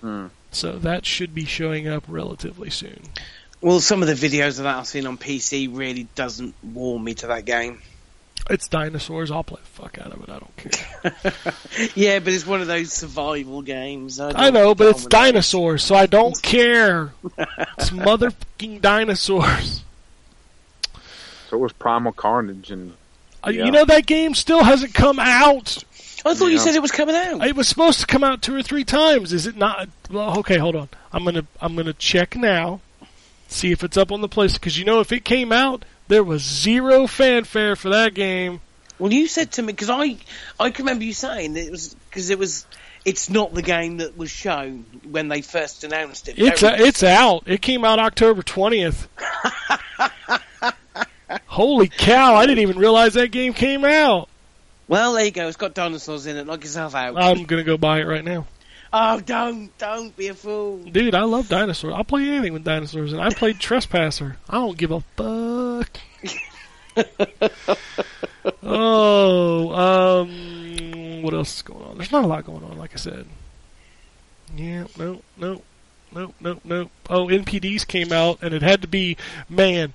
Hmm. 0.02 0.28
So 0.52 0.74
that 0.74 1.06
should 1.06 1.34
be 1.34 1.46
showing 1.46 1.88
up 1.88 2.04
relatively 2.08 2.70
soon. 2.70 3.10
Well, 3.64 3.80
some 3.80 4.02
of 4.04 4.08
the 4.10 4.14
videos 4.14 4.58
of 4.60 4.66
that 4.66 4.78
I've 4.78 4.88
seen 4.88 5.08
on 5.08 5.18
PC 5.18 5.70
really 5.76 6.04
doesn't 6.16 6.54
warm 6.62 7.04
me 7.04 7.14
to 7.16 7.28
that 7.28 7.46
game. 7.46 7.82
It's 8.50 8.68
dinosaurs. 8.68 9.32
I'll 9.32 9.46
play 9.46 9.62
the 9.62 9.82
fuck 9.82 9.98
out 10.00 10.12
of 10.12 10.22
it. 10.22 10.30
I 10.30 10.40
don't 10.40 10.58
care. 10.58 11.54
Yeah, 11.96 12.20
but 12.20 12.34
it's 12.34 12.46
one 12.46 12.60
of 12.62 12.68
those 12.68 12.92
survival 12.92 13.62
games. 13.62 14.20
I, 14.20 14.48
I 14.48 14.50
know, 14.50 14.76
but 14.76 14.88
it's 14.90 15.00
on 15.00 15.04
with 15.06 15.12
that. 15.12 15.18
dinosaurs, 15.32 15.84
so 15.84 15.96
I 15.96 16.06
don't 16.08 16.40
care. 16.42 17.14
it's 17.38 17.90
motherfucking 17.92 18.82
dinosaurs. 18.82 19.84
So 21.50 21.58
it 21.58 21.60
was 21.60 21.72
Primal 21.74 22.12
Carnage, 22.12 22.70
and 22.70 22.94
Uh, 23.46 23.50
Yeah. 23.52 23.66
You 23.66 23.72
know 23.72 23.86
that 23.86 24.06
game 24.06 24.34
still 24.36 24.64
hasn't 24.64 24.94
come 24.94 25.20
out. 25.20 25.84
I 26.26 26.34
thought 26.34 26.48
you 26.48 26.58
said 26.60 26.76
it 26.76 26.82
was 26.82 26.92
coming 26.92 27.16
out. 27.16 27.46
It 27.46 27.56
was 27.56 27.68
supposed 27.68 28.00
to 28.02 28.08
come 28.08 28.24
out 28.24 28.42
two 28.42 28.56
or 28.56 28.62
three 28.62 28.84
times. 28.86 29.34
Is 29.34 29.46
it 29.48 29.56
not? 29.58 29.90
Well, 30.12 30.40
okay, 30.40 30.58
hold 30.58 30.76
on. 30.76 30.90
I'm 31.12 31.24
gonna 31.26 31.46
I'm 31.62 31.76
gonna 31.76 31.94
check 31.94 32.36
now, 32.36 32.80
see 33.54 33.72
if 33.72 33.84
it's 33.84 33.98
up 33.98 34.12
on 34.12 34.22
the 34.22 34.28
place. 34.28 34.54
Because 34.54 34.78
you 34.78 34.86
know, 34.86 35.00
if 35.00 35.12
it 35.12 35.24
came 35.24 35.52
out, 35.52 35.86
there 36.08 36.24
was 36.24 36.42
zero 36.44 37.08
fanfare 37.08 37.76
for 37.76 37.90
that 37.90 38.14
game. 38.14 38.62
Well, 39.00 39.12
you 39.12 39.28
said 39.28 39.52
to 39.54 39.62
me 39.62 39.74
because 39.74 39.90
I 39.90 40.18
I 40.60 40.70
can 40.70 40.86
remember 40.86 41.04
you 41.04 41.14
saying 41.14 41.54
that 41.54 41.66
it 41.66 41.72
was 41.72 41.96
because 42.10 42.30
it 42.30 42.40
was 42.40 42.66
it's 43.06 43.30
not 43.30 43.54
the 43.54 43.62
game 43.62 43.98
that 43.98 44.18
was 44.18 44.32
shown 44.32 44.86
when 45.10 45.28
they 45.28 45.42
first 45.42 45.84
announced 45.84 46.30
it. 46.30 46.36
It's 46.38 46.64
uh, 46.64 46.76
it's 46.78 47.04
out. 47.04 47.44
It 47.48 47.62
came 47.62 47.84
out 47.84 48.00
October 48.00 48.44
twentieth. 48.44 49.08
Holy 51.48 51.88
cow! 51.88 52.36
I 52.36 52.46
didn't 52.46 52.62
even 52.62 52.78
realize 52.78 53.16
that 53.16 53.30
game 53.30 53.54
came 53.54 53.84
out. 53.84 54.30
well, 54.88 55.14
there 55.14 55.26
you 55.26 55.32
go. 55.32 55.48
It's 55.48 55.58
got 55.58 55.74
dinosaurs 55.74 56.28
in 56.28 56.38
it. 56.38 56.46
Knock 56.46 56.64
yourself 56.64 56.94
out. 56.96 57.18
I'm 57.18 57.46
gonna 57.46 57.64
go 57.64 57.78
buy 57.78 58.02
it 58.02 58.06
right 58.06 58.24
now, 58.24 58.46
oh, 58.94 59.20
don't 59.20 59.76
don't 59.78 60.16
be 60.16 60.28
a 60.28 60.34
fool. 60.34 60.78
dude. 60.78 61.16
I 61.16 61.24
love 61.24 61.50
dinosaurs. 61.50 61.94
I'll 61.96 62.04
play 62.04 62.30
anything 62.30 62.54
with 62.54 62.64
dinosaurs, 62.64 63.12
and 63.12 63.22
I 63.22 63.30
played 63.32 63.60
Trespasser. 63.60 64.38
I 64.50 64.54
don't 64.54 64.78
give 64.78 64.92
a 64.92 65.02
fuck. 65.18 66.00
oh, 68.64 69.72
um, 69.74 71.22
what 71.24 71.34
else 71.34 71.58
is 71.58 71.62
going 71.64 71.84
on? 71.84 71.98
There's 71.98 72.12
not 72.12 72.24
a 72.24 72.28
lot 72.28 72.46
going 72.46 72.64
on, 72.64 72.78
like 72.78 72.94
I 72.94 72.98
said. 72.98 73.26
Yeah, 74.56 74.86
no, 74.98 75.22
no, 75.38 75.64
no, 76.14 76.34
no, 76.40 76.62
no. 76.64 76.90
Oh, 77.10 77.28
NPDs 77.28 77.88
came 77.88 78.12
out, 78.12 78.40
and 78.44 78.54
it 78.54 78.62
had 78.62 78.84
to 78.84 78.88
be, 78.88 79.18
man, 79.50 79.94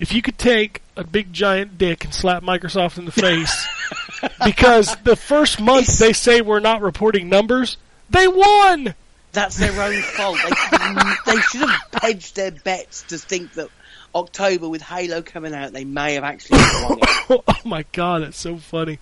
if 0.00 0.12
you 0.12 0.22
could 0.22 0.38
take 0.38 0.82
a 0.96 1.04
big 1.04 1.32
giant 1.32 1.78
dick 1.78 2.04
and 2.04 2.12
slap 2.12 2.42
Microsoft 2.42 2.98
in 2.98 3.04
the 3.04 3.12
face, 3.12 3.66
because 4.44 4.96
the 5.04 5.16
first 5.16 5.60
month 5.60 5.98
they 5.98 6.12
say 6.12 6.40
we're 6.40 6.58
not 6.58 6.82
reporting 6.82 7.28
numbers, 7.28 7.76
they 8.10 8.28
won! 8.28 8.94
That's 9.32 9.56
their 9.56 9.80
own 9.82 10.00
fault. 10.02 10.38
They, 10.42 11.32
they 11.32 11.40
should 11.42 11.68
have 11.68 12.02
hedged 12.02 12.36
their 12.36 12.50
bets 12.50 13.02
to 13.04 13.18
think 13.18 13.52
that 13.54 13.68
October 14.14 14.68
with 14.68 14.82
Halo 14.82 15.22
coming 15.22 15.54
out, 15.54 15.72
they 15.72 15.84
may 15.84 16.14
have 16.14 16.24
actually 16.24 16.58
won 16.58 16.98
it. 17.00 17.44
oh 17.48 17.54
my 17.64 17.84
god, 17.92 18.22
that's 18.22 18.38
so 18.38 18.56
funny. 18.56 18.98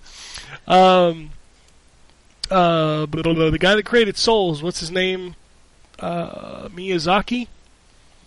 Um, 0.67 1.31
uh, 2.51 3.05
blah, 3.05 3.23
blah, 3.23 3.33
blah, 3.33 3.49
the 3.49 3.57
guy 3.57 3.75
that 3.75 3.85
created 3.85 4.17
Souls, 4.17 4.61
what's 4.61 4.79
his 4.79 4.91
name? 4.91 5.35
Uh, 5.99 6.67
Miyazaki. 6.69 7.47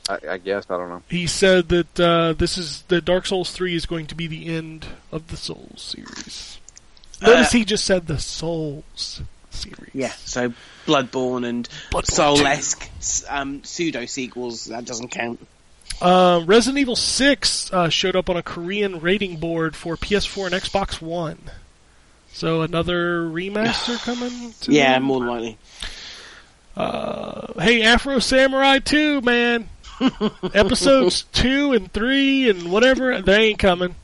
I, 0.09 0.19
I 0.31 0.39
guess 0.39 0.67
I 0.69 0.77
don't 0.77 0.89
know. 0.89 1.03
He 1.09 1.27
said 1.27 1.69
that 1.69 2.01
uh, 2.01 2.33
this 2.33 2.59
is 2.59 2.83
the 2.89 3.01
Dark 3.01 3.27
Souls 3.27 3.53
three 3.53 3.75
is 3.75 3.87
going 3.87 4.07
to 4.07 4.15
be 4.15 4.27
the 4.27 4.49
end 4.49 4.87
of 5.13 5.29
the 5.29 5.37
Souls 5.37 5.81
series. 5.83 6.59
Notice 7.23 7.53
he 7.53 7.65
just 7.65 7.85
said 7.85 8.07
the 8.07 8.19
Souls 8.19 9.23
series. 9.51 9.91
Yeah, 9.95 10.13
so 10.25 10.53
Bloodborne 10.87 11.47
and 11.47 11.69
Bloodborne 11.91 12.07
Soul-esque 12.07 12.91
um, 13.29 13.63
pseudo 13.65 14.07
sequels 14.07 14.67
that 14.67 14.85
doesn't 14.85 15.09
count. 15.09 15.47
Uh, 16.01 16.43
Resident 16.47 16.79
Evil 16.79 16.97
6 16.97 17.73
uh, 17.73 17.89
showed 17.91 18.17
up 18.17 18.31
on 18.31 18.37
a 18.37 18.43
Korean 18.43 19.01
rating 19.01 19.37
board 19.37 19.77
for 19.77 19.97
PS4 19.97 20.47
and 20.47 20.55
Xbox 20.55 21.01
One. 21.03 21.39
So 22.33 22.63
another 22.63 23.23
remaster 23.23 23.99
coming. 24.05 24.55
To 24.63 24.73
Yeah, 24.73 24.95
them? 24.95 25.03
more 25.03 25.21
than 25.21 25.29
likely. 25.29 25.59
Uh, 26.77 27.61
hey, 27.61 27.83
Afro 27.83 28.19
Samurai 28.21 28.79
2, 28.79 29.21
man. 29.21 29.69
Episodes 30.55 31.25
2 31.33 31.73
and 31.75 31.93
3 31.93 32.49
and 32.49 32.71
whatever, 32.73 33.21
they 33.21 33.49
ain't 33.49 33.59
coming. 33.59 33.95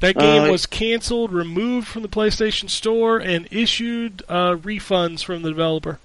That 0.00 0.16
game 0.16 0.44
Uh, 0.44 0.50
was 0.50 0.66
canceled, 0.66 1.32
removed 1.32 1.88
from 1.88 2.02
the 2.02 2.08
PlayStation 2.08 2.68
Store, 2.68 3.18
and 3.18 3.48
issued 3.50 4.22
uh, 4.28 4.54
refunds 4.56 5.24
from 5.24 5.42
the 5.42 5.48
developer. 5.48 5.98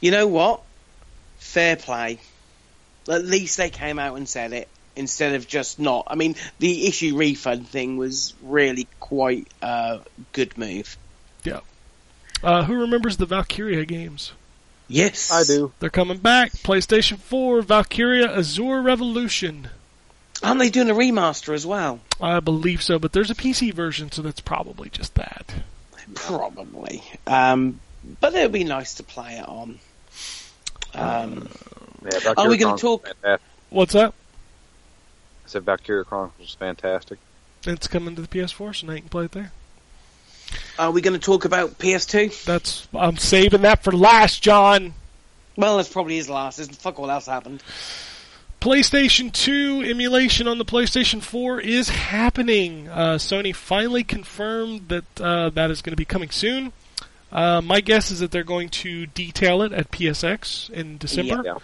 You 0.00 0.10
know 0.10 0.26
what? 0.26 0.62
Fair 1.38 1.76
play. 1.76 2.18
At 3.08 3.24
least 3.24 3.56
they 3.56 3.70
came 3.70 3.98
out 3.98 4.16
and 4.16 4.28
said 4.28 4.52
it 4.52 4.68
instead 4.94 5.34
of 5.34 5.46
just 5.48 5.78
not. 5.78 6.04
I 6.08 6.14
mean, 6.14 6.36
the 6.58 6.86
issue 6.86 7.16
refund 7.16 7.68
thing 7.68 7.96
was 7.96 8.34
really 8.42 8.86
quite 9.00 9.48
a 9.62 10.00
good 10.32 10.56
move. 10.58 10.96
Uh, 12.42 12.64
who 12.64 12.74
remembers 12.74 13.16
the 13.16 13.26
Valkyria 13.26 13.84
games? 13.84 14.32
Yes, 14.86 15.30
I 15.32 15.44
do. 15.44 15.72
They're 15.80 15.90
coming 15.90 16.18
back. 16.18 16.52
PlayStation 16.52 17.18
4, 17.18 17.62
Valkyria 17.62 18.30
Azure 18.36 18.80
Revolution. 18.80 19.68
Aren't 20.42 20.60
they 20.60 20.70
doing 20.70 20.90
a 20.90 20.94
remaster 20.94 21.54
as 21.54 21.66
well? 21.66 22.00
I 22.20 22.40
believe 22.40 22.82
so, 22.82 22.98
but 22.98 23.12
there's 23.12 23.30
a 23.30 23.34
PC 23.34 23.72
version, 23.72 24.12
so 24.12 24.22
that's 24.22 24.40
probably 24.40 24.88
just 24.88 25.14
that. 25.16 25.52
Probably. 26.14 27.02
Um, 27.26 27.80
but 28.20 28.34
it 28.34 28.42
would 28.42 28.52
be 28.52 28.64
nice 28.64 28.94
to 28.94 29.02
play 29.02 29.34
it 29.38 29.48
on. 29.48 29.78
Um, 30.94 31.48
Yeah, 32.04 32.32
Are 32.36 32.48
we 32.48 32.56
gonna 32.56 32.76
talk- 32.78 33.06
Fantastic. 33.06 33.40
What's 33.70 33.92
that? 33.92 34.14
I 35.44 35.48
said 35.48 35.64
Valkyria 35.64 36.04
Chronicles 36.04 36.38
was 36.38 36.54
fantastic. 36.54 37.18
It's 37.66 37.88
coming 37.88 38.14
to 38.14 38.22
the 38.22 38.28
PS4, 38.28 38.74
so 38.76 38.86
now 38.86 38.92
you 38.94 39.00
can 39.00 39.08
play 39.08 39.24
it 39.24 39.32
there. 39.32 39.52
are 40.78 40.90
we 40.90 41.00
going 41.00 41.18
to 41.18 41.24
talk 41.24 41.44
about 41.44 41.78
PS2? 41.78 42.44
That's 42.44 42.86
I'm 42.94 43.16
saving 43.16 43.62
that 43.62 43.82
for 43.82 43.92
last, 43.92 44.42
John. 44.42 44.94
Well, 45.56 45.76
that's 45.78 45.88
probably 45.88 46.16
his 46.16 46.30
last. 46.30 46.56
There's 46.58 46.68
fuck 46.68 46.98
all 47.00 47.10
else 47.10 47.26
happened. 47.26 47.62
PlayStation 48.60 49.32
2 49.32 49.84
emulation 49.86 50.48
on 50.48 50.58
the 50.58 50.64
PlayStation 50.64 51.22
4 51.22 51.60
is 51.60 51.88
happening. 51.88 52.88
Uh, 52.88 53.14
Sony 53.14 53.54
finally 53.54 54.02
confirmed 54.02 54.88
that 54.88 55.20
uh, 55.20 55.50
that 55.50 55.70
is 55.70 55.80
going 55.80 55.92
to 55.92 55.96
be 55.96 56.04
coming 56.04 56.30
soon. 56.30 56.72
Uh, 57.30 57.60
my 57.60 57.80
guess 57.80 58.10
is 58.10 58.20
that 58.20 58.30
they're 58.30 58.42
going 58.42 58.68
to 58.68 59.06
detail 59.06 59.62
it 59.62 59.72
at 59.72 59.90
PSX 59.90 60.70
in 60.70 60.98
December. 60.98 61.42
Yeah. 61.44 61.58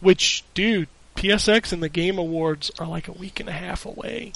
Which, 0.00 0.42
dude, 0.54 0.88
PSX 1.16 1.72
and 1.72 1.82
the 1.82 1.88
Game 1.88 2.18
Awards 2.18 2.70
are 2.78 2.86
like 2.86 3.08
a 3.08 3.12
week 3.12 3.38
and 3.38 3.48
a 3.48 3.52
half 3.52 3.86
away. 3.86 4.32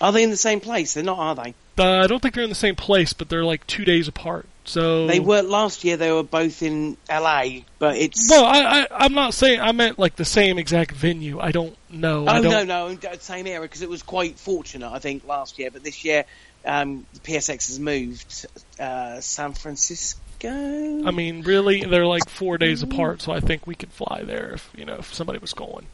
Are 0.00 0.12
they 0.12 0.22
in 0.22 0.30
the 0.30 0.36
same 0.36 0.60
place? 0.60 0.94
They're 0.94 1.04
not, 1.04 1.18
are 1.18 1.34
they? 1.34 1.54
Uh, 1.76 2.04
I 2.04 2.06
don't 2.06 2.20
think 2.20 2.34
they're 2.34 2.44
in 2.44 2.50
the 2.50 2.54
same 2.54 2.76
place, 2.76 3.12
but 3.12 3.28
they're 3.28 3.44
like 3.44 3.66
two 3.66 3.84
days 3.84 4.08
apart. 4.08 4.46
So 4.64 5.06
They 5.06 5.20
were 5.20 5.42
last 5.42 5.84
year. 5.84 5.96
They 5.96 6.10
were 6.10 6.22
both 6.22 6.62
in 6.62 6.96
LA, 7.08 7.60
but 7.78 7.96
it's 7.96 8.30
Well, 8.30 8.44
I, 8.44 8.82
I, 8.82 8.86
I'm 9.04 9.12
not 9.12 9.34
saying 9.34 9.60
I 9.60 9.72
meant 9.72 9.98
like 9.98 10.16
the 10.16 10.24
same 10.24 10.58
exact 10.58 10.92
venue. 10.92 11.38
I 11.38 11.52
don't 11.52 11.76
know. 11.90 12.26
I 12.26 12.38
Oh 12.38 12.42
don't, 12.42 12.66
no, 12.66 12.88
no, 12.92 12.98
same 13.18 13.46
era 13.46 13.62
because 13.62 13.82
it 13.82 13.90
was 13.90 14.02
quite 14.02 14.38
fortunate, 14.38 14.90
I 14.90 14.98
think, 14.98 15.26
last 15.26 15.58
year. 15.58 15.70
But 15.70 15.84
this 15.84 16.04
year, 16.04 16.24
um, 16.64 17.06
the 17.12 17.20
PSX 17.20 17.68
has 17.68 17.78
moved 17.78 18.46
uh, 18.80 19.20
San 19.20 19.52
Francisco. 19.52 20.20
I 20.42 21.10
mean, 21.10 21.42
really, 21.42 21.84
they're 21.84 22.06
like 22.06 22.28
four 22.28 22.58
days 22.58 22.82
apart, 22.82 23.22
so 23.22 23.32
I 23.32 23.40
think 23.40 23.66
we 23.66 23.74
could 23.74 23.92
fly 23.92 24.22
there 24.24 24.52
if 24.54 24.70
you 24.76 24.84
know 24.84 24.96
if 24.96 25.14
somebody 25.14 25.38
was 25.38 25.54
going. 25.54 25.86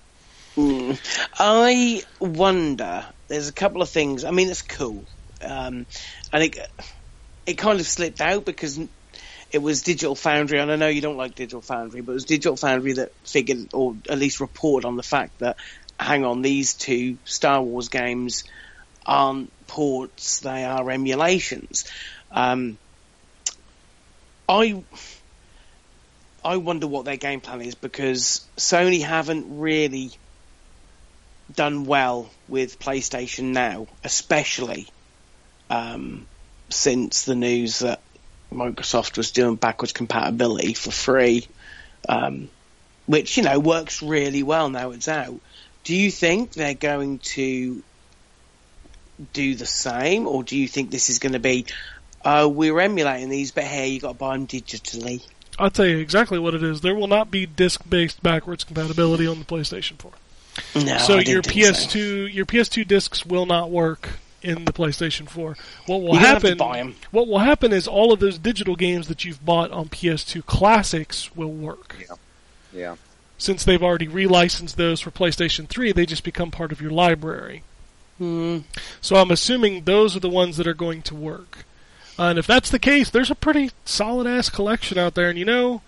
Mm. 0.57 0.99
I 1.39 2.03
wonder. 2.19 3.05
There's 3.29 3.49
a 3.49 3.53
couple 3.53 3.83
of 3.83 3.89
things. 3.89 4.25
I 4.25 4.33
mean, 4.33 4.49
it's 4.49 4.63
cool. 4.63 5.05
Um, 5.43 5.87
I 6.33 6.39
think 6.41 6.59
it 7.47 7.55
kind 7.55 7.81
of 7.81 7.87
slipped 7.87 8.21
out 8.21 8.45
because 8.45 8.79
it 9.53 9.59
was 9.59 9.83
Digital 9.83 10.15
Foundry, 10.15 10.61
and 10.61 10.71
I 10.71 10.77
know 10.77 10.89
you 10.89 11.01
don't 11.01 11.17
like 11.17 11.35
Digital 11.35 11.61
Foundry, 11.63 12.01
but 12.01 12.13
it 12.13 12.15
was 12.15 12.25
Digital 12.25 12.57
Foundry 12.57 12.95
that 12.95 13.13
figured, 13.25 13.69
or 13.73 13.97
at 14.09 14.19
least 14.19 14.41
reported 14.41 14.87
on 14.87 14.97
the 14.97 15.03
fact 15.03 15.39
that, 15.41 15.57
hang 15.99 16.25
on, 16.25 16.43
these 16.43 16.75
two 16.75 17.19
Star 17.25 17.63
Wars 17.63 17.89
games 17.89 18.45
aren't 19.05 19.51
ports; 19.67 20.41
they 20.41 20.65
are 20.65 20.89
emulations. 20.91 21.91
Um, 22.31 22.79
I 24.49 24.83
I 26.45 26.57
wonder 26.57 26.87
what 26.87 27.05
their 27.05 27.17
game 27.17 27.41
plan 27.41 27.61
is 27.61 27.75
because 27.75 28.47
Sony 28.57 29.03
haven't 29.03 29.59
really 29.59 30.13
done 31.55 31.85
well 31.85 32.31
with 32.49 32.79
PlayStation 32.79 33.53
now, 33.53 33.89
especially 34.05 34.87
um, 35.69 36.27
since 36.71 37.25
the 37.25 37.35
news 37.35 37.81
that 37.81 38.01
Microsoft 38.53 39.17
was 39.17 39.31
doing 39.31 39.57
backwards 39.57 39.93
compatibility 39.93 40.75
for 40.75 40.91
free, 40.91 41.47
um, 42.09 42.49
which 43.07 43.37
you 43.37 43.43
know 43.43 43.59
works 43.59 44.03
really 44.03 44.43
well 44.43 44.71
now 44.71 44.91
it's 44.91 45.09
out. 45.09 45.41
Do 45.85 45.95
you 45.95 46.11
think 46.11 46.53
they're 46.53 46.75
going 46.75 47.19
to 47.21 47.83
do 49.33 49.55
the 49.55 49.67
same, 49.67 50.27
or 50.27 50.43
do 50.43 50.57
you 50.57 50.69
think 50.69 50.91
this 50.91 51.11
is 51.11 51.19
going 51.19 51.33
to 51.33 51.39
be, 51.39 51.67
uh, 52.25 52.49
we're 52.51 52.79
emulating 52.81 53.29
these, 53.29 53.51
but 53.53 53.65
hey, 53.65 53.89
you 53.89 54.01
got 54.01 54.13
to 54.13 54.15
buy 54.15 54.37
them 54.37 54.47
digitally? 54.47 55.25
I'll 55.59 55.71
tell 55.71 55.87
you 55.87 55.99
exactly 55.99 56.39
what 56.39 56.55
it 56.55 56.63
is. 56.63 56.81
There 56.81 56.95
will 56.95 57.07
not 57.07 57.31
be 57.31 57.47
disc-based 57.47 58.23
backwards 58.23 58.65
compatibility 58.65 59.27
on 59.27 59.39
the 59.39 59.45
PlayStation 59.45 59.99
4. 59.99 60.13
No, 60.85 60.99
so 60.99 61.19
your 61.19 61.43
think. 61.43 61.65
PS2 61.65 62.33
your 62.33 62.45
PS2 62.45 62.87
discs 62.87 63.25
will 63.25 63.47
not 63.47 63.71
work 63.71 64.11
in 64.43 64.65
the 64.65 64.73
PlayStation 64.73 65.29
4. 65.29 65.57
What 65.87 66.03
will 66.03 66.15
You're 66.15 66.21
have 66.21 66.43
to 66.43 66.49
happen? 66.49 66.59
buy 66.59 66.79
'em. 66.79 66.97
What 67.11 67.29
will 67.29 67.39
happen 67.41 67.73
is 67.73 67.87
all 67.87 68.13
of 68.13 68.21
those 68.21 68.39
digital 68.39 68.77
games 68.77 69.09
that 69.09 69.25
you've 69.25 69.45
bought 69.45 69.71
on 69.71 69.89
PS2 69.89 70.43
classics 70.47 71.35
will 71.37 71.53
work. 71.53 71.97
Yeah. 72.73 72.97
Since 73.39 73.65
they've 73.65 73.83
already 73.83 74.07
relicensed 74.09 74.77
those 74.77 75.01
for 75.01 75.11
PlayStation 75.11 75.67
3, 75.69 75.93
they 75.93 76.07
just 76.07 76.25
become 76.25 76.51
part 76.51 76.73
of 76.73 76.81
your 76.81 76.91
library. 76.91 77.63
Hmm. 78.19 78.59
So 79.01 79.17
I'm 79.17 79.31
assuming 79.31 79.85
those 79.85 80.15
are 80.15 80.21
the 80.21 80.29
ones 80.29 80.57
that 80.59 80.67
are 80.67 80.75
going 80.75 81.03
to 81.03 81.15
work. 81.15 81.65
Uh, 82.19 82.25
and 82.25 82.39
if 82.39 82.47
that's 82.47 82.69
the 82.71 82.79
case, 82.79 83.09
there's 83.09 83.31
a 83.31 83.35
pretty 83.35 83.71
solid 83.87 84.27
ass 84.27 84.51
collection 84.51 84.99
out 84.99 85.15
there, 85.15 85.31
and 85.31 85.39
you 85.39 85.45
know, 85.47 85.81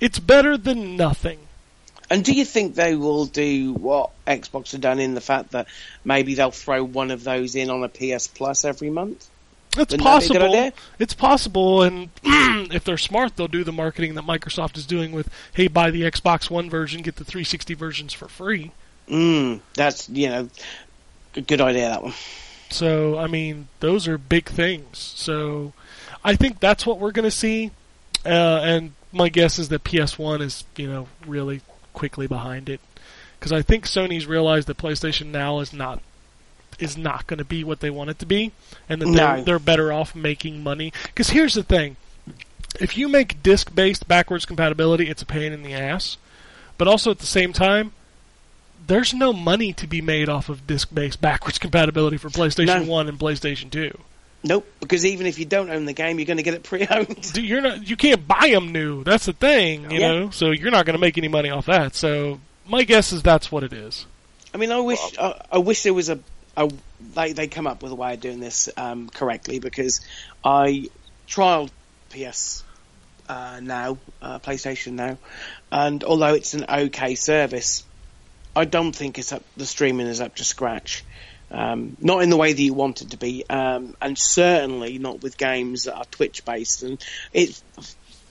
it's 0.00 0.18
better 0.18 0.58
than 0.58 0.96
nothing. 0.96 1.38
And 2.10 2.24
do 2.24 2.32
you 2.32 2.44
think 2.44 2.74
they 2.74 2.94
will 2.94 3.26
do 3.26 3.74
what 3.74 4.10
Xbox 4.26 4.72
have 4.72 4.80
done 4.80 4.98
in 4.98 5.14
the 5.14 5.20
fact 5.20 5.50
that 5.50 5.66
maybe 6.04 6.34
they'll 6.34 6.50
throw 6.50 6.82
one 6.82 7.10
of 7.10 7.22
those 7.22 7.54
in 7.54 7.68
on 7.68 7.84
a 7.84 7.88
PS 7.88 8.26
Plus 8.26 8.64
every 8.64 8.90
month? 8.90 9.28
It's 9.76 9.92
Wouldn't 9.92 10.02
that 10.02 10.20
be 10.20 10.26
a 10.26 10.28
good 10.28 10.40
possible. 10.40 10.72
It's 10.98 11.14
possible, 11.14 11.82
and 11.82 12.08
if 12.72 12.84
they're 12.84 12.96
smart, 12.96 13.36
they'll 13.36 13.46
do 13.46 13.64
the 13.64 13.72
marketing 13.72 14.14
that 14.14 14.24
Microsoft 14.24 14.78
is 14.78 14.86
doing 14.86 15.12
with, 15.12 15.28
"Hey, 15.52 15.68
buy 15.68 15.90
the 15.90 16.02
Xbox 16.02 16.50
One 16.50 16.70
version, 16.70 17.02
get 17.02 17.16
the 17.16 17.24
360 17.24 17.74
versions 17.74 18.12
for 18.14 18.28
free." 18.28 18.72
Mm, 19.08 19.60
that's 19.74 20.08
you 20.08 20.28
know, 20.28 20.48
a 21.36 21.40
good 21.42 21.60
idea 21.60 21.90
that 21.90 22.02
one. 22.02 22.14
So, 22.70 23.18
I 23.18 23.26
mean, 23.26 23.68
those 23.80 24.08
are 24.08 24.18
big 24.18 24.46
things. 24.46 24.98
So, 24.98 25.72
I 26.24 26.34
think 26.36 26.60
that's 26.60 26.86
what 26.86 26.98
we're 26.98 27.12
going 27.12 27.24
to 27.24 27.30
see. 27.30 27.70
Uh, 28.26 28.60
and 28.62 28.92
my 29.12 29.28
guess 29.28 29.58
is 29.58 29.68
that 29.68 29.84
PS1 29.84 30.40
is, 30.42 30.64
you 30.76 30.90
know, 30.90 31.08
really 31.26 31.60
quickly 31.98 32.28
behind 32.28 32.68
it, 32.68 32.80
because 33.38 33.52
I 33.52 33.62
think 33.62 33.84
Sony's 33.84 34.26
realized 34.26 34.68
that 34.68 34.78
PlayStation 34.78 35.26
Now 35.26 35.58
is 35.58 35.72
not 35.72 36.00
is 36.78 36.96
not 36.96 37.26
going 37.26 37.38
to 37.38 37.44
be 37.44 37.64
what 37.64 37.80
they 37.80 37.90
want 37.90 38.08
it 38.10 38.20
to 38.20 38.26
be, 38.26 38.52
and 38.88 39.02
that 39.02 39.06
they're, 39.06 39.44
they're 39.44 39.58
better 39.58 39.92
off 39.92 40.14
making 40.14 40.62
money. 40.62 40.92
Because 41.06 41.30
here's 41.30 41.54
the 41.54 41.64
thing: 41.64 41.96
if 42.80 42.96
you 42.96 43.08
make 43.08 43.42
disc-based 43.42 44.06
backwards 44.06 44.44
compatibility, 44.44 45.08
it's 45.08 45.22
a 45.22 45.26
pain 45.26 45.52
in 45.52 45.62
the 45.62 45.74
ass. 45.74 46.16
But 46.76 46.86
also 46.86 47.10
at 47.10 47.18
the 47.18 47.26
same 47.26 47.52
time, 47.52 47.90
there's 48.86 49.12
no 49.12 49.32
money 49.32 49.72
to 49.72 49.86
be 49.86 50.00
made 50.00 50.28
off 50.28 50.48
of 50.48 50.66
disc-based 50.66 51.20
backwards 51.20 51.58
compatibility 51.66 52.16
for 52.16 52.28
PlayStation 52.28 52.84
No. 52.86 52.90
1 52.90 53.08
and 53.08 53.18
PlayStation 53.18 53.70
2. 53.70 53.98
Nope, 54.44 54.66
because 54.80 55.04
even 55.04 55.26
if 55.26 55.38
you 55.38 55.44
don't 55.44 55.68
own 55.68 55.84
the 55.84 55.92
game, 55.92 56.18
you're 56.18 56.26
going 56.26 56.36
to 56.36 56.42
get 56.44 56.54
it 56.54 56.62
pre-owned. 56.62 57.32
Dude, 57.32 57.44
you're 57.44 57.60
not 57.60 57.88
you 57.88 57.96
can't 57.96 58.26
buy 58.26 58.50
them 58.52 58.70
new. 58.72 59.02
That's 59.02 59.26
the 59.26 59.32
thing, 59.32 59.90
you 59.90 59.98
Yeah. 60.00 60.12
know. 60.12 60.30
So 60.30 60.50
you're 60.52 60.70
not 60.70 60.86
going 60.86 60.94
to 60.94 61.00
make 61.00 61.18
any 61.18 61.28
money 61.28 61.50
off 61.50 61.66
that. 61.66 61.94
So 61.96 62.40
my 62.66 62.84
guess 62.84 63.12
is 63.12 63.22
that's 63.22 63.50
what 63.50 63.64
it 63.64 63.72
is. 63.72 64.06
I 64.54 64.58
mean, 64.58 64.70
I 64.70 64.80
wish 64.80 65.00
I, 65.18 65.42
I 65.52 65.58
wish 65.58 65.82
there 65.82 65.92
was 65.94 66.08
a, 66.08 66.20
a 66.56 66.70
they 67.14 67.32
they 67.32 67.48
come 67.48 67.66
up 67.66 67.82
with 67.82 67.90
a 67.92 67.96
way 67.96 68.14
of 68.14 68.20
doing 68.20 68.38
this 68.40 68.68
um, 68.76 69.08
correctly 69.10 69.58
because 69.58 70.00
I 70.44 70.88
trialed 71.28 71.70
PS 72.10 72.62
uh, 73.28 73.60
now, 73.62 73.98
uh, 74.22 74.38
PlayStation 74.38 74.92
now, 74.92 75.18
and 75.72 76.02
although 76.04 76.34
it's 76.34 76.54
an 76.54 76.64
okay 76.68 77.14
service, 77.16 77.84
I 78.56 78.64
don't 78.64 78.94
think 78.94 79.18
it's 79.18 79.32
up. 79.32 79.42
The 79.56 79.66
streaming 79.66 80.06
is 80.06 80.20
up 80.20 80.36
to 80.36 80.44
scratch. 80.44 81.04
Um, 81.50 81.96
not 82.00 82.22
in 82.22 82.28
the 82.28 82.36
way 82.36 82.52
that 82.52 82.62
you 82.62 82.74
want 82.74 83.00
it 83.00 83.10
to 83.10 83.16
be, 83.16 83.44
um, 83.48 83.96
and 84.02 84.18
certainly 84.18 84.98
not 84.98 85.22
with 85.22 85.38
games 85.38 85.84
that 85.84 85.94
are 85.94 86.04
Twitch 86.04 86.44
based. 86.44 86.82
And 86.82 87.02
it 87.32 87.60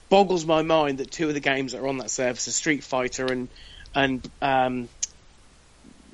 boggles 0.08 0.44
my 0.44 0.62
mind 0.62 0.98
that 0.98 1.10
two 1.10 1.26
of 1.28 1.34
the 1.34 1.40
games 1.40 1.72
that 1.72 1.80
are 1.80 1.88
on 1.88 1.98
that 1.98 2.10
service 2.10 2.46
are 2.46 2.52
Street 2.52 2.84
Fighter 2.84 3.26
and 3.26 3.48
and 3.94 4.30
um, 4.40 4.88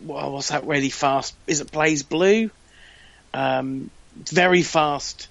well, 0.05 0.33
what's 0.33 0.49
that 0.49 0.67
really 0.67 0.91
fast? 0.91 1.35
Is 1.47 1.61
it 1.61 1.71
BlazBlue? 1.71 2.51
Um, 3.33 3.91
very 4.17 4.63
fast 4.63 5.29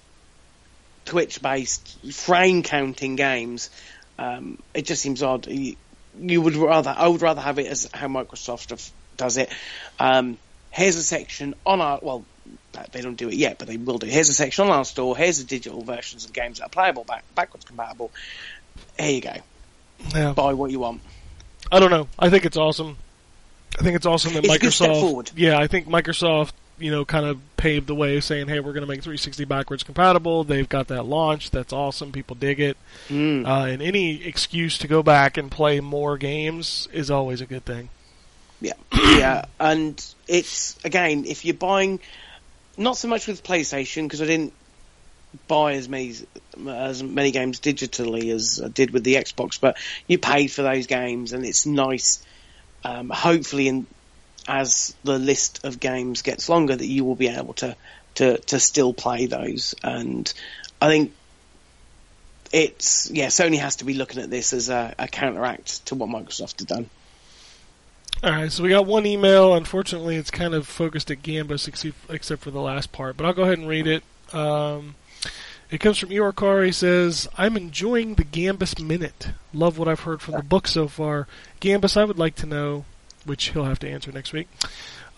Twitch 1.04 1.40
based 1.40 2.12
frame 2.12 2.62
counting 2.62 3.16
games. 3.16 3.70
Um, 4.18 4.58
it 4.74 4.82
just 4.82 5.02
seems 5.02 5.22
odd. 5.22 5.46
You, 5.46 5.76
you 6.18 6.40
would 6.40 6.56
rather, 6.56 6.94
I 6.96 7.08
would 7.08 7.22
rather 7.22 7.40
have 7.40 7.58
it 7.58 7.66
as 7.66 7.88
how 7.92 8.08
Microsoft 8.08 8.90
does 9.16 9.36
it. 9.36 9.50
Um, 9.98 10.38
here's 10.74 10.96
a 10.96 11.02
section 11.02 11.54
on 11.64 11.80
our, 11.80 11.98
well, 12.02 12.24
they 12.92 13.00
don't 13.00 13.14
do 13.16 13.28
it 13.28 13.34
yet, 13.34 13.58
but 13.58 13.68
they 13.68 13.76
will 13.76 13.98
do. 13.98 14.06
Here's 14.06 14.28
a 14.28 14.34
section 14.34 14.64
on 14.66 14.70
our 14.72 14.84
store. 14.84 15.16
Here's 15.16 15.38
the 15.38 15.44
digital 15.44 15.82
versions 15.82 16.24
of 16.24 16.32
games 16.32 16.58
that 16.58 16.66
are 16.66 16.68
playable, 16.70 17.04
back, 17.04 17.24
backwards 17.34 17.64
compatible. 17.64 18.10
Here 18.98 19.10
you 19.10 19.20
go. 19.20 19.34
Yeah. 20.14 20.32
Buy 20.32 20.52
what 20.54 20.70
you 20.70 20.80
want. 20.80 21.00
I 21.70 21.78
don't 21.78 21.90
know. 21.90 22.08
I 22.18 22.28
think 22.30 22.44
it's 22.44 22.56
awesome. 22.56 22.96
I 23.78 23.82
think 23.82 23.96
it's 23.96 24.06
awesome 24.06 24.34
that 24.34 24.44
It's 24.44 24.52
Microsoft. 24.54 24.60
good 24.60 24.72
step 24.72 24.96
forward. 24.96 25.30
Yeah, 25.36 25.58
I 25.58 25.66
think 25.66 25.88
Microsoft, 25.88 26.52
you 26.78 26.90
know, 26.90 27.04
kind 27.04 27.24
of 27.26 27.38
paved 27.56 27.86
the 27.86 27.94
way, 27.94 28.20
saying, 28.20 28.48
"Hey, 28.48 28.60
we're 28.60 28.72
going 28.72 28.82
to 28.82 28.88
make 28.88 29.02
360 29.02 29.44
backwards 29.44 29.82
compatible." 29.82 30.44
They've 30.44 30.68
got 30.68 30.88
that 30.88 31.04
launched. 31.04 31.52
That's 31.52 31.72
awesome. 31.72 32.12
People 32.12 32.36
dig 32.36 32.60
it. 32.60 32.76
Mm. 33.08 33.46
Uh, 33.46 33.66
and 33.66 33.80
any 33.82 34.22
excuse 34.24 34.78
to 34.78 34.88
go 34.88 35.02
back 35.02 35.36
and 35.36 35.50
play 35.50 35.80
more 35.80 36.18
games 36.18 36.86
is 36.92 37.10
always 37.10 37.40
a 37.40 37.46
good 37.46 37.64
thing. 37.64 37.88
Yeah, 38.64 38.72
yeah, 39.18 39.44
and 39.60 40.02
it's 40.26 40.76
again 40.84 41.24
if 41.26 41.44
you're 41.44 41.54
buying, 41.54 42.00
not 42.76 42.96
so 42.96 43.08
much 43.08 43.26
with 43.26 43.42
PlayStation 43.42 44.04
because 44.04 44.22
I 44.22 44.26
didn't 44.26 44.52
buy 45.48 45.74
as 45.74 45.88
many 45.88 46.14
as 46.66 47.02
many 47.02 47.30
games 47.30 47.60
digitally 47.60 48.32
as 48.32 48.60
I 48.64 48.68
did 48.68 48.90
with 48.90 49.04
the 49.04 49.16
Xbox, 49.16 49.60
but 49.60 49.76
you 50.06 50.18
paid 50.18 50.48
for 50.48 50.62
those 50.62 50.86
games 50.86 51.32
and 51.32 51.44
it's 51.44 51.66
nice. 51.66 52.24
Um, 52.84 53.08
hopefully, 53.08 53.68
in 53.68 53.86
as 54.46 54.94
the 55.04 55.18
list 55.18 55.64
of 55.64 55.80
games 55.80 56.22
gets 56.22 56.48
longer, 56.48 56.76
that 56.76 56.86
you 56.86 57.04
will 57.04 57.14
be 57.14 57.28
able 57.28 57.54
to 57.54 57.76
to 58.16 58.38
to 58.38 58.60
still 58.60 58.92
play 58.92 59.26
those, 59.26 59.74
and 59.82 60.32
I 60.80 60.88
think. 60.88 61.12
It's 62.52 63.10
yeah. 63.10 63.28
Sony 63.28 63.58
has 63.58 63.76
to 63.76 63.84
be 63.84 63.94
looking 63.94 64.22
at 64.22 64.30
this 64.30 64.52
as 64.52 64.68
a, 64.68 64.94
a 64.96 65.08
counteract 65.08 65.86
to 65.86 65.96
what 65.96 66.08
Microsoft 66.08 66.60
have 66.60 66.68
done. 66.68 66.88
All 68.24 68.30
right, 68.30 68.50
so 68.50 68.62
we 68.62 68.70
got 68.70 68.86
one 68.86 69.04
email. 69.04 69.52
Unfortunately, 69.52 70.16
it's 70.16 70.30
kind 70.30 70.54
of 70.54 70.66
focused 70.66 71.10
at 71.10 71.22
Gambus, 71.22 71.68
except, 71.68 71.94
except 72.08 72.40
for 72.40 72.50
the 72.50 72.60
last 72.60 72.90
part. 72.90 73.18
But 73.18 73.26
I'll 73.26 73.34
go 73.34 73.42
ahead 73.42 73.58
and 73.58 73.68
read 73.68 73.86
it. 73.86 74.02
Um, 74.32 74.94
it 75.70 75.76
comes 75.76 75.98
from 75.98 76.08
Iorkar. 76.08 76.64
He 76.64 76.72
says, 76.72 77.28
"I'm 77.36 77.54
enjoying 77.54 78.14
the 78.14 78.24
Gambus 78.24 78.80
minute. 78.82 79.28
Love 79.52 79.76
what 79.76 79.88
I've 79.88 80.00
heard 80.00 80.22
from 80.22 80.36
the 80.36 80.42
book 80.42 80.66
so 80.66 80.88
far. 80.88 81.28
Gambus, 81.60 81.98
I 81.98 82.04
would 82.04 82.18
like 82.18 82.34
to 82.36 82.46
know, 82.46 82.86
which 83.26 83.50
he'll 83.50 83.64
have 83.64 83.78
to 83.80 83.90
answer 83.90 84.10
next 84.10 84.32
week. 84.32 84.48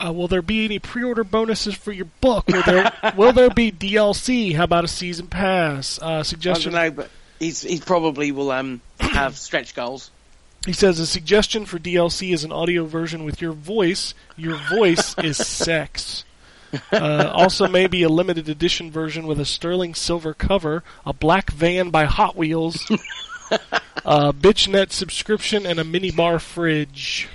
Uh, 0.05 0.13
will 0.13 0.27
there 0.27 0.43
be 0.43 0.65
any 0.65 0.81
pre-order 0.81 1.23
bonuses 1.23 1.75
for 1.75 1.93
your 1.93 2.09
book? 2.21 2.49
Will 2.49 2.65
there 2.65 2.93
will 3.17 3.33
there 3.33 3.51
be 3.51 3.71
DLC? 3.71 4.53
How 4.57 4.65
about 4.65 4.85
a 4.85 4.89
season 4.89 5.29
pass? 5.29 6.03
Uh, 6.03 6.07
I 6.07 6.23
suggestion 6.23 6.73
don't 6.73 6.83
know, 6.83 6.91
but 6.91 7.11
he's 7.39 7.63
he 7.63 7.79
probably 7.79 8.33
will 8.33 8.51
um 8.51 8.81
have 8.99 9.39
stretch 9.39 9.77
goals. 9.77 10.11
He 10.67 10.73
says 10.73 10.99
a 10.99 11.07
suggestion 11.07 11.65
for 11.65 11.79
DLC 11.79 12.35
is 12.35 12.43
an 12.43 12.51
audio 12.51 12.85
version 12.85 13.25
with 13.25 13.41
your 13.41 13.53
voice. 13.53 14.15
Your 14.37 14.57
voice 14.69 15.17
is 15.23 15.37
sex. 15.37 16.25
Uh, 16.93 17.31
also, 17.33 17.69
maybe 17.69 18.03
a 18.03 18.09
limited 18.09 18.49
edition 18.49 18.91
version 18.91 19.29
with 19.29 19.39
a 19.39 19.45
sterling 19.45 19.95
silver 19.95 20.35
cover, 20.35 20.83
a 21.07 21.13
black 21.13 21.53
van 21.53 21.91
by 21.91 22.05
Hot 22.05 22.37
Wheels, 22.37 22.85
a 24.05 24.33
BitchNet 24.33 24.91
subscription, 24.91 25.65
and 25.65 25.79
a 25.79 25.85
minibar 25.85 26.41
fridge. 26.41 27.29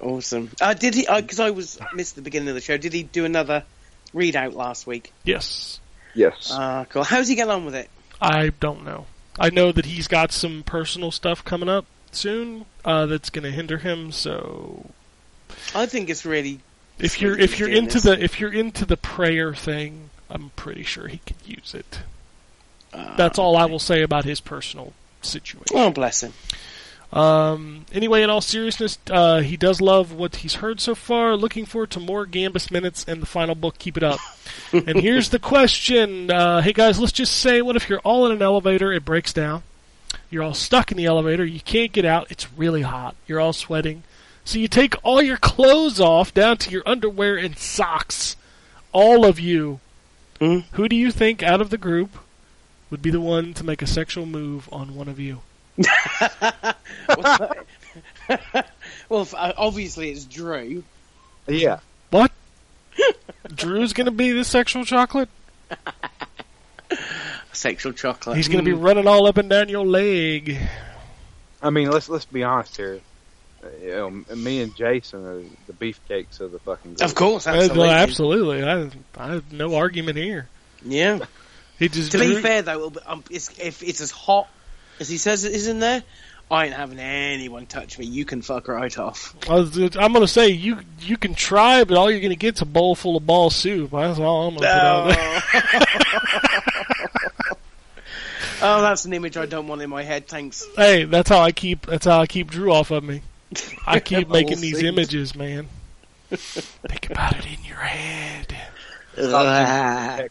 Awesome. 0.00 0.52
Uh, 0.60 0.72
did 0.72 0.94
he? 0.94 1.06
Because 1.12 1.40
I 1.40 1.50
was 1.50 1.80
missed 1.92 2.14
the 2.14 2.22
beginning 2.22 2.48
of 2.50 2.54
the 2.54 2.60
show. 2.60 2.76
Did 2.76 2.92
he 2.92 3.02
do 3.02 3.24
another 3.24 3.64
readout 4.14 4.54
last 4.54 4.86
week? 4.86 5.12
Yes, 5.24 5.80
Yes. 6.14 6.50
Ah, 6.52 6.86
cool. 6.88 7.02
How's 7.02 7.26
he 7.26 7.34
getting 7.34 7.52
on 7.52 7.64
with 7.64 7.74
it? 7.74 7.90
I 8.20 8.50
don't 8.60 8.84
know. 8.84 9.06
I 9.38 9.50
know 9.50 9.72
that 9.72 9.84
he's 9.86 10.06
got 10.06 10.30
some 10.30 10.62
personal 10.62 11.10
stuff 11.10 11.44
coming 11.44 11.68
up 11.68 11.84
soon 12.16 12.66
uh, 12.84 13.06
that's 13.06 13.30
going 13.30 13.44
to 13.44 13.50
hinder 13.50 13.78
him. 13.78 14.12
So 14.12 14.90
I 15.74 15.86
think 15.86 16.10
it's 16.10 16.24
really. 16.24 16.60
if 16.98 17.20
you're 17.20 17.38
if 17.38 17.58
you're 17.58 17.68
into 17.68 17.94
this. 17.94 18.04
the 18.04 18.22
if 18.22 18.40
you're 18.40 18.52
into 18.52 18.84
the 18.84 18.96
prayer 18.96 19.54
thing, 19.54 20.10
I'm 20.30 20.50
pretty 20.56 20.82
sure 20.82 21.08
he 21.08 21.18
could 21.18 21.36
use 21.44 21.74
it. 21.74 22.00
Ah, 22.92 23.14
That's 23.16 23.38
all 23.38 23.56
I 23.56 23.66
will 23.66 23.78
say 23.78 24.02
about 24.02 24.24
his 24.24 24.40
personal 24.40 24.92
situation. 25.22 25.76
Oh, 25.76 25.90
bless 25.90 26.22
him. 26.22 26.32
Um, 27.12 27.86
anyway, 27.92 28.22
in 28.22 28.30
all 28.30 28.40
seriousness, 28.40 28.98
uh, 29.10 29.40
he 29.40 29.56
does 29.56 29.80
love 29.80 30.12
what 30.12 30.36
he's 30.36 30.56
heard 30.56 30.80
so 30.80 30.94
far. 30.94 31.36
Looking 31.36 31.64
forward 31.64 31.90
to 31.92 32.00
more 32.00 32.26
Gambus 32.26 32.70
minutes 32.70 33.04
and 33.06 33.22
the 33.22 33.26
final 33.26 33.54
book. 33.54 33.78
Keep 33.78 33.96
it 33.98 34.02
up. 34.02 34.18
and 34.72 34.98
here's 34.98 35.30
the 35.30 35.38
question: 35.38 36.30
uh, 36.30 36.60
Hey 36.62 36.72
guys, 36.72 36.98
let's 36.98 37.12
just 37.12 37.36
say, 37.36 37.62
what 37.62 37.76
if 37.76 37.88
you're 37.88 38.00
all 38.00 38.26
in 38.26 38.32
an 38.32 38.42
elevator? 38.42 38.92
It 38.92 39.04
breaks 39.04 39.32
down. 39.32 39.62
You're 40.30 40.42
all 40.42 40.54
stuck 40.54 40.90
in 40.90 40.98
the 40.98 41.06
elevator. 41.06 41.44
You 41.44 41.60
can't 41.60 41.92
get 41.92 42.04
out. 42.04 42.30
It's 42.30 42.52
really 42.52 42.82
hot. 42.82 43.14
You're 43.26 43.40
all 43.40 43.52
sweating. 43.52 44.02
So 44.44 44.58
you 44.58 44.68
take 44.68 44.94
all 45.02 45.22
your 45.22 45.36
clothes 45.36 46.00
off, 46.00 46.32
down 46.32 46.58
to 46.58 46.70
your 46.70 46.82
underwear 46.86 47.36
and 47.36 47.58
socks. 47.58 48.36
All 48.92 49.24
of 49.24 49.40
you. 49.40 49.80
Mm. 50.40 50.64
Who 50.72 50.88
do 50.88 50.96
you 50.96 51.10
think 51.10 51.42
out 51.42 51.60
of 51.60 51.70
the 51.70 51.78
group 51.78 52.16
would 52.90 53.02
be 53.02 53.10
the 53.10 53.20
one 53.20 53.54
to 53.54 53.64
make 53.64 53.82
a 53.82 53.86
sexual 53.86 54.26
move 54.26 54.68
on 54.72 54.94
one 54.94 55.08
of 55.08 55.18
you? 55.18 55.40
well, 59.08 59.22
f- 59.22 59.34
uh, 59.34 59.52
obviously 59.56 60.10
it's 60.10 60.24
Drew. 60.24 60.84
Yeah. 61.46 61.80
What? 62.10 62.32
Drew's 63.54 63.92
gonna 63.92 64.10
be 64.10 64.32
the 64.32 64.44
sexual 64.44 64.84
chocolate. 64.84 65.28
Sexual 67.56 67.92
chocolate. 67.94 68.36
He's 68.36 68.48
gonna 68.48 68.62
be 68.62 68.72
Mm. 68.72 68.84
running 68.84 69.06
all 69.08 69.26
up 69.26 69.38
and 69.38 69.48
down 69.48 69.68
your 69.68 69.86
leg. 69.86 70.58
I 71.62 71.70
mean, 71.70 71.90
let's 71.90 72.08
let's 72.08 72.24
be 72.26 72.42
honest 72.44 72.76
here. 72.76 73.00
Uh, 73.64 73.68
You 73.82 73.90
know, 73.92 74.10
me 74.36 74.60
and 74.60 74.76
Jason 74.76 75.24
are 75.24 75.42
the 75.66 75.72
beefcakes 75.72 76.40
of 76.40 76.52
the 76.52 76.58
fucking. 76.58 76.94
Group. 76.94 77.02
Of 77.08 77.14
course, 77.14 77.46
Uh, 77.46 77.50
absolutely. 77.52 77.88
absolutely. 77.88 78.62
I, 78.62 78.90
I 79.18 79.32
have 79.34 79.52
no 79.52 79.74
argument 79.74 80.18
here. 80.18 80.48
Yeah. 80.84 81.18
He 81.78 81.90
just 81.90 82.12
To 82.12 82.18
be 82.18 82.40
fair, 82.40 82.62
though, 82.62 82.90
um, 83.04 83.22
it's, 83.30 83.50
if 83.58 83.82
it's 83.82 84.00
as 84.00 84.10
hot 84.10 84.48
as 84.98 85.10
he 85.10 85.18
says 85.18 85.44
it 85.44 85.52
is 85.52 85.66
in 85.68 85.78
there, 85.78 86.02
I 86.50 86.64
ain't 86.64 86.74
having 86.74 86.98
anyone 86.98 87.66
touch 87.66 87.98
me. 87.98 88.06
You 88.06 88.24
can 88.24 88.40
fuck 88.40 88.68
right 88.68 88.96
off. 88.98 89.34
I 89.46 89.56
was, 89.56 89.76
I'm 89.94 90.14
gonna 90.14 90.26
say 90.26 90.48
you 90.48 90.78
you 91.00 91.18
can 91.18 91.34
try, 91.34 91.84
but 91.84 91.98
all 91.98 92.10
you're 92.10 92.20
gonna 92.20 92.34
get's 92.34 92.62
a 92.62 92.64
bowl 92.64 92.94
full 92.94 93.14
of 93.18 93.26
ball 93.26 93.50
soup. 93.50 93.90
That's 93.90 94.18
all 94.18 94.48
I'm 94.48 94.54
gonna 94.54 94.66
put 94.66 95.60
out 95.60 95.82
there. 95.82 97.10
oh, 98.66 98.82
that's 98.82 99.04
an 99.04 99.12
image 99.12 99.36
I 99.36 99.46
don't 99.46 99.68
want 99.68 99.82
in 99.82 99.90
my 99.90 100.02
head. 100.02 100.26
Thanks. 100.26 100.64
Hey, 100.76 101.04
that's 101.04 101.28
how 101.28 101.40
I 101.40 101.52
keep 101.52 101.86
that's 101.86 102.06
how 102.06 102.20
I 102.20 102.26
keep 102.26 102.50
Drew 102.50 102.72
off 102.72 102.90
of 102.90 103.04
me. 103.04 103.22
I 103.86 104.00
keep 104.00 104.28
making 104.28 104.60
these 104.60 104.78
soup. 104.78 104.86
images, 104.86 105.34
man. 105.34 105.68
Think 106.30 107.10
about 107.10 107.38
it 107.38 107.46
in 107.46 107.64
your 107.64 107.76
head. 107.76 108.56
Ugh. 109.18 110.30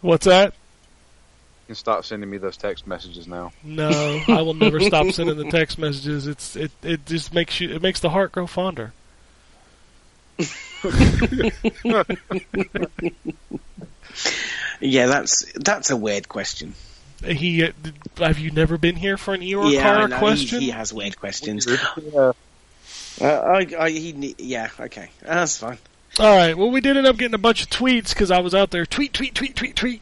What's 0.00 0.26
that? 0.26 0.52
You 0.52 1.66
can 1.68 1.74
stop 1.76 2.04
sending 2.04 2.28
me 2.28 2.38
those 2.38 2.56
text 2.56 2.86
messages 2.86 3.28
now. 3.28 3.52
No, 3.62 4.20
I 4.26 4.42
will 4.42 4.54
never 4.54 4.80
stop 4.80 5.10
sending 5.12 5.36
the 5.36 5.50
text 5.50 5.78
messages. 5.78 6.26
It's 6.26 6.56
it 6.56 6.72
it 6.82 7.06
just 7.06 7.32
makes 7.32 7.60
you 7.60 7.70
it 7.70 7.80
makes 7.80 8.00
the 8.00 8.10
heart 8.10 8.32
grow 8.32 8.46
fonder. 8.46 8.92
yeah, 14.80 15.06
that's 15.06 15.52
that's 15.54 15.90
a 15.90 15.96
weird 15.96 16.28
question. 16.28 16.74
He 17.24 17.64
uh, 17.64 17.72
have 18.18 18.38
you 18.38 18.50
never 18.50 18.78
been 18.78 18.96
here 18.96 19.16
for 19.16 19.34
an 19.34 19.40
Eeyore 19.42 19.72
yeah, 19.72 19.80
I 19.80 19.82
car 19.98 20.08
know, 20.08 20.18
question? 20.18 20.60
He, 20.60 20.66
he 20.66 20.70
has 20.72 20.92
weird 20.92 21.18
questions. 21.18 21.66
Uh, 21.66 22.32
Uh, 23.20 23.24
I, 23.26 23.66
I, 23.78 23.90
he, 23.90 24.34
yeah, 24.38 24.70
okay, 24.80 25.10
that's 25.20 25.58
fine. 25.58 25.76
All 26.18 26.34
right. 26.34 26.56
Well, 26.56 26.70
we 26.70 26.80
did 26.80 26.96
end 26.96 27.06
up 27.06 27.18
getting 27.18 27.34
a 27.34 27.38
bunch 27.38 27.62
of 27.62 27.68
tweets 27.68 28.08
because 28.10 28.30
I 28.30 28.40
was 28.40 28.54
out 28.54 28.70
there 28.70 28.86
tweet, 28.86 29.12
tweet, 29.12 29.34
tweet, 29.34 29.54
tweet, 29.54 29.76
tweet. 29.76 30.00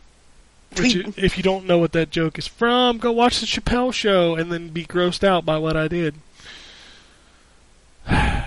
Which, 0.77 0.93
Tweet. 0.93 1.07
i- 1.09 1.13
if 1.17 1.37
you 1.37 1.43
don't 1.43 1.67
know 1.67 1.79
what 1.79 1.93
that 1.93 2.11
joke 2.11 2.39
is 2.39 2.47
from, 2.47 2.99
go 2.99 3.11
watch 3.11 3.41
the 3.41 3.47
Chappelle 3.47 3.93
show 3.93 4.37
and 4.37 4.53
then 4.53 4.69
be 4.69 4.85
grossed 4.85 5.25
out 5.25 5.45
by 5.45 5.59
what 5.59 5.77
I 5.77 5.89
did. 5.89 6.15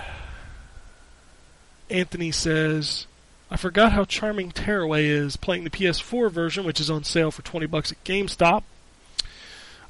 Anthony 1.90 2.30
says, 2.30 3.06
"I 3.52 3.56
forgot 3.56 3.92
how 3.92 4.04
charming 4.04 4.50
Tearaway 4.50 5.06
is 5.06 5.36
playing 5.36 5.64
the 5.64 5.70
PS4 5.70 6.30
version, 6.30 6.64
which 6.64 6.80
is 6.80 6.90
on 6.90 7.04
sale 7.04 7.30
for 7.30 7.42
twenty 7.42 7.66
bucks 7.66 7.92
at 7.92 8.02
GameStop." 8.04 8.62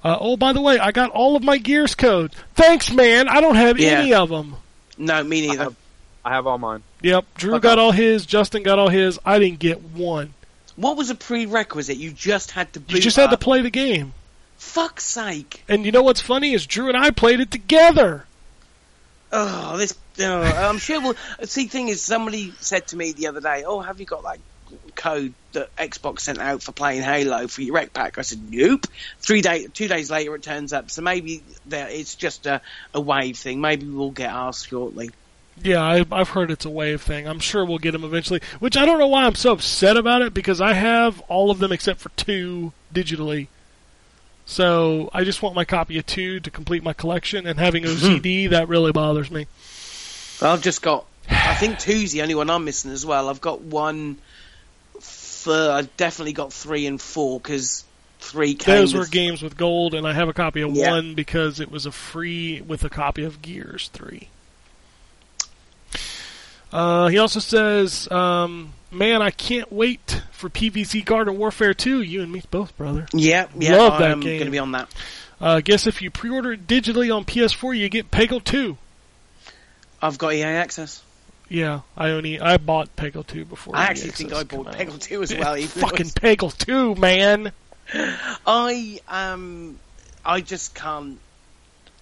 Uh, 0.05 0.17
oh, 0.21 0.37
by 0.37 0.53
the 0.53 0.61
way, 0.61 0.79
I 0.79 0.91
got 0.91 1.11
all 1.11 1.37
of 1.37 1.45
my 1.45 1.59
Gears 1.59 1.95
code. 1.95 2.33
Thanks, 2.55 2.91
man. 2.93 3.29
I 3.29 3.41
don't 3.41 3.55
have 3.55 3.79
Yeah. 3.79 3.91
any 4.01 4.13
of 4.15 4.29
them. 4.31 4.57
No, 4.99 5.23
me 5.23 5.47
neither. 5.47 5.63
have- 5.65 5.77
I 6.25 6.31
have 6.35 6.47
all 6.47 6.59
mine. 6.59 6.83
Yep, 7.03 7.25
Drew 7.37 7.55
Okay. 7.55 7.63
got 7.63 7.79
all 7.79 7.91
his. 7.93 8.27
Justin 8.27 8.63
got 8.63 8.79
all 8.79 8.89
his. 8.89 9.19
I 9.25 9.39
didn't 9.39 9.59
get 9.59 9.81
one. 9.83 10.35
What 10.77 10.97
was 10.97 11.11
a 11.11 11.15
prerequisite? 11.15 11.97
You 11.97 12.11
just 12.13 12.53
had 12.53 12.73
to. 12.75 12.81
You 12.81 12.87
boot 12.97 13.01
just 13.03 13.17
had 13.17 13.31
to 13.31 13.37
play 13.37 13.61
the 13.63 13.71
game. 13.71 14.13
Fuck's 14.57 15.05
sake! 15.05 15.65
And 15.69 15.85
you 15.85 15.91
know 15.91 16.03
what's 16.03 16.21
funny 16.21 16.53
is 16.53 16.67
Drew 16.67 16.89
and 16.89 16.97
I 16.97 17.11
played 17.11 17.41
it 17.41 17.51
together. 17.51 18.25
Oh, 19.33 19.77
this. 19.77 19.95
I'm 20.19 20.79
sure. 20.79 21.01
We'll 21.01 21.15
see. 21.45 21.67
Thing 21.67 21.89
is, 21.89 22.03
somebody 22.03 22.53
said 22.61 22.89
to 22.89 22.97
me 22.97 23.13
the 23.13 23.29
other 23.29 23.41
day, 23.41 23.65
"Oh, 23.67 23.81
have 23.81 24.01
you 24.01 24.07
got 24.07 24.23
that 24.25 24.39
code 24.95 25.35
that 25.53 25.75
Xbox 25.77 26.21
sent 26.21 26.39
out 26.39 26.63
for 26.63 26.73
playing 26.73 27.03
Halo 27.03 27.49
for 27.49 27.63
your 27.63 27.75
rec 27.75 27.93
pack?" 27.93 28.19
I 28.19 28.23
said, 28.23 28.51
"Nope." 28.51 28.87
Three 29.21 29.43
day, 29.43 29.67
two 29.67 29.89
days 29.89 30.11
later, 30.11 30.35
it 30.35 30.43
turns 30.43 30.73
up. 30.73 30.91
So 30.91 31.03
maybe 31.03 31.43
there, 31.67 31.89
it's 31.89 32.15
just 32.15 32.47
a, 32.47 32.61
a 32.95 33.01
wave 33.01 33.37
thing. 33.37 33.61
Maybe 33.61 33.87
we'll 33.87 34.11
get 34.11 34.31
ours 34.31 34.65
shortly. 34.65 35.11
Yeah, 35.61 35.83
I, 35.83 36.05
I've 36.11 36.31
heard 36.31 36.51
it's 36.51 36.65
a 36.65 36.71
wave 36.71 37.03
thing. 37.03 37.27
I'm 37.27 37.39
sure 37.39 37.65
we'll 37.65 37.79
get 37.79 37.93
them 37.93 38.05
eventually. 38.05 38.41
Which 38.59 38.77
I 38.77 38.87
don't 38.87 38.99
know 38.99 39.09
why 39.09 39.25
I'm 39.25 39.35
so 39.35 39.53
upset 39.53 39.97
about 39.97 40.23
it 40.23 40.33
because 40.33 40.61
I 40.61 40.73
have 40.73 41.21
all 41.23 41.51
of 41.51 41.59
them 41.59 41.73
except 41.73 42.01
for 42.01 42.09
two 42.11 42.73
digitally. 42.95 43.49
So 44.45 45.11
I 45.13 45.25
just 45.25 45.43
want 45.43 45.55
my 45.55 45.65
copy 45.65 45.99
of 45.99 46.07
two 46.07 46.41
to 46.41 46.51
complete 46.51 46.83
my 46.83 46.93
collection, 46.93 47.47
and 47.47 47.59
having 47.59 47.85
OCD 47.85 48.21
mm-hmm. 48.21 48.51
that 48.53 48.69
really 48.69 48.93
bothers 48.93 49.31
me. 49.31 49.47
I've 50.43 50.63
just 50.63 50.83
got. 50.83 51.07
I 51.31 51.55
think 51.55 51.79
two's 51.79 52.13
the 52.13 52.23
only 52.23 52.35
one 52.35 52.51
I'm 52.51 52.65
missing 52.65 52.91
as 52.91 53.07
well. 53.07 53.29
I've 53.29 53.41
got 53.41 53.61
one. 53.61 54.19
For 55.01 55.71
I've 55.73 55.97
definitely 55.97 56.33
got 56.35 56.53
three 56.53 56.87
and 56.87 57.01
four 57.01 57.41
because 57.41 57.85
three 58.21 58.55
came. 58.55 58.75
Those 58.77 58.95
were 58.95 59.07
games 59.07 59.43
with 59.43 59.57
gold, 59.57 59.95
and 59.95 60.07
I 60.07 60.13
have 60.13 60.29
a 60.29 60.33
copy 60.33 60.61
of 60.61 60.75
Yeah. 60.77 60.91
one 60.91 61.15
because 61.15 61.59
it 61.61 61.71
was 61.71 61.85
a 61.87 61.93
free 61.93 62.61
with 62.61 62.85
a 62.85 62.89
copy 62.89 63.25
of 63.25 63.43
Gears 63.43 63.91
3. 63.93 64.29
Uh, 66.73 67.09
he 67.09 67.19
also 67.19 67.39
says, 67.41 68.11
um, 68.11 68.73
"Man, 68.91 69.21
I 69.21 69.31
can't 69.31 69.71
wait 69.71 70.23
for 70.31 70.49
PVZ 70.49 71.05
Garden 71.05 71.37
Warfare 71.37 71.75
2. 71.75 72.01
You 72.01 72.23
and 72.23 72.33
me 72.33 72.43
both, 72.51 72.77
brother. 72.79 73.07
Yeah, 73.13 73.47
yeah. 73.59 73.77
Love 73.77 73.99
that 73.99 74.13
I'm 74.13 74.21
game. 74.21 74.39
going 74.39 74.47
to 74.47 74.51
be 74.51 74.59
on 74.59 74.73
that. 74.73 74.89
Uh, 75.41 75.61
guess 75.61 75.87
if 75.87 76.01
you 76.01 76.11
pre-order 76.11 76.53
it 76.53 76.67
digitally 76.67 77.15
on 77.15 77.25
PS4, 77.25 77.77
you 77.77 77.89
get 77.89 78.11
Peggle 78.11 78.43
2. 78.43 78.79
I've 80.03 80.19
got 80.19 80.35
EA 80.35 80.43
access. 80.43 81.03
Yeah, 81.49 81.81
I 81.97 82.11
only 82.11 82.41
I 82.41 82.57
bought 82.57 82.95
Peggle 82.97 83.27
2 83.27 83.45
before. 83.45 83.77
I 83.77 83.85
actually 83.85 84.11
think 84.11 84.33
I 84.33 84.43
bought. 84.43 84.67
Peggle 84.73 85.01
2 85.01 85.23
as 85.23 85.35
well. 85.35 85.55
Fucking 85.61 86.07
it's- 86.07 86.13
Peggle 86.15 86.57
2, 86.57 86.95
man. 86.97 87.53
I 88.47 89.01
um, 89.09 89.79
I 90.25 90.41
just 90.41 90.75
can't. 90.75 91.19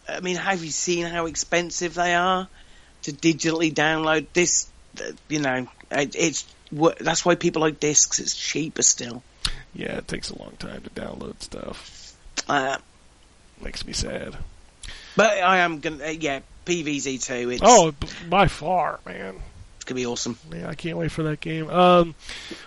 I 0.08 0.20
mean, 0.20 0.36
have 0.36 0.62
you 0.64 0.70
seen 0.70 1.06
how 1.06 1.26
expensive 1.26 1.94
they 1.94 2.14
are 2.14 2.48
to 3.02 3.12
digitally 3.12 3.72
download 3.72 4.26
this? 4.32 4.68
uh, 5.00 5.12
You 5.28 5.40
know, 5.40 5.68
it, 5.90 6.14
it's 6.16 6.44
that's 7.00 7.24
why 7.24 7.34
people 7.34 7.62
like 7.62 7.80
discs. 7.80 8.18
It's 8.20 8.34
cheaper 8.36 8.82
still. 8.82 9.22
Yeah, 9.74 9.96
it 9.98 10.08
takes 10.08 10.30
a 10.30 10.38
long 10.38 10.52
time 10.58 10.82
to 10.82 10.90
download 10.90 11.40
stuff. 11.42 12.14
Uh, 12.48 12.78
Makes 13.60 13.84
me 13.86 13.92
sad. 13.92 14.36
but 15.16 15.38
I 15.38 15.58
am 15.58 15.80
gonna. 15.80 16.04
Uh, 16.04 16.10
yeah, 16.10 16.40
PVZ 16.66 17.22
two. 17.24 17.50
It's, 17.50 17.62
Oh, 17.64 17.92
by 18.28 18.46
far, 18.48 19.00
man. 19.06 19.36
it's 19.76 19.84
gonna 19.84 19.96
be 20.00 20.06
awesome. 20.06 20.38
Yeah, 20.54 20.68
I 20.68 20.74
can't 20.74 20.96
wait 20.98 21.10
for 21.10 21.22
that 21.24 21.40
game. 21.40 21.68
Um, 21.70 22.14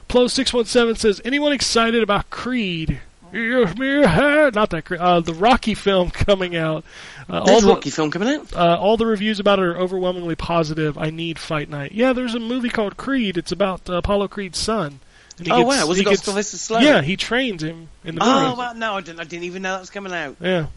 Plo617 0.09 0.97
says, 0.97 1.21
anyone 1.25 1.53
excited 1.53 2.03
about 2.03 2.29
Creed? 2.29 2.99
Not 3.33 4.69
that 4.69 4.83
Creed. 4.85 4.99
Uh, 4.99 5.19
the 5.21 5.33
Rocky 5.33 5.73
film 5.73 6.09
coming 6.11 6.55
out. 6.55 6.83
Uh, 7.29 7.39
all, 7.39 7.45
There's 7.45 7.61
the, 7.63 7.69
Rocky 7.69 7.89
film 7.89 8.11
coming 8.11 8.27
out. 8.29 8.53
uh, 8.53 8.77
all 8.79 8.97
the 8.97 9.05
reviews 9.05 9.39
about 9.39 9.59
it 9.59 9.63
are 9.65 9.77
overwhelmingly 9.77 10.35
positive. 10.35 10.97
I 10.97 11.09
need 11.09 11.39
Fight 11.39 11.69
Night. 11.69 11.93
Yeah, 11.93 12.13
there's 12.13 12.35
a 12.35 12.39
movie 12.39 12.69
called 12.69 12.97
Creed. 12.97 13.37
It's 13.37 13.51
about 13.51 13.89
uh, 13.89 13.93
Apollo 13.93 14.27
Creed's 14.27 14.59
son. 14.59 14.99
And 15.39 15.47
he 15.47 15.51
Oh 15.53 15.63
gets- 15.63 15.67
wow, 15.81 15.87
was 15.87 15.97
he 15.97 16.03
got 16.03 16.11
gets- 16.11 16.23
Sylvester 16.25 16.57
Stallone? 16.57 16.81
Yeah, 16.83 17.01
he 17.01 17.17
trains 17.17 17.63
him 17.63 17.89
in 18.03 18.15
the 18.15 18.21
movie. 18.21 18.31
Oh 18.31 18.55
wow, 18.55 18.73
no, 18.73 18.95
I 18.97 19.01
didn't. 19.01 19.19
I 19.19 19.23
didn't 19.23 19.45
even 19.45 19.63
know 19.63 19.71
that 19.73 19.79
was 19.79 19.89
coming 19.89 20.13
out. 20.13 20.35
Yeah. 20.39 20.67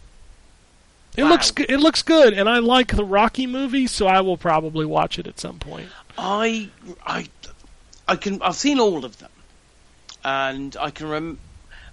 It 1.17 1.23
Wow. 1.23 1.29
looks 1.31 1.51
good. 1.51 1.69
It 1.69 1.79
looks 1.79 2.03
good, 2.03 2.33
and 2.33 2.47
I 2.47 2.59
like 2.59 2.95
the 2.95 3.03
Rocky 3.03 3.47
movie, 3.47 3.87
so 3.87 4.05
I 4.07 4.21
will 4.21 4.37
probably 4.37 4.85
watch 4.85 5.17
it 5.19 5.25
at 5.27 5.39
some 5.39 5.57
point. 5.59 5.89
I, 6.17 6.69
I, 7.05 7.27
I 8.07 8.15
can. 8.15 8.41
I've 8.41 8.55
seen 8.55 8.79
all 8.79 9.03
of 9.03 9.17
them, 9.17 9.31
and 10.23 10.77
I 10.79 10.91
can 10.91 11.09
rem. 11.09 11.39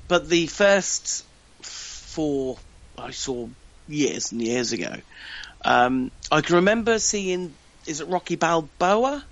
But 0.09 0.29
the 0.29 0.47
first 0.47 1.25
four 1.63 2.59
I 2.99 3.11
saw 3.11 3.49
years 3.89 4.31
and 4.33 4.41
years 4.43 4.73
ago. 4.73 4.97
Um, 5.65 6.11
I 6.31 6.43
can 6.43 6.57
remember 6.57 6.99
seeing. 6.99 7.55
Is 7.87 8.01
it 8.01 8.09
Rocky 8.09 8.37
Balboa? 8.37 9.25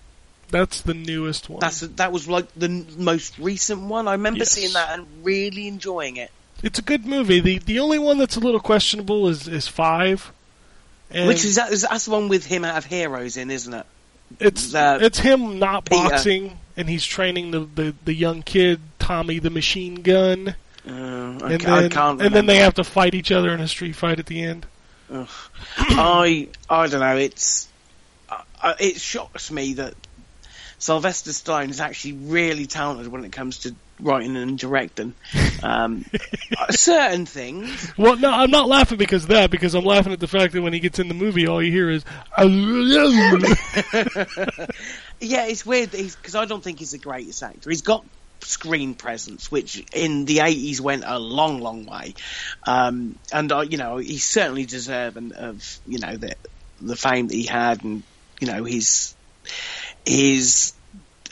That's 0.51 0.81
the 0.83 0.95
newest 0.95 1.49
one. 1.51 1.61
That's 1.61 1.81
that 1.81 2.13
was 2.13 2.29
like 2.29 2.47
the 2.55 2.69
most 2.97 3.39
recent 3.39 3.83
one. 3.83 4.09
I 4.09 4.13
remember 4.13 4.41
Yes. 4.41 4.53
seeing 4.53 4.73
that 4.73 4.99
and 4.99 5.07
really 5.23 5.69
enjoying 5.69 6.17
it. 6.17 6.31
It's 6.63 6.79
a 6.79 6.83
good 6.83 7.07
movie. 7.07 7.41
the 7.41 7.59
The 7.59 7.79
only 7.81 7.99
one 7.99 8.19
that's 8.19 8.37
a 8.37 8.41
little 8.41 8.61
questionable 8.61 9.29
is 9.29 9.49
is 9.49 9.67
five. 9.69 10.33
And 11.11 11.29
Which 11.29 11.45
is 11.45 11.57
that? 11.57 11.73
Is, 11.73 11.83
that's 11.83 12.07
the 12.07 12.11
one 12.13 12.29
with 12.29 12.47
him 12.47 12.65
out 12.65 12.77
of 12.79 12.85
Heroes 12.87 13.37
in, 13.37 13.51
isn't 13.51 13.75
it? 13.75 13.87
it's 14.41 14.75
uh, 14.75 14.99
it's 15.03 15.19
him 15.19 15.59
not 15.59 15.85
Peter. 15.85 16.09
boxing, 16.09 16.59
and 16.77 16.89
he's 16.89 17.05
training 17.05 17.51
the, 17.51 17.61
the, 17.61 17.95
the 18.07 18.15
young 18.15 18.43
kid 18.43 18.81
Tommy 18.99 19.39
the 19.39 19.51
Machine 19.51 19.97
Gun, 19.97 20.55
Uh, 20.89 20.91
I, 20.91 20.93
and 20.95 21.61
then 21.61 21.69
I 21.69 21.89
can't. 21.89 22.23
and 22.23 22.35
then 22.35 22.47
they 22.47 22.57
have 22.57 22.75
to 22.75 22.85
fight 22.85 23.15
each 23.15 23.31
other 23.31 23.51
in 23.51 23.61
a 23.61 23.69
street 23.69 23.95
fight 23.95 24.19
at 24.19 24.27
the 24.27 24.43
end. 24.43 24.65
I 25.77 26.49
I 26.71 26.87
don't 26.87 27.01
know. 27.01 27.17
It's 27.17 27.69
uh, 28.31 28.75
it 28.81 28.99
shocks 29.01 29.51
me 29.51 29.75
that 29.75 29.95
Sylvester 30.79 31.31
Stallone 31.33 31.69
is 31.71 31.81
actually 31.81 32.13
really 32.15 32.65
talented 32.67 33.09
when 33.09 33.25
it 33.25 33.33
comes 33.33 33.59
to 33.59 33.75
writing 34.03 34.37
and 34.37 34.59
directing. 34.59 35.15
Um, 35.65 36.05
certain 36.71 37.25
things. 37.25 37.93
Well, 37.97 38.17
no, 38.17 38.33
I'm 38.33 38.51
not 38.51 38.67
laughing 38.67 38.99
because 38.99 39.23
of 39.23 39.29
that. 39.29 39.53
Because 39.53 39.77
I'm 39.77 39.85
laughing 39.85 40.13
at 40.13 40.19
the 40.19 40.27
fact 40.27 40.55
that 40.55 40.61
when 40.61 40.73
he 40.73 40.81
gets 40.81 40.99
in 40.99 41.07
the 41.07 41.15
movie, 41.15 41.47
all 41.47 41.63
you 41.63 41.71
hear 41.71 41.89
is. 41.89 42.05
Yeah, 45.23 45.47
it's 45.47 45.65
weird 45.65 45.93
because 45.93 46.35
I 46.35 46.47
don't 46.47 46.65
think 46.65 46.81
he's 46.81 46.91
the 46.91 46.99
greatest 46.99 47.43
actor. 47.45 47.71
He's 47.71 47.83
got 47.83 48.05
screen 48.41 48.95
presence, 48.95 49.53
which 49.53 49.85
in 49.95 50.25
the 50.25 50.39
80s 50.39 50.81
went 50.81 51.05
a 51.07 51.17
long, 51.19 51.61
long 51.61 51.87
way. 51.87 52.15
Um, 52.67 53.17
and, 53.33 53.53
uh, 53.53 53.61
you 53.61 53.79
know, 53.79 53.99
he's 53.99 54.25
certainly 54.25 54.67
deserving 54.67 55.33
of, 55.35 55.79
you 55.87 56.01
know, 56.01 56.17
the, 56.17 56.35
the 56.81 56.97
fame 56.97 57.29
that 57.29 57.35
he 57.35 57.47
had 57.47 57.85
and, 57.85 58.03
you 58.41 58.49
know, 58.49 58.65
his, 58.65 59.15
his, 60.05 60.73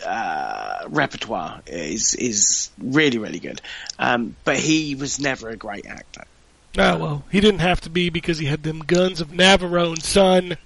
uh, 0.06 0.84
repertoire 0.88 1.62
is, 1.66 2.14
is 2.14 2.70
really, 2.78 3.18
really 3.18 3.38
good. 3.40 3.60
Um, 3.98 4.36
but 4.44 4.56
he 4.56 4.94
was 4.94 5.18
never 5.20 5.48
a 5.48 5.56
great 5.56 5.86
actor. 5.86 6.24
Oh 6.78 6.98
well, 6.98 7.24
he 7.32 7.40
didn't 7.40 7.60
have 7.60 7.80
to 7.82 7.90
be 7.90 8.10
because 8.10 8.38
he 8.38 8.46
had 8.46 8.62
them 8.62 8.78
guns 8.80 9.20
of 9.20 9.28
Navarone, 9.28 10.00
son. 10.00 10.56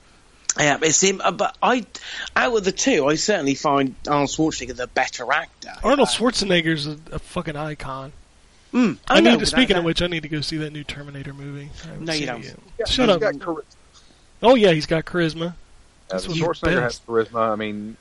Yeah, 0.58 0.78
it's 0.82 1.00
him. 1.00 1.20
uh, 1.24 1.32
But 1.32 1.56
I, 1.62 1.84
out 2.36 2.54
of 2.56 2.62
the 2.64 2.72
two, 2.72 3.06
I 3.06 3.14
certainly 3.16 3.54
find 3.54 3.94
Arnold 4.06 4.28
Schwarzenegger 4.28 4.76
the 4.76 4.86
better 4.86 5.32
actor. 5.32 5.72
Arnold 5.82 6.08
Schwarzenegger's 6.08 6.86
a, 6.86 6.98
a 7.10 7.18
fucking 7.18 7.56
icon. 7.56 8.12
Mm, 8.72 8.98
I, 9.08 9.20
know, 9.20 9.30
need 9.30 9.30
to. 9.30 9.36
without 9.40 9.46
Speaking 9.48 9.68
doubt. 9.74 9.78
of 9.78 9.84
which, 9.84 10.02
I 10.02 10.06
need 10.08 10.24
to 10.24 10.28
go 10.28 10.42
see 10.42 10.58
that 10.58 10.72
new 10.72 10.84
Terminator 10.84 11.32
movie. 11.32 11.70
No, 11.98 12.12
you 12.12 12.26
don't. 12.26 12.44
Yeah, 12.44 12.84
Shut 12.86 13.08
he's 13.08 13.14
up. 13.16 13.20
got 13.20 13.40
char- 13.40 13.64
Oh 14.42 14.54
yeah, 14.56 14.72
he's 14.72 14.86
got 14.86 15.04
charisma. 15.06 15.48
uh, 15.48 15.52
That's 16.08 16.28
what 16.28 16.36
you 16.36 16.44
Schwarzenegger 16.44 16.82
has 16.82 17.00
charisma. 17.00 17.50
I 17.50 17.56
mean, 17.56 17.96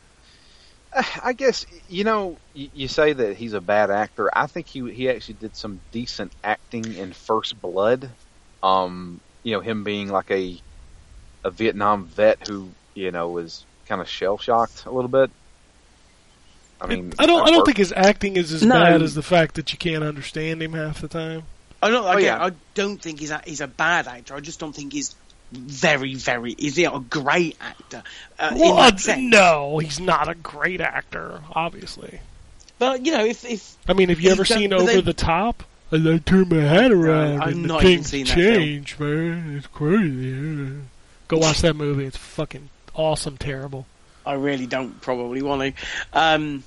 I 1.23 1.33
guess 1.33 1.65
you 1.89 2.03
know 2.03 2.37
you, 2.53 2.69
you 2.73 2.87
say 2.87 3.13
that 3.13 3.35
he's 3.37 3.53
a 3.53 3.61
bad 3.61 3.91
actor. 3.91 4.29
I 4.35 4.47
think 4.47 4.67
he 4.67 4.89
he 4.91 5.09
actually 5.09 5.35
did 5.35 5.55
some 5.55 5.79
decent 5.91 6.31
acting 6.43 6.93
in 6.95 7.13
First 7.13 7.59
Blood. 7.61 8.09
Um, 8.61 9.19
you 9.43 9.51
know, 9.53 9.59
him 9.61 9.83
being 9.83 10.09
like 10.09 10.31
a 10.31 10.57
a 11.43 11.51
Vietnam 11.51 12.05
vet 12.05 12.47
who 12.47 12.69
you 12.95 13.11
know 13.11 13.29
was 13.29 13.65
kind 13.87 14.01
of 14.01 14.07
shell 14.07 14.37
shocked 14.37 14.85
a 14.85 14.91
little 14.91 15.09
bit. 15.09 15.29
I 16.81 16.87
mean, 16.87 17.13
I 17.17 17.25
don't. 17.25 17.41
I 17.41 17.45
don't 17.47 17.57
worked. 17.57 17.67
think 17.67 17.77
his 17.77 17.93
acting 17.95 18.35
is 18.35 18.51
as 18.51 18.63
No. 18.63 18.75
bad 18.75 19.01
as 19.01 19.15
the 19.15 19.23
fact 19.23 19.55
that 19.55 19.71
you 19.71 19.77
can't 19.77 20.03
understand 20.03 20.61
him 20.61 20.73
half 20.73 21.01
the 21.01 21.07
time. 21.07 21.43
I 21.81 21.89
don't. 21.89 22.05
Again, 22.07 22.23
yeah. 22.25 22.45
I 22.45 22.51
don't 22.75 23.01
think 23.01 23.19
he's 23.19 23.31
a, 23.31 23.41
he's 23.45 23.61
a 23.61 23.67
bad 23.67 24.07
actor. 24.07 24.35
I 24.35 24.39
just 24.41 24.59
don't 24.59 24.73
think 24.75 24.93
he's 24.93 25.15
very, 25.53 26.15
very. 26.15 26.53
Is 26.53 26.75
he 26.75 26.85
a 26.85 26.99
great 26.99 27.57
actor? 27.61 28.03
Uh, 28.39 28.49
in 28.53 28.59
Well, 28.59 28.75
that 28.77 28.99
sense. 28.99 29.21
no, 29.21 29.77
he's 29.79 29.99
not 29.99 30.27
a 30.29 30.35
great 30.35 30.81
actor, 30.81 31.41
obviously. 31.55 32.19
But 32.79 33.05
you 33.05 33.11
know, 33.11 33.23
if 33.25 33.45
if 33.45 33.75
I 33.87 33.93
mean, 33.93 34.09
have 34.09 34.19
you 34.19 34.31
ever 34.31 34.45
seen 34.45 34.73
Over 34.73 34.85
they- 34.85 35.01
the 35.01 35.13
Top? 35.13 35.63
And 35.91 36.09
I 36.09 36.17
turn 36.17 36.49
my 36.49 36.61
head 36.61 36.91
around 36.91 37.43
and 37.43 37.69
things 37.79 38.09
change, 38.09 38.97
man. 38.97 39.55
It's 39.57 39.67
crazy. 39.67 40.71
Go 41.27 41.37
watch 41.37 41.61
that 41.61 41.75
movie. 41.75 42.05
It's 42.05 42.17
fucking 42.17 42.69
awesome, 42.95 43.37
terrible. 43.37 43.85
I 44.25 44.33
really 44.33 44.65
don't 44.65 44.99
probably 45.01 45.43
want 45.43 45.75
to. 45.75 45.83
Um, 46.11 46.63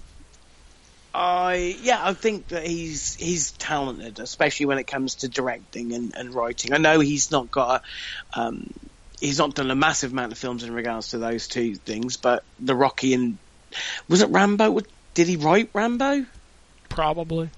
I 1.17 1.75
yeah, 1.81 1.99
I 2.03 2.13
think 2.13 2.49
that 2.49 2.67
he's 2.67 3.15
he's 3.15 3.53
talented, 3.53 4.19
especially 4.19 4.67
when 4.67 4.77
it 4.77 4.87
comes 4.87 5.17
to 5.17 5.29
directing 5.29 5.95
and, 5.95 6.15
and 6.15 6.35
writing. 6.35 6.75
I 6.75 6.77
know 6.77 7.01
he's 7.01 7.31
not 7.31 7.51
got 7.51 7.83
a, 8.35 8.39
um, 8.39 8.71
he's 9.19 9.39
not 9.39 9.55
done 9.55 9.71
a 9.71 9.75
massive 9.75 10.13
amount 10.13 10.33
of 10.33 10.39
films 10.39 10.63
in 10.63 10.75
regards 10.75 11.11
to 11.11 11.19
those 11.19 11.49
two 11.49 11.75
things, 11.75 12.19
but 12.19 12.45
the 12.61 12.75
Rocky 12.75 13.15
and 13.15 13.39
was 14.11 14.21
it 14.21 14.29
Rambo? 14.29 14.81
Did 15.15 15.27
he 15.27 15.37
write 15.37 15.71
Rambo? 15.73 16.27
Probably. 16.91 17.49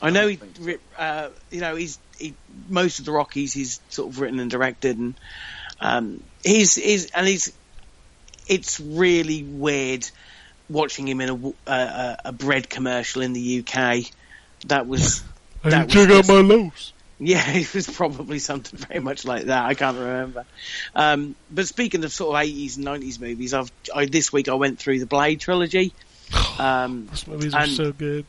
I 0.00 0.10
know 0.10 0.28
he, 0.28 0.36
think 0.36 0.80
uh, 0.96 1.30
you 1.50 1.60
know, 1.60 1.74
he's 1.74 1.98
he, 2.16 2.34
most 2.68 3.00
of 3.00 3.04
the 3.04 3.12
Rockies 3.12 3.52
he's 3.52 3.80
sort 3.88 4.10
of 4.10 4.20
written 4.20 4.38
and 4.38 4.48
directed, 4.48 4.96
and 4.96 5.14
um, 5.80 6.22
he's 6.44 6.76
he's 6.76 7.10
and 7.10 7.26
he's 7.26 7.52
it's 8.46 8.78
really 8.78 9.42
weird 9.42 10.08
watching 10.68 11.06
him 11.08 11.20
in 11.20 11.54
a 11.66 12.16
a 12.24 12.32
bread 12.32 12.68
commercial 12.68 13.22
in 13.22 13.32
the 13.32 13.64
UK. 13.66 14.04
That 14.66 14.86
was 14.86 15.22
I 15.64 15.70
That 15.70 15.88
check 15.88 16.08
was 16.08 16.28
out 16.30 16.34
my 16.34 16.40
loaves. 16.40 16.92
yeah, 17.18 17.50
it 17.50 17.72
was 17.74 17.88
probably 17.88 18.38
something 18.38 18.78
very 18.78 19.00
much 19.00 19.24
like 19.24 19.44
that. 19.44 19.64
I 19.64 19.74
can't 19.74 19.96
remember. 19.96 20.44
Um, 20.94 21.34
but 21.50 21.66
speaking 21.68 22.04
of 22.04 22.12
sort 22.12 22.36
of 22.36 22.42
eighties 22.42 22.76
and 22.76 22.84
nineties 22.84 23.20
movies, 23.20 23.54
I've 23.54 23.70
I, 23.94 24.06
this 24.06 24.32
week 24.32 24.48
I 24.48 24.54
went 24.54 24.78
through 24.78 24.98
the 25.00 25.06
Blade 25.06 25.40
trilogy. 25.40 25.92
Um, 26.58 27.06
Those 27.06 27.26
movies 27.26 27.54
are 27.54 27.66
so 27.66 27.92
good. 27.92 28.26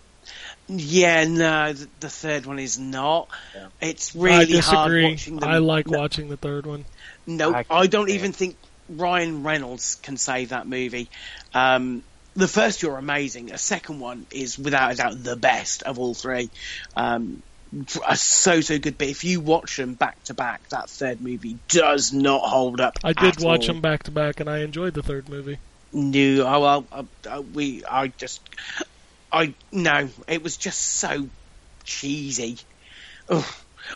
yeah, 0.68 1.26
no, 1.26 1.74
the, 1.74 1.88
the 2.00 2.10
third 2.10 2.46
one 2.46 2.58
is 2.58 2.80
not. 2.80 3.28
Yeah. 3.54 3.68
It's 3.82 4.16
I 4.16 4.20
really 4.20 4.58
hard 4.60 5.04
watching 5.04 5.40
them. 5.40 5.50
I 5.50 5.58
like 5.58 5.88
no, 5.88 6.00
watching 6.00 6.30
the 6.30 6.38
third 6.38 6.66
one. 6.66 6.86
No, 7.28 7.54
I 7.54 7.66
I, 7.70 7.88
don't 7.88 8.10
even 8.10 8.32
think 8.32 8.56
Ryan 8.90 9.44
Reynolds 9.44 9.96
can 9.96 10.18
save 10.18 10.50
that 10.50 10.68
movie. 10.68 11.10
Um, 11.54 12.04
the 12.36 12.48
first 12.48 12.80
two 12.80 12.90
are 12.90 12.98
amazing. 12.98 13.52
A 13.52 13.58
second 13.58 14.00
one 14.00 14.26
is 14.32 14.58
without 14.58 14.94
a 14.94 14.96
doubt 14.96 15.24
the 15.24 15.36
best 15.36 15.84
of 15.84 16.00
all 16.00 16.14
three. 16.14 16.50
Um, 16.96 17.44
so 18.16 18.62
so 18.62 18.80
good. 18.80 18.98
But 18.98 19.08
if 19.08 19.24
you 19.24 19.40
watch 19.40 19.78
them 19.78 19.94
back 19.94 20.24
to 20.26 20.34
back, 20.34 20.68
that 20.70 20.90
third 20.90 21.22
movie 21.22 21.58
does 21.68 22.14
not 22.14 22.42
hold 22.42 22.82
up. 22.82 22.98
I 23.04 23.14
did 23.14 23.38
at 23.38 23.44
watch 23.44 23.62
all. 23.62 23.76
them 23.76 23.82
back 23.82 24.04
to 24.04 24.12
back, 24.12 24.40
and 24.40 24.50
I 24.50 24.60
enjoyed 24.60 24.94
the 24.94 25.04
third 25.04 25.30
movie. 25.30 25.58
No, 25.92 26.46
oh, 26.48 26.60
well, 26.60 27.44
we, 27.54 27.86
I 27.86 28.08
just, 28.08 28.42
I 29.32 29.54
no, 29.72 30.10
it 30.28 30.42
was 30.42 30.58
just 30.58 30.80
so 30.80 31.28
cheesy. 31.84 32.58
Ugh. 33.30 33.46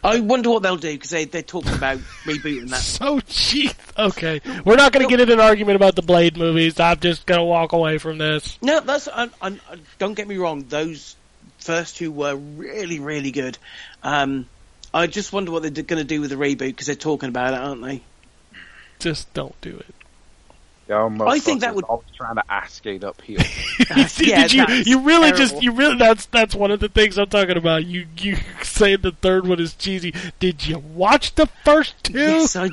I 0.03 0.19
wonder 0.19 0.49
what 0.49 0.64
they'll 0.64 0.77
do 0.77 0.93
because 0.93 1.09
they 1.09 1.26
they're 1.26 1.41
talking 1.41 1.73
about 1.73 1.97
rebooting 2.26 2.69
that. 2.69 2.81
So 2.97 3.19
cheap. 3.22 3.73
Okay, 3.97 4.41
we're 4.65 4.76
not 4.76 4.91
going 4.91 5.07
to 5.07 5.09
get 5.09 5.19
in 5.19 5.31
an 5.31 5.39
argument 5.39 5.76
about 5.76 5.95
the 5.95 6.01
Blade 6.01 6.38
movies. 6.38 6.80
I'm 6.80 6.99
just 6.99 7.26
going 7.26 7.39
to 7.39 7.43
walk 7.43 7.73
away 7.73 7.97
from 7.97 8.18
this. 8.18 8.57
No, 8.61 8.80
that's 8.80 9.07
I, 9.07 9.30
I, 9.41 9.57
don't 9.99 10.14
get 10.14 10.27
me 10.27 10.38
wrong. 10.38 10.65
Those 10.68 11.15
first 11.59 11.97
two 11.97 12.11
were 12.11 12.35
really 12.35 12.99
really 12.99 13.31
good. 13.31 13.57
Um, 14.03 14.47
I 14.93 15.07
just 15.07 15.34
wonder 15.34 15.51
what 15.51 15.64
they're 15.64 15.84
going 15.84 16.01
to 16.01 16.03
do 16.03 16.22
with 16.22 16.30
the 16.30 16.35
reboot 16.35 16.59
because 16.59 16.88
they're 16.88 16.95
talking 16.95 17.30
about 17.30 17.53
it, 17.53 17.59
aren't 17.59 17.84
they? 17.84 18.01
Just 18.99 19.31
don't 19.34 19.59
do 19.61 19.77
it. 19.77 19.95
Y'all 20.89 21.23
I 21.30 21.39
think 21.39 21.61
that 21.61 21.72
motherfuckers 21.72 21.76
would- 21.76 21.84
always 21.85 22.07
trying 22.15 22.35
to 22.35 22.43
ice 22.49 22.73
skate 22.73 23.03
uphill. 23.03 23.38
yeah, 23.89 24.47
Did 24.47 24.53
you, 24.53 24.65
you 24.85 24.99
really 25.01 25.31
terrible. 25.31 25.38
just 25.38 25.61
you 25.64 25.72
really 25.73 25.97
that's 25.97 26.26
that's 26.27 26.55
one 26.55 26.72
of 26.72 26.80
the 26.80 26.88
things 26.89 27.18
I'm 27.18 27.27
talking 27.27 27.57
about. 27.57 27.85
You 27.85 28.07
you 28.19 28.38
say 28.64 28.95
the 28.95 29.11
third 29.11 29.45
one 29.47 29.59
is 29.59 29.73
cheesy. 29.73 30.14
Did 30.39 30.65
you 30.65 30.80
watch 30.80 31.35
the 31.35 31.47
first 31.65 32.03
two? 32.03 32.14
Yes, 32.19 32.55
I. 32.55 32.69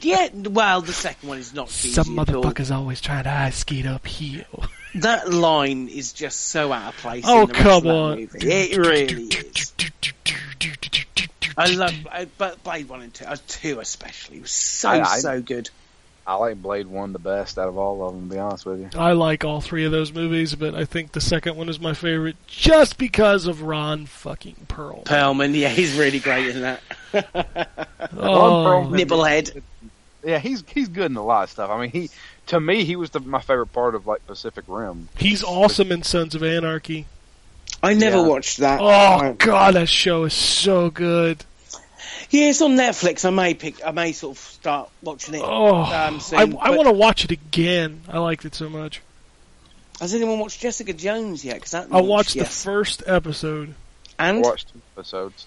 Yeah, 0.00 0.28
well, 0.34 0.82
the 0.82 0.92
second 0.92 1.28
one 1.28 1.38
is 1.38 1.52
not 1.52 1.68
cheesy 1.68 1.90
Some 1.92 2.18
at 2.18 2.32
all. 2.32 2.42
motherfuckers 2.44 2.74
always 2.74 3.00
trying 3.00 3.24
to 3.24 3.30
ice 3.30 3.58
skate 3.58 3.86
uphill. 3.86 4.64
That 4.96 5.32
line 5.32 5.88
is 5.88 6.12
just 6.12 6.40
so 6.48 6.72
out 6.72 6.94
of 6.94 7.00
place. 7.00 7.24
Oh 7.26 7.42
in 7.42 7.46
the 7.48 7.52
rest 7.54 7.62
come 7.64 7.76
of 7.78 7.82
that 7.84 7.90
on! 7.94 8.18
Movie. 8.18 8.50
It 8.52 8.76
really 8.78 9.24
is. 9.24 9.72
I 11.56 11.66
love, 11.74 11.92
I, 12.10 12.26
but 12.38 12.62
Blade 12.62 12.88
One 12.88 13.02
and 13.02 13.12
Two, 13.12 13.24
uh, 13.26 13.36
two 13.48 13.80
especially, 13.80 14.40
was 14.40 14.52
so 14.52 14.88
I- 14.90 15.00
I- 15.02 15.18
so 15.18 15.40
good. 15.42 15.68
I 16.30 16.34
like 16.34 16.62
Blade 16.62 16.86
One 16.86 17.12
the 17.12 17.18
best 17.18 17.58
out 17.58 17.66
of 17.68 17.76
all 17.76 18.06
of 18.06 18.14
them. 18.14 18.28
To 18.28 18.34
be 18.34 18.38
honest 18.40 18.64
with 18.64 18.80
you, 18.80 18.88
I 18.98 19.12
like 19.12 19.44
all 19.44 19.60
three 19.60 19.84
of 19.84 19.90
those 19.90 20.12
movies, 20.12 20.54
but 20.54 20.74
I 20.76 20.84
think 20.84 21.10
the 21.12 21.20
second 21.20 21.56
one 21.56 21.68
is 21.68 21.80
my 21.80 21.92
favorite 21.92 22.36
just 22.46 22.98
because 22.98 23.46
of 23.46 23.62
Ron 23.62 24.06
fucking 24.06 24.54
Pearl. 24.68 25.02
Perlman, 25.02 25.56
yeah, 25.56 25.68
he's 25.70 25.96
really 25.98 26.20
great 26.20 26.54
in 26.54 26.60
that. 26.62 26.82
Oh, 28.16 28.86
Perlman- 28.86 29.00
Nibblehead. 29.00 29.62
yeah, 30.24 30.38
he's 30.38 30.62
he's 30.68 30.88
good 30.88 31.10
in 31.10 31.16
a 31.16 31.24
lot 31.24 31.44
of 31.44 31.50
stuff. 31.50 31.70
I 31.70 31.80
mean, 31.80 31.90
he 31.90 32.10
to 32.46 32.60
me 32.60 32.84
he 32.84 32.96
was 32.96 33.10
the, 33.10 33.20
my 33.20 33.40
favorite 33.40 33.72
part 33.72 33.94
of 33.94 34.06
like 34.06 34.26
Pacific 34.26 34.64
Rim. 34.68 35.08
he's 35.16 35.42
awesome 35.42 35.92
in 35.92 36.02
Sons 36.02 36.34
of 36.34 36.42
Anarchy. 36.42 37.06
I 37.82 37.94
never 37.94 38.18
Yeah. 38.18 38.26
watched 38.26 38.58
that. 38.58 38.80
Oh 38.82 39.34
god, 39.38 39.74
that 39.74 39.88
show 39.88 40.24
is 40.24 40.34
so 40.34 40.90
good. 40.90 41.44
Yeah, 42.30 42.50
it's 42.50 42.62
on 42.62 42.76
Netflix. 42.76 43.24
I 43.24 43.30
may 43.30 43.54
pick. 43.54 43.84
I 43.84 43.90
may 43.90 44.12
sort 44.12 44.36
of 44.36 44.42
start 44.42 44.90
watching 45.02 45.34
it. 45.34 45.42
Oh, 45.44 45.82
um, 45.82 46.20
soon, 46.20 46.38
I, 46.38 46.68
I 46.68 46.70
want 46.70 46.86
to 46.88 46.94
watch 46.94 47.24
it 47.24 47.32
again. 47.32 48.02
I 48.08 48.18
liked 48.18 48.44
it 48.44 48.54
so 48.54 48.68
much. 48.68 49.02
Has 50.00 50.14
anyone 50.14 50.38
watched 50.38 50.60
Jessica 50.60 50.92
Jones 50.92 51.44
yet? 51.44 51.56
Because 51.56 51.72
that 51.72 51.88
I 51.90 52.00
watched 52.00 52.36
yes. 52.36 52.48
the 52.48 52.70
first 52.70 53.02
episode. 53.06 53.68
And 53.68 53.74
I 54.18 54.28
and 54.28 54.42
watched 54.42 54.72
two 54.72 54.80
episodes. 54.96 55.46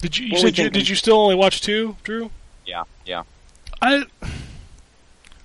Did 0.00 0.18
you? 0.18 0.26
you 0.26 0.38
said 0.38 0.58
you, 0.58 0.70
did 0.70 0.88
you 0.88 0.96
still 0.96 1.18
only 1.18 1.36
watch 1.36 1.62
two, 1.62 1.96
Drew? 2.02 2.30
Yeah, 2.66 2.84
yeah. 3.06 3.22
I 3.80 4.04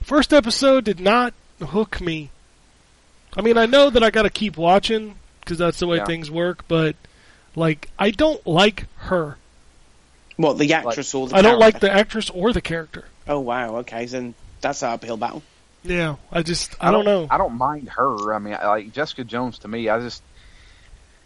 first 0.01 0.33
episode 0.33 0.85
did 0.85 0.99
not 0.99 1.33
hook 1.61 2.01
me. 2.01 2.31
I 3.37 3.41
mean, 3.41 3.57
I 3.57 3.65
know 3.65 3.89
that 3.89 4.03
I 4.03 4.09
got 4.09 4.23
to 4.23 4.29
keep 4.29 4.57
watching 4.57 5.15
because 5.39 5.57
that's 5.57 5.79
the 5.79 5.87
way 5.87 5.97
Yeah. 5.97 6.05
things 6.05 6.29
work, 6.29 6.65
but 6.67 6.95
like, 7.55 7.89
I 7.97 8.11
don't 8.11 8.45
like 8.45 8.87
her. 8.97 9.37
What 10.41 10.57
the 10.57 10.73
actress 10.73 11.13
or 11.13 11.27
the 11.27 11.35
I 11.35 11.41
don't 11.41 11.59
like 11.59 11.79
the 11.79 11.91
actress 11.91 12.29
or 12.29 12.53
the 12.53 12.61
character. 12.61 13.05
Oh 13.27 13.39
wow, 13.39 13.77
okay, 13.77 14.05
then 14.05 14.33
that's 14.61 14.81
an 14.83 14.89
uphill 14.89 15.17
battle. 15.17 15.43
Yeah, 15.83 16.17
I 16.31 16.43
just 16.43 16.75
I, 16.79 16.91
don't, 16.91 17.05
know. 17.05 17.27
I 17.31 17.37
don't 17.39 17.57
mind 17.57 17.89
her. 17.89 18.33
I 18.33 18.39
mean, 18.39 18.53
like 18.53 18.91
Jessica 18.93 19.23
Jones 19.23 19.59
to 19.59 19.67
me, 19.67 19.89
I 19.89 19.99
just 19.99 20.21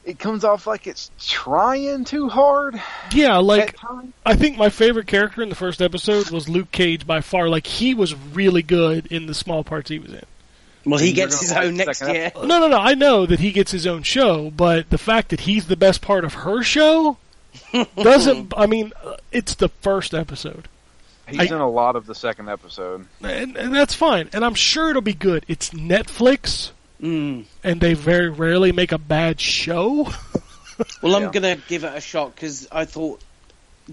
it 0.06 0.18
comes 0.20 0.44
off 0.46 0.68
like 0.68 0.88
it's 0.88 1.10
trying 1.20 2.06
too 2.06 2.30
hard. 2.30 2.80
yeah, 3.12 3.38
like. 3.38 3.76
I 4.26 4.36
think 4.36 4.58
my 4.58 4.70
favorite 4.70 5.08
character 5.08 5.42
in 5.42 5.50
the 5.50 5.56
first 5.56 5.82
episode 5.82 6.30
was 6.30 6.48
Luke 6.48 6.72
Cage 6.72 7.06
by 7.08 7.22
far. 7.22 7.50
Like 7.50 7.68
he 7.68 7.94
was 7.94 8.16
really 8.16 8.62
good 8.62 9.08
in 9.08 9.26
the 9.26 9.34
small 9.34 9.64
parts 9.64 9.90
he 9.90 10.00
was 10.00 10.14
in. 10.14 10.24
Well, 10.86 11.00
he 11.00 11.08
And 11.10 11.16
gets 11.16 11.42
his 11.42 11.52
own 11.52 11.76
next 11.78 12.02
year. 12.02 12.26
episode. 12.28 12.48
No, 12.48 12.60
no, 12.60 12.68
no. 12.68 12.78
I 12.78 12.94
know 12.94 13.26
that 13.26 13.40
he 13.40 13.52
gets 13.52 13.72
his 13.72 13.88
own 13.88 14.04
show, 14.04 14.52
but 14.52 14.90
the 14.92 15.00
fact 15.00 15.30
that 15.30 15.42
he's 15.42 15.66
the 15.68 15.76
best 15.76 16.02
part 16.02 16.24
of 16.24 16.34
her 16.36 16.62
show 16.62 17.18
doesn't. 17.96 18.54
I 18.56 18.66
mean, 18.66 18.92
uh, 19.04 19.16
it's 19.32 19.56
the 19.56 19.70
first 19.70 20.14
episode, 20.14 20.68
He's 21.28 21.40
I- 21.52 21.56
in 21.56 21.62
a 21.62 21.70
lot 21.70 21.96
of 21.96 22.06
the 22.06 22.16
second 22.16 22.50
episode. 22.50 23.06
and, 23.22 23.56
and 23.58 23.74
that's 23.74 23.94
fine. 23.94 24.30
And 24.34 24.44
I'm 24.46 24.54
sure 24.56 24.90
it'll 24.90 25.02
be 25.02 25.14
good. 25.14 25.46
It's 25.48 25.70
Netflix, 25.72 26.72
Mm. 27.02 27.46
and 27.64 27.82
they 27.82 27.94
very 27.94 28.30
rarely 28.30 28.72
make 28.72 28.92
a 28.92 28.98
bad 28.98 29.40
show. 29.42 30.08
Well, 31.02 31.16
I'm 31.16 31.22
Yeah. 31.24 31.32
gonna 31.32 31.56
give 31.70 31.86
it 31.86 31.94
a 31.96 32.02
shot 32.02 32.36
because 32.36 32.68
I 32.70 32.84
thought 32.84 33.22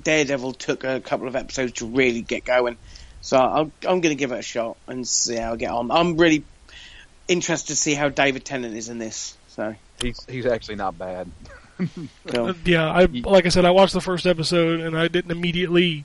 Daredevil 0.01 0.55
took 0.55 0.83
a 0.83 0.99
couple 1.01 1.29
of 1.29 1.37
episodes 1.37 1.75
to 1.75 1.87
really 1.87 2.23
get 2.23 2.45
going. 2.45 2.77
So 3.21 3.39
I'm, 3.39 3.71
I'm 3.87 4.01
gonna 4.01 4.17
give 4.17 4.33
it 4.33 4.39
a 4.41 4.43
shot 4.43 4.77
and 4.89 5.07
see 5.07 5.37
how 5.37 5.53
I 5.53 5.57
get 5.57 5.71
on. 5.71 5.93
I'm 5.93 6.17
really 6.17 6.43
interested 7.29 7.69
to 7.69 7.77
see 7.77 7.95
how 7.95 8.09
David 8.09 8.45
Tennant 8.45 8.77
is 8.77 8.89
in 8.89 8.99
this. 8.99 9.37
So 9.51 9.77
He's 10.01 10.19
he's 10.29 10.45
actually 10.45 10.75
not 10.75 10.99
bad. 10.99 11.31
Uh, 12.33 12.53
yeah, 12.65 12.89
I 12.91 13.05
like 13.07 13.47
I 13.47 13.49
said, 13.49 13.65
I 13.65 13.71
watched 13.71 13.93
the 13.93 14.01
first 14.01 14.27
episode, 14.27 14.81
and 14.81 14.97
I 14.97 15.09
didn't 15.09 15.31
immediately 15.33 16.05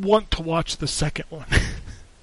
want 0.00 0.30
to 0.32 0.42
watch 0.42 0.78
the 0.78 0.86
second 0.88 1.26
one. 1.30 1.46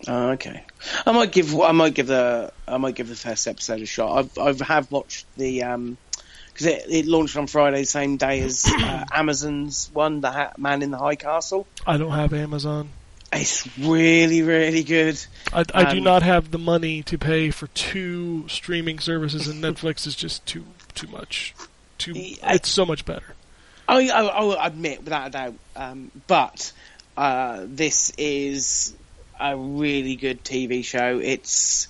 Oh, 0.07 0.30
okay. 0.30 0.64
I 1.06 1.11
might 1.11 1.34
give 1.34 1.53
I 1.60 1.74
might 1.74 1.94
give 1.94 2.07
the 2.07 2.53
I 2.66 2.78
might 2.78 2.95
give 2.95 3.10
the 3.10 3.18
first 3.18 3.45
episode 3.49 3.82
a 3.82 3.86
shot. 3.86 4.18
I've 4.18 4.38
I've 4.38 4.61
have 4.61 4.90
watched 4.94 5.26
the 5.36 5.64
um 5.64 5.98
because 6.53 6.68
it, 6.68 6.86
it 6.90 7.06
launched 7.06 7.36
on 7.36 7.48
Friday, 7.48 7.84
same 7.84 8.16
day 8.16 8.40
as 8.40 8.64
uh, 8.66 9.03
Amazon's 9.14 9.90
one, 9.91 10.22
the 10.22 10.32
ha- 10.32 10.53
Man 10.57 10.84
in 10.84 10.91
the 10.91 10.98
High 10.98 11.18
Castle. 11.18 11.68
I 11.86 11.98
don't 11.98 12.11
have 12.14 12.32
Amazon. 12.34 12.90
It's 13.34 13.68
really 13.78 14.41
really 14.41 14.84
good. 14.86 15.20
I, 15.52 15.66
I 15.74 15.91
do 15.91 15.98
Um, 15.98 16.03
not 16.06 16.24
have 16.24 16.52
the 16.52 16.57
money 16.60 17.03
to 17.03 17.18
pay 17.18 17.52
for 17.52 17.68
two 17.68 18.48
streaming 18.48 18.99
services, 18.99 19.49
and 19.49 19.61
Netflix 19.61 20.07
is 20.07 20.16
just 20.16 20.45
too 20.45 20.64
too 20.95 21.07
much. 21.07 21.53
I- 22.08 22.56
it's 22.56 22.70
so 22.70 22.86
much 22.86 23.06
better. 23.06 23.36
I, 23.88 24.10
I, 24.10 24.22
I 24.22 24.42
will 24.44 24.58
admit, 24.60 25.04
without 25.04 25.28
a 25.28 25.30
doubt. 25.32 25.54
Um, 25.76 26.12
but 26.28 26.72
uh, 27.18 27.64
this 27.66 28.12
is 28.18 28.94
a 29.40 29.58
really 29.58 30.16
good 30.16 30.44
TV 30.44 30.84
show. 30.84 31.20
It's 31.20 31.88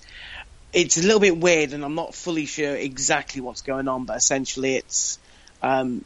it's 0.72 0.96
a 0.98 1.02
little 1.02 1.20
bit 1.20 1.36
weird, 1.36 1.72
and 1.72 1.84
I'm 1.84 1.94
not 1.94 2.14
fully 2.14 2.46
sure 2.46 2.74
exactly 2.74 3.40
what's 3.42 3.62
going 3.62 3.86
on. 3.88 4.04
But 4.06 4.16
essentially, 4.16 4.76
it's 4.76 5.18
um, 5.62 6.04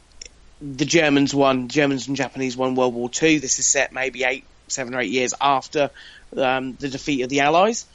the 0.61 0.85
Germans 0.85 1.33
won. 1.33 1.69
Germans 1.69 2.07
and 2.07 2.17
Japanese 2.17 2.57
won 2.57 2.75
World 2.75 2.93
War 2.93 3.09
Two. 3.09 3.39
This 3.39 3.59
is 3.59 3.65
set 3.67 3.93
maybe 3.93 4.23
eight, 4.25 4.43
seven 4.67 4.95
or 4.95 4.99
eight 4.99 5.11
years 5.11 5.33
after 5.39 5.91
um, 6.35 6.73
the 6.73 6.89
defeat 6.89 7.21
of 7.21 7.29
the 7.29 7.39
Allies, 7.41 7.85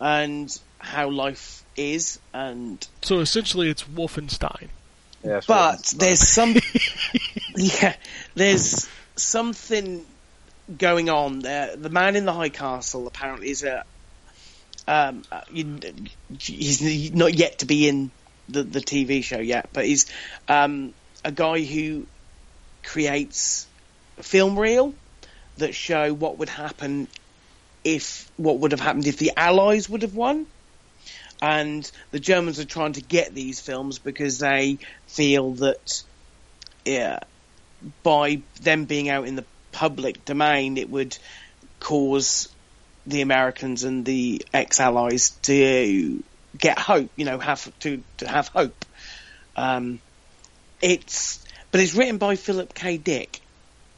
and 0.00 0.56
how 0.78 1.10
life 1.10 1.62
is, 1.76 2.18
and 2.32 2.86
So 3.02 3.18
essentially, 3.20 3.68
it's 3.68 3.82
Wolfenstein. 3.84 4.68
Yeah, 5.22 5.40
but 5.46 5.92
there's 5.98 6.26
some 6.26 6.54
yeah 7.56 7.94
there's 8.34 8.88
something 9.16 10.04
going 10.78 11.10
on 11.10 11.40
there. 11.40 11.76
The 11.76 11.90
man 11.90 12.16
in 12.16 12.24
the 12.24 12.32
high 12.32 12.48
castle 12.48 13.06
apparently 13.06 13.50
is 13.50 13.62
a 13.64 13.84
um 14.88 15.22
he's 16.38 17.12
not 17.12 17.34
yet 17.34 17.58
to 17.58 17.66
be 17.66 17.88
in 17.88 18.10
the 18.48 18.62
the 18.62 18.80
TV 18.80 19.22
show 19.22 19.38
yet 19.38 19.68
but 19.72 19.84
he's 19.84 20.06
um 20.48 20.92
a 21.24 21.30
guy 21.30 21.60
who 21.60 22.06
creates 22.82 23.66
a 24.18 24.22
film 24.22 24.58
reel 24.58 24.94
that 25.58 25.74
show 25.74 26.12
what 26.12 26.38
would 26.38 26.48
happen 26.48 27.06
if 27.84 28.30
what 28.36 28.58
would 28.58 28.72
have 28.72 28.80
happened 28.80 29.06
if 29.06 29.18
the 29.18 29.32
allies 29.36 29.88
would 29.88 30.02
have 30.02 30.14
won 30.14 30.46
and 31.42 31.90
the 32.10 32.20
Germans 32.20 32.58
are 32.58 32.64
trying 32.64 32.94
to 32.94 33.02
get 33.02 33.34
these 33.34 33.60
films 33.60 33.98
because 33.98 34.38
they 34.38 34.78
feel 35.06 35.52
that 35.54 36.02
yeah, 36.84 37.20
by 38.02 38.42
them 38.62 38.84
being 38.84 39.08
out 39.08 39.26
in 39.26 39.36
the 39.36 39.44
public 39.72 40.24
domain, 40.24 40.76
it 40.76 40.90
would 40.90 41.16
cause 41.78 42.48
the 43.06 43.22
Americans 43.22 43.84
and 43.84 44.04
the 44.04 44.44
ex-allies 44.52 45.30
to 45.42 46.22
get 46.56 46.78
hope. 46.78 47.10
You 47.16 47.24
know, 47.24 47.38
have 47.38 47.78
to 47.80 48.02
to 48.18 48.28
have 48.28 48.48
hope. 48.48 48.84
Um, 49.56 50.00
it's 50.82 51.44
but 51.70 51.80
it's 51.80 51.94
written 51.94 52.18
by 52.18 52.36
Philip 52.36 52.74
K. 52.74 52.96
Dick, 52.96 53.40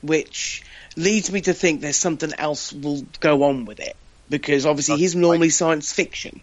which 0.03 0.63
leads 0.97 1.33
me 1.33 1.41
to 1.43 1.55
think 1.55 1.81
there's 1.81 1.97
something 1.97 2.33
else 2.37 2.73
will 2.73 3.03
go 3.21 3.45
on 3.45 3.65
with 3.65 3.81
it 3.81 3.97
because 4.29 4.67
obviously 4.67 4.99
he's 4.99 5.17
normally 5.17 5.51
science 5.51 5.93
fiction. 5.93 6.41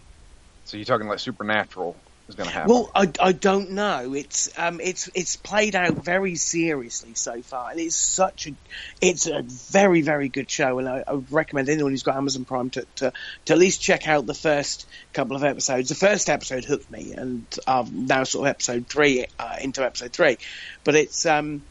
So 0.70 0.76
you're 0.76 0.86
talking 0.86 1.08
like 1.08 1.18
Supernatural 1.18 1.96
is 2.28 2.36
going 2.36 2.48
to 2.48 2.54
happen. 2.54 2.70
Well, 2.70 2.92
I, 2.94 3.10
I 3.18 3.32
don't 3.32 3.72
know. 3.72 4.14
It's 4.14 4.56
um 4.56 4.80
it's 4.80 5.10
it's 5.14 5.34
played 5.34 5.74
out 5.74 5.96
very 5.96 6.36
seriously 6.36 7.14
so 7.14 7.42
far, 7.42 7.70
and 7.70 7.80
it's 7.80 7.96
such 7.96 8.46
a 8.46 8.54
it's 9.00 9.26
a 9.26 9.42
very 9.42 10.02
very 10.02 10.28
good 10.28 10.48
show, 10.48 10.78
and 10.78 10.88
I, 10.88 11.02
I 11.08 11.14
would 11.14 11.32
recommend 11.32 11.68
anyone 11.68 11.90
who's 11.90 12.04
got 12.04 12.14
Amazon 12.14 12.44
Prime 12.44 12.70
to, 12.70 12.86
to 12.96 13.12
to 13.46 13.52
at 13.52 13.58
least 13.58 13.82
check 13.82 14.06
out 14.06 14.26
the 14.26 14.34
first 14.34 14.86
couple 15.12 15.34
of 15.34 15.42
episodes. 15.42 15.88
The 15.88 15.96
first 15.96 16.30
episode 16.30 16.64
hooked 16.64 16.88
me, 16.88 17.14
and 17.14 17.44
um, 17.66 18.06
now 18.06 18.22
sort 18.22 18.46
of 18.46 18.50
episode 18.50 18.86
three 18.86 19.26
uh, 19.40 19.56
into 19.60 19.84
episode 19.84 20.12
three, 20.12 20.38
but 20.84 20.94
it's 20.94 21.26
um 21.26 21.62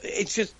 it's 0.00 0.34
just. 0.34 0.54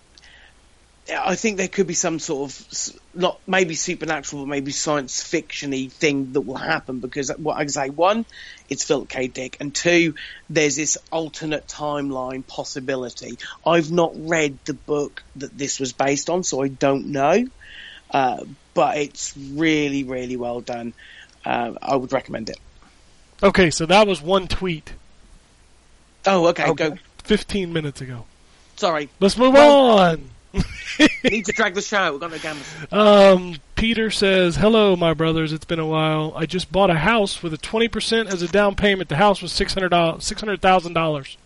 I 1.12 1.34
think 1.34 1.56
there 1.56 1.68
could 1.68 1.88
be 1.88 1.94
some 1.94 2.20
sort 2.20 2.50
of 2.50 3.00
not 3.14 3.38
maybe 3.46 3.74
supernatural, 3.74 4.42
but 4.42 4.48
maybe 4.48 4.72
science 4.72 5.22
fictiony 5.22 5.90
thing 5.90 6.32
that 6.32 6.40
will 6.42 6.56
happen 6.56 7.00
because 7.00 7.30
what 7.36 7.56
I 7.56 7.60
can 7.60 7.68
say 7.68 7.90
one, 7.90 8.24
it's 8.68 8.84
Philip 8.84 9.08
K. 9.08 9.26
Dick, 9.28 9.56
and 9.60 9.74
two, 9.74 10.14
there's 10.48 10.76
this 10.76 10.96
alternate 11.10 11.66
timeline 11.66 12.46
possibility. 12.46 13.38
I've 13.66 13.92
not 13.92 14.12
read 14.16 14.58
the 14.64 14.74
book 14.74 15.22
that 15.36 15.56
this 15.56 15.78
was 15.78 15.92
based 15.92 16.30
on, 16.30 16.42
so 16.42 16.62
I 16.62 16.68
don't 16.68 17.06
know, 17.08 17.46
uh, 18.10 18.44
but 18.74 18.96
it's 18.96 19.36
really, 19.36 20.04
really 20.04 20.36
well 20.36 20.60
done. 20.60 20.94
Uh, 21.44 21.72
I 21.82 21.96
would 21.96 22.12
recommend 22.12 22.48
it. 22.50 22.58
Okay, 23.42 23.70
so 23.70 23.86
that 23.86 24.06
was 24.06 24.22
one 24.22 24.48
tweet 24.48 24.92
Oh, 26.24 26.46
okay, 26.48 26.68
Okay. 26.68 26.90
go. 26.90 26.96
15 27.24 27.72
minutes 27.72 28.00
ago. 28.00 28.24
Sorry, 28.76 29.08
Let's 29.20 29.36
move 29.36 29.54
Well- 29.54 29.98
on. 29.98 30.30
need 31.24 31.46
to 31.46 31.52
drag 31.52 31.74
the 31.74 31.82
show. 31.82 32.12
We've 32.12 32.20
got 32.20 32.30
no 32.30 32.36
gammas. 32.38 32.92
Um, 32.92 33.56
Peter 33.74 34.10
says, 34.10 34.56
"Hello, 34.56 34.94
my 34.96 35.14
brothers. 35.14 35.52
It's 35.52 35.64
been 35.64 35.78
a 35.78 35.86
while. 35.86 36.32
I 36.36 36.44
just 36.46 36.70
bought 36.70 36.90
a 36.90 36.94
house 36.94 37.42
with 37.42 37.54
a 37.54 37.58
20% 37.58 38.26
as 38.26 38.42
a 38.42 38.48
down 38.48 38.76
payment. 38.76 39.08
The 39.08 39.16
house 39.16 39.40
was 39.42 39.52
six 39.52 39.74
hundred 39.74 39.88
dollars, 39.90 40.24
six 40.24 40.40
hundred 40.40 40.60
thousand 40.60 40.92
dollars. 40.92 41.36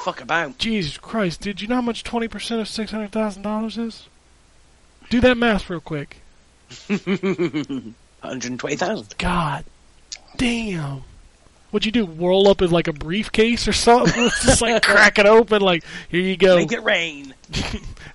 Fuck 0.00 0.20
about. 0.20 0.58
Jesus 0.58 0.98
Christ, 0.98 1.40
Did 1.40 1.62
You 1.62 1.68
know 1.68 1.76
how 1.76 1.82
much 1.82 2.02
20% 2.04 2.60
of 2.60 2.68
six 2.68 2.90
hundred 2.90 3.12
thousand 3.12 3.42
dollars 3.42 3.78
is? 3.78 4.08
Do 5.08 5.20
that 5.20 5.38
math 5.38 5.70
real 5.70 5.80
quick. 5.80 6.16
120,000. 6.88 9.14
God, 9.18 9.64
damn. 10.36 11.04
What'd 11.70 11.84
you 11.86 11.92
do? 11.92 12.06
Roll 12.06 12.48
up 12.48 12.62
in 12.62 12.70
like 12.70 12.88
a 12.88 12.92
briefcase 12.92 13.68
or 13.68 13.72
something? 13.72 14.30
Just 14.42 14.62
like 14.62 14.82
crack 14.82 15.18
it 15.18 15.26
open. 15.26 15.60
Like 15.62 15.84
here 16.08 16.20
you 16.20 16.36
go. 16.36 16.56
Make 16.56 16.72
it 16.72 16.82
rain. 16.82 17.34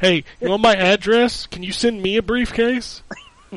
Hey, 0.01 0.25
you 0.41 0.49
want 0.49 0.61
my 0.61 0.75
address? 0.75 1.47
Can 1.47 1.63
you 1.63 1.71
send 1.71 2.01
me 2.01 2.17
a 2.17 2.21
briefcase? 2.21 3.03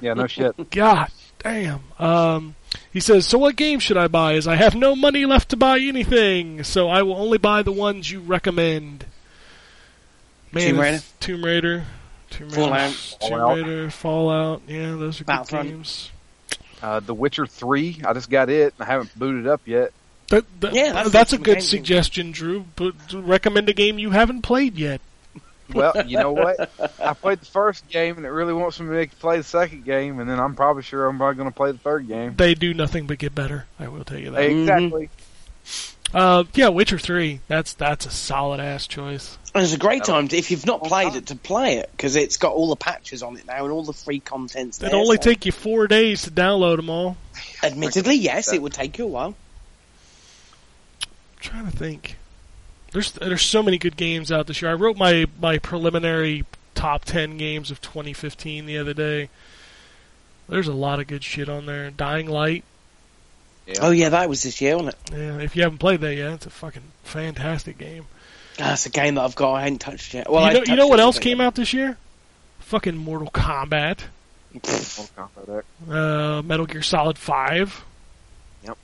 yeah, 0.00 0.14
no 0.14 0.28
shit. 0.28 0.70
God 0.70 1.08
damn. 1.40 1.80
Um, 1.98 2.54
he 2.92 3.00
says, 3.00 3.26
so 3.26 3.38
what 3.38 3.56
game 3.56 3.80
should 3.80 3.96
I 3.96 4.06
buy? 4.06 4.34
As 4.34 4.46
I 4.46 4.54
have 4.54 4.76
no 4.76 4.94
money 4.94 5.26
left 5.26 5.48
to 5.48 5.56
buy 5.56 5.80
anything, 5.80 6.62
so 6.62 6.88
I 6.88 7.02
will 7.02 7.16
only 7.16 7.38
buy 7.38 7.62
the 7.62 7.72
ones 7.72 8.08
you 8.12 8.20
recommend. 8.20 9.06
Man, 10.52 10.68
Tomb 10.68 10.78
Raider? 10.80 11.00
Tomb 11.18 11.44
Raider. 11.44 11.84
Tomb 12.30 12.48
Raider. 12.50 12.60
Fallout. 12.60 13.16
Tomb 13.20 13.40
Raider. 13.64 13.90
Fallout. 13.90 14.62
Yeah, 14.68 14.90
those 14.94 15.16
are 15.20 15.24
good 15.24 15.26
Battlefront. 15.26 15.68
games. 15.68 16.10
Uh, 16.86 17.00
the 17.00 17.14
Witcher 17.14 17.46
Three, 17.46 18.00
I 18.06 18.12
just 18.12 18.30
got 18.30 18.48
it. 18.48 18.72
I 18.78 18.84
haven't 18.84 19.18
booted 19.18 19.48
up 19.48 19.60
yet. 19.66 19.92
That, 20.28 20.44
that- 20.60 20.72
Yeah, 20.72 20.92
that's 20.92 21.10
that's, 21.10 21.32
a 21.32 21.36
some 21.36 21.42
good 21.42 21.54
games. 21.56 21.68
suggestion, 21.68 22.30
Drew. 22.30 22.64
But 22.76 22.94
recommend 23.12 23.68
a 23.68 23.72
game 23.72 23.98
you 23.98 24.10
haven't 24.10 24.42
played 24.42 24.76
yet. 24.76 25.00
Well, 25.74 25.94
you 26.06 26.16
know 26.16 26.30
what? 26.30 26.70
I 27.00 27.12
played 27.14 27.40
the 27.40 27.46
first 27.46 27.88
game, 27.88 28.18
and 28.18 28.24
it 28.24 28.28
really 28.30 28.52
wants 28.52 28.78
me 28.78 29.04
to 29.04 29.16
play 29.16 29.38
the 29.38 29.42
second 29.42 29.84
game, 29.84 30.20
and 30.20 30.30
then 30.30 30.38
I'm 30.38 30.54
probably 30.54 30.84
sure 30.84 31.06
I'm 31.08 31.16
probably 31.18 31.34
going 31.34 31.50
to 31.50 31.56
play 31.56 31.72
the 31.72 31.78
third 31.78 32.06
game. 32.06 32.36
They 32.36 32.54
do 32.54 32.72
nothing 32.72 33.08
but 33.08 33.18
get 33.18 33.34
better. 33.34 33.66
I 33.80 33.88
will 33.88 34.04
tell 34.04 34.18
you 34.18 34.30
that. 34.30 34.42
Exactly. 34.44 35.10
Uh, 36.14 36.44
yeah, 36.54 36.68
Witcher 36.68 37.00
Three. 37.00 37.40
That's 37.48 37.72
that's 37.72 38.06
a 38.06 38.10
solid 38.12 38.60
ass 38.60 38.86
choice. 38.86 39.38
And 39.56 39.64
it's 39.64 39.72
a 39.72 39.78
great 39.78 40.04
time 40.04 40.28
to, 40.28 40.36
if 40.36 40.50
you've 40.50 40.66
not 40.66 40.84
played 40.84 41.14
it 41.14 41.28
to 41.28 41.34
play 41.34 41.78
it 41.78 41.88
because 41.90 42.14
it's 42.14 42.36
got 42.36 42.52
all 42.52 42.68
the 42.68 42.76
patches 42.76 43.22
on 43.22 43.38
it 43.38 43.46
now 43.46 43.64
and 43.64 43.72
all 43.72 43.84
the 43.84 43.94
free 43.94 44.20
contents. 44.20 44.76
It 44.82 44.90
there, 44.90 44.94
only 44.94 45.16
so- 45.16 45.22
take 45.22 45.46
you 45.46 45.52
four 45.52 45.86
days 45.86 46.22
to 46.22 46.30
download 46.30 46.76
them 46.76 46.90
all. 46.90 47.16
Admittedly, 47.62 48.16
yes, 48.16 48.52
it 48.52 48.60
would 48.60 48.74
take 48.74 48.98
you 48.98 49.04
a 49.04 49.08
while. 49.08 49.34
I'm 51.02 51.40
trying 51.40 51.70
to 51.70 51.74
think. 51.74 52.16
There's 52.92 53.12
there's 53.12 53.40
so 53.40 53.62
many 53.62 53.78
good 53.78 53.96
games 53.96 54.30
out 54.30 54.46
this 54.46 54.60
year. 54.60 54.70
I 54.70 54.74
wrote 54.74 54.98
my 54.98 55.24
my 55.40 55.56
preliminary 55.56 56.44
top 56.74 57.06
ten 57.06 57.38
games 57.38 57.70
of 57.70 57.80
2015 57.80 58.66
the 58.66 58.76
other 58.76 58.92
day. 58.92 59.30
There's 60.50 60.68
a 60.68 60.74
lot 60.74 61.00
of 61.00 61.06
good 61.06 61.24
shit 61.24 61.48
on 61.48 61.64
there. 61.64 61.90
Dying 61.90 62.28
Light. 62.28 62.62
Yeah. 63.66 63.74
Oh 63.80 63.90
yeah, 63.90 64.10
that 64.10 64.28
was 64.28 64.42
this 64.42 64.60
year, 64.60 64.76
wasn't 64.76 64.96
it? 65.12 65.16
Yeah, 65.16 65.38
if 65.38 65.56
you 65.56 65.62
haven't 65.62 65.78
played 65.78 66.02
that 66.02 66.14
yet, 66.14 66.34
it's 66.34 66.46
a 66.46 66.50
fucking 66.50 66.92
fantastic 67.04 67.78
game. 67.78 68.04
That's 68.58 68.86
a 68.86 68.90
game 68.90 69.16
that 69.16 69.22
I've 69.22 69.34
got. 69.34 69.54
I 69.54 69.62
hadn't 69.62 69.78
touched 69.78 70.14
yet. 70.14 70.30
Well, 70.30 70.46
you 70.46 70.54
know, 70.54 70.64
you 70.66 70.76
know 70.76 70.86
what 70.86 71.00
else 71.00 71.18
came 71.18 71.40
out 71.40 71.54
this 71.54 71.72
year? 71.72 71.98
Fucking 72.60 72.96
Mortal 72.96 73.30
Kombat, 73.30 74.00
Mortal 74.52 75.08
Kombat 75.16 75.58
X. 75.58 75.90
uh, 75.90 76.42
Metal 76.44 76.66
Gear 76.66 76.82
Solid 76.82 77.18
Five. 77.18 77.84
Yep. 78.64 78.78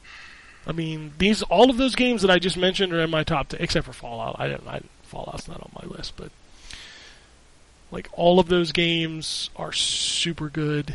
I 0.67 0.73
mean, 0.73 1.13
these 1.19 1.43
all 1.43 1.71
of 1.71 1.79
those 1.79 1.95
games 1.95 2.23
that 2.23 2.31
I 2.31 2.39
just 2.39 2.57
mentioned 2.57 2.93
are 2.93 3.01
in 3.01 3.11
my 3.11 3.25
top 3.25 3.49
ten, 3.49 3.61
except 3.61 3.87
for 3.87 3.93
Fallout. 3.93 4.37
I 4.39 4.49
didn't. 4.49 4.69
I, 4.69 4.83
Fallout's 5.05 5.49
not 5.49 5.61
on 5.61 5.71
my 5.83 5.89
list, 5.89 6.15
but 6.17 6.31
like 7.91 8.09
all 8.13 8.39
of 8.39 8.49
those 8.49 8.73
games 8.73 9.51
are 9.57 9.73
super 9.73 10.49
good. 10.49 10.95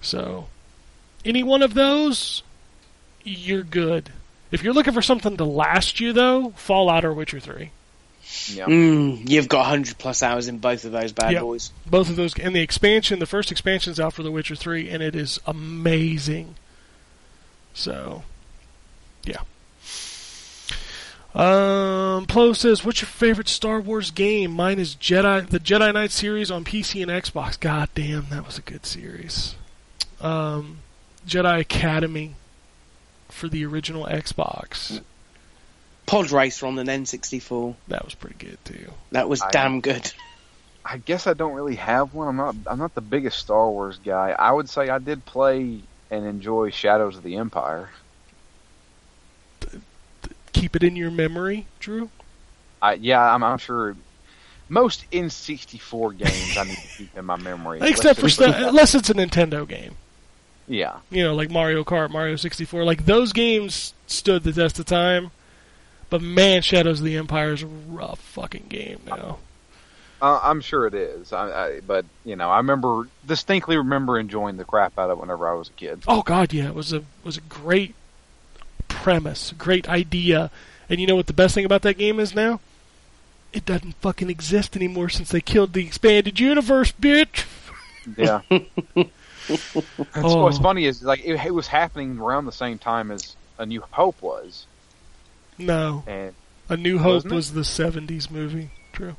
So, 0.00 0.46
any 1.24 1.42
one 1.42 1.62
of 1.62 1.74
those, 1.74 2.42
you're 3.22 3.62
good. 3.62 4.10
If 4.50 4.62
you're 4.64 4.72
looking 4.74 4.92
for 4.94 5.02
something 5.02 5.36
to 5.36 5.44
last 5.44 6.00
you, 6.00 6.12
though, 6.12 6.50
Fallout 6.56 7.04
or 7.04 7.12
Witcher 7.12 7.40
Three. 7.40 7.70
Yeah. 8.46 8.66
Mm, 8.66 9.28
you've 9.28 9.48
got 9.48 9.60
100 9.60 9.98
plus 9.98 10.22
hours 10.22 10.46
in 10.46 10.58
both 10.58 10.84
of 10.84 10.92
those 10.92 11.10
bad 11.12 11.32
Yeah. 11.32 11.40
boys. 11.40 11.72
both 11.84 12.08
of 12.08 12.14
those 12.16 12.38
and 12.38 12.54
the 12.54 12.60
expansion 12.60 13.18
the 13.18 13.26
first 13.26 13.50
expansion's 13.50 13.98
out 13.98 14.12
for 14.12 14.22
the 14.22 14.30
witcher 14.30 14.54
3 14.54 14.88
and 14.88 15.02
it 15.02 15.16
is 15.16 15.40
amazing 15.48 16.54
so 17.74 18.22
yeah 19.24 19.40
um 21.34 22.24
Plo 22.26 22.54
says 22.54 22.84
what's 22.84 23.00
your 23.00 23.08
favorite 23.08 23.48
star 23.48 23.80
wars 23.80 24.12
game 24.12 24.52
mine 24.52 24.78
is 24.78 24.94
jedi 24.94 25.48
the 25.48 25.58
jedi 25.58 25.92
knight 25.92 26.12
series 26.12 26.50
on 26.52 26.64
pc 26.64 27.02
and 27.02 27.10
xbox 27.10 27.58
god 27.58 27.88
damn 27.96 28.28
that 28.30 28.46
was 28.46 28.58
a 28.58 28.62
good 28.62 28.84
series 28.86 29.56
um 30.20 30.78
jedi 31.26 31.58
academy 31.60 32.34
for 33.32 33.48
the 33.48 33.64
original 33.64 34.06
xbox 34.06 35.00
Pod 36.06 36.30
Racer 36.32 36.66
on 36.66 36.78
an 36.78 36.86
N64. 36.88 37.74
that 37.88 38.04
was 38.04 38.14
pretty 38.14 38.36
good 38.44 38.58
too 38.64 38.90
That 39.12 39.28
was 39.28 39.40
I- 39.42 39.50
damn 39.50 39.80
good. 39.80 40.10
I 40.84 40.96
guess 40.96 41.26
I 41.26 41.34
don't 41.34 41.52
really 41.52 41.76
have 41.76 42.14
one. 42.14 42.26
I'm 42.26 42.36
not. 42.36 42.56
I'm 42.66 42.78
not 42.78 42.94
the 42.94 43.02
biggest 43.02 43.38
Star 43.38 43.68
Wars 43.70 43.98
guy. 44.02 44.30
I 44.36 44.50
would 44.50 44.68
say 44.68 44.88
I 44.88 44.98
did 44.98 45.24
play 45.26 45.80
and 46.10 46.26
enjoy 46.26 46.70
Shadows 46.70 47.16
of 47.18 47.22
the 47.22 47.36
Empire. 47.36 47.90
keep 50.52 50.74
it 50.76 50.82
in 50.82 50.96
your 50.96 51.10
memory 51.10 51.66
drew 51.78 52.10
I 52.82 52.94
yeah, 52.94 53.20
I'm, 53.34 53.42
I'm 53.44 53.58
sure 53.58 53.94
most 54.68 55.04
N64 55.10 56.16
games 56.18 56.56
I 56.56 56.64
need 56.64 56.76
to 56.76 56.88
keep 56.98 57.16
in 57.16 57.24
my 57.24 57.36
memory. 57.36 57.78
except 57.82 58.18
for 58.20 58.26
Unless 58.26 58.34
stuff 58.34 58.48
it's- 58.54 58.68
unless 58.68 58.94
it's 58.94 59.10
a 59.10 59.14
nintendo 59.14 59.68
game 59.68 59.94
Yeah, 60.70 60.98
you 61.10 61.24
know, 61.24 61.34
like 61.34 61.50
Mario 61.50 61.82
Kart, 61.82 62.10
Mario 62.10 62.36
64, 62.36 62.84
like 62.84 63.04
those 63.04 63.32
games 63.32 63.92
stood 64.06 64.44
the 64.44 64.52
test 64.52 64.78
of 64.78 64.86
time. 64.86 65.32
But 66.10 66.22
man, 66.22 66.62
Shadows 66.62 67.00
of 67.00 67.06
the 67.06 67.16
Empire 67.16 67.52
is 67.54 67.62
a 67.64 67.66
rough 67.66 68.20
fucking 68.20 68.66
game 68.68 69.00
now. 69.04 69.38
uh, 70.22 70.38
I'm 70.40 70.60
sure 70.60 70.86
it 70.86 70.94
is. 70.94 71.32
I, 71.32 71.50
I, 71.50 71.80
but 71.80 72.04
you 72.24 72.36
know, 72.36 72.50
I 72.50 72.58
remember 72.58 73.08
distinctly 73.26 73.76
remember 73.76 74.16
enjoying 74.16 74.58
the 74.58 74.64
crap 74.64 74.96
out 74.96 75.10
of 75.10 75.18
it 75.18 75.20
whenever 75.20 75.48
I 75.48 75.54
was 75.54 75.70
a 75.70 75.72
kid. 75.72 76.04
Oh 76.06 76.22
god, 76.22 76.52
yeah, 76.52 76.68
it 76.68 76.74
was 76.76 76.92
a 76.92 77.02
was 77.24 77.36
a 77.36 77.42
great 77.42 77.96
premise, 78.86 79.52
great 79.58 79.88
idea. 79.88 80.52
And 80.88 81.00
you 81.00 81.08
know 81.08 81.16
what 81.16 81.26
the 81.26 81.32
best 81.32 81.56
thing 81.56 81.64
about 81.64 81.82
that 81.82 81.98
game 81.98 82.20
is 82.20 82.32
now? 82.32 82.60
It 83.52 83.64
doesn't 83.64 83.96
fucking 83.96 84.30
exist 84.30 84.76
anymore 84.76 85.08
since 85.08 85.30
they 85.30 85.40
killed 85.40 85.72
the 85.72 85.84
expanded 85.84 86.38
universe, 86.38 86.92
bitch. 86.92 87.46
Yeah. 88.16 88.42
That's 89.96 90.08
Oh. 90.16 90.42
what's 90.44 90.58
funny 90.58 90.84
is 90.86 91.02
like 91.02 91.20
it, 91.24 91.44
it 91.44 91.54
was 91.54 91.66
happening 91.66 92.18
around 92.18 92.44
the 92.46 92.52
same 92.52 92.78
time 92.78 93.10
as 93.10 93.36
A 93.58 93.66
New 93.66 93.82
Hope 93.90 94.20
was, 94.22 94.66
No, 95.58 96.04
and 96.06 96.34
A 96.68 96.76
New 96.76 96.98
Hope 96.98 97.26
was 97.26 97.52
the 97.52 97.62
'70s 97.62 98.30
movie. 98.30 98.70
True. 98.92 99.16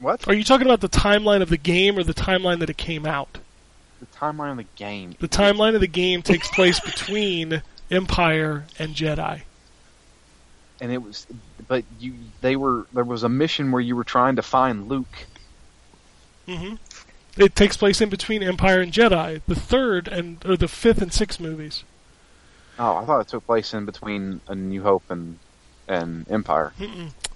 what 0.00 0.26
Are 0.28 0.34
you 0.34 0.44
talking 0.44 0.66
about 0.66 0.80
the 0.80 0.88
timeline 0.88 1.42
of 1.42 1.48
the 1.48 1.56
game 1.56 1.98
or 1.98 2.04
the 2.04 2.14
timeline 2.14 2.60
that 2.60 2.70
it 2.70 2.76
came 2.76 3.06
out? 3.06 3.38
the 4.00 4.06
timeline 4.16 4.52
of 4.52 4.56
the 4.58 4.66
game? 4.76 5.14
The 5.18 5.26
timeline 5.28 5.74
of 5.74 5.80
the 5.80 5.88
game 5.88 6.22
takes 6.22 6.48
place 6.48 6.78
between 6.78 7.62
Empire 7.90 8.64
and 8.78 8.94
Jedi. 8.94 9.40
and 10.80 10.92
it 10.92 11.02
was 11.02 11.26
but 11.66 11.84
you 11.98 12.14
they 12.40 12.54
were 12.54 12.86
there 12.92 13.02
was 13.04 13.24
a 13.24 13.28
mission 13.28 13.72
where 13.72 13.82
you 13.82 13.96
were 13.96 14.04
trying 14.04 14.36
to 14.36 14.42
find 14.42 14.88
Luke 14.88 15.26
Mm-hmm. 16.48 16.74
It 17.40 17.54
takes 17.54 17.76
place 17.76 18.00
in 18.00 18.08
between 18.08 18.42
Empire 18.42 18.80
and 18.80 18.92
Jedi, 18.92 19.42
the 19.46 19.54
third 19.54 20.08
and 20.08 20.44
or 20.44 20.56
the 20.56 20.66
fifth 20.66 21.02
and 21.02 21.12
sixth 21.12 21.38
movies. 21.38 21.84
oh 22.78 22.96
I 22.96 23.04
thought 23.04 23.20
it 23.20 23.28
took 23.28 23.46
place 23.46 23.74
in 23.74 23.84
between 23.84 24.40
A 24.48 24.54
New 24.54 24.82
Hope 24.82 25.04
and 25.10 25.38
and 25.86 26.30
Empire 26.30 26.72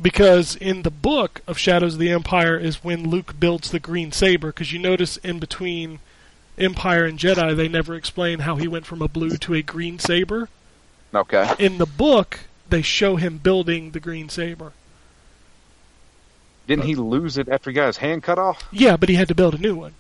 Because 0.01 0.57
in 0.57 0.83
the 0.83 0.91
book 0.91 1.41
of 1.47 1.59
Shadows 1.59 1.95
of 1.95 2.01
the 2.01 2.11
Empire 2.11 2.59
is 2.59 2.85
when 2.85 3.09
Luke 3.09 3.39
builds 3.39 3.71
the 3.71 3.81
green 3.81 4.13
saber. 4.13 4.49
Because 4.49 4.73
you 4.73 4.79
notice 4.79 5.17
in 5.19 5.39
between 5.39 6.01
Empire 6.59 7.05
and 7.07 7.19
Jedi, 7.19 7.57
they 7.57 7.69
never 7.69 7.95
explain 7.95 8.41
how 8.41 8.57
he 8.57 8.69
went 8.69 8.85
from 8.85 9.01
a 9.01 9.09
blue 9.09 9.37
to 9.39 9.55
a 9.55 9.63
green 9.63 9.99
saber. 9.99 10.49
okay 11.15 11.55
In 11.59 11.79
the 11.79 11.87
book, 11.87 12.41
they 12.69 12.83
show 12.83 13.17
him 13.17 13.39
building 13.39 13.93
the 13.93 14.01
green 14.01 14.29
saber. 14.29 14.73
Didn't 16.77 16.89
he 16.89 16.95
lose 16.95 17.37
it 17.39 17.49
after 17.49 17.71
he 17.71 17.75
got 17.75 17.87
his 17.87 17.99
hand 17.99 18.23
cut 18.23 18.39
off 18.39 18.65
Yeah, 18.73 18.97
but 18.97 19.09
he 19.09 19.15
had 19.17 19.29
to 19.29 19.35
build 19.35 19.55
a 19.55 19.59
new 19.59 19.75
one. 19.75 19.95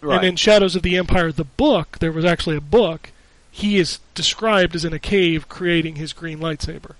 right 0.00 0.18
And 0.18 0.26
in 0.26 0.36
Shadows 0.36 0.76
of 0.76 0.82
the 0.82 0.96
Empire, 0.96 1.32
the 1.32 1.44
book, 1.44 1.98
there 2.00 2.12
was 2.12 2.24
actually 2.24 2.56
a 2.56 2.60
book. 2.60 3.10
He 3.50 3.78
is 3.78 4.00
described 4.14 4.74
as 4.74 4.84
in 4.84 4.92
a 4.92 4.98
cave 4.98 5.48
creating 5.48 5.96
his 5.96 6.12
green 6.12 6.38
lightsaber. 6.38 6.94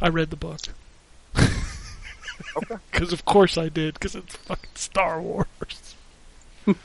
I 0.00 0.08
read 0.08 0.30
the 0.30 0.36
book. 0.36 0.60
Because 2.90 3.12
of 3.12 3.24
course 3.24 3.58
I 3.58 3.68
did, 3.68 3.94
because 3.94 4.14
it's 4.14 4.36
fucking 4.36 4.70
Star 4.74 5.20
Wars. 5.20 5.46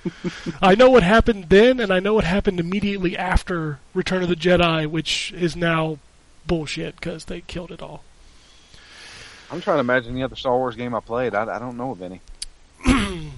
I 0.61 0.75
know 0.75 0.89
what 0.89 1.03
happened 1.03 1.45
then, 1.49 1.79
and 1.79 1.91
I 1.91 1.99
know 1.99 2.13
what 2.13 2.25
happened 2.25 2.59
immediately 2.59 3.17
after 3.17 3.79
Return 3.93 4.23
of 4.23 4.29
the 4.29 4.35
Jedi, 4.35 4.85
which 4.87 5.31
is 5.33 5.55
now 5.55 5.99
bullshit 6.45 6.95
because 6.95 7.25
they 7.25 7.41
killed 7.41 7.71
it 7.71 7.81
all. 7.81 8.03
I'm 9.51 9.61
trying 9.61 9.77
to 9.77 9.81
imagine 9.81 10.15
the 10.15 10.23
other 10.23 10.35
Star 10.35 10.57
Wars 10.57 10.75
game 10.75 10.95
I 10.95 10.99
played 10.99 11.33
I, 11.33 11.55
I 11.55 11.59
don't 11.59 11.77
know 11.77 11.91
of 11.91 12.01
any 12.01 12.21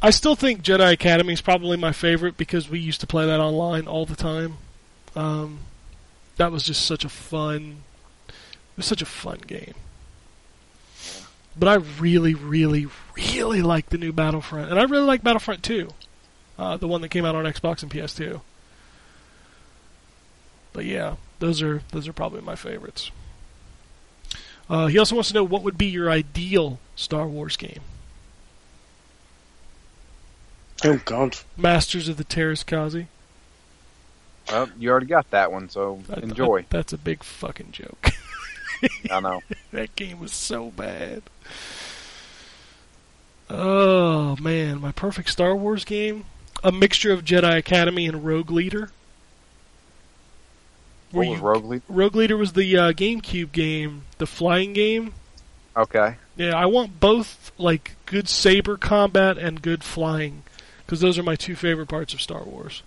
I 0.00 0.10
still 0.10 0.36
think 0.36 0.62
Jedi 0.62 0.92
Academy 0.92 1.32
is 1.32 1.40
probably 1.40 1.76
my 1.76 1.92
favorite 1.92 2.36
because 2.36 2.70
we 2.70 2.78
used 2.78 3.00
to 3.00 3.06
play 3.06 3.26
that 3.26 3.40
online 3.40 3.88
all 3.88 4.06
the 4.06 4.14
time. 4.14 4.58
Um, 5.16 5.60
that 6.36 6.52
was 6.52 6.62
just 6.62 6.86
such 6.86 7.04
a 7.04 7.08
fun, 7.08 7.78
it 8.28 8.76
was 8.76 8.86
such 8.86 9.02
a 9.02 9.06
fun 9.06 9.40
game. 9.46 9.74
But 11.58 11.68
I 11.68 11.74
really, 11.74 12.34
really, 12.34 12.86
really 13.16 13.60
like 13.60 13.88
the 13.88 13.98
new 13.98 14.12
Battlefront, 14.12 14.70
and 14.70 14.78
I 14.78 14.84
really 14.84 15.04
like 15.04 15.24
Battlefront 15.24 15.64
2, 15.64 15.88
uh, 16.56 16.76
the 16.76 16.86
one 16.86 17.00
that 17.00 17.08
came 17.08 17.24
out 17.24 17.34
on 17.34 17.44
Xbox 17.44 17.82
and 17.82 17.90
PS2. 17.90 18.40
But 20.72 20.84
yeah, 20.84 21.16
those 21.40 21.60
are 21.60 21.82
those 21.90 22.06
are 22.06 22.12
probably 22.12 22.40
my 22.40 22.54
favorites. 22.54 23.10
Uh, 24.68 24.86
he 24.86 24.98
also 24.98 25.14
wants 25.14 25.28
to 25.28 25.34
know 25.34 25.44
what 25.44 25.62
would 25.62 25.78
be 25.78 25.86
your 25.86 26.10
ideal 26.10 26.78
Star 26.94 27.26
Wars 27.26 27.56
game. 27.56 27.80
Oh 30.84 31.00
God. 31.04 31.36
Masters 31.56 32.08
of 32.08 32.16
the 32.18 32.24
Teräs 32.24 32.64
Käsi. 32.64 33.06
well 34.50 34.68
you 34.78 34.90
already 34.90 35.06
got 35.06 35.30
that 35.30 35.50
one 35.50 35.68
so 35.68 36.00
That- 36.08 36.18
enjoy 36.22 36.60
that- 36.62 36.70
that's 36.70 36.92
a 36.92 36.98
big 36.98 37.22
fucking 37.24 37.72
joke. 37.72 38.10
I 39.10 39.20
know 39.20 39.42
that 39.72 39.96
game 39.96 40.20
was 40.20 40.32
so 40.32 40.70
bad. 40.70 41.22
Oh 43.50 44.36
man, 44.36 44.80
my 44.80 44.92
perfect 44.92 45.30
Star 45.30 45.56
Wars 45.56 45.84
game, 45.84 46.26
a 46.62 46.70
mixture 46.70 47.12
of 47.12 47.24
Jedi 47.24 47.56
Academy 47.56 48.06
and 48.06 48.24
Rogue 48.24 48.50
Leader. 48.50 48.90
What 51.12 51.26
was 51.26 51.38
you- 51.38 51.44
Rogue 51.44 51.64
Leader 51.64 51.84
Rogue 51.88 52.14
Leader 52.16 52.36
was 52.36 52.52
the 52.52 52.76
uh, 52.76 52.92
GameCube 52.92 53.52
game, 53.52 54.02
the 54.18 54.26
flying 54.26 54.72
game. 54.72 55.14
okay 55.76 56.16
Yeah, 56.36 56.54
I 56.56 56.66
want 56.66 57.00
both 57.00 57.52
like 57.58 57.96
good 58.06 58.28
saber 58.28 58.76
combat 58.76 59.38
and 59.38 59.60
good 59.62 59.82
flying, 59.84 60.42
because 60.84 61.00
those 61.00 61.18
are 61.18 61.22
my 61.22 61.36
two 61.36 61.56
favorite 61.56 61.88
parts 61.88 62.12
of 62.14 62.20
Star 62.20 62.42
Wars. 62.44 62.82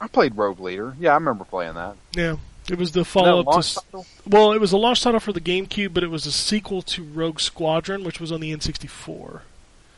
I 0.00 0.06
played 0.06 0.36
Rogue 0.36 0.60
Leader. 0.60 0.94
Yeah, 1.00 1.10
I 1.12 1.14
remember 1.14 1.44
playing 1.44 1.74
that. 1.74 1.96
Yeah, 2.14 2.36
it 2.70 2.78
was 2.78 2.92
the 2.92 3.04
follow 3.04 3.40
up 3.40 3.62
to. 3.62 3.74
title? 3.74 4.06
Well, 4.26 4.52
it 4.52 4.60
was 4.60 4.72
a 4.72 4.76
launch 4.76 5.02
title 5.02 5.18
for 5.20 5.32
the 5.32 5.40
GameCube, 5.40 5.92
but 5.92 6.04
it 6.04 6.10
was 6.10 6.24
a 6.26 6.30
sequel 6.32 6.82
to 6.82 7.02
Rogue 7.02 7.40
Squadron, 7.40 8.04
which 8.04 8.20
was 8.20 8.30
on 8.30 8.40
the 8.40 8.54
N64. 8.54 9.40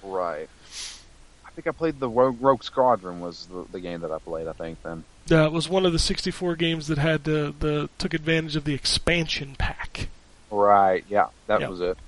Right. 0.03 0.49
I 1.45 1.51
think 1.51 1.67
I 1.67 1.73
played 1.73 2.01
the 2.01 2.09
Rogue, 2.09 2.41
Rogue 2.41 2.63
Squadron 2.63 3.21
was 3.21 3.47
the, 3.47 3.67
the 3.73 3.81
game 3.81 4.01
that 4.01 4.11
I 4.11 4.19
played. 4.19 4.47
I 4.49 4.53
think 4.53 4.83
then. 4.83 5.05
Yeah, 5.31 5.47
it 5.47 5.53
was 5.53 5.69
one 5.69 5.87
of 5.87 5.93
the 5.93 5.99
64 5.99 6.57
games 6.57 6.89
that 6.89 6.99
had 6.99 7.25
the, 7.25 7.55
the 7.59 7.89
took 7.99 8.15
advantage 8.15 8.57
of 8.57 8.65
the 8.65 8.75
expansion 8.75 9.55
pack. 9.57 10.09
Right. 10.51 11.05
Yeah, 11.09 11.27
that 11.47 11.61
Yep. 11.61 11.71
was 11.71 11.81
it. 11.81 11.99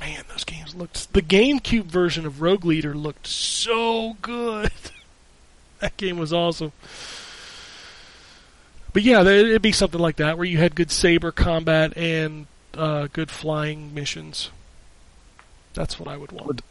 Man, 0.00 0.22
those 0.28 0.44
games 0.44 0.74
looked. 0.74 1.12
The 1.12 1.22
GameCube 1.22 1.84
version 1.84 2.26
of 2.26 2.40
Rogue 2.40 2.64
Leader 2.64 2.94
looked 2.94 3.26
so 3.26 4.16
good. 4.22 4.70
that 5.80 5.96
game 5.96 6.18
was 6.18 6.32
awesome. 6.32 6.72
But 8.92 9.02
yeah, 9.02 9.22
it'd 9.22 9.62
be 9.62 9.72
something 9.72 10.00
like 10.00 10.16
that 10.16 10.36
where 10.38 10.46
you 10.46 10.58
had 10.58 10.76
good 10.76 10.90
saber 10.90 11.32
combat 11.32 11.96
and 11.96 12.46
uh, 12.74 13.08
good 13.12 13.30
flying 13.30 13.92
missions. 13.92 14.50
That's 15.74 15.98
what 15.98 16.08
I 16.08 16.16
would 16.16 16.30
want. 16.30 16.62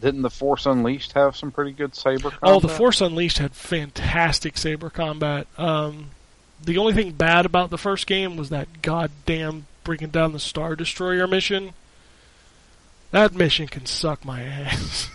Would- 0.00 0.06
Didn't 0.06 0.22
the 0.22 0.30
Force 0.30 0.66
Unleashed 0.66 1.12
have 1.12 1.36
some 1.36 1.50
pretty 1.50 1.72
good 1.72 1.94
saber 1.94 2.30
combat? 2.30 2.38
Oh, 2.42 2.60
the 2.60 2.68
Force 2.68 3.00
Unleashed 3.00 3.38
had 3.38 3.52
fantastic 3.54 4.56
saber 4.58 4.90
combat. 4.90 5.46
Um, 5.58 6.10
the 6.62 6.78
only 6.78 6.92
thing 6.94 7.12
bad 7.12 7.46
about 7.46 7.70
the 7.70 7.78
first 7.78 8.06
game 8.06 8.36
was 8.36 8.48
that 8.50 8.82
goddamn 8.82 9.66
bringing 9.84 10.08
down 10.10 10.32
the 10.32 10.38
Star 10.38 10.74
Destroyer 10.76 11.26
mission. 11.26 11.72
That 13.10 13.34
mission 13.34 13.66
can 13.68 13.86
suck 13.86 14.24
my 14.24 14.42
ass. 14.44 15.08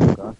Okay. 0.00 0.36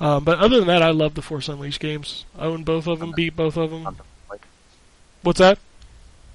Um, 0.00 0.24
but 0.24 0.38
other 0.38 0.58
than 0.58 0.68
that, 0.68 0.82
I 0.82 0.90
love 0.90 1.14
the 1.14 1.22
Force 1.22 1.48
Unleashed 1.48 1.80
games. 1.80 2.24
I 2.38 2.44
own 2.46 2.64
both 2.64 2.86
of 2.86 3.00
them, 3.00 3.12
beat 3.12 3.36
both 3.36 3.56
of 3.56 3.70
them. 3.70 3.96
What's 5.22 5.38
that? 5.40 5.58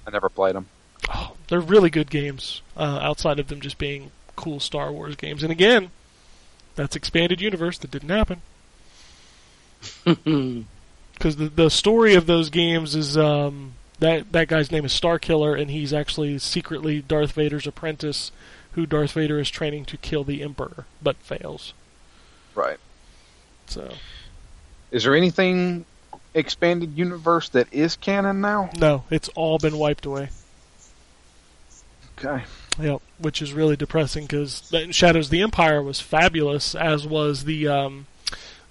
I 0.05 0.11
never 0.11 0.29
played 0.29 0.55
them. 0.55 0.67
Oh, 1.11 1.33
they're 1.47 1.59
really 1.59 1.89
good 1.89 2.11
games. 2.11 2.61
Uh, 2.77 2.99
outside 3.01 3.39
of 3.39 3.47
them 3.47 3.59
just 3.61 3.77
being 3.79 4.11
cool 4.35 4.59
Star 4.59 4.91
Wars 4.91 5.15
games, 5.15 5.43
and 5.43 5.51
again, 5.51 5.91
that's 6.75 6.95
expanded 6.95 7.41
universe 7.41 7.77
that 7.79 7.91
didn't 7.91 8.09
happen. 8.09 8.41
because 10.05 11.35
the 11.37 11.49
the 11.49 11.69
story 11.69 12.15
of 12.15 12.25
those 12.25 12.49
games 12.49 12.95
is 12.95 13.17
um, 13.17 13.73
that 13.99 14.31
that 14.31 14.47
guy's 14.47 14.71
name 14.71 14.85
is 14.85 14.91
Star 14.93 15.19
Killer, 15.19 15.55
and 15.55 15.69
he's 15.71 15.93
actually 15.93 16.37
secretly 16.39 17.01
Darth 17.01 17.33
Vader's 17.33 17.67
apprentice, 17.67 18.31
who 18.71 18.85
Darth 18.85 19.11
Vader 19.13 19.39
is 19.39 19.49
training 19.49 19.85
to 19.85 19.97
kill 19.97 20.23
the 20.23 20.41
Emperor, 20.41 20.85
but 21.01 21.15
fails. 21.17 21.73
Right. 22.53 22.79
So 23.67 23.93
Is 24.91 25.03
there 25.03 25.15
anything 25.15 25.85
expanded 26.33 26.97
universe 26.97 27.49
that 27.49 27.67
is 27.71 27.95
canon 27.95 28.41
now? 28.41 28.69
no, 28.77 29.03
it's 29.09 29.29
all 29.29 29.57
been 29.57 29.77
wiped 29.77 30.05
away. 30.05 30.29
Okay. 32.17 32.43
Yep, 32.79 33.01
which 33.19 33.41
is 33.41 33.53
really 33.53 33.75
depressing 33.75 34.25
because 34.25 34.71
Shadows 34.91 35.27
of 35.27 35.31
the 35.31 35.41
Empire 35.41 35.81
was 35.81 36.01
fabulous, 36.01 36.75
as 36.75 37.07
was 37.07 37.45
the 37.45 37.67
um, 37.67 38.07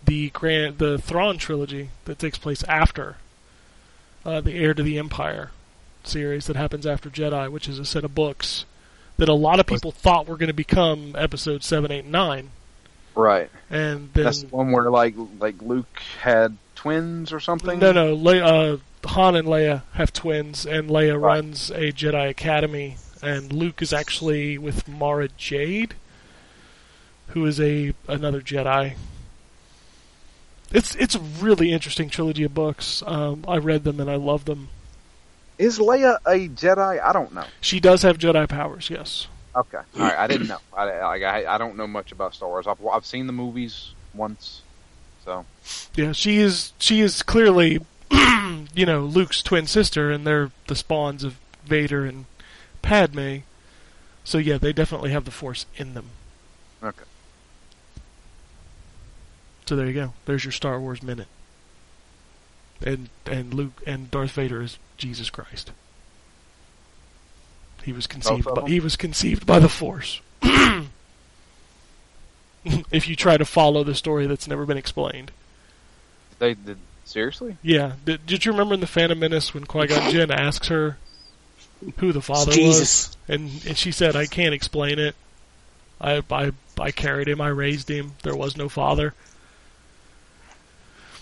the 0.05 0.31
grand 0.31 0.79
the 0.79 0.99
Thrawn 0.99 1.39
trilogy 1.39 1.91
that 2.05 2.19
takes 2.19 2.37
place 2.37 2.63
after 2.65 3.17
uh, 4.25 4.41
the 4.43 4.53
Heir 4.55 4.75
to 4.75 4.83
the 4.83 4.99
Empire 4.99 5.51
series 6.03 6.47
that 6.47 6.57
happens 6.57 6.87
after 6.87 7.09
Jedi, 7.09 7.51
which 7.51 7.67
is 7.69 7.79
a 7.79 7.85
set 7.85 8.05
of 8.05 8.15
books 8.15 8.67
that 9.17 9.29
a 9.29 9.35
lot 9.35 9.59
of 9.61 9.67
people 9.67 9.91
thought 9.91 10.27
were 10.29 10.37
going 10.37 10.49
to 10.49 10.53
become 10.53 11.15
Episode 11.17 11.63
seven, 11.63 11.91
eight, 11.91 12.01
and 12.05 12.13
nine, 12.13 12.51
Right. 13.15 13.51
and 13.71 14.11
then 14.13 14.25
That's 14.25 14.43
one 14.45 14.71
where 14.73 14.91
like 14.91 15.15
like 15.41 15.63
Luke 15.63 16.03
had 16.21 16.59
twins 16.75 17.33
or 17.33 17.41
something. 17.41 17.79
no, 17.79 17.93
no, 17.93 18.15
Le- 18.15 18.41
uh, 18.45 18.77
Han 19.07 19.35
and 19.37 19.49
Leia 19.49 19.83
have 19.95 20.13
twins, 20.13 20.67
and 20.67 20.91
Leia 20.91 21.13
Right. 21.19 21.37
runs 21.37 21.71
a 21.71 21.91
Jedi 21.93 22.29
Academy, 22.29 22.97
and 23.25 23.53
Luke 23.53 23.81
is 23.81 23.93
actually 23.93 24.59
with 24.59 24.87
Mara 24.87 25.29
Jade, 25.29 25.95
who 27.29 27.45
is 27.47 27.61
a 27.61 27.95
another 28.07 28.41
Jedi. 28.41 28.97
It's 30.71 30.95
it's 30.97 31.15
a 31.15 31.21
really 31.21 31.73
interesting 31.73 32.11
trilogy 32.11 32.45
of 32.45 32.55
books. 32.55 33.03
Um, 33.07 33.45
I 33.49 33.57
read 33.57 33.85
them 33.85 34.01
and 34.01 34.11
I 34.11 34.17
love 34.17 34.45
them. 34.45 34.69
Is 35.59 35.79
Leia 35.79 36.19
a 36.27 36.49
Jedi? 36.49 37.03
I 37.03 37.13
don't 37.13 37.33
know. 37.33 37.45
She 37.61 37.81
does 37.81 38.03
have 38.03 38.19
Jedi 38.19 38.49
powers, 38.49 38.91
yes. 38.91 39.29
Okay. 39.55 39.79
All 39.79 40.01
right. 40.01 40.19
I 40.19 40.27
didn't 40.27 40.49
know. 40.49 40.59
I 40.77 40.89
I, 40.89 41.55
I 41.55 41.59
don't 41.59 41.77
know 41.77 41.87
much 41.87 42.13
about 42.13 42.35
Star 42.35 42.49
Wars. 42.49 42.67
I've 42.67 42.85
I've 42.87 43.07
seen 43.07 43.27
the 43.27 43.33
movies 43.33 43.93
once. 44.13 44.63
So 45.25 45.47
Yeah, 45.95 46.13
she 46.13 46.39
is 46.39 46.73
she 46.79 47.01
is 47.01 47.23
clearly, 47.23 47.81
you 48.75 48.85
know, 48.85 49.01
Luke's 49.03 49.43
twin 49.43 49.67
sister, 49.67 50.11
and 50.11 50.27
they're 50.27 50.51
the 50.67 50.75
spawns 50.75 51.25
of 51.25 51.37
Vader 51.65 52.05
and 52.05 52.27
Padme. 52.85 53.39
So 54.23 54.39
yeah, 54.39 54.59
they 54.59 54.73
definitely 54.73 55.11
have 55.11 55.25
the 55.25 55.31
Force 55.31 55.67
in 55.77 55.95
them. 55.95 56.11
okay. 56.83 57.05
So 59.67 59.77
there 59.77 59.87
you 59.87 59.95
go. 59.95 60.13
There's 60.27 60.45
your 60.45 60.53
Star 60.53 60.79
Wars 60.79 61.03
minute. 61.03 61.29
And 62.85 63.09
and 63.27 63.55
Luke 63.55 63.83
and 63.87 64.11
Darth 64.11 64.33
Vader 64.33 64.63
is 64.63 64.79
Jesus 64.99 65.31
Christ. 65.31 65.73
He 67.83 67.93
was 67.93 68.07
conceived. 68.07 68.47
By, 68.55 68.69
he 68.69 68.81
was 68.81 68.97
conceived 68.97 69.47
by 69.47 69.59
the 69.59 69.69
Force. 69.69 70.21
if 72.65 73.09
you 73.09 73.17
try 73.17 73.37
to 73.37 73.45
follow 73.45 73.85
the 73.85 73.95
story 73.95 74.27
that's 74.27 74.49
never 74.49 74.67
been 74.67 74.79
explained. 74.79 75.31
They 76.39 76.55
did 76.55 76.79
seriously. 77.05 77.57
Yeah. 77.63 77.93
Did, 78.05 78.27
did 78.27 78.45
you 78.45 78.53
remember 78.53 78.75
in 78.75 78.81
the 78.81 78.87
Phantom 78.87 79.19
Menace 79.19 79.55
when 79.55 79.65
Qui 79.65 79.87
Gon 79.87 80.11
Jinn 80.11 80.31
asks 80.31 80.69
her 80.69 80.99
who 81.99 82.13
the 82.13 82.21
father 82.23 82.53
was, 82.61 83.17
and 83.29 83.51
and 83.67 83.77
she 83.77 83.93
said, 83.93 84.17
"I 84.17 84.27
can't 84.27 84.55
explain 84.55 84.99
it. 84.99 85.15
I 86.01 86.23
I 86.31 86.53
I 86.79 86.91
carried 86.91 87.29
him. 87.29 87.41
I 87.41 87.49
raised 87.49 87.91
him. 87.91 88.13
There 88.23 88.37
was 88.37 88.57
no 88.57 88.69
father." 88.69 89.15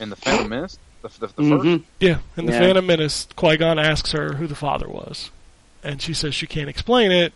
In 0.01 0.10
the 0.10 0.16
Phantom 0.16 0.48
Menace, 0.48 0.78
the, 1.02 1.09
the, 1.09 1.26
the 1.28 1.43
Mhm. 1.43 1.62
first. 1.78 1.84
Yeah, 2.01 2.18
in 2.36 2.47
the 2.47 2.52
Yeah. 2.52 2.59
Phantom 2.60 2.86
Menace, 2.86 3.28
Qui 3.36 3.56
Gon 3.56 3.78
asks 3.78 4.12
her 4.12 4.34
who 4.34 4.47
the 4.47 4.55
father 4.56 4.89
was, 4.89 5.30
and 5.84 6.02
she 6.02 6.12
says 6.14 6.34
she 6.34 6.47
can't 6.47 6.68
explain 6.68 7.12
it. 7.12 7.32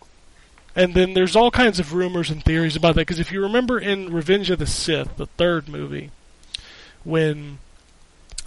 And 0.75 0.93
then 0.93 1.13
there's 1.13 1.35
all 1.35 1.49
kinds 1.49 1.79
of 1.79 1.93
rumors 1.93 2.29
and 2.29 2.43
theories 2.43 2.75
about 2.75 2.95
that. 2.95 3.01
Because 3.01 3.19
if 3.19 3.31
you 3.31 3.41
remember 3.41 3.79
in 3.79 4.13
Revenge 4.13 4.49
of 4.51 4.59
the 4.59 4.67
Sith, 4.67 5.17
the 5.17 5.25
third 5.25 5.67
movie, 5.67 6.11
when 7.03 7.57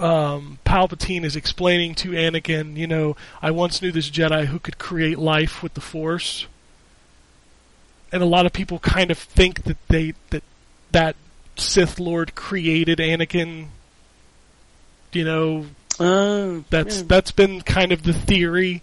um, 0.00 0.58
Palpatine 0.64 1.24
is 1.24 1.36
explaining 1.36 1.94
to 1.96 2.10
Anakin, 2.10 2.76
you 2.76 2.86
know, 2.86 3.16
I 3.42 3.50
once 3.50 3.82
knew 3.82 3.92
this 3.92 4.10
Jedi 4.10 4.46
who 4.46 4.58
could 4.58 4.78
create 4.78 5.18
life 5.18 5.62
with 5.62 5.74
the 5.74 5.80
Force, 5.80 6.46
and 8.12 8.22
a 8.22 8.26
lot 8.26 8.46
of 8.46 8.52
people 8.52 8.78
kind 8.78 9.10
of 9.10 9.18
think 9.18 9.64
that 9.64 9.76
they 9.88 10.14
that 10.30 10.42
that 10.92 11.16
Sith 11.56 12.00
Lord 12.00 12.34
created 12.34 12.98
Anakin. 12.98 13.66
You 15.12 15.24
know, 15.24 15.66
Oh, 15.98 16.64
that's 16.70 16.98
yeah. 16.98 17.04
that's 17.06 17.30
been 17.30 17.60
kind 17.60 17.92
of 17.92 18.04
the 18.04 18.14
theory 18.14 18.82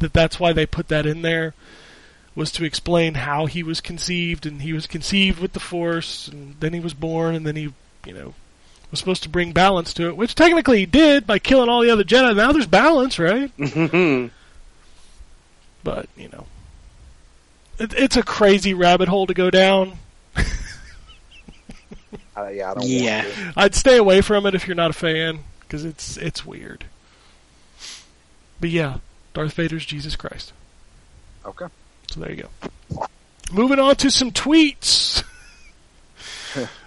that 0.00 0.12
that's 0.12 0.38
why 0.38 0.52
they 0.52 0.66
put 0.66 0.88
that 0.88 1.06
in 1.06 1.22
there 1.22 1.54
was 2.34 2.52
to 2.52 2.64
explain 2.64 3.14
how 3.14 3.46
he 3.46 3.62
was 3.62 3.80
conceived 3.80 4.44
and 4.44 4.62
he 4.62 4.72
was 4.72 4.86
conceived 4.86 5.40
with 5.40 5.54
the 5.54 5.60
force 5.60 6.28
and 6.28 6.54
then 6.60 6.72
he 6.74 6.78
was 6.78 6.94
born 6.94 7.34
and 7.34 7.46
then 7.46 7.56
he 7.56 7.72
you 8.06 8.12
know 8.12 8.34
was 8.90 8.98
supposed 9.00 9.22
to 9.22 9.28
bring 9.28 9.52
balance 9.52 9.92
to 9.94 10.08
it 10.08 10.16
which 10.16 10.34
technically 10.34 10.78
he 10.78 10.86
did 10.86 11.26
by 11.26 11.38
killing 11.38 11.68
all 11.68 11.82
the 11.82 11.90
other 11.90 12.04
Jedi 12.04 12.34
now 12.36 12.52
there's 12.52 12.66
balance 12.66 13.18
right 13.18 13.54
Mhm. 13.58 14.30
but 15.84 16.08
you 16.16 16.28
know 16.28 16.46
it, 17.78 17.92
it's 17.94 18.16
a 18.16 18.22
crazy 18.22 18.74
rabbit 18.74 19.08
hole 19.08 19.26
to 19.26 19.34
go 19.34 19.50
down 19.50 19.98
Uh, 22.36 22.48
yeah, 22.50 22.70
I 22.70 22.74
don't 22.74 22.84
Yeah. 22.86 23.24
want 23.24 23.34
to. 23.34 23.52
I'd 23.56 23.74
stay 23.74 23.96
away 23.96 24.20
from 24.20 24.46
it 24.46 24.54
if 24.54 24.68
you're 24.68 24.76
not 24.76 24.90
a 24.90 24.94
fan 24.94 25.40
because 25.60 25.84
it's 25.84 26.16
it's 26.16 26.46
weird 26.46 26.84
but 28.60 28.70
yeah 28.70 28.98
Darth 29.34 29.54
Vader's 29.54 29.84
Jesus 29.84 30.14
Christ 30.16 30.52
Okay. 31.44 31.66
So 32.10 32.20
there 32.20 32.30
you 32.32 32.44
go. 32.90 33.06
Moving 33.50 33.78
on 33.78 33.96
to 33.96 34.10
some 34.10 34.30
tweets. 34.30 35.22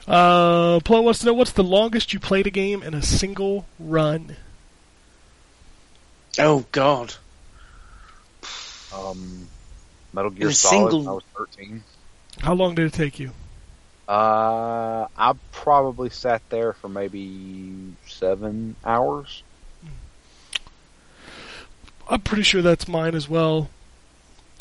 uh, 0.07 0.80
Plo 0.80 1.03
wants 1.03 1.19
to 1.19 1.26
know 1.28 1.34
what's 1.34 1.52
the 1.52 1.64
longest 1.64 2.14
you 2.14 2.19
played 2.19 2.48
a 2.48 2.49
game 2.52 2.82
in 2.84 2.94
a 2.94 3.02
single 3.02 3.65
run. 3.80 4.36
Oh 6.40 6.65
God. 6.72 7.14
Um, 8.95 9.48
Metal 10.14 10.32
In 10.32 10.38
Gear 10.38 10.49
a 10.49 10.53
Solid. 10.53 10.91
single- 10.91 11.10
I 11.10 11.14
was 11.14 11.23
thirteen. 11.38 11.84
How 12.40 12.53
long 12.53 12.76
did 12.76 12.86
it 12.86 12.94
take 12.94 13.19
you? 13.19 13.32
Uh, 14.07 15.07
I 15.18 15.34
probably 15.52 16.10
sat 16.10 16.41
there 16.49 16.73
for 16.73 16.90
maybe 16.90 17.94
seven 18.07 18.76
hours. 18.84 19.44
I'm 22.10 22.19
pretty 22.22 22.44
sure 22.44 22.61
that's 22.61 22.88
mine 22.90 23.15
as 23.15 23.30
well. 23.30 23.69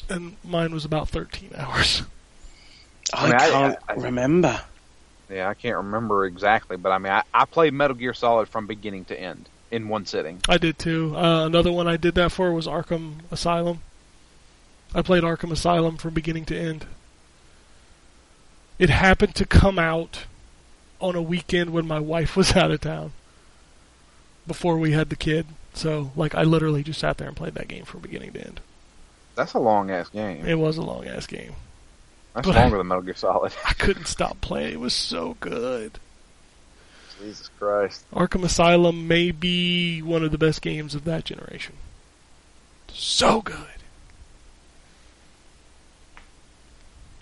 And 0.09 0.37
mine 0.45 0.73
was 0.73 0.85
about 0.85 1.09
13 1.09 1.51
hours. 1.57 2.03
I, 3.13 3.23
I 3.23 3.27
mean, 3.27 3.35
I- 3.35 3.51
can't 3.51 3.79
I- 3.89 3.93
I- 3.93 3.97
remember. 3.97 4.61
Yeah, 5.31 5.49
I 5.49 5.55
can't 5.55 5.77
remember 5.77 6.27
exactly, 6.27 6.77
but 6.77 6.91
I 6.91 6.99
mean, 6.99 7.13
I, 7.13 7.23
I 7.33 7.45
played 7.45 7.73
Metal 7.73 7.97
Gear 7.97 8.15
Solid 8.15 8.49
from 8.49 8.67
beginning 8.67 9.05
to 9.07 9.19
end 9.19 9.49
in 9.71 9.89
one 9.89 10.07
sitting. 10.07 10.41
I 10.49 10.59
did 10.59 10.79
too. 10.79 11.17
Uh, 11.17 11.47
another 11.47 11.71
one 11.73 11.87
I 11.87 11.97
did 11.97 12.15
that 12.17 12.33
for 12.33 12.53
was 12.53 12.67
Arkham 12.67 13.21
Asylum. 13.31 13.81
I 14.95 15.03
played 15.03 15.23
Arkham 15.23 15.53
Asylum 15.53 15.97
from 15.97 16.15
beginning 16.15 16.45
to 16.47 16.59
end. 16.59 16.87
It 18.79 18.91
happened 18.91 19.35
to 19.37 19.47
come 19.47 19.79
out 19.79 20.25
on 21.01 21.15
a 21.15 21.23
weekend 21.23 21.71
when 21.71 21.87
my 21.87 22.01
wife 22.01 22.37
was 22.37 22.53
out 22.57 22.71
of 22.71 22.81
town 22.81 23.13
before 24.47 24.79
we 24.79 24.93
had 24.93 25.11
the 25.11 25.17
kid. 25.17 25.47
So, 25.75 26.11
like, 26.17 26.35
I 26.35 26.43
literally 26.43 26.83
just 26.83 27.01
sat 27.01 27.19
there 27.19 27.29
and 27.29 27.37
played 27.37 27.55
that 27.55 27.69
game 27.69 27.85
from 27.85 28.01
beginning 28.01 28.33
to 28.33 28.45
end. 28.45 28.61
That's 29.37 29.55
a 29.55 29.61
long 29.61 29.91
ass 29.91 30.09
game. 30.09 30.45
It 30.45 30.59
was 30.59 30.77
a 30.77 30.83
long 30.83 31.07
ass 31.07 31.27
game. 31.27 31.55
That's 32.35 32.47
but- 32.47 32.57
longer 32.57 32.79
than 32.79 32.89
Metal 32.89 33.03
Gear 33.03 33.15
Solid. 33.15 33.53
I 33.67 33.73
couldn't 33.75 34.07
stop 34.07 34.41
playing. 34.41 34.73
It 34.73 34.81
was 34.81 34.95
so 34.95 35.37
good. 35.41 35.99
Jesus 37.21 37.51
Christ. 37.59 38.05
Arkham 38.15 38.45
Asylum 38.45 39.07
may 39.07 39.31
be 39.31 40.01
one 40.01 40.25
of 40.25 40.31
the 40.33 40.39
best 40.39 40.63
games 40.63 40.95
of 40.95 41.05
that 41.05 41.25
generation. 41.25 41.75
So 42.93 43.43
good. 43.43 43.57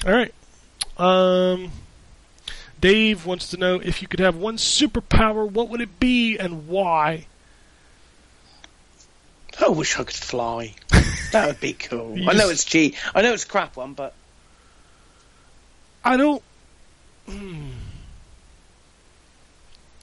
All 0.06 0.12
right. 0.12 0.32
Um, 0.98 1.72
Dave 2.80 3.26
wants 3.26 3.50
to 3.50 3.56
know 3.56 3.76
if 3.82 4.00
you 4.02 4.08
could 4.08 4.20
have 4.20 4.36
one 4.36 4.56
superpower, 4.56 5.50
what 5.50 5.68
would 5.68 5.80
it 5.80 5.98
be 5.98 6.38
and 6.38 6.68
why? 6.68 7.26
I 9.60 9.68
wish 9.68 9.98
I 9.98 10.04
could 10.04 10.14
fly. 10.14 10.74
That 11.32 11.46
would 11.46 11.60
be 11.60 11.74
cool. 11.74 12.14
I 12.14 12.32
know 12.32 12.48
just- 12.48 12.52
it's 12.52 12.64
cheap. 12.64 12.94
I 13.14 13.20
know 13.20 13.34
it's 13.34 13.44
a 13.44 13.48
crap 13.48 13.76
one, 13.76 13.92
but 13.92 14.14
I 16.04 16.16
don't. 16.16 16.42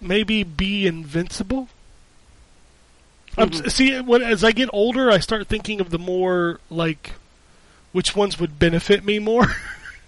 Maybe 0.01 0.43
be 0.43 0.85
invincible. 0.87 1.69
I'm, 3.37 3.49
Mhm. 3.49 3.71
see, 3.71 3.99
when 4.01 4.21
as 4.21 4.43
I 4.43 4.51
get 4.51 4.69
older, 4.71 5.11
I 5.11 5.19
start 5.19 5.47
thinking 5.47 5.81
of 5.81 5.89
the 5.89 5.97
more 5.99 6.59
like 6.69 7.13
which 7.91 8.15
ones 8.15 8.39
would 8.39 8.59
benefit 8.59 9.03
me 9.03 9.19
more. 9.19 9.55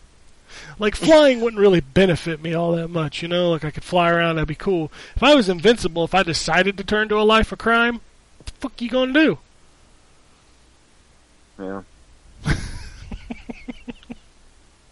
like 0.79 0.95
flying 0.95 1.41
wouldn't 1.41 1.59
really 1.59 1.79
benefit 1.81 2.41
me 2.41 2.53
all 2.53 2.73
that 2.73 2.89
much, 2.89 3.21
you 3.21 3.27
know. 3.27 3.49
Like 3.51 3.65
I 3.65 3.71
could 3.71 3.83
fly 3.83 4.09
around, 4.11 4.35
that'd 4.35 4.47
be 4.47 4.55
cool. 4.55 4.91
If 5.15 5.23
I 5.23 5.35
was 5.35 5.49
invincible, 5.49 6.03
if 6.03 6.13
I 6.13 6.23
decided 6.23 6.77
to 6.77 6.83
turn 6.83 7.09
to 7.09 7.19
a 7.19 7.23
life 7.23 7.51
of 7.51 7.57
crime, 7.59 8.01
what 8.37 8.45
the 8.45 8.51
fuck 8.59 8.81
you 8.81 8.89
gonna 8.89 9.13
do? 9.13 9.39
Yeah. 11.59 11.81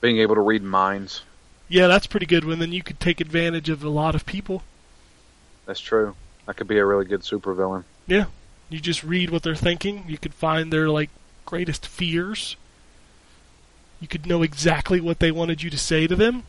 Being 0.05 0.19
able 0.19 0.35
to 0.35 0.41
read 0.41 0.61
minds. 0.61 1.23
Yeah, 1.67 1.87
that's 1.87 2.05
pretty 2.05 2.27
good. 2.27 2.45
When 2.45 2.59
then 2.59 2.71
you 2.71 2.83
could 2.83 2.99
take 2.99 3.19
advantage 3.19 3.69
of 3.69 3.83
a 3.83 3.89
lot 3.89 4.13
of 4.13 4.23
people. 4.23 4.61
That's 5.65 5.79
true. 5.79 6.13
That 6.45 6.57
could 6.57 6.67
be 6.67 6.77
a 6.77 6.85
really 6.85 7.05
good 7.05 7.21
supervillain. 7.21 7.85
Yeah, 8.05 8.25
you 8.69 8.79
just 8.79 9.03
read 9.03 9.31
what 9.31 9.41
they're 9.41 9.55
thinking. 9.55 10.03
You 10.07 10.19
could 10.19 10.35
find 10.35 10.71
their 10.71 10.89
like 10.89 11.09
greatest 11.47 11.87
fears. 11.87 12.55
You 13.99 14.07
could 14.07 14.27
know 14.27 14.43
exactly 14.43 15.01
what 15.01 15.17
they 15.17 15.31
wanted 15.31 15.63
you 15.63 15.71
to 15.71 15.77
say 15.79 16.05
to 16.05 16.15
them. 16.15 16.43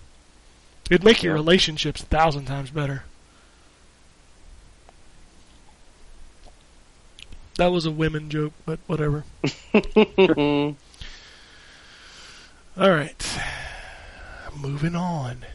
It'd 0.90 1.02
make 1.02 1.22
your 1.22 1.32
relationships 1.32 2.02
a 2.02 2.04
thousand 2.04 2.44
times 2.44 2.68
better. 2.68 3.04
That 7.54 7.68
was 7.68 7.86
a 7.86 7.90
women 7.90 8.28
joke, 8.28 8.52
but 8.66 8.80
whatever. 8.86 9.24
All 12.78 12.90
right. 12.90 13.38
Moving 14.56 14.94
on. 14.94 15.46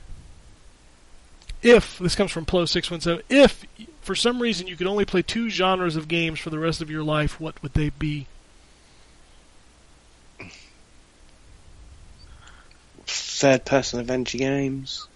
If 1.61 1.99
this 1.99 2.15
comes 2.15 2.31
from 2.31 2.45
Plo617, 2.45 3.21
if 3.29 3.65
for 4.01 4.15
some 4.15 4.41
reason 4.41 4.67
you 4.67 4.75
could 4.75 4.87
only 4.87 5.05
play 5.05 5.21
two 5.21 5.49
genres 5.49 5.95
of 5.95 6.07
games 6.07 6.39
for 6.39 6.49
the 6.49 6.57
rest 6.57 6.81
of 6.81 6.89
your 6.89 7.03
life, 7.03 7.39
what 7.39 7.61
would 7.61 7.73
they 7.73 7.89
be? 7.89 8.27
third 13.41 13.65
person 13.65 13.99
adventure 13.99 14.37
games 14.37 15.07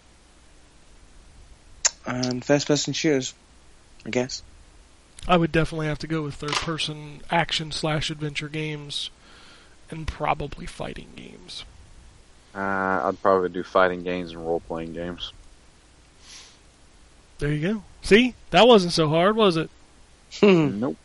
and 2.07 2.43
first 2.43 2.67
person 2.67 2.91
shooters, 2.91 3.35
I 4.03 4.09
guess. 4.09 4.41
I 5.27 5.37
would 5.37 5.51
definitely 5.51 5.85
have 5.87 5.99
to 5.99 6.07
go 6.07 6.23
with 6.23 6.33
third 6.33 6.53
person 6.53 7.21
action 7.29 7.71
slash 7.71 8.09
adventure 8.09 8.49
games 8.49 9.11
and 9.91 10.07
probably 10.07 10.65
fighting 10.65 11.09
games. 11.15 11.65
Uh, 12.55 12.59
I'd 13.09 13.21
probably 13.21 13.49
do 13.49 13.63
fighting 13.63 14.03
games 14.03 14.31
and 14.31 14.45
role 14.45 14.61
playing 14.61 14.93
games. 14.93 15.33
There 17.39 17.51
you 17.51 17.73
go. 17.73 17.83
See? 18.01 18.33
That 18.51 18.67
wasn't 18.67 18.93
so 18.93 19.09
hard, 19.09 19.35
was 19.35 19.57
it? 19.57 19.69
Hmm. 20.39 20.79
Nope. 20.79 20.97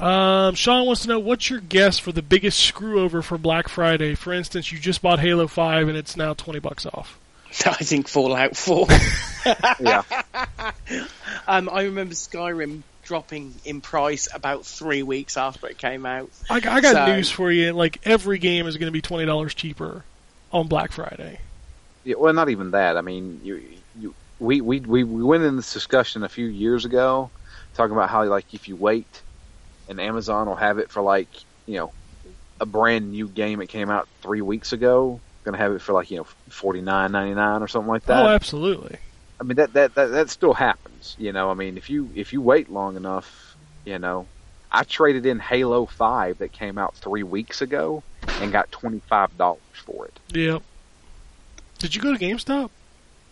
Um, 0.00 0.54
Sean 0.54 0.86
wants 0.86 1.02
to 1.02 1.08
know 1.08 1.18
what's 1.18 1.48
your 1.48 1.60
guess 1.60 1.98
for 1.98 2.12
the 2.12 2.22
biggest 2.22 2.60
screw 2.60 3.00
over 3.00 3.22
for 3.22 3.38
Black 3.38 3.68
Friday? 3.68 4.14
For 4.14 4.32
instance, 4.32 4.70
you 4.72 4.78
just 4.78 5.00
bought 5.02 5.20
Halo 5.20 5.46
5 5.46 5.88
and 5.88 5.96
it's 5.96 6.16
now 6.16 6.34
20 6.34 6.58
bucks 6.60 6.86
off. 6.86 7.18
I 7.66 7.72
think 7.74 8.08
Fallout 8.08 8.56
4. 8.56 8.86
Yeah. 9.78 10.02
um, 11.46 11.68
I 11.70 11.82
remember 11.82 12.14
Skyrim 12.14 12.82
dropping 13.04 13.54
in 13.64 13.80
price 13.80 14.26
about 14.34 14.66
three 14.66 15.04
weeks 15.04 15.36
after 15.36 15.68
it 15.68 15.78
came 15.78 16.04
out. 16.04 16.30
I, 16.50 16.56
I 16.56 16.80
got 16.80 16.94
So- 16.94 17.06
news 17.14 17.30
for 17.30 17.52
you. 17.52 17.72
Like, 17.72 18.00
every 18.04 18.38
game 18.38 18.66
is 18.66 18.76
going 18.76 18.88
to 18.88 18.92
be 18.92 19.02
$20 19.02 19.54
cheaper 19.54 20.02
on 20.56 20.68
Black 20.68 20.92
Friday. 20.92 21.38
Yeah, 22.04 22.16
well, 22.18 22.32
not 22.32 22.48
even 22.48 22.70
that. 22.72 22.96
I 22.96 23.00
mean, 23.00 23.40
you, 23.42 23.62
you, 24.00 24.14
we, 24.38 24.60
we, 24.60 24.80
we, 24.80 25.04
we 25.04 25.22
went 25.24 25.42
in 25.44 25.56
this 25.56 25.72
discussion 25.72 26.22
a 26.22 26.28
few 26.28 26.46
years 26.46 26.84
ago, 26.84 27.30
talking 27.74 27.94
about 27.94 28.10
how 28.10 28.24
like 28.24 28.54
if 28.54 28.68
you 28.68 28.76
wait, 28.76 29.22
and 29.88 30.00
Amazon 30.00 30.46
will 30.46 30.56
have 30.56 30.78
it 30.78 30.90
for 30.90 31.02
like 31.02 31.28
you 31.66 31.74
know, 31.74 31.92
a 32.60 32.66
brand 32.66 33.10
new 33.10 33.28
game 33.28 33.58
that 33.58 33.68
came 33.68 33.90
out 33.90 34.08
three 34.22 34.40
weeks 34.40 34.72
ago, 34.72 35.20
gonna 35.44 35.58
have 35.58 35.72
it 35.72 35.82
for 35.82 35.92
like 35.92 36.10
you 36.10 36.18
know 36.18 36.26
forty 36.48 36.80
nine 36.80 37.12
ninety 37.12 37.34
nine 37.34 37.62
or 37.62 37.68
something 37.68 37.88
like 37.88 38.06
that. 38.06 38.24
Oh, 38.24 38.28
absolutely. 38.28 38.96
I 39.38 39.44
mean 39.44 39.56
that, 39.56 39.72
that 39.74 39.94
that 39.94 40.06
that 40.06 40.30
still 40.30 40.54
happens. 40.54 41.16
You 41.18 41.32
know, 41.32 41.50
I 41.50 41.54
mean 41.54 41.76
if 41.76 41.90
you 41.90 42.10
if 42.14 42.32
you 42.32 42.40
wait 42.40 42.70
long 42.70 42.96
enough, 42.96 43.56
you 43.84 43.98
know, 43.98 44.26
I 44.70 44.84
traded 44.84 45.26
in 45.26 45.38
Halo 45.38 45.86
Five 45.86 46.38
that 46.38 46.52
came 46.52 46.78
out 46.78 46.94
three 46.96 47.22
weeks 47.22 47.60
ago 47.60 48.02
and 48.40 48.52
got 48.52 48.70
twenty 48.72 49.00
five 49.08 49.36
dollars 49.38 49.60
for 49.74 50.06
it. 50.06 50.18
Yep. 50.36 50.62
Did 51.78 51.94
you 51.94 52.00
go 52.00 52.16
to 52.16 52.18
GameStop? 52.18 52.70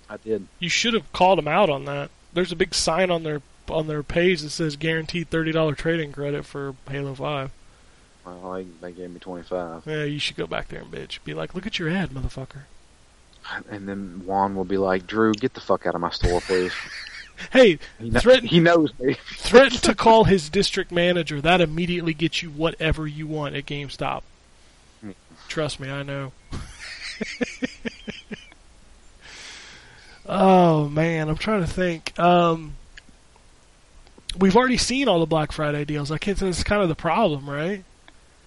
I 0.09 0.17
did. 0.19 0.47
You 0.59 0.69
should 0.69 0.95
have 0.95 1.11
called 1.13 1.39
them 1.39 1.49
out 1.49 1.71
on 1.71 1.87
that. 1.87 2.11
There's 2.33 2.53
a 2.53 2.57
big 2.57 2.75
sign 2.75 3.11
on 3.11 3.23
their 3.23 3.41
on 3.69 3.87
their 3.87 4.03
page 4.03 4.43
that 4.43 4.51
says 4.51 4.77
guaranteed 4.77 5.31
thirty 5.31 5.53
dollar 5.53 5.75
trading 5.75 6.13
credit 6.13 6.45
for 6.45 6.75
Halo 6.89 7.15
Five. 7.15 7.51
Well, 8.27 8.53
they, 8.55 8.65
they 8.81 8.93
gave 8.93 9.11
me 9.11 9.19
twenty 9.21 9.45
five. 9.45 9.83
Yeah, 9.87 10.05
you 10.05 10.19
should 10.19 10.37
go 10.37 10.47
back 10.47 10.69
there 10.69 10.81
and 10.81 10.91
bitch. 10.91 11.23
Be 11.25 11.35
like, 11.35 11.55
look 11.55 11.67
at 11.67 11.79
your 11.79 11.89
ad, 11.91 12.11
motherfucker. 12.11 12.63
And 13.71 13.87
then 13.87 14.23
Juan 14.25 14.55
will 14.55 14.65
be 14.65 14.79
like, 14.79 15.07
Drew, 15.07 15.35
get 15.35 15.53
the 15.53 15.61
fuck 15.61 15.85
out 15.87 15.95
of 15.95 16.01
my 16.01 16.11
store, 16.11 16.41
please. 16.41 16.73
Hey, 17.53 17.81
He, 17.99 18.11
kn- 18.13 18.21
Threaten- 18.23 18.49
he 18.49 18.61
knows 18.61 18.93
me. 19.01 19.17
threaten 19.27 19.79
to 19.81 19.95
call 19.97 20.23
his 20.23 20.49
district 20.49 20.93
manager. 20.93 21.41
That 21.41 21.61
immediately 21.61 22.15
gets 22.15 22.45
you 22.45 22.51
whatever 22.51 23.09
you 23.09 23.27
want 23.27 23.57
at 23.57 23.67
GameStop. 23.67 24.23
Trust 25.49 25.81
me, 25.81 25.91
I 25.91 26.03
know. 26.03 26.33
oh 30.27 30.89
man, 30.89 31.29
I'm 31.29 31.37
trying 31.37 31.61
to 31.61 31.67
think. 31.67 32.19
Um, 32.19 32.75
we've 34.39 34.57
already 34.57 34.77
seen 34.77 35.09
all 35.09 35.21
the 35.21 35.27
Black 35.27 35.53
Friday 35.53 35.85
deals. 35.85 36.11
I 36.11 36.19
can't. 36.19 36.39
Say 36.39 36.47
that's 36.47 36.65
kind 36.65 36.83
of 36.83 36.89
the 36.89 36.95
problem, 36.95 37.49
right? 37.49 37.85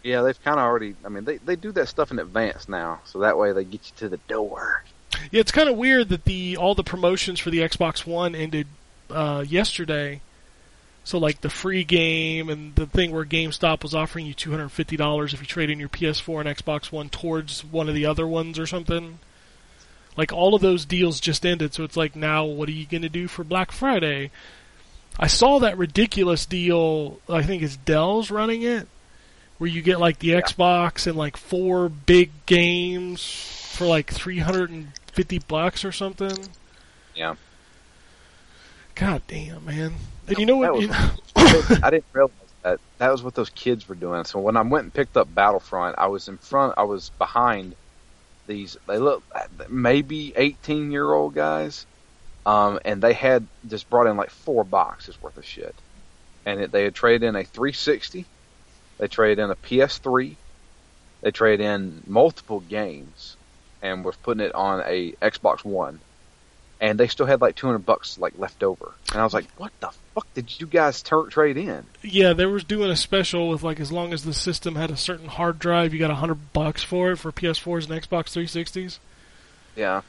Yeah, 0.04 0.22
they've 0.22 0.42
kind 0.44 0.60
of 0.60 0.66
already. 0.66 0.96
I 1.06 1.10
mean, 1.10 1.26
they 1.26 1.38
they 1.38 1.56
do 1.56 1.72
that 1.74 1.88
stuff 1.88 2.12
in 2.12 2.20
advance 2.20 2.70
now, 2.70 3.02
so 3.06 3.20
that 3.20 3.38
way 3.38 3.52
they 3.52 3.64
get 3.64 3.86
you 3.86 3.92
to 3.98 4.10
the 4.10 4.18
door. 4.28 4.84
Yeah, 5.32 5.42
it's 5.42 5.52
kind 5.52 5.70
of 5.70 5.78
weird 5.78 6.10
that 6.10 6.26
the 6.26 6.58
all 6.58 6.76
the 6.76 6.84
promotions 6.84 7.40
for 7.40 7.50
the 7.50 7.60
Xbox 7.60 8.06
One 8.06 8.36
ended 8.36 8.68
uh, 9.10 9.44
yesterday. 9.48 10.22
So 11.08 11.20
like 11.20 11.40
the 11.40 11.50
free 11.50 11.86
game 11.86 12.50
and 12.50 12.76
the 12.76 12.86
thing 12.86 13.14
where 13.14 13.24
GameStop 13.24 13.82
was 13.82 13.96
offering 13.96 14.26
you 14.26 14.34
two 14.34 14.52
hundred 14.52 14.68
fifty 14.68 14.98
dollars 14.98 15.34
if 15.34 15.40
you 15.40 15.46
trade 15.46 15.70
in 15.70 15.80
your 15.80 15.88
PS4 15.88 16.42
and 16.42 16.50
Xbox 16.58 16.92
One 16.92 17.08
towards 17.08 17.64
one 17.64 17.88
of 17.88 17.96
the 17.96 18.06
other 18.06 18.28
ones 18.28 18.60
or 18.60 18.68
something. 18.68 19.20
Like 20.18 20.34
all 20.34 20.54
of 20.54 20.62
those 20.62 20.84
deals 20.84 21.22
just 21.22 21.46
ended, 21.46 21.74
so 21.74 21.86
it's 21.86 21.96
like 21.96 22.18
now 22.18 22.44
what 22.44 22.68
are 22.68 22.74
you 22.74 22.86
going 22.86 23.04
to 23.04 23.10
do 23.10 23.30
for 23.30 23.46
Black 23.46 23.72
Friday? 23.72 24.32
I 25.18 25.28
saw 25.28 25.60
that 25.60 25.78
ridiculous 25.78 26.46
deal. 26.46 27.22
I 27.30 27.42
think 27.42 27.64
it's 27.64 27.78
Dell's 27.78 28.30
running 28.30 28.64
it, 28.64 28.90
where 29.60 29.70
you 29.70 29.82
get 29.82 30.02
like 30.02 30.20
the 30.20 30.32
Xbox 30.32 31.08
and 31.08 31.16
like 31.16 31.38
four 31.38 31.88
big 31.88 32.32
games 32.46 33.24
for 33.72 33.88
like 33.88 34.12
three 34.12 34.40
hundred 34.40 34.72
and 34.72 34.90
fifty 35.14 35.40
bucks 35.40 35.86
or 35.86 35.94
something. 35.94 36.38
Yeah. 37.16 37.36
God 39.00 39.24
damn, 39.28 39.66
man! 39.66 39.94
And 40.28 40.38
you 40.38 40.46
know 40.46 40.58
what? 40.58 40.74
was- 40.74 40.84
you- 40.86 40.92
I 41.84 41.90
didn't 41.92 42.06
realize 42.14 42.32
that 42.64 42.80
that 43.00 43.12
was 43.12 43.24
what 43.24 43.36
those 43.36 43.52
kids 43.52 43.88
were 43.88 43.96
doing. 43.96 44.24
So 44.26 44.40
when 44.40 44.58
I 44.58 44.62
went 44.64 44.86
and 44.86 44.94
picked 44.94 45.18
up 45.18 45.34
Battlefront, 45.34 45.96
I 46.00 46.08
was 46.08 46.28
in 46.28 46.38
front. 46.40 46.74
I 46.78 46.84
was 46.84 47.12
behind 47.20 47.76
these. 48.48 48.78
They 48.88 48.98
look 49.00 49.24
maybe 49.70 50.34
eighteen 50.36 50.92
year 50.92 51.12
old 51.14 51.36
guys, 51.36 51.86
um, 52.46 52.80
and 52.86 53.02
they 53.02 53.14
had 53.14 53.48
just 53.68 53.90
brought 53.90 54.08
in 54.08 54.18
like 54.18 54.32
four 54.32 54.64
boxes 54.64 55.22
worth 55.22 55.38
of 55.38 55.46
shit, 55.46 55.76
and 56.46 56.62
it, 56.62 56.72
they 56.72 56.86
had 56.86 56.96
traded 56.96 57.24
in 57.24 57.36
a 57.36 57.44
360, 57.44 58.26
they 59.00 59.08
traded 59.08 59.44
in 59.44 59.52
a 59.52 59.56
PS3, 59.58 60.38
they 61.24 61.32
traded 61.32 61.66
in 61.66 62.04
multiple 62.08 62.62
games, 62.62 63.38
and 63.82 64.06
was 64.06 64.18
putting 64.18 64.46
it 64.46 64.56
on 64.56 64.82
a 64.86 65.14
Xbox 65.22 65.66
One, 65.66 66.02
and 66.80 67.00
they 67.00 67.08
still 67.08 67.26
had 67.26 67.42
like 67.42 67.56
200 67.56 67.80
bucks 67.80 68.18
like 68.18 68.38
left 68.38 68.64
over, 68.64 68.94
and 69.12 69.22
I 69.22 69.24
was 69.24 69.34
like, 69.34 69.48
what 69.58 69.72
the 69.80 69.92
fuck 70.14 70.34
did 70.34 70.60
you 70.60 70.68
guys 70.68 71.02
tur 71.02 71.28
trade 71.28 71.58
in? 71.58 71.86
Yeah, 72.02 72.34
they 72.34 72.46
were 72.46 72.60
doing 72.60 72.90
a 72.90 72.96
special 72.96 73.50
with 73.50 73.64
like 73.64 73.80
as 73.80 73.92
long 73.92 74.14
as 74.14 74.24
the 74.24 74.34
system 74.34 74.76
had 74.76 74.92
a 74.92 74.98
certain 74.98 75.28
hard 75.28 75.60
drive, 75.60 75.94
you 75.94 76.00
got 76.00 76.12
a 76.12 76.16
hundred 76.16 76.54
bucks 76.54 76.84
for 76.84 77.12
it 77.12 77.18
for 77.18 77.32
PS4s 77.32 77.90
and 77.90 78.02
Xbox 78.02 78.34
360s. 78.34 79.00
Yeah. 79.76 80.02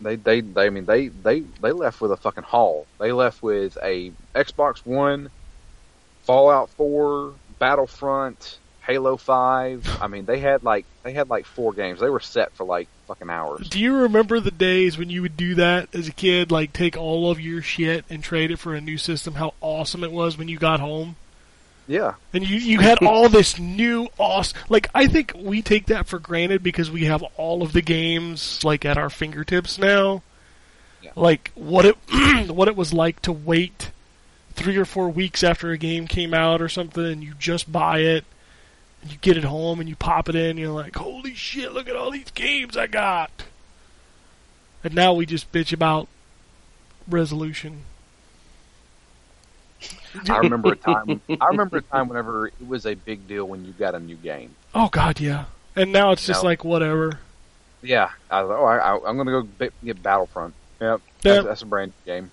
They, 0.00 0.16
they, 0.16 0.40
they, 0.40 0.66
I 0.66 0.70
mean, 0.70 0.86
they, 0.86 1.08
they, 1.08 1.40
they 1.40 1.72
left 1.72 2.00
with 2.00 2.10
a 2.10 2.16
fucking 2.16 2.44
haul. 2.44 2.86
They 2.98 3.12
left 3.12 3.42
with 3.42 3.76
a 3.82 4.12
Xbox 4.34 4.78
One, 4.86 5.30
Fallout 6.22 6.70
4, 6.70 7.34
Battlefront, 7.58 8.58
Halo 8.86 9.16
5. 9.16 9.98
I 10.00 10.06
mean, 10.06 10.24
they 10.24 10.40
had 10.40 10.62
like, 10.62 10.86
they 11.02 11.12
had 11.12 11.28
like 11.28 11.46
four 11.46 11.72
games. 11.72 12.00
They 12.00 12.10
were 12.10 12.20
set 12.20 12.52
for 12.52 12.64
like 12.64 12.88
fucking 13.06 13.30
hours. 13.30 13.68
Do 13.68 13.78
you 13.80 13.94
remember 13.94 14.40
the 14.40 14.50
days 14.50 14.96
when 14.96 15.10
you 15.10 15.22
would 15.22 15.36
do 15.36 15.54
that 15.56 15.94
as 15.94 16.08
a 16.08 16.12
kid, 16.12 16.50
like 16.50 16.72
take 16.72 16.96
all 16.96 17.30
of 17.30 17.40
your 17.40 17.62
shit 17.62 18.04
and 18.08 18.22
trade 18.22 18.50
it 18.50 18.58
for 18.58 18.74
a 18.74 18.80
new 18.80 18.98
system? 18.98 19.34
How 19.34 19.54
awesome 19.60 20.04
it 20.04 20.12
was 20.12 20.38
when 20.38 20.48
you 20.48 20.58
got 20.58 20.80
home. 20.80 21.16
Yeah. 21.86 22.14
And 22.32 22.48
you, 22.48 22.56
you 22.56 22.78
had 22.78 23.02
all 23.02 23.28
this 23.30 23.58
new 23.58 24.08
awesome, 24.16 24.58
like, 24.68 24.88
I 24.94 25.08
think 25.08 25.32
we 25.36 25.60
take 25.60 25.86
that 25.86 26.06
for 26.06 26.20
granted 26.20 26.62
because 26.62 26.90
we 26.90 27.06
have 27.06 27.22
all 27.36 27.62
of 27.62 27.72
the 27.72 27.82
games, 27.82 28.62
like, 28.62 28.84
at 28.84 28.96
our 28.96 29.10
fingertips 29.10 29.76
now. 29.76 30.22
Yeah. 31.02 31.10
Like, 31.16 31.50
what 31.56 31.84
it, 31.84 31.96
what 32.48 32.68
it 32.68 32.76
was 32.76 32.92
like 32.92 33.20
to 33.22 33.32
wait 33.32 33.90
three 34.52 34.76
or 34.76 34.84
four 34.84 35.08
weeks 35.08 35.42
after 35.42 35.70
a 35.70 35.78
game 35.78 36.06
came 36.06 36.32
out 36.32 36.62
or 36.62 36.68
something 36.68 37.04
and 37.04 37.24
you 37.24 37.34
just 37.38 37.70
buy 37.70 37.98
it, 37.98 38.24
you 39.08 39.16
get 39.20 39.36
it 39.36 39.44
home 39.44 39.80
and 39.80 39.88
you 39.88 39.96
pop 39.96 40.28
it 40.28 40.34
in 40.34 40.50
and 40.50 40.58
you're 40.58 40.68
like, 40.68 40.96
holy 40.96 41.34
shit, 41.34 41.72
look 41.72 41.88
at 41.88 41.96
all 41.96 42.10
these 42.10 42.30
games 42.32 42.76
I 42.76 42.86
got. 42.86 43.44
And 44.84 44.94
now 44.94 45.12
we 45.14 45.26
just 45.26 45.50
bitch 45.52 45.72
about 45.72 46.08
resolution. 47.08 47.82
I 50.28 50.38
remember 50.38 50.72
a 50.72 50.76
time, 50.76 51.20
I 51.40 51.46
remember 51.48 51.78
a 51.78 51.82
time 51.82 52.08
whenever 52.08 52.48
it 52.48 52.54
was 52.66 52.84
a 52.84 52.94
big 52.94 53.26
deal 53.28 53.46
when 53.46 53.64
you 53.64 53.72
got 53.72 53.94
a 53.94 54.00
new 54.00 54.16
game. 54.16 54.54
Oh 54.74 54.88
god, 54.88 55.20
yeah. 55.20 55.44
And 55.76 55.92
now 55.92 56.10
it's 56.12 56.26
just 56.26 56.42
No. 56.42 56.48
like 56.48 56.64
whatever. 56.64 57.20
Yeah. 57.82 58.10
I 58.30 58.42
was 58.42 58.50
like, 58.50 58.58
oh, 58.58 58.64
I, 58.64 58.76
I, 58.78 59.08
I'm 59.08 59.16
going 59.16 59.26
to 59.26 59.32
go 59.58 59.70
get 59.84 60.02
Battlefront. 60.02 60.52
Yep. 60.80 61.00
Yeah. 61.22 61.32
That's, 61.34 61.46
that's 61.46 61.62
a 61.62 61.66
brand 61.66 61.92
new 62.06 62.12
game. 62.12 62.30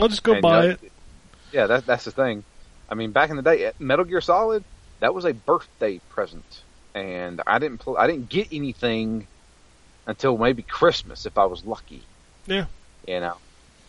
I'll 0.00 0.08
just 0.08 0.22
go 0.22 0.32
And, 0.32 0.42
buy 0.42 0.58
uh, 0.58 0.62
it. 0.70 0.92
Yeah, 1.52 1.66
that, 1.66 1.86
that's 1.86 2.04
the 2.06 2.10
thing. 2.10 2.42
I 2.88 2.94
mean, 2.94 3.12
back 3.12 3.30
in 3.30 3.36
the 3.36 3.42
day, 3.42 3.70
Metal 3.78 4.04
Gear 4.04 4.20
Solid, 4.20 4.64
that 5.00 5.14
was 5.14 5.24
a 5.24 5.34
birthday 5.34 6.00
present, 6.10 6.62
and 6.94 7.42
I 7.46 7.58
didn't 7.58 7.78
pl- 7.78 7.98
I 7.98 8.06
didn't 8.06 8.28
get 8.28 8.48
anything 8.52 9.26
until 10.06 10.38
maybe 10.38 10.62
Christmas 10.62 11.26
if 11.26 11.36
I 11.36 11.46
was 11.46 11.64
lucky. 11.64 12.02
Yeah. 12.46 12.66
You 13.06 13.20
know, 13.20 13.36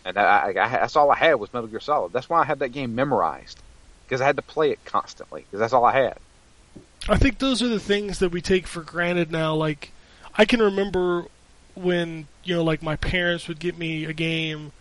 and 0.04 0.18
I, 0.18 0.22
I, 0.22 0.48
I, 0.48 0.52
that's 0.52 0.96
all 0.96 1.10
I 1.10 1.16
had 1.16 1.34
was 1.34 1.52
Metal 1.52 1.68
Gear 1.68 1.80
Solid. 1.80 2.12
That's 2.12 2.28
why 2.28 2.40
I 2.40 2.44
had 2.44 2.58
that 2.60 2.70
game 2.70 2.94
memorized 2.94 3.60
because 4.04 4.20
I 4.20 4.26
had 4.26 4.36
to 4.36 4.42
play 4.42 4.70
it 4.70 4.84
constantly 4.84 5.42
because 5.42 5.60
that's 5.60 5.72
all 5.72 5.84
I 5.84 5.94
had. 5.94 6.18
I 7.08 7.18
think 7.18 7.38
those 7.38 7.62
are 7.62 7.68
the 7.68 7.80
things 7.80 8.18
that 8.20 8.30
we 8.30 8.40
take 8.40 8.66
for 8.66 8.82
granted 8.82 9.30
now. 9.30 9.54
Like, 9.54 9.92
I 10.36 10.44
can 10.44 10.60
remember 10.60 11.26
when, 11.74 12.26
you 12.44 12.54
know, 12.54 12.62
like 12.62 12.82
my 12.82 12.96
parents 12.96 13.48
would 13.48 13.58
get 13.58 13.76
me 13.76 14.04
a 14.04 14.12
game 14.12 14.72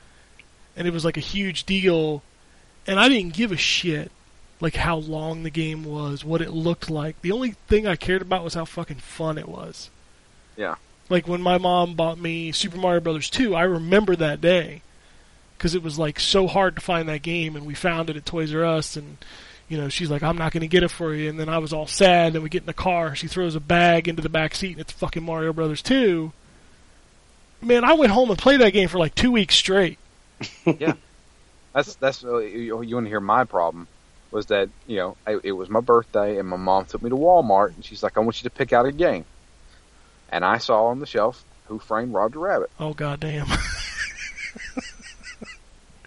and 0.76 0.88
it 0.88 0.94
was 0.94 1.06
like 1.06 1.18
a 1.18 1.22
huge 1.22 1.64
deal 1.66 2.22
and 2.86 3.00
I 3.00 3.10
didn't 3.10 3.34
give 3.34 3.52
a 3.52 3.58
shit 3.58 4.12
like 4.62 4.76
how 4.76 4.96
long 4.96 5.44
the 5.44 5.50
game 5.50 5.84
was, 5.84 6.24
what 6.24 6.42
it 6.42 6.52
looked 6.52 6.90
like. 6.90 7.22
The 7.22 7.32
only 7.32 7.56
thing 7.68 7.88
I 7.88 7.96
cared 7.96 8.22
about 8.22 8.44
was 8.44 8.54
how 8.54 8.66
fucking 8.66 8.98
fun 8.98 9.38
it 9.38 9.50
was. 9.50 9.90
Yeah. 10.56 10.76
Like 11.10 11.28
when 11.28 11.42
my 11.42 11.58
mom 11.58 11.96
bought 11.96 12.20
me 12.20 12.52
Super 12.52 12.78
Mario 12.78 13.02
Brothers 13.02 13.30
2, 13.30 13.56
I 13.56 13.64
remember 13.64 14.16
that 14.16 14.40
day 14.40 14.84
because 15.58 15.76
it 15.76 15.84
was 15.84 16.00
like 16.00 16.20
so 16.20 16.48
hard 16.48 16.76
to 16.76 16.82
find 16.82 17.10
that 17.10 17.24
game 17.24 17.56
and 17.56 17.66
we 17.66 17.74
found 17.74 18.10
it 18.10 18.16
at 18.16 18.26
Toys 18.26 18.54
R 18.54 18.64
Us 18.64 18.96
and 18.96 19.18
you 19.68 19.78
know, 19.78 19.88
she's 19.88 20.12
like, 20.12 20.22
I'm 20.22 20.38
not 20.38 20.52
going 20.52 20.62
to 20.62 20.68
get 20.68 20.84
it 20.84 20.92
for 20.92 21.16
you. 21.16 21.30
And 21.30 21.40
then 21.40 21.48
I 21.48 21.60
was 21.60 21.72
all 21.72 21.88
sad. 21.88 22.36
And 22.36 22.44
we 22.44 22.50
get 22.50 22.64
in 22.64 22.66
the 22.66 22.74
car. 22.74 23.16
She 23.16 23.28
throws 23.28 23.56
a 23.56 23.62
bag 23.62 24.10
into 24.10 24.22
the 24.22 24.28
back 24.28 24.54
seat, 24.54 24.74
and 24.74 24.82
it's 24.82 24.92
fucking 24.92 25.24
Mario 25.24 25.54
Brothers 25.54 25.82
2. 25.82 26.34
Man, 27.62 27.86
I 27.86 27.94
went 27.94 28.12
home 28.12 28.30
and 28.30 28.38
played 28.38 28.60
that 28.60 28.74
game 28.74 28.90
for 28.90 29.00
like 29.00 29.16
two 29.16 29.32
weeks 29.32 29.56
straight. 29.56 29.98
Yeah, 30.66 30.96
that's 31.74 31.96
that's 31.96 32.24
uh, 32.26 32.40
you, 32.40 32.82
you 32.82 32.96
want 32.96 33.06
to 33.06 33.10
hear 33.10 33.20
my 33.22 33.46
problem 33.46 33.88
was 34.32 34.48
that 34.48 34.70
you 34.88 34.98
know 34.98 35.18
I, 35.28 35.38
it 35.44 35.52
was 35.52 35.70
my 35.70 35.82
birthday 35.82 36.38
and 36.40 36.48
my 36.48 36.58
mom 36.58 36.86
took 36.86 37.02
me 37.02 37.10
to 37.10 37.16
Walmart 37.16 37.76
and 37.76 37.84
she's 37.86 38.02
like 38.02 38.18
I 38.18 38.22
want 38.22 38.42
you 38.42 38.50
to 38.50 38.56
pick 38.56 38.74
out 38.74 38.86
a 38.86 38.92
game, 38.92 39.26
and 40.32 40.44
I 40.44 40.58
saw 40.58 40.86
on 40.88 41.00
the 41.00 41.06
shelf 41.06 41.44
Who 41.66 41.80
Framed 41.80 42.14
Roger 42.14 42.40
Rabbit. 42.40 42.72
Oh 42.80 42.94
goddamn! 42.94 43.48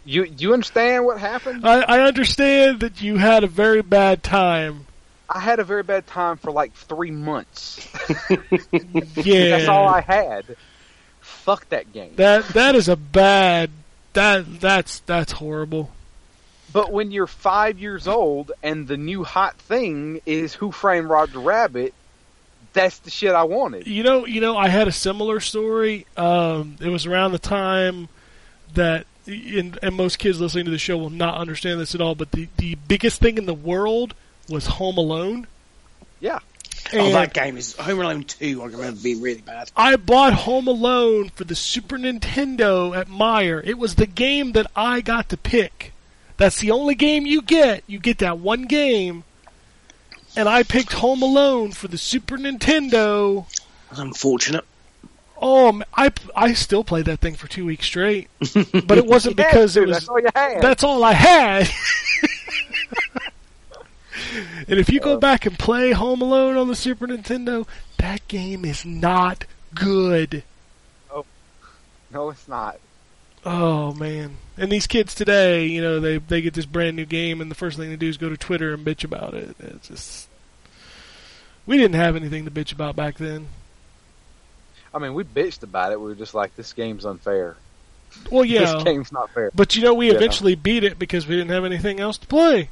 You 0.07 0.27
do 0.27 0.45
you 0.45 0.53
understand 0.53 1.07
what 1.07 1.19
happened? 1.19 1.67
I, 1.67 1.81
I 1.81 2.01
understand 2.01 2.81
that 2.81 3.01
you 3.01 3.17
had 3.17 3.43
a 3.43 3.47
very 3.47 3.81
bad 3.81 4.23
time. 4.23 4.87
I 5.31 5.41
had 5.41 5.61
a 5.61 5.65
very 5.65 5.83
bad 5.83 6.07
time 6.07 6.37
for 6.37 6.53
like 6.53 6.75
three 6.75 7.11
months. 7.11 7.89
Yeah, 9.17 9.57
That's 9.57 9.69
all 9.69 9.89
I 9.89 10.03
had. 10.03 10.57
Fuck 11.21 11.71
that 11.71 11.91
game. 11.93 12.13
that 12.17 12.47
that 12.49 12.75
is 12.75 12.89
a 12.89 12.97
bad. 12.97 13.71
That 14.13 14.61
that's 14.61 15.01
that's 15.01 15.33
horrible. 15.33 15.91
But 16.75 16.91
when 16.91 17.13
you're 17.13 17.29
five 17.29 17.79
years 17.79 18.09
old 18.09 18.51
and 18.61 18.89
the 18.89 18.97
new 18.97 19.23
hot 19.23 19.57
thing 19.57 20.21
is 20.27 20.55
Who 20.55 20.73
Framed 20.73 21.09
Roger 21.09 21.39
Rabbit, 21.39 21.95
that's 22.73 22.99
the 22.99 23.11
shit 23.11 23.33
I 23.33 23.45
wanted. 23.45 23.87
You 23.87 24.03
know, 24.03 24.27
you 24.27 24.41
know, 24.41 24.57
I 24.57 24.67
had 24.67 24.89
a 24.89 24.93
similar 24.93 25.39
story. 25.39 26.05
Um, 26.17 26.77
it 26.81 26.89
was 26.89 27.07
around 27.07 27.31
the 27.31 27.39
time 27.39 28.09
that, 28.75 29.07
and, 29.25 29.79
and 29.85 29.95
most 29.95 30.19
kids 30.19 30.41
listening 30.41 30.65
to 30.65 30.73
the 30.73 30.79
show 30.79 30.99
will 30.99 31.11
not 31.11 31.37
understand 31.37 31.79
this 31.79 31.95
at 31.95 32.01
all. 32.01 32.17
But 32.17 32.33
the 32.33 32.49
the 32.57 32.75
biggest 32.75 33.21
thing 33.21 33.39
in 33.39 33.47
the 33.47 33.55
world 33.55 34.13
was 34.49 34.67
Home 34.67 34.99
Alone. 34.99 35.47
Yeah. 36.19 36.41
Oh, 36.93 37.13
that 37.13 37.33
game 37.33 37.57
is 37.57 37.77
Home 37.77 38.01
Alone 38.01 38.25
2. 38.25 38.63
I 38.63 38.67
remember 38.67 39.01
being 39.01 39.23
really 39.23 39.41
bad. 39.43 39.71
I 39.77 39.95
bought 39.95 40.33
Home 40.33 40.67
Alone 40.67 41.29
for 41.29 41.45
the 41.45 41.55
Super 41.55 41.99
Nintendo 41.99 42.97
at 42.97 43.07
Meijer. 43.07 43.65
It 43.65 43.79
was 43.79 43.95
the 43.95 44.07
game 44.07 44.53
that 44.53 44.67
I 44.75 45.01
got 45.01 45.29
to 45.29 45.37
pick. 45.37 45.94
That's 46.37 46.59
the 46.59 46.71
only 46.71 46.95
game 46.95 47.27
you 47.27 47.43
get. 47.43 47.85
You 47.87 47.99
get 47.99 48.19
that 48.19 48.39
one 48.39 48.63
game. 48.63 49.25
And 50.37 50.49
I 50.49 50.65
picked 50.65 50.93
Home 50.95 51.23
Alone 51.23 51.73
for 51.73 51.87
the 51.87 51.99
Super 51.99 52.37
Nintendo. 52.37 53.47
That's 53.89 54.01
unfortunate. 54.01 54.65
Oh, 55.41 55.83
I, 55.95 56.13
I 56.35 56.55
still 56.55 56.85
played 56.85 57.07
that 57.07 57.21
thing 57.21 57.35
for 57.35 57.49
two 57.49 57.67
weeks 57.67 57.87
straight, 57.87 58.29
but 58.39 58.99
it 58.99 59.07
wasn't 59.07 59.39
Yeah, 59.39 59.47
because 59.47 59.77
it 59.77 59.87
was. 59.87 59.99
that's 59.99 60.09
all 60.09 60.21
you 60.21 60.29
had. 60.35 60.63
That's 60.63 60.85
all 60.85 61.05
I 61.05 61.13
had. 61.13 61.69
and 64.69 64.79
if 64.79 64.91
you 64.91 65.01
go 65.01 65.15
uh. 65.15 65.19
back 65.19 65.47
and 65.47 65.59
play 65.59 65.93
Home 65.93 66.23
Alone 66.23 66.57
on 66.57 66.69
the 66.69 66.75
Super 66.75 67.07
Nintendo, 67.07 67.67
that 67.99 68.27
game 68.29 68.65
is 68.65 68.85
not 68.85 69.45
good. 69.75 70.43
Oh. 71.13 71.25
no, 72.13 72.31
it's 72.31 72.49
not. 72.49 72.79
Oh 73.47 73.93
man! 73.95 74.37
And 74.57 74.71
these 74.73 74.87
kids 74.87 75.15
today, 75.15 75.67
you 75.67 75.83
know, 75.83 76.01
they 76.01 76.19
they 76.19 76.41
get 76.41 76.55
this 76.55 76.65
brand 76.67 76.97
new 76.97 77.05
game, 77.05 77.41
and 77.41 77.51
the 77.51 77.55
first 77.55 77.77
thing 77.77 77.91
they 77.91 77.97
do 77.97 78.09
is 78.09 78.17
go 78.17 78.29
to 78.31 78.37
Twitter 78.37 78.73
and 78.73 78.85
bitch 78.87 79.05
about 79.05 79.35
it. 79.35 79.55
It's 79.59 79.89
just 79.89 80.29
we 81.67 81.77
didn't 81.77 81.97
have 81.97 82.17
anything 82.17 82.45
to 82.47 82.51
bitch 82.51 82.73
about 82.73 82.97
back 82.97 83.17
then. 83.19 83.49
I 84.95 84.99
mean, 84.99 85.13
we 85.15 85.25
bitched 85.25 85.63
about 85.63 85.93
it. 85.93 86.01
We 86.01 86.07
were 86.07 86.15
just 86.15 86.35
like, 86.35 86.55
this 86.57 86.73
game's 86.73 87.05
unfair. 87.05 87.57
Well, 88.31 88.45
yeah, 88.47 88.75
This 88.75 88.85
game's 88.85 89.11
not 89.13 89.29
fair. 89.31 89.51
but 89.55 89.75
you 89.75 89.83
know, 89.83 89.93
we 89.95 90.09
Yeah. 90.09 90.15
eventually 90.17 90.55
beat 90.55 90.85
it 90.85 90.99
because 90.99 91.27
we 91.27 91.35
didn't 91.37 91.51
have 91.51 91.65
anything 91.65 91.99
else 92.01 92.17
to 92.19 92.27
play. 92.27 92.71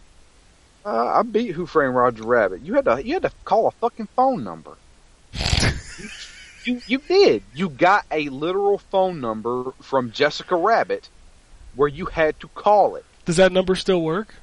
Uh, 0.86 1.06
I 1.18 1.22
beat 1.22 1.50
Who 1.52 1.66
Framed 1.66 1.94
Roger 1.94 2.22
Rabbit. 2.24 2.62
You 2.62 2.74
had 2.74 2.84
to 2.86 3.04
you 3.04 3.14
had 3.14 3.22
to 3.22 3.32
call 3.44 3.66
a 3.66 3.70
fucking 3.72 4.08
phone 4.16 4.42
number. 4.44 4.72
you 6.66 6.80
you 6.86 6.98
did. 6.98 7.42
You 7.54 7.68
got 7.68 8.04
a 8.10 8.28
literal 8.28 8.78
phone 8.78 9.20
number 9.20 9.72
from 9.80 10.12
Jessica 10.12 10.56
Rabbit, 10.56 11.08
where 11.74 11.88
you 11.88 12.06
had 12.06 12.38
to 12.40 12.48
call 12.48 12.96
it. 12.96 13.04
Does 13.24 13.36
that 13.36 13.52
number 13.52 13.74
still 13.74 14.02
work? 14.02 14.34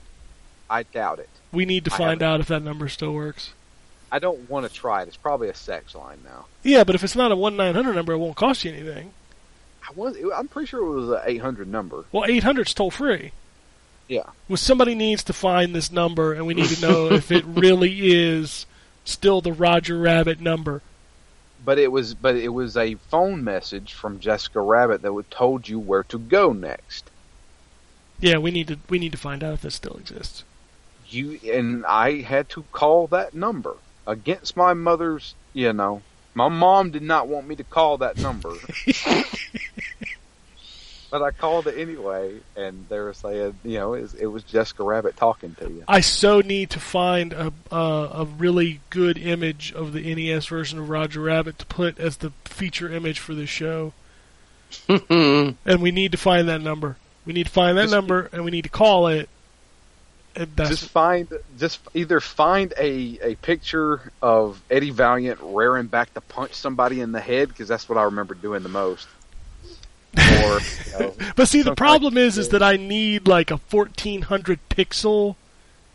I 0.69 0.83
doubt 0.83 1.19
it. 1.19 1.29
We 1.51 1.65
need 1.65 1.85
to 1.85 1.91
find 1.91 2.21
out 2.21 2.39
if 2.39 2.47
that 2.47 2.61
number 2.61 2.87
still 2.87 3.13
works. 3.13 3.53
I 4.11 4.19
don't 4.19 4.49
want 4.49 4.67
to 4.67 4.73
try 4.73 5.01
it. 5.01 5.07
It's 5.07 5.17
probably 5.17 5.49
a 5.49 5.55
sex 5.55 5.95
line 5.95 6.19
now. 6.23 6.45
Yeah, 6.63 6.83
but 6.83 6.95
if 6.95 7.03
it's 7.03 7.15
not 7.15 7.31
a 7.31 7.35
one 7.35 7.57
nine 7.57 7.75
hundred 7.75 7.93
number, 7.93 8.13
it 8.13 8.17
won't 8.17 8.35
cost 8.35 8.63
you 8.63 8.71
anything. 8.71 9.13
I 9.87 9.91
was. 9.95 10.15
I'm 10.35 10.47
pretty 10.47 10.67
sure 10.67 10.79
it 10.81 10.89
was 10.89 11.09
an 11.09 11.21
800 11.25 11.67
number. 11.67 12.05
Well, 12.11 12.25
eight 12.25 12.43
hundred's 12.43 12.73
toll 12.73 12.91
free. 12.91 13.31
Yeah. 14.07 14.23
Well, 14.47 14.57
somebody 14.57 14.95
needs 14.95 15.23
to 15.25 15.33
find 15.33 15.75
this 15.75 15.91
number, 15.91 16.33
and 16.33 16.47
we 16.47 16.55
need 16.55 16.69
to 16.69 16.81
know 16.81 17.11
if 17.11 17.31
it 17.31 17.45
really 17.47 18.11
is 18.11 18.65
still 19.05 19.41
the 19.41 19.53
Roger 19.53 19.97
Rabbit 19.97 20.41
number. 20.41 20.81
But 21.63 21.77
it 21.77 21.91
was 21.91 22.13
but 22.13 22.35
it 22.35 22.49
was 22.49 22.77
a 22.77 22.95
phone 22.95 23.43
message 23.43 23.93
from 23.93 24.19
Jessica 24.19 24.61
Rabbit 24.61 25.01
that 25.01 25.13
would 25.13 25.29
told 25.29 25.67
you 25.67 25.79
where 25.79 26.03
to 26.03 26.17
go 26.17 26.53
next. 26.53 27.09
Yeah, 28.19 28.37
we 28.37 28.51
need 28.51 28.67
to 28.67 28.77
we 28.89 28.99
need 28.99 29.11
to 29.11 29.17
find 29.17 29.43
out 29.43 29.53
if 29.53 29.61
this 29.61 29.75
still 29.75 29.97
exists. 29.97 30.43
You 31.07 31.39
and 31.51 31.85
I 31.85 32.21
had 32.21 32.49
to 32.49 32.63
call 32.71 33.07
that 33.07 33.33
number 33.33 33.75
against 34.05 34.57
my 34.57 34.73
mother's. 34.73 35.35
You 35.53 35.73
know, 35.73 36.01
my 36.33 36.47
mom 36.47 36.91
did 36.91 37.03
not 37.03 37.27
want 37.27 37.47
me 37.47 37.55
to 37.55 37.63
call 37.63 37.97
that 37.97 38.17
number. 38.17 38.53
But 41.11 41.23
I 41.23 41.31
called 41.31 41.67
it 41.67 41.77
anyway, 41.77 42.39
and 42.55 42.85
they 42.87 42.99
were 42.99 43.13
saying, 43.13 43.55
you 43.63 43.79
know, 43.79 43.93
it 43.95 44.01
was, 44.01 44.13
it 44.13 44.27
was 44.27 44.43
Jessica 44.43 44.83
Rabbit 44.83 45.17
talking 45.17 45.55
to 45.55 45.69
you. 45.69 45.83
I 45.87 46.01
so 46.01 46.41
need 46.41 46.69
to 46.71 46.79
find 46.79 47.33
a 47.33 47.51
uh, 47.71 48.09
a 48.13 48.25
really 48.25 48.81
good 48.89 49.17
image 49.17 49.73
of 49.73 49.93
the 49.93 50.13
NES 50.13 50.45
version 50.47 50.77
of 50.79 50.89
Roger 50.89 51.21
Rabbit 51.21 51.57
to 51.59 51.65
put 51.65 51.99
as 51.99 52.17
the 52.17 52.31
feature 52.45 52.91
image 52.91 53.19
for 53.19 53.33
the 53.33 53.47
show, 53.47 53.93
and 54.87 55.55
we 55.81 55.91
need 55.91 56.11
to 56.11 56.17
find 56.17 56.47
that 56.47 56.61
number. 56.61 56.97
We 57.25 57.33
need 57.33 57.47
to 57.47 57.51
find 57.51 57.77
that 57.77 57.83
Just- 57.83 57.93
number, 57.93 58.29
and 58.31 58.43
we 58.45 58.51
need 58.51 58.63
to 58.63 58.69
call 58.69 59.07
it. 59.07 59.29
That's 60.35 60.69
Just 60.69 60.89
find, 60.91 61.27
just 61.57 61.79
either 61.93 62.19
find 62.21 62.73
a, 62.77 63.19
a 63.21 63.35
picture 63.35 64.11
of 64.21 64.61
Eddie 64.69 64.91
Valiant 64.91 65.39
raring 65.41 65.87
back 65.87 66.13
to 66.13 66.21
punch 66.21 66.53
somebody 66.53 67.01
in 67.01 67.11
the 67.11 67.19
head, 67.19 67.49
because 67.49 67.67
that's 67.67 67.89
what 67.89 67.97
I 67.97 68.03
remember 68.03 68.35
doing 68.35 68.63
the 68.63 68.69
most. 68.69 69.07
Or, 70.19 70.59
you 70.85 70.99
know, 70.99 71.13
But 71.35 71.47
see, 71.47 71.61
the 71.61 71.75
problem 71.75 72.15
like 72.15 72.23
is, 72.23 72.37
is 72.37 72.49
that 72.49 72.63
I 72.63 72.77
need 72.77 73.27
like 73.27 73.51
a 73.51 73.57
fourteen 73.57 74.23
hundred 74.23 74.59
pixel 74.69 75.35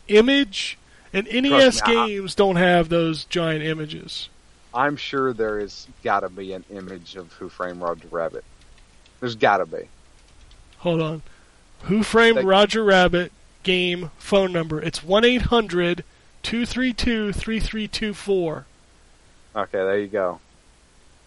image, 0.08 0.78
and 1.12 1.26
NES 1.26 1.82
me, 1.86 1.92
I- 1.92 2.06
games 2.06 2.34
don't 2.34 2.56
have 2.56 2.88
those 2.88 3.24
giant 3.24 3.64
images. 3.64 4.28
I'm 4.72 4.96
sure 4.96 5.32
there 5.32 5.60
is 5.60 5.86
got 6.02 6.20
to 6.20 6.28
be 6.28 6.52
an 6.52 6.64
image 6.68 7.14
of 7.14 7.32
Who 7.34 7.48
Framed 7.48 7.80
Roger 7.80 8.08
Rabbit. 8.10 8.44
There's 9.20 9.36
got 9.36 9.58
to 9.58 9.66
be. 9.66 9.88
Hold 10.78 11.00
on, 11.00 11.22
Who 11.82 12.02
Framed 12.02 12.42
Roger 12.44 12.82
Rabbit 12.84 13.32
game 13.62 14.10
phone 14.18 14.52
number? 14.52 14.80
It's 14.82 15.02
1 15.02 15.24
800 15.24 16.04
232 16.42 17.32
3324. 17.32 18.66
Okay, 19.56 19.78
there 19.78 19.98
you 19.98 20.08
go. 20.08 20.40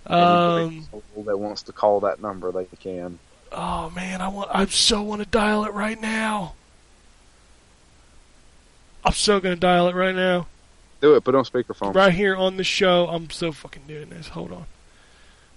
Um, 0.09 0.87
that 1.25 1.37
wants 1.37 1.63
to 1.63 1.73
call 1.73 1.99
that 2.01 2.21
number, 2.21 2.51
they 2.51 2.65
can. 2.79 3.19
oh 3.51 3.89
man, 3.89 4.21
I 4.21 4.27
want, 4.29 4.49
I 4.53 4.65
so 4.67 5.01
want 5.01 5.21
to 5.21 5.27
dial 5.27 5.65
it 5.65 5.73
right 5.73 5.99
now. 5.99 6.53
I'm 9.03 9.13
so 9.13 9.39
gonna 9.39 9.55
dial 9.55 9.87
it 9.87 9.95
right 9.95 10.15
now. 10.15 10.47
Do 11.01 11.15
it. 11.15 11.23
Put 11.23 11.35
it 11.35 11.37
on 11.37 11.45
speakerphone. 11.45 11.93
right 11.93 12.13
here 12.13 12.35
on 12.35 12.57
the 12.57 12.63
show. 12.63 13.07
I'm 13.07 13.29
so 13.29 13.51
fucking 13.51 13.83
doing 13.87 14.09
this. 14.09 14.29
Hold 14.29 14.51
on. 14.51 14.65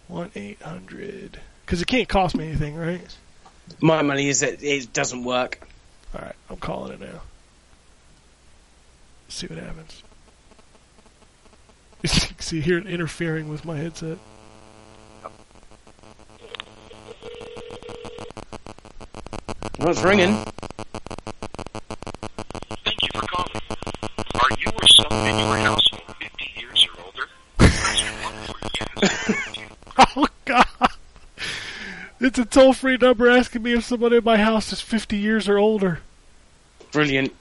One 0.08 0.30
eight 0.34 0.60
hundred. 0.62 1.40
Because 1.64 1.80
it 1.80 1.86
can't 1.86 2.08
cost 2.08 2.36
me 2.36 2.48
anything, 2.48 2.76
right? 2.76 3.00
My 3.80 4.02
money 4.02 4.28
is 4.28 4.40
that 4.40 4.62
it 4.62 4.92
doesn't 4.92 5.24
work. 5.24 5.66
All 6.14 6.20
right, 6.20 6.34
I'm 6.48 6.56
calling 6.56 6.92
it 6.92 7.00
now. 7.00 7.20
See 9.28 9.46
what 9.46 9.58
happens. 9.58 10.02
See 12.40 12.60
here, 12.60 12.78
interfering 12.78 13.48
with 13.48 13.64
my 13.64 13.76
headset. 13.76 14.18
Well, 19.78 19.90
it's 19.90 20.02
ringing. 20.02 20.34
Thank 22.84 23.02
you 23.02 23.08
for 23.14 23.26
calling. 23.26 23.62
Are 24.34 24.48
you 24.58 24.70
or 24.70 24.88
someone 24.88 25.26
in 25.28 25.38
your 25.38 25.56
household 25.56 26.02
50 26.20 26.52
years 26.60 26.86
or 26.86 27.02
older? 27.04 27.28
Press 27.58 28.02
1 28.22 28.32
for 28.46 28.56
yes. 29.02 30.14
Oh 30.16 30.26
God! 30.44 30.66
It's 32.20 32.38
a 32.38 32.44
toll-free 32.44 32.98
number 32.98 33.30
asking 33.30 33.62
me 33.62 33.72
if 33.72 33.84
somebody 33.84 34.16
in 34.16 34.24
my 34.24 34.36
house 34.36 34.72
is 34.72 34.80
50 34.80 35.16
years 35.16 35.48
or 35.48 35.58
older. 35.58 36.00
Brilliant. 36.92 37.34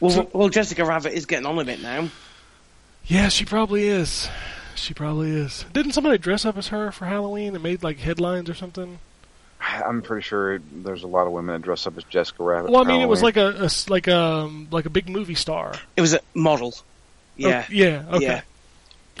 Well, 0.00 0.10
So- 0.10 0.30
well, 0.34 0.48
Jessica 0.50 0.84
Rabbit 0.84 1.14
is 1.14 1.24
getting 1.26 1.46
on 1.46 1.58
a 1.58 1.64
bit 1.64 1.80
now. 1.80 2.10
Yeah, 3.06 3.28
she 3.28 3.44
probably 3.46 3.86
is. 3.88 4.28
She 4.78 4.94
probably 4.94 5.30
is. 5.30 5.64
Didn't 5.72 5.92
somebody 5.92 6.18
dress 6.18 6.44
up 6.44 6.56
as 6.56 6.68
her 6.68 6.90
for 6.92 7.06
Halloween 7.06 7.54
and 7.54 7.62
made 7.62 7.82
like 7.82 7.98
headlines 7.98 8.48
or 8.50 8.54
something? 8.54 8.98
I'm 9.60 10.02
pretty 10.02 10.22
sure 10.22 10.58
there's 10.58 11.02
a 11.02 11.06
lot 11.06 11.26
of 11.26 11.32
women 11.32 11.54
that 11.54 11.62
dress 11.62 11.86
up 11.86 11.96
as 11.96 12.04
Jessica 12.04 12.42
Rabbit. 12.42 12.70
Well, 12.70 12.82
I 12.82 12.84
for 12.84 12.88
mean, 12.90 13.00
it 13.00 13.06
was 13.08 13.20
Halloween. 13.20 13.44
like 13.46 13.56
a, 13.60 13.62
a 13.62 13.64
s- 13.66 13.88
like 13.90 14.06
a 14.06 14.50
like 14.70 14.86
a 14.86 14.90
big 14.90 15.08
movie 15.08 15.34
star. 15.34 15.74
It 15.96 16.00
was 16.02 16.14
a 16.14 16.20
model. 16.34 16.74
Yeah. 17.36 17.64
Oh, 17.68 17.72
yeah. 17.72 18.04
Okay. 18.12 18.24
Yeah. 18.26 18.40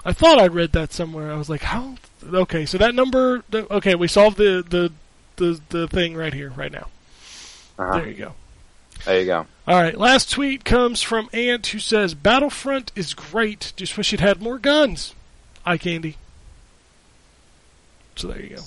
I 0.04 0.12
thought 0.12 0.38
I'd 0.38 0.54
read 0.54 0.72
that 0.72 0.92
somewhere. 0.92 1.32
I 1.32 1.36
was 1.36 1.48
like, 1.48 1.62
how? 1.62 1.96
Okay, 2.24 2.66
so 2.66 2.78
that 2.78 2.94
number. 2.94 3.42
Okay, 3.52 3.94
we 3.94 4.08
solved 4.08 4.36
the 4.36 4.62
the 4.68 4.92
the, 5.36 5.60
the 5.70 5.88
thing 5.88 6.14
right 6.16 6.32
here, 6.34 6.50
right 6.50 6.72
now. 6.72 6.88
Uh-huh. 7.78 7.98
There 7.98 8.08
you 8.08 8.14
go. 8.14 8.34
There 9.04 9.20
you 9.20 9.26
go. 9.26 9.46
All 9.66 9.82
right, 9.82 9.96
last 9.98 10.30
tweet 10.30 10.64
comes 10.64 11.02
from 11.02 11.28
Ant 11.32 11.66
who 11.68 11.78
says 11.78 12.14
Battlefront 12.14 12.92
is 12.94 13.14
great. 13.14 13.72
Just 13.76 13.96
wish 13.98 14.12
it 14.12 14.20
had 14.20 14.40
more 14.40 14.58
guns. 14.58 15.14
Eye 15.66 15.78
candy. 15.78 16.16
So 18.14 18.28
there 18.28 18.40
you 18.40 18.56
go. 18.56 18.62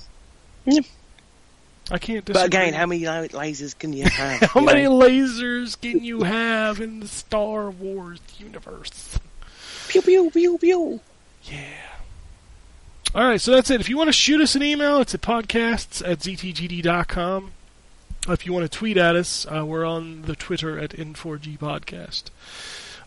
Yeah. 0.66 0.82
I 1.92 1.98
can't 1.98 2.24
disagree. 2.24 2.34
But 2.34 2.46
again, 2.48 2.74
how 2.74 2.86
many 2.86 3.02
lasers 3.02 3.78
can 3.78 3.94
you 3.94 4.04
have? 4.10 4.42
How 4.52 4.60
you 4.60 4.66
many 4.66 4.84
know? 4.84 5.00
lasers 5.00 5.80
can 5.80 6.04
you 6.04 6.22
have 6.24 6.80
in 6.80 7.00
the 7.00 7.08
Star 7.08 7.72
Wars 7.72 8.20
universe? 8.38 9.18
Pew 9.88 10.02
pew 10.04 10.30
pew 10.30 10.58
pew. 10.60 11.00
Yeah. 11.46 11.64
All 13.16 13.24
right, 13.24 13.42
so 13.42 13.52
that's 13.52 13.72
it. 13.72 13.82
If 13.82 13.90
you 13.90 13.98
want 13.98 14.10
to 14.10 14.14
shoot 14.14 14.40
us 14.40 14.54
an 14.54 14.62
email, 14.62 15.02
it's 15.02 15.16
at 15.16 15.22
podcasts 15.22 16.08
at 16.08 16.20
ztgd.com. 16.20 17.54
If 18.28 18.46
you 18.46 18.54
want 18.54 18.72
to 18.72 18.78
tweet 18.78 18.98
at 18.98 19.16
us, 19.16 19.48
uh, 19.48 19.66
we're 19.66 19.86
on 19.86 20.24
the 20.24 20.36
Twitter 20.36 20.78
at 20.78 20.92
N4G 20.92 21.58
Podcast. 21.58 22.26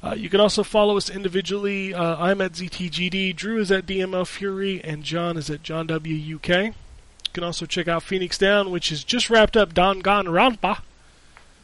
Uh, 0.02 0.14
you 0.14 0.28
can 0.28 0.40
also 0.40 0.64
follow 0.64 0.96
us 0.96 1.08
individually. 1.08 1.94
Uh, 1.94 2.16
I'm 2.16 2.40
at 2.40 2.52
ZTGD, 2.52 3.36
Drew 3.36 3.60
is 3.60 3.70
at 3.70 3.86
DML 3.86 4.26
Fury, 4.26 4.82
and 4.82 5.04
John 5.04 5.36
is 5.36 5.48
at 5.48 5.62
John 5.62 5.86
W. 5.86 6.36
UK. 6.36 6.48
You 6.48 7.32
can 7.32 7.44
also 7.44 7.66
check 7.66 7.86
out 7.86 8.02
Phoenix 8.02 8.36
Down, 8.36 8.70
which 8.70 8.90
is 8.90 9.04
just 9.04 9.30
wrapped 9.30 9.56
up 9.56 9.72
Danganronpa. 9.72 10.80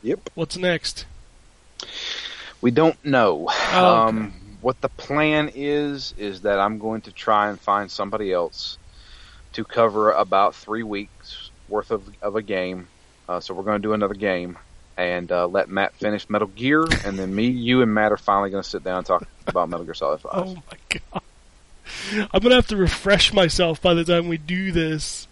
Yep. 0.02 0.30
What's 0.34 0.56
next? 0.56 1.04
We 2.60 2.70
don't 2.70 3.02
know. 3.04 3.48
Oh, 3.50 4.06
okay. 4.08 4.16
Um, 4.16 4.34
what 4.60 4.80
the 4.80 4.88
plan 4.88 5.50
is 5.54 6.14
is 6.16 6.42
that 6.42 6.58
I'm 6.58 6.78
going 6.78 7.02
to 7.02 7.12
try 7.12 7.48
and 7.48 7.58
find 7.58 7.90
somebody 7.90 8.32
else 8.32 8.78
to 9.52 9.64
cover 9.64 10.12
about 10.12 10.54
three 10.54 10.82
weeks 10.82 11.50
worth 11.68 11.90
of 11.90 12.08
of 12.22 12.36
a 12.36 12.42
game. 12.42 12.88
Uh, 13.28 13.40
so 13.40 13.54
we're 13.54 13.62
going 13.62 13.80
to 13.80 13.86
do 13.86 13.92
another 13.92 14.14
game 14.14 14.58
and 14.98 15.30
uh, 15.32 15.46
let 15.46 15.70
Matt 15.70 15.94
finish 15.94 16.28
Metal 16.28 16.48
Gear, 16.48 16.82
and 17.04 17.18
then 17.18 17.34
me, 17.34 17.46
you, 17.46 17.80
and 17.82 17.94
Matt 17.94 18.10
are 18.12 18.16
finally 18.18 18.50
going 18.50 18.62
to 18.62 18.68
sit 18.68 18.82
down 18.84 18.98
and 18.98 19.06
talk 19.06 19.26
about 19.46 19.68
Metal 19.70 19.84
Gear 19.86 19.94
Solid 19.94 20.20
Five. 20.20 20.32
Oh 20.34 20.54
my 20.54 20.98
god. 21.12 21.22
I'm 22.32 22.40
going 22.40 22.50
to 22.50 22.56
have 22.56 22.66
to 22.68 22.76
refresh 22.76 23.32
myself 23.32 23.80
by 23.80 23.94
the 23.94 24.04
time 24.04 24.28
we 24.28 24.36
do 24.36 24.72
this. 24.72 25.26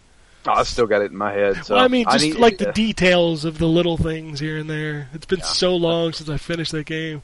Oh, 0.46 0.52
I 0.52 0.62
still 0.62 0.86
got 0.86 1.02
it 1.02 1.10
in 1.10 1.16
my 1.16 1.32
head. 1.32 1.64
So 1.66 1.74
well, 1.74 1.84
I 1.84 1.88
mean, 1.88 2.06
just 2.10 2.24
need- 2.24 2.36
like 2.36 2.58
the 2.58 2.70
details 2.72 3.44
of 3.44 3.58
the 3.58 3.66
little 3.66 3.96
things 3.96 4.38
here 4.40 4.56
and 4.56 4.70
there. 4.70 5.08
It's 5.12 5.26
been 5.26 5.40
Yeah. 5.40 5.44
so 5.46 5.74
long 5.76 6.12
since 6.12 6.30
I 6.30 6.36
finished 6.38 6.70
that 6.72 6.86
game. 6.86 7.22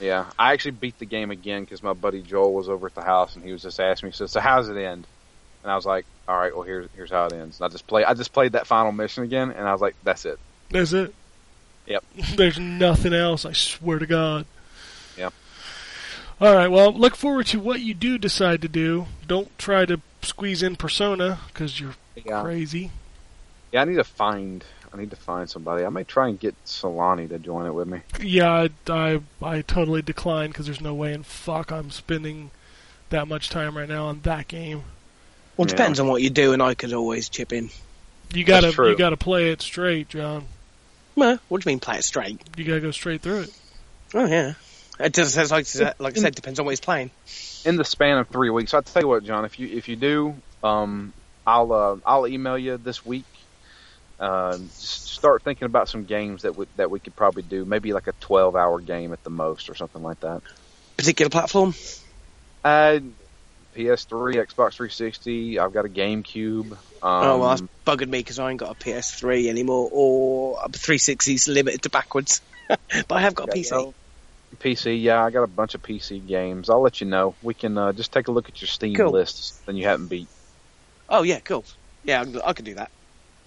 Yeah, 0.00 0.26
I 0.38 0.52
actually 0.52 0.72
beat 0.72 0.98
the 0.98 1.04
game 1.04 1.30
again 1.30 1.62
because 1.62 1.82
my 1.82 1.92
buddy 1.92 2.22
Joel 2.22 2.52
was 2.54 2.68
over 2.68 2.86
at 2.86 2.94
the 2.94 3.02
house 3.02 3.34
and 3.36 3.44
he 3.44 3.52
was 3.52 3.62
just 3.62 3.78
asking 3.78 4.08
me, 4.08 4.12
so, 4.12 4.26
so 4.26 4.40
how's 4.40 4.68
it 4.68 4.76
end? 4.76 5.06
And 5.62 5.70
I 5.70 5.76
was 5.76 5.84
like, 5.86 6.06
all 6.26 6.36
right, 6.36 6.52
well 6.54 6.64
here's 6.64 6.88
here's 6.96 7.10
how 7.10 7.26
it 7.26 7.32
ends. 7.32 7.60
And 7.60 7.66
I 7.66 7.68
just 7.68 7.86
play, 7.86 8.04
I 8.04 8.14
just 8.14 8.32
played 8.32 8.52
that 8.52 8.66
final 8.66 8.90
mission 8.90 9.22
again, 9.22 9.50
and 9.52 9.68
I 9.68 9.72
was 9.72 9.80
like, 9.80 9.94
that's 10.02 10.24
it. 10.24 10.38
That's 10.70 10.92
it. 10.92 11.14
Yep. 11.86 12.04
There's 12.36 12.58
nothing 12.58 13.12
else. 13.12 13.44
I 13.44 13.52
swear 13.52 13.98
to 13.98 14.06
God. 14.06 14.46
Yep. 15.18 15.32
All 16.40 16.54
right. 16.54 16.68
Well, 16.68 16.92
look 16.92 17.16
forward 17.16 17.46
to 17.46 17.60
what 17.60 17.80
you 17.80 17.94
do 17.94 18.18
decide 18.18 18.62
to 18.62 18.68
do. 18.68 19.06
Don't 19.26 19.56
try 19.58 19.84
to 19.86 20.00
squeeze 20.22 20.62
in 20.62 20.76
Persona 20.76 21.38
because 21.48 21.78
you're 21.80 21.94
Yeah, 22.24 22.42
crazy. 22.42 22.90
yeah. 23.72 23.82
I 23.82 23.84
need 23.84 23.96
to 23.96 24.04
find, 24.04 24.64
I 24.92 24.96
need 24.96 25.10
to 25.10 25.16
find 25.16 25.48
somebody. 25.50 25.84
I 25.84 25.88
may 25.88 26.04
try 26.04 26.28
and 26.28 26.38
get 26.38 26.54
Solani 26.64 27.28
to 27.28 27.38
join 27.38 27.66
it 27.66 27.72
with 27.74 27.88
me. 27.88 28.00
Yeah, 28.20 28.50
I, 28.52 28.70
I, 28.92 29.20
I 29.42 29.62
totally 29.62 30.02
decline 30.02 30.50
because 30.50 30.66
there's 30.66 30.80
no 30.80 30.94
way 30.94 31.12
in 31.12 31.22
fuck 31.24 31.70
I'm 31.72 31.90
spending 31.90 32.50
that 33.10 33.28
much 33.28 33.50
time 33.50 33.76
right 33.76 33.88
now 33.88 34.06
on 34.06 34.20
that 34.22 34.48
game. 34.48 34.82
Well, 35.56 35.66
Yeah. 35.68 35.72
depends 35.76 36.00
on 36.00 36.08
what 36.08 36.22
you 36.22 36.30
do, 36.30 36.52
and 36.54 36.62
I 36.62 36.74
could 36.74 36.92
always 36.94 37.28
chip 37.28 37.52
in. 37.52 37.68
You 38.32 38.44
gotta, 38.44 38.68
you 38.88 38.96
gotta 38.96 39.18
play 39.18 39.50
it 39.50 39.60
straight, 39.60 40.08
John. 40.08 40.46
Well, 41.14 41.38
what 41.48 41.62
do 41.62 41.68
you 41.68 41.72
mean 41.74 41.80
play 41.80 41.98
it 41.98 42.04
straight? 42.04 42.40
You 42.56 42.64
gotta 42.64 42.80
go 42.80 42.90
straight 42.90 43.20
through 43.22 43.40
it. 43.42 43.58
Oh 44.14 44.26
yeah. 44.26 44.54
It 45.00 45.12
does 45.12 45.36
like, 45.36 45.50
I 45.52 45.62
said- 45.62 45.94
like 45.98 46.16
I 46.16 46.20
said, 46.20 46.34
depends 46.34 46.58
on 46.58 46.64
what 46.66 46.70
he's 46.72 46.80
playing. 46.80 47.10
in 47.64 47.76
the 47.76 47.84
span 47.84 48.18
of 48.18 48.28
three 48.28 48.50
weeks. 48.50 48.70
So 48.70 48.78
I'll 48.78 48.82
tell 48.82 49.02
you 49.02 49.08
what, 49.08 49.24
John, 49.24 49.44
if 49.44 49.58
you 49.58 49.68
if 49.68 49.88
you 49.88 49.96
do, 49.96 50.34
um, 50.62 51.12
I'll 51.46 51.72
uh, 51.72 51.96
I'll 52.06 52.26
email 52.26 52.56
you 52.58 52.76
this 52.76 53.04
week. 53.04 53.24
Uh, 54.20 54.56
start 54.70 55.42
thinking 55.42 55.66
about 55.66 55.88
some 55.88 56.04
games 56.04 56.42
that 56.42 56.56
we, 56.56 56.66
that 56.76 56.90
we 56.90 57.00
could 57.00 57.16
probably 57.16 57.42
do. 57.42 57.64
Maybe 57.64 57.92
like 57.92 58.06
a 58.06 58.12
twelve 58.20 58.54
hour 58.54 58.80
game 58.80 59.12
at 59.12 59.22
the 59.24 59.30
most, 59.30 59.68
or 59.68 59.74
something 59.74 60.02
like 60.02 60.20
that. 60.20 60.42
Particular 60.96 61.30
platform. 61.30 61.74
Uh, 62.62 63.00
PS3, 63.76 64.34
Xbox 64.34 64.74
360. 64.74 65.58
I've 65.58 65.72
got 65.72 65.84
a 65.84 65.88
GameCube. 65.88 66.72
Um, 66.72 66.78
oh 67.02 67.38
well, 67.38 67.48
that's 67.50 67.62
buggered 67.86 68.08
me 68.08 68.18
because 68.18 68.38
I 68.38 68.50
ain't 68.50 68.60
got 68.60 68.70
a 68.70 68.74
PS3 68.78 69.48
anymore, 69.48 69.88
or 69.92 70.58
a 70.62 70.68
360's 70.68 71.48
limited 71.48 71.82
to 71.82 71.90
backwards. 71.90 72.40
but 72.68 72.78
I 73.10 73.20
have 73.20 73.34
got 73.34 73.52
a 73.52 73.58
yeah, 73.58 73.62
PC. 73.62 73.70
no, 73.70 73.94
PC. 74.60 75.02
Yeah, 75.02 75.24
I 75.24 75.30
got 75.30 75.42
a 75.42 75.48
bunch 75.48 75.74
of 75.74 75.82
PC 75.82 76.26
games. 76.26 76.70
I'll 76.70 76.80
let 76.80 77.00
you 77.00 77.06
know. 77.06 77.34
We 77.42 77.54
can 77.54 77.76
uh, 77.78 77.92
just 77.92 78.12
take 78.12 78.28
a 78.28 78.32
look 78.32 78.48
at 78.48 78.60
your 78.60 78.68
Steam 78.68 78.94
Cool. 78.94 79.10
lists. 79.10 79.58
Then 79.66 79.76
you 79.76 79.86
haven't 79.86 80.08
beat. 80.08 80.28
Oh 81.08 81.22
yeah, 81.22 81.40
cool. 81.40 81.64
Yeah, 82.04 82.24
I, 82.44 82.50
I 82.50 82.52
can 82.52 82.64
do 82.64 82.74
that. 82.74 82.90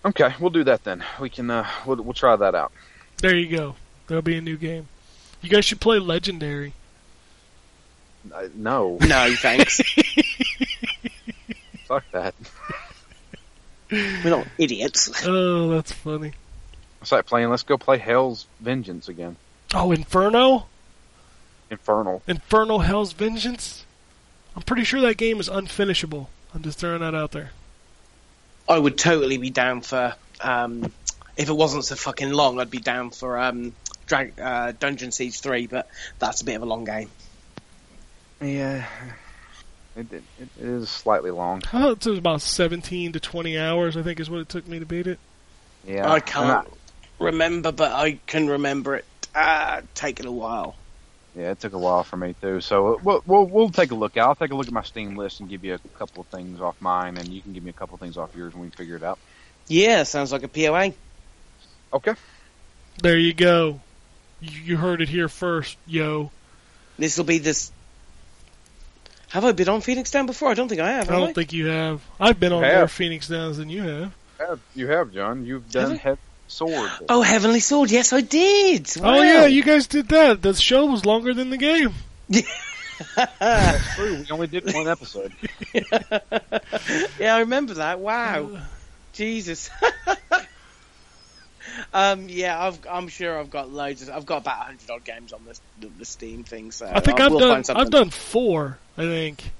Okay, 0.04 0.34
we'll 0.40 0.52
do 0.52 0.64
that 0.66 0.84
then. 0.84 1.04
We 1.20 1.30
can. 1.30 1.50
Uh, 1.50 1.68
we'll, 1.86 1.98
we'll 1.98 2.14
try 2.14 2.36
that 2.36 2.56
out. 2.56 2.72
There 3.18 3.36
you 3.36 3.56
go. 3.56 3.76
There'll 4.08 4.22
be 4.22 4.38
a 4.38 4.42
new 4.42 4.58
game. 4.58 4.88
You 5.42 5.50
guys 5.50 5.66
should 5.66 5.82
play 5.82 6.00
Legendary. 6.00 6.74
Uh, 8.34 8.48
no, 8.56 8.98
No, 9.02 9.34
thanks. 9.36 9.78
fuck 11.86 12.04
that. 12.12 12.34
We're 13.92 14.30
not 14.30 14.48
idiots. 14.58 15.26
Oh, 15.26 15.70
that's 15.70 15.92
funny. 15.92 16.34
It's 17.02 17.12
like 17.12 17.26
playing. 17.26 17.50
Let's 17.50 17.64
go 17.64 17.78
play 17.78 17.98
Hell's 17.98 18.48
Vengeance 18.60 19.08
again. 19.08 19.36
Oh, 19.74 19.92
Inferno? 19.92 20.66
Infernal. 21.70 22.22
Infernal 22.28 22.80
Hell's 22.80 23.14
Vengeance? 23.14 23.86
I'm 24.56 24.64
pretty 24.64 24.84
sure 24.84 25.02
that 25.02 25.18
game 25.18 25.40
is 25.40 25.50
unfinishable. 25.50 26.28
I'm 26.54 26.64
just 26.64 26.80
throwing 26.80 27.02
that 27.02 27.16
out 27.16 27.32
there. 27.32 27.52
I 28.68 28.80
would 28.80 28.98
totally 28.98 29.38
be 29.38 29.50
down 29.50 29.82
for. 29.82 30.16
Um, 30.42 30.92
if 31.38 31.50
it 31.50 31.54
wasn't 31.54 31.86
so 31.86 31.96
fucking 31.96 32.32
long, 32.32 32.60
I'd 32.60 32.72
be 32.72 32.80
down 32.80 33.12
for 33.12 33.38
um, 33.38 33.74
Drag, 34.08 34.40
uh, 34.40 34.74
Dungeon 34.80 35.12
Siege 35.12 35.40
3, 35.40 35.68
but 35.68 35.88
that's 36.20 36.42
a 36.42 36.46
bit 36.46 36.56
of 36.56 36.62
a 36.62 36.66
long 36.66 36.86
game. 36.86 37.10
Yeah, 38.46 38.86
it, 39.96 40.12
it, 40.12 40.24
it 40.40 40.50
is 40.58 40.90
slightly 40.90 41.32
long. 41.32 41.64
Oh, 41.74 41.92
it 41.92 42.06
was 42.06 42.18
about 42.18 42.42
17 42.42 43.14
to 43.14 43.20
20 43.20 43.58
hours, 43.58 43.98
I 43.98 44.04
think, 44.04 44.20
is 44.20 44.30
what 44.30 44.42
it 44.42 44.50
took 44.50 44.68
me 44.68 44.80
to 44.80 44.86
beat 44.86 45.08
it. 45.08 45.20
Yeah, 45.88 46.12
I 46.12 46.20
can't 46.20 46.68
remember, 47.20 47.72
but 47.72 47.92
I 47.92 48.20
can 48.26 48.48
remember 48.48 48.96
it 48.96 49.06
uh, 49.34 49.82
taking 49.94 50.26
a 50.26 50.32
while. 50.32 50.76
Yeah, 51.36 51.52
it 51.52 51.60
took 51.60 51.74
a 51.74 51.78
while 51.78 52.04
for 52.04 52.16
me 52.18 52.34
too. 52.42 52.62
So 52.62 53.00
we'll, 53.04 53.22
we'll 53.26 53.46
we'll 53.46 53.70
take 53.70 53.92
a 53.92 53.96
look. 53.96 54.18
I'll 54.18 54.36
take 54.36 54.52
a 54.52 54.56
look 54.56 54.68
at 54.68 54.74
my 54.74 54.84
Steam 54.84 55.16
list 55.18 55.42
and 55.42 55.50
give 55.50 55.66
you 55.66 55.74
a 55.74 55.80
couple 55.98 56.22
of 56.22 56.28
things 56.28 56.62
off 56.62 56.80
mine, 56.80 57.18
and 57.18 57.28
you 57.28 57.42
can 57.42 57.52
give 57.54 57.64
me 57.64 57.70
a 57.70 57.74
couple 57.74 57.96
of 57.96 58.00
things 58.00 58.18
off 58.18 58.36
yours, 58.36 58.54
and 58.54 58.62
we 58.62 58.70
can 58.70 58.78
figure 58.78 58.96
it 58.96 59.04
out. 59.04 59.20
Yeah, 59.68 60.04
sounds 60.04 60.32
like 60.32 60.44
a 60.44 60.48
POA. 60.48 60.94
Okay. 61.94 62.14
There 63.02 63.18
you 63.18 63.34
go. 63.34 63.82
You, 64.40 64.62
you 64.62 64.78
heard 64.78 65.02
it 65.02 65.10
here 65.10 65.28
first, 65.28 65.78
yo. 65.86 66.32
This 66.98 67.18
will 67.18 67.26
be 67.26 67.40
this. 67.40 67.72
Have 69.36 69.44
I 69.44 69.52
been 69.52 69.68
on 69.68 69.82
Phoenix 69.82 70.12
Down 70.12 70.28
before? 70.28 70.50
I 70.50 70.54
don't 70.54 70.70
think 70.70 70.80
I 70.80 70.92
have. 70.92 71.12
I 71.12 71.20
don't 71.20 71.36
think 71.36 71.52
you 71.52 71.66
have. 71.66 72.02
I've 72.22 72.40
been 72.40 72.54
on 72.54 72.64
Have. 72.64 72.78
more 72.78 72.88
Phoenix 72.88 73.28
Downs 73.28 73.58
than 73.58 73.70
you 73.70 73.82
have. 73.82 74.16
Have, 74.40 74.62
you 74.74 74.88
have, 74.88 75.12
John. 75.12 75.46
You've 75.46 75.70
done 75.70 75.92
I? 75.92 75.96
heavy 75.96 76.22
sword. 76.48 76.90
Oh, 77.10 77.22
Heavenly 77.22 77.60
Sword. 77.60 77.92
Yes, 77.92 78.14
I 78.14 78.22
did. 78.22 78.90
Oh, 79.04 79.22
yeah, 79.22 79.46
you 79.46 79.62
guys 79.62 79.88
did 79.88 80.08
that. 80.08 80.42
The 80.42 80.54
show 80.54 80.86
was 80.86 81.06
longer 81.06 81.34
than 81.34 81.50
the 81.50 81.58
game. 81.58 81.94
That's 83.18 83.96
true. 83.96 84.20
We 84.20 84.32
only 84.32 84.48
did 84.48 84.74
one 84.74 84.88
episode. 84.88 85.34
yeah, 87.20 87.36
I 87.36 87.40
remember 87.40 87.74
that. 87.74 88.00
Wow. 88.00 88.52
Uh. 88.56 88.62
Jesus. 89.12 89.70
um, 91.94 92.28
yeah, 92.30 92.62
I've, 92.62 92.80
I'm 92.90 93.08
sure 93.08 93.40
I've 93.40 93.50
got 93.50 93.72
loads. 93.72 94.02
Of, 94.04 94.10
I've 94.10 94.26
got 94.26 94.38
about 94.42 94.58
hundred 94.58 94.90
odd 94.90 95.04
games 95.04 95.34
on 95.34 95.42
the, 95.46 95.60
the, 95.80 95.94
the 96.00 96.06
Steam 96.06 96.44
thing. 96.44 96.72
So 96.72 96.90
I 96.92 97.00
think 97.00 97.20
I 97.20 97.26
I've 97.26 97.32
done. 97.40 97.64
find. 97.64 97.78
I've 97.80 97.90
done 97.92 98.10
four. 98.10 98.78
I 98.98 99.02
think. 99.02 99.52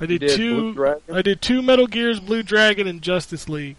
I 0.00 0.06
did, 0.06 0.20
did 0.20 0.36
two. 0.36 0.96
I 1.12 1.22
did 1.22 1.42
two 1.42 1.60
Metal 1.60 1.86
Gears, 1.86 2.20
Blue 2.20 2.42
Dragon, 2.42 2.86
and 2.86 3.02
Justice 3.02 3.48
League. 3.48 3.78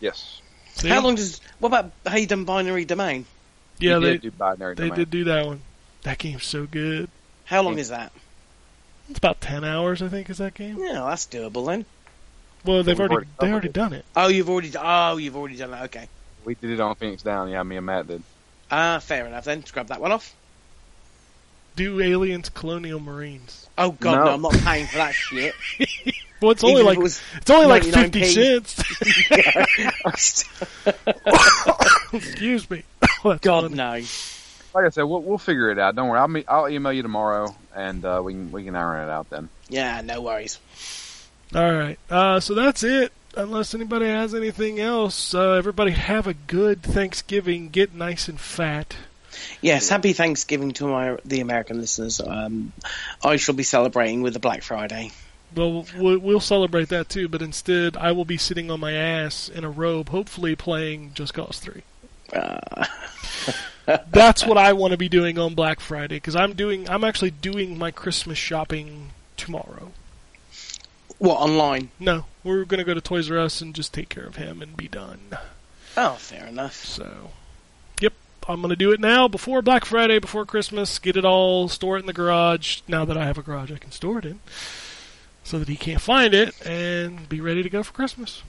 Yes. 0.00 0.40
See? 0.74 0.88
How 0.88 1.02
long 1.02 1.14
does? 1.14 1.40
What 1.58 1.68
about 1.68 1.92
Hayden 2.08 2.44
Binary 2.44 2.84
Domain? 2.84 3.26
Yeah, 3.78 3.98
we 3.98 4.04
they 4.04 4.12
did 4.12 4.22
do 4.22 4.30
binary 4.32 4.74
Domain. 4.74 4.88
they 4.90 4.90
domain. 4.90 4.98
did 4.98 5.10
do 5.10 5.24
that 5.24 5.46
one. 5.46 5.60
That 6.02 6.18
game's 6.18 6.44
so 6.44 6.66
good. 6.66 7.08
How 7.44 7.62
long 7.62 7.74
Yeah. 7.74 7.80
is 7.80 7.88
that? 7.90 8.12
It's 9.08 9.18
about 9.18 9.40
ten 9.40 9.64
hours, 9.64 10.02
I 10.02 10.08
think, 10.08 10.30
is 10.30 10.38
that 10.38 10.54
game. 10.54 10.78
Yeah, 10.78 11.04
that's 11.08 11.26
doable 11.26 11.66
then. 11.66 11.84
Well, 12.64 12.82
they've 12.82 12.98
already 12.98 13.14
already 13.14 13.30
they 13.40 13.50
already 13.50 13.68
it. 13.68 13.72
done 13.74 13.92
it. 13.92 14.04
Oh, 14.16 14.28
you've 14.28 14.50
already. 14.50 14.72
Oh, 14.78 15.16
you've 15.16 15.36
already 15.36 15.56
done 15.56 15.70
that. 15.70 15.84
Okay. 15.84 16.08
We 16.44 16.54
did 16.54 16.70
it 16.70 16.80
on 16.80 16.94
Phoenix 16.96 17.22
Down. 17.22 17.48
Yeah, 17.50 17.62
me 17.62 17.76
and 17.76 17.86
Matt 17.86 18.06
did. 18.08 18.22
Ah, 18.70 18.98
fair 19.00 19.26
enough 19.26 19.44
then. 19.44 19.64
Scrub 19.64 19.88
that 19.88 20.00
one 20.00 20.12
off. 20.12 20.34
Do 21.76 22.00
aliens 22.00 22.48
colonial 22.48 23.00
marines? 23.00 23.68
Oh 23.78 23.92
God, 23.92 24.16
no, 24.16 24.24
No. 24.24 24.30
I'm 24.34 24.42
not 24.42 24.52
paying 24.54 24.86
for 24.86 24.96
that 24.98 25.12
shit. 25.14 25.54
Well, 26.40 26.52
it's 26.52 26.64
only 26.64 26.80
Even 26.80 26.80
if 26.80 26.86
like 26.86 26.98
it 26.98 27.02
was- 27.02 27.20
it's 27.36 27.50
only 27.50 27.66
like 27.66 27.82
99p. 27.82 28.02
fifty 28.02 28.24
cents. 28.24 28.82
Excuse 32.14 32.70
me. 32.70 32.82
That's 33.24 33.40
God 33.40 33.62
funny. 33.64 33.74
no. 33.74 33.92
Like 34.74 34.86
I 34.86 34.88
said, 34.88 35.02
we'll 35.02 35.20
we'll 35.20 35.36
figure 35.36 35.70
it 35.70 35.78
out. 35.78 35.96
Don't 35.96 36.08
worry. 36.08 36.18
I'll 36.18 36.28
me- 36.28 36.44
I'll 36.48 36.66
email 36.68 36.92
you 36.94 37.02
tomorrow, 37.02 37.54
and 37.76 38.02
uh, 38.04 38.22
we 38.24 38.32
can 38.32 38.52
we 38.52 38.64
can 38.64 38.74
iron 38.74 39.06
it 39.08 39.12
out 39.12 39.28
then. 39.28 39.50
Yeah, 39.68 40.00
no 40.00 40.22
worries. 40.22 40.58
All 41.54 41.70
right. 41.72 41.98
Uh, 42.08 42.40
so 42.40 42.54
that's 42.54 42.82
it. 42.84 43.12
Unless 43.36 43.74
anybody 43.74 44.06
has 44.06 44.34
anything 44.34 44.80
else, 44.80 45.34
uh, 45.34 45.52
everybody 45.52 45.92
have 45.92 46.26
a 46.26 46.34
good 46.34 46.82
Thanksgiving. 46.82 47.68
Get 47.68 47.94
nice 47.94 48.28
and 48.28 48.40
fat. 48.40 48.96
Yes, 49.60 49.88
happy 49.88 50.12
Thanksgiving 50.12 50.72
to 50.72 50.86
my 50.86 51.16
the 51.24 51.40
American 51.40 51.80
listeners. 51.80 52.20
Um, 52.20 52.72
I 53.22 53.36
shall 53.36 53.54
be 53.54 53.62
celebrating 53.62 54.22
with 54.22 54.32
the 54.34 54.40
Black 54.40 54.62
Friday. 54.62 55.12
Well, 55.54 55.86
we'll 55.96 56.18
we'll 56.18 56.40
celebrate 56.40 56.88
that 56.88 57.08
too, 57.08 57.28
but 57.28 57.42
instead, 57.42 57.96
I 57.96 58.12
will 58.12 58.24
be 58.24 58.36
sitting 58.36 58.70
on 58.70 58.80
my 58.80 58.92
ass 58.92 59.48
in 59.48 59.64
a 59.64 59.70
robe, 59.70 60.08
hopefully 60.08 60.56
playing 60.56 61.12
Just 61.14 61.34
Cause 61.34 61.58
3. 61.58 61.82
Uh, 62.32 62.86
That's 64.10 64.46
what 64.46 64.58
I 64.58 64.72
want 64.72 64.92
to 64.92 64.96
be 64.96 65.08
doing 65.08 65.38
on 65.38 65.54
Black 65.54 65.80
Friday 65.80 66.16
because 66.16 66.36
I'm 66.36 66.52
doing. 66.52 66.88
I'm 66.88 67.04
actually 67.04 67.30
doing 67.32 67.78
my 67.78 67.90
Christmas 67.90 68.38
shopping 68.38 69.10
tomorrow. 69.36 69.92
What 71.20 71.38
online? 71.38 71.90
No, 72.00 72.24
we're 72.42 72.64
gonna 72.64 72.82
go 72.82 72.94
to 72.94 73.00
Toys 73.00 73.30
R 73.30 73.38
Us 73.38 73.60
and 73.60 73.74
just 73.74 73.94
take 73.94 74.08
care 74.08 74.24
of 74.24 74.36
him 74.36 74.60
and 74.60 74.76
be 74.76 74.88
done. 74.88 75.20
Oh, 75.96 76.14
fair 76.14 76.46
enough. 76.46 76.74
So, 76.74 77.30
yep, 78.00 78.14
I'm 78.48 78.62
gonna 78.62 78.74
do 78.74 78.90
it 78.90 79.00
now 79.00 79.28
before 79.28 79.62
Black 79.62 79.84
Friday, 79.84 80.18
before 80.18 80.46
Christmas. 80.46 80.98
Get 80.98 81.16
it 81.16 81.24
all, 81.24 81.68
store 81.68 81.96
it 81.98 82.00
in 82.00 82.06
the 82.06 82.12
garage. 82.12 82.80
Now 82.88 83.04
that 83.04 83.16
I 83.18 83.26
have 83.26 83.38
a 83.38 83.42
garage, 83.42 83.70
I 83.70 83.76
can 83.76 83.92
store 83.92 84.18
it 84.18 84.24
in, 84.24 84.40
so 85.44 85.58
that 85.58 85.68
he 85.68 85.76
can't 85.76 86.00
find 86.00 86.32
it, 86.34 86.54
and 86.66 87.28
be 87.28 87.40
ready 87.40 87.62
to 87.62 87.70
go 87.70 87.82
for 87.82 87.92
Christmas. 87.92 88.42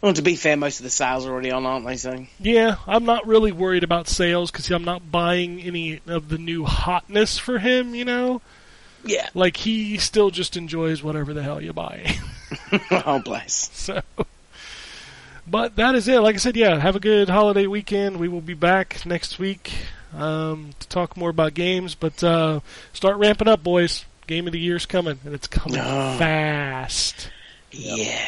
Well, 0.00 0.12
to 0.12 0.22
be 0.22 0.36
fair, 0.36 0.56
most 0.56 0.78
of 0.78 0.84
the 0.84 0.90
sales 0.90 1.26
are 1.26 1.32
already 1.32 1.50
on, 1.50 1.66
aren't 1.66 1.86
they? 1.86 1.96
So 1.96 2.26
Yeah, 2.38 2.76
I'm 2.86 3.04
not 3.04 3.26
really 3.26 3.50
worried 3.52 3.82
about 3.82 4.06
sales 4.06 4.50
because 4.50 4.70
I'm 4.70 4.84
not 4.84 5.10
buying 5.10 5.60
any 5.60 6.00
of 6.06 6.28
the 6.28 6.38
new 6.38 6.64
hotness 6.64 7.38
for 7.38 7.58
him. 7.58 7.94
You 7.94 8.04
know, 8.04 8.42
yeah. 9.04 9.28
like 9.34 9.56
he 9.58 9.98
still 9.98 10.30
just 10.30 10.56
enjoys 10.56 11.02
whatever 11.02 11.32
the 11.34 11.42
hell 11.42 11.62
you 11.62 11.72
buy. 11.72 12.14
oh 12.90 13.20
bless. 13.24 13.70
so, 13.74 14.02
but 15.46 15.76
that 15.76 15.94
is 15.94 16.08
it. 16.08 16.20
Like 16.20 16.34
I 16.34 16.38
said, 16.38 16.56
yeah, 16.56 16.78
have 16.78 16.96
a 16.96 17.00
good 17.00 17.28
holiday 17.28 17.66
weekend. 17.66 18.18
We 18.18 18.28
will 18.28 18.40
be 18.40 18.54
back 18.54 19.04
next 19.06 19.38
week 19.38 19.72
um, 20.14 20.70
to 20.78 20.88
talk 20.88 21.16
more 21.16 21.30
about 21.30 21.54
games. 21.54 21.94
But 21.94 22.22
uh, 22.22 22.60
start 22.92 23.16
ramping 23.16 23.48
up, 23.48 23.62
boys. 23.62 24.04
Game 24.26 24.46
of 24.46 24.52
the 24.52 24.58
year's 24.60 24.84
coming, 24.86 25.18
and 25.24 25.34
it's 25.34 25.46
coming 25.46 25.78
Oh. 25.80 26.16
fast. 26.18 27.30
Yeah. 27.70 28.26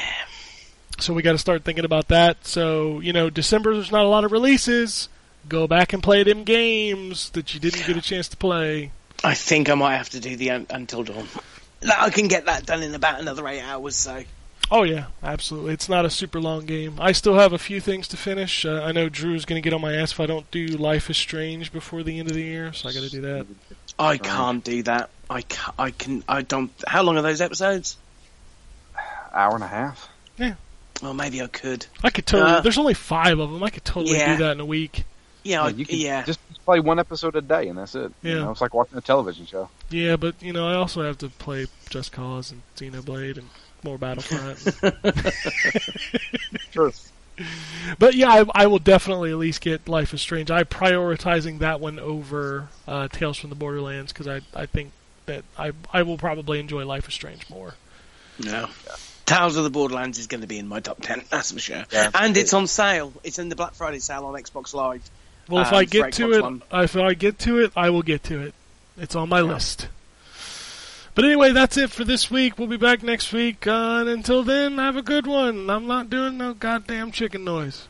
So 0.98 1.12
we 1.14 1.22
got 1.22 1.32
to 1.32 1.38
start 1.38 1.64
thinking 1.64 1.84
about 1.84 2.08
that. 2.08 2.46
So 2.46 3.00
you 3.00 3.12
know, 3.12 3.28
December 3.30 3.74
there's 3.74 3.92
not 3.92 4.04
a 4.04 4.08
lot 4.08 4.24
of 4.24 4.32
releases. 4.32 5.08
Go 5.48 5.66
back 5.66 5.92
and 5.94 6.02
play 6.02 6.22
them 6.22 6.44
games 6.44 7.30
that 7.30 7.54
you 7.54 7.60
didn't 7.60 7.86
get 7.86 7.96
a 7.96 8.02
chance 8.02 8.28
to 8.28 8.36
play. 8.36 8.92
I 9.22 9.34
think 9.34 9.68
I 9.68 9.74
might 9.74 9.96
have 9.96 10.10
to 10.10 10.20
do 10.20 10.36
the 10.36 10.50
un- 10.50 10.66
Until 10.70 11.02
Dawn. 11.04 11.26
No, 11.82 11.94
I 11.98 12.10
can 12.10 12.28
get 12.28 12.46
that 12.46 12.66
done 12.66 12.82
in 12.82 12.94
about 12.94 13.20
another 13.20 13.46
eight 13.48 13.62
hours. 13.62 13.96
So 13.96 14.22
Oh 14.72 14.84
yeah, 14.84 15.06
absolutely. 15.22 15.72
It's 15.72 15.88
not 15.88 16.04
a 16.04 16.10
super 16.10 16.40
long 16.40 16.64
game. 16.64 16.94
I 17.00 17.12
still 17.12 17.34
have 17.34 17.52
a 17.52 17.58
few 17.58 17.80
things 17.80 18.06
to 18.08 18.16
finish. 18.16 18.64
Uh, 18.64 18.82
I 18.84 18.92
know 18.92 19.08
Drew's 19.08 19.44
going 19.44 19.60
to 19.60 19.64
get 19.66 19.74
on 19.74 19.80
my 19.80 19.94
ass 19.94 20.12
if 20.12 20.20
I 20.20 20.26
don't 20.26 20.48
do 20.52 20.66
Life 20.68 21.10
is 21.10 21.16
Strange 21.16 21.72
before 21.72 22.02
the 22.04 22.18
end 22.18 22.28
of 22.28 22.34
the 22.34 22.42
year, 22.42 22.72
so 22.72 22.88
I 22.88 22.92
got 22.92 23.02
to 23.02 23.10
do 23.10 23.20
that. 23.22 23.46
I 23.98 24.16
can't 24.16 24.62
do 24.62 24.82
that. 24.84 25.10
I 25.28 25.42
can 25.42 25.74
I 25.78 25.90
can. 25.90 26.24
I 26.28 26.42
don't. 26.42 26.70
How 26.86 27.02
long 27.02 27.16
are 27.16 27.22
those 27.22 27.40
episodes? 27.40 27.96
Hour 29.32 29.54
and 29.54 29.64
a 29.64 29.68
half. 29.68 30.08
Yeah. 30.36 30.54
Well, 31.02 31.14
maybe 31.14 31.40
I 31.42 31.46
could. 31.46 31.86
I 32.04 32.10
could 32.10 32.26
totally. 32.26 32.50
Uh, 32.52 32.60
there's 32.60 32.78
only 32.78 32.94
five 32.94 33.38
of 33.38 33.50
them. 33.50 33.62
I 33.62 33.70
could 33.70 33.84
totally 33.84 34.18
Yeah. 34.18 34.36
do 34.36 34.44
that 34.44 34.52
in 34.52 34.60
a 34.60 34.64
week. 34.64 35.04
Yeah, 35.42 35.68
you 35.68 35.86
can 35.86 35.98
yeah. 35.98 36.22
just 36.24 36.38
play 36.64 36.80
one 36.80 36.98
episode 36.98 37.36
a 37.36 37.40
day, 37.40 37.68
and 37.68 37.78
that's 37.78 37.94
it. 37.94 38.12
You 38.22 38.30
Yeah. 38.32 38.44
know, 38.44 38.50
it's 38.52 38.60
like 38.60 38.74
watching 38.74 38.98
a 38.98 39.00
television 39.00 39.46
show. 39.46 39.68
Yeah, 39.90 40.16
but 40.16 40.34
you 40.42 40.52
know, 40.52 40.66
I 40.68 40.74
also 40.74 41.02
have 41.02 41.18
to 41.18 41.28
play 41.28 41.66
Just 41.88 42.12
Cause 42.12 42.52
and 42.52 42.62
Xenoblade 42.76 43.38
and 43.38 43.48
more 43.82 43.98
Battlefront. 43.98 44.58
Sure. 46.70 46.92
but 47.98 48.14
yeah, 48.14 48.28
I, 48.30 48.44
I 48.64 48.66
will 48.66 48.78
definitely 48.78 49.30
at 49.30 49.38
least 49.38 49.60
get 49.60 49.88
Life 49.88 50.12
is 50.14 50.20
Strange. 50.20 50.50
I'm 50.50 50.66
prioritizing 50.66 51.58
that 51.60 51.80
one 51.80 51.98
over 51.98 52.68
uh, 52.86 53.08
Tales 53.08 53.38
from 53.38 53.50
the 53.50 53.56
Borderlands 53.56 54.12
because 54.12 54.28
I 54.28 54.40
I 54.54 54.66
think 54.66 54.92
that 55.26 55.44
I 55.58 55.72
I 55.92 56.02
will 56.02 56.18
probably 56.18 56.60
enjoy 56.60 56.84
Life 56.84 57.08
is 57.08 57.14
Strange 57.14 57.48
more. 57.50 57.74
No. 58.38 58.68
Tales 59.26 59.56
of 59.56 59.64
the 59.64 59.70
Borderlands 59.70 60.18
is 60.18 60.26
going 60.26 60.40
to 60.40 60.46
be 60.46 60.58
in 60.58 60.66
my 60.66 60.80
top 60.80 61.00
10, 61.02 61.22
that's 61.30 61.52
for 61.52 61.58
sure. 61.60 61.84
Yeah. 61.92 62.10
And 62.14 62.36
it's 62.36 62.52
on 62.52 62.66
sale. 62.66 63.12
It's 63.22 63.38
in 63.38 63.48
the 63.48 63.54
Black 63.56 63.74
Friday 63.74 64.00
sale 64.00 64.24
on 64.26 64.34
Xbox 64.34 64.74
Live. 64.74 65.02
Well, 65.50 65.62
if 65.62 65.68
Um, 65.72 65.74
I 65.74 65.84
get 65.84 66.12
to 66.14 66.32
it, 66.32 66.42
One. 66.42 66.62
if 66.72 66.96
I 66.96 67.14
get 67.14 67.38
to 67.40 67.58
it, 67.58 67.72
I 67.76 67.90
will 67.90 68.02
get 68.02 68.22
to 68.24 68.40
it. 68.40 68.54
It's 68.96 69.16
on 69.16 69.28
my 69.28 69.40
list. 69.40 69.88
But 71.16 71.24
anyway, 71.24 71.50
that's 71.52 71.76
it 71.76 71.90
for 71.90 72.04
this 72.04 72.30
week. 72.30 72.56
We'll 72.58 72.68
be 72.68 72.76
back 72.76 73.02
next 73.02 73.32
week. 73.32 73.66
Uh, 73.66 73.98
and 74.00 74.08
until 74.08 74.44
then, 74.44 74.78
have 74.78 74.96
a 74.96 75.02
good 75.02 75.26
one. 75.26 75.68
I'm 75.68 75.86
not 75.88 76.08
doing 76.08 76.38
no 76.38 76.54
goddamn 76.54 77.10
chicken 77.10 77.42
noise. 77.44 77.88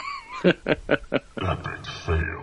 Epic 0.44 1.86
fail. 2.04 2.42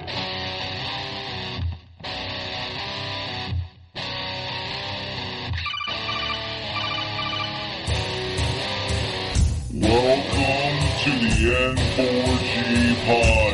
Welcome 9.73 10.79
to 11.03 11.11
the 11.19 11.35
N4G 11.75 12.95
podcast. 13.05 13.44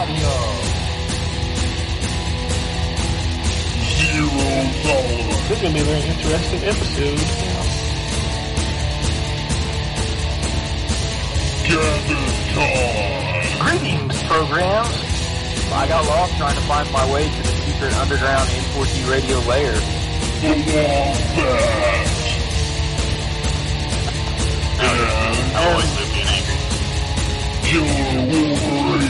Zero 0.00 0.16
tolerance. 4.80 5.44
This 5.46 5.56
is 5.56 5.60
going 5.60 5.74
to 5.74 5.76
be 5.76 5.80
a 5.80 5.84
very 5.84 6.00
interesting 6.08 6.62
episode. 6.64 7.20
Gather 11.68 12.24
time. 12.54 13.44
Greetings, 13.60 14.16
programs. 14.22 14.96
I 15.70 15.84
got 15.86 16.06
lost 16.06 16.32
trying 16.38 16.54
to 16.56 16.62
find 16.62 16.90
my 16.92 17.04
way 17.12 17.28
to 17.28 17.42
the 17.42 17.48
secret 17.68 17.92
underground 17.98 18.48
N4G 18.48 19.04
radio 19.10 19.38
lair. 19.40 19.74
The 20.40 20.48
Wombat. 20.48 21.16
And 24.80 24.96
I 25.56 25.58
always 25.68 25.90
live 25.94 26.10
being 26.14 26.26
angry. 26.26 26.56
Killer 27.68 28.24
Wolverine. 28.32 29.09